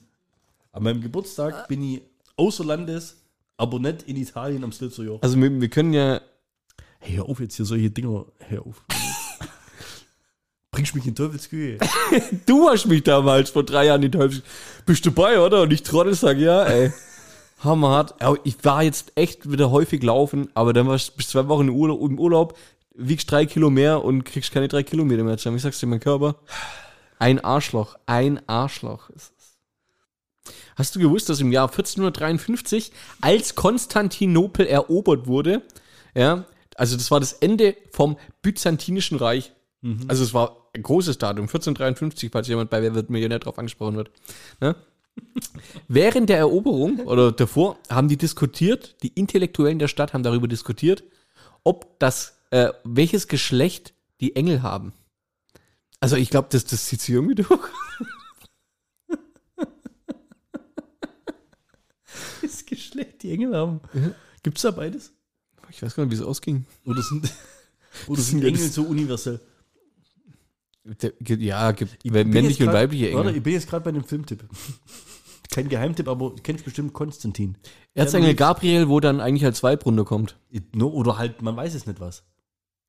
An 0.75 0.83
meinem 0.83 1.01
Geburtstag 1.01 1.69
bin 1.69 1.81
ich 1.81 2.01
außer 2.35 2.65
Landes, 2.65 3.15
aber 3.55 3.79
nicht 3.79 4.03
in 4.03 4.17
Italien 4.17 4.65
am 4.65 4.71
Joch. 4.71 5.21
Also 5.21 5.41
wir, 5.41 5.61
wir 5.61 5.69
können 5.69 5.93
ja, 5.93 6.19
Hey, 6.99 7.15
hör 7.15 7.29
auf 7.29 7.39
jetzt 7.39 7.55
hier 7.55 7.65
solche 7.65 7.89
Dinger. 7.89 8.25
Hör 8.39 8.65
auf. 8.65 8.83
Bringst 10.71 10.95
mich 10.95 11.07
in 11.07 11.15
Teufelskühe. 11.15 11.77
du 12.45 12.67
hast 12.67 12.87
mich 12.87 13.03
damals 13.03 13.51
vor 13.51 13.63
drei 13.63 13.85
Jahren 13.85 14.03
in 14.03 14.11
die 14.11 14.17
Teufel. 14.17 14.41
Bist 14.85 15.05
du 15.05 15.11
dabei, 15.11 15.39
oder? 15.39 15.61
Und 15.61 15.71
ich 15.71 15.83
trottel 15.83 16.13
sag 16.13 16.39
ja, 16.39 16.63
ey. 16.63 16.91
Hammerhart. 17.63 18.15
Ich 18.43 18.57
war 18.65 18.83
jetzt 18.83 19.13
echt 19.15 19.49
wieder 19.49 19.71
häufig 19.71 20.03
laufen, 20.03 20.49
aber 20.55 20.73
dann 20.73 20.87
warst 20.87 21.09
du 21.09 21.13
bis 21.13 21.29
zwei 21.29 21.47
Wochen 21.47 21.69
im 21.69 22.19
Urlaub, 22.19 22.57
wiegst 22.93 23.31
drei 23.31 23.45
Kilo 23.45 23.69
mehr 23.69 24.03
und 24.03 24.25
kriegst 24.25 24.51
keine 24.51 24.67
drei 24.67 24.83
Kilometer 24.83 25.23
mehr 25.23 25.37
zusammen. 25.37 25.55
Ich 25.55 25.63
sag's 25.63 25.79
dir, 25.79 25.87
mein 25.87 26.01
Körper. 26.01 26.35
Ein 27.17 27.39
Arschloch. 27.39 27.95
Ein 28.07 28.41
Arschloch 28.49 29.09
ist. 29.11 29.34
Hast 30.75 30.95
du 30.95 30.99
gewusst, 30.99 31.29
dass 31.29 31.41
im 31.41 31.51
Jahr 31.51 31.69
1453, 31.69 32.91
als 33.21 33.55
Konstantinopel 33.55 34.65
erobert 34.65 35.27
wurde, 35.27 35.61
ja, 36.13 36.45
also 36.75 36.97
das 36.97 37.11
war 37.11 37.19
das 37.19 37.33
Ende 37.33 37.75
vom 37.91 38.17
Byzantinischen 38.41 39.17
Reich. 39.17 39.53
Also 40.07 40.23
es 40.23 40.33
war 40.33 40.69
ein 40.73 40.81
großes 40.81 41.19
Datum, 41.19 41.43
1453, 41.43 42.31
falls 42.31 42.47
jemand 42.47 42.71
bei 42.71 42.81
Wer 42.81 42.95
wird 42.95 43.11
Millionär 43.11 43.37
drauf 43.37 43.59
angesprochen 43.59 43.97
wird. 43.97 44.09
Ne? 44.59 44.75
Während 45.87 46.29
der 46.29 46.39
Eroberung 46.39 47.01
oder 47.01 47.31
davor 47.31 47.77
haben 47.89 48.07
die 48.07 48.17
diskutiert, 48.17 48.95
die 49.03 49.09
Intellektuellen 49.09 49.77
der 49.77 49.87
Stadt 49.87 50.13
haben 50.13 50.23
darüber 50.23 50.47
diskutiert, 50.47 51.03
ob 51.63 51.99
das, 51.99 52.39
äh, 52.49 52.69
welches 52.83 53.27
Geschlecht 53.27 53.93
die 54.21 54.35
Engel 54.35 54.63
haben. 54.63 54.93
Also 55.99 56.15
ich 56.15 56.31
glaube, 56.31 56.47
das, 56.51 56.65
das 56.65 56.85
zieht 56.85 57.01
sich 57.01 57.13
irgendwie 57.13 57.35
durch. 57.35 57.49
Das 62.55 62.65
Geschlecht, 62.65 63.23
die 63.23 63.31
Engel 63.31 63.55
haben. 63.55 63.81
Gibt's 64.43 64.61
da 64.61 64.71
beides? 64.71 65.11
Ich 65.69 65.81
weiß 65.81 65.95
gar 65.95 66.05
nicht, 66.05 66.11
wie 66.11 66.21
es 66.21 66.25
ausging. 66.25 66.65
Oder 66.85 67.01
sind, 67.01 67.23
oder 68.07 68.21
sind 68.21 68.39
sind 68.39 68.43
ja 68.43 68.47
Engel 68.47 68.69
so 68.69 68.83
universell? 68.83 69.41
Ja, 71.39 71.71
gibt 71.71 71.97
Ich 72.03 72.11
bin 72.11 72.29
männliche 72.29 72.63
jetzt 72.63 72.67
und 72.67 72.73
weibliche 72.73 73.13
Warte, 73.13 73.29
Engel. 73.29 73.37
ich 73.37 73.43
bin 73.43 73.53
jetzt 73.53 73.67
gerade 73.67 73.83
bei 73.83 73.89
einem 73.89 74.03
Filmtipp. 74.03 74.45
Kein 75.49 75.67
Geheimtipp, 75.67 76.07
aber 76.07 76.29
du 76.29 76.41
kennst 76.43 76.63
bestimmt 76.63 76.93
Konstantin. 76.93 77.57
Erzengel 77.93 78.29
Ja, 78.29 78.35
Gabriel, 78.35 78.87
wo 78.87 78.99
dann 78.99 79.19
eigentlich 79.19 79.45
als 79.45 79.63
Weib 79.63 79.85
runterkommt. 79.85 80.37
No, 80.73 80.89
oder 80.89 81.17
halt, 81.17 81.41
man 81.41 81.55
weiß 81.55 81.73
es 81.73 81.87
nicht 81.87 81.99
was. 81.99 82.23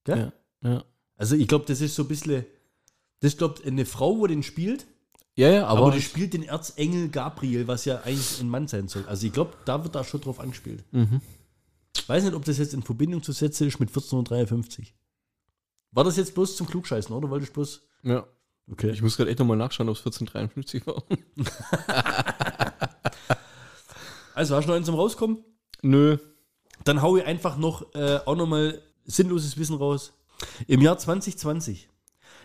Gell? 0.04 0.32
Ja, 0.62 0.70
ja. 0.70 0.84
Also 1.16 1.36
ich 1.36 1.48
glaube, 1.48 1.64
das 1.66 1.80
ist 1.80 1.94
so 1.94 2.02
ein 2.02 2.08
bisschen, 2.08 2.44
das 3.20 3.32
ist 3.32 3.38
glaube 3.38 3.62
eine 3.64 3.86
Frau, 3.86 4.18
wo 4.18 4.26
den 4.26 4.42
spielt, 4.42 4.86
Ja, 5.37 5.51
ja, 5.51 5.66
aber, 5.66 5.82
aber, 5.82 5.91
die 5.93 6.01
spielt 6.03 6.32
den 6.32 6.45
Erzengel 6.45 7.09
Gabriel, 7.11 7.68
was 7.68 7.84
ja 7.84 8.01
eigentlich 8.01 8.41
ein 8.41 8.49
Mann 8.49 8.68
sein 8.68 8.89
soll. 8.89 9.05
Also 9.07 9.26
ich 9.26 9.32
glaube, 9.32 9.53
da 9.66 9.84
wird 9.84 9.95
da 9.95 10.03
schon 10.03 10.22
drauf 10.22 10.41
angespielt. 10.41 10.82
Mhm. 10.93 11.20
Weiß 12.07 12.24
nicht, 12.24 12.34
ob 12.34 12.45
das 12.45 12.59
jetzt 12.59 12.72
in 12.74 12.82
Verbindung 12.82 13.22
zu 13.22 13.32
setzen 13.32 13.68
ist 13.68 13.78
mit 13.78 13.91
1453. 13.91 14.95
War 15.93 16.05
das 16.05 16.16
jetzt 16.16 16.34
bloß 16.34 16.57
zum 16.57 16.66
Klugscheißen, 16.66 17.14
oder? 17.14 17.30
Wolltest 17.30 17.51
du 17.51 17.55
bloß. 17.55 17.82
ja. 18.03 18.26
Okay. 18.68 18.91
Ich 18.91 19.01
muss 19.01 19.16
gerade 19.16 19.30
echt 19.30 19.39
nochmal 19.39 19.57
nachschauen, 19.57 19.89
ob 19.89 19.95
es 19.95 20.01
1453 20.01 20.87
war. 20.87 21.05
Also, 24.37 24.55
hast 24.55 24.64
du 24.64 24.68
noch 24.68 24.76
einen 24.76 24.84
zum 24.84 24.97
Rauskommen? 24.97 25.43
Nö. 25.80 26.18
Dann 26.84 27.01
hau 27.01 27.16
ich 27.16 27.24
einfach 27.24 27.57
noch 27.57 27.95
äh, 27.95 28.18
auch 28.26 28.37
nochmal 28.37 28.82
sinnloses 29.07 29.57
Wissen 29.57 29.76
raus. 29.76 30.12
Im 30.66 30.82
Jahr 30.82 30.99
2020 30.99 31.89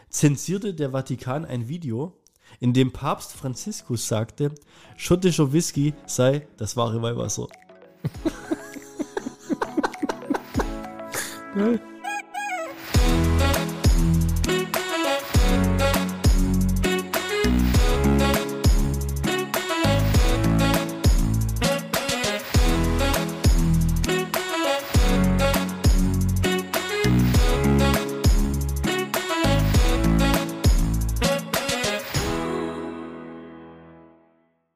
zensierte 0.08 0.74
der 0.74 0.92
Vatikan 0.92 1.44
ein 1.44 1.68
Video, 1.68 2.18
in 2.60 2.74
dem 2.74 2.92
Papst 2.92 3.34
Franziskus 3.34 4.08
sagte, 4.08 4.54
schottischer 4.98 5.54
Whisky 5.54 5.94
sei 6.06 6.48
das 6.58 6.76
wahre 6.78 7.02
Weihwasser. 7.02 7.48
Geil. 11.56 11.82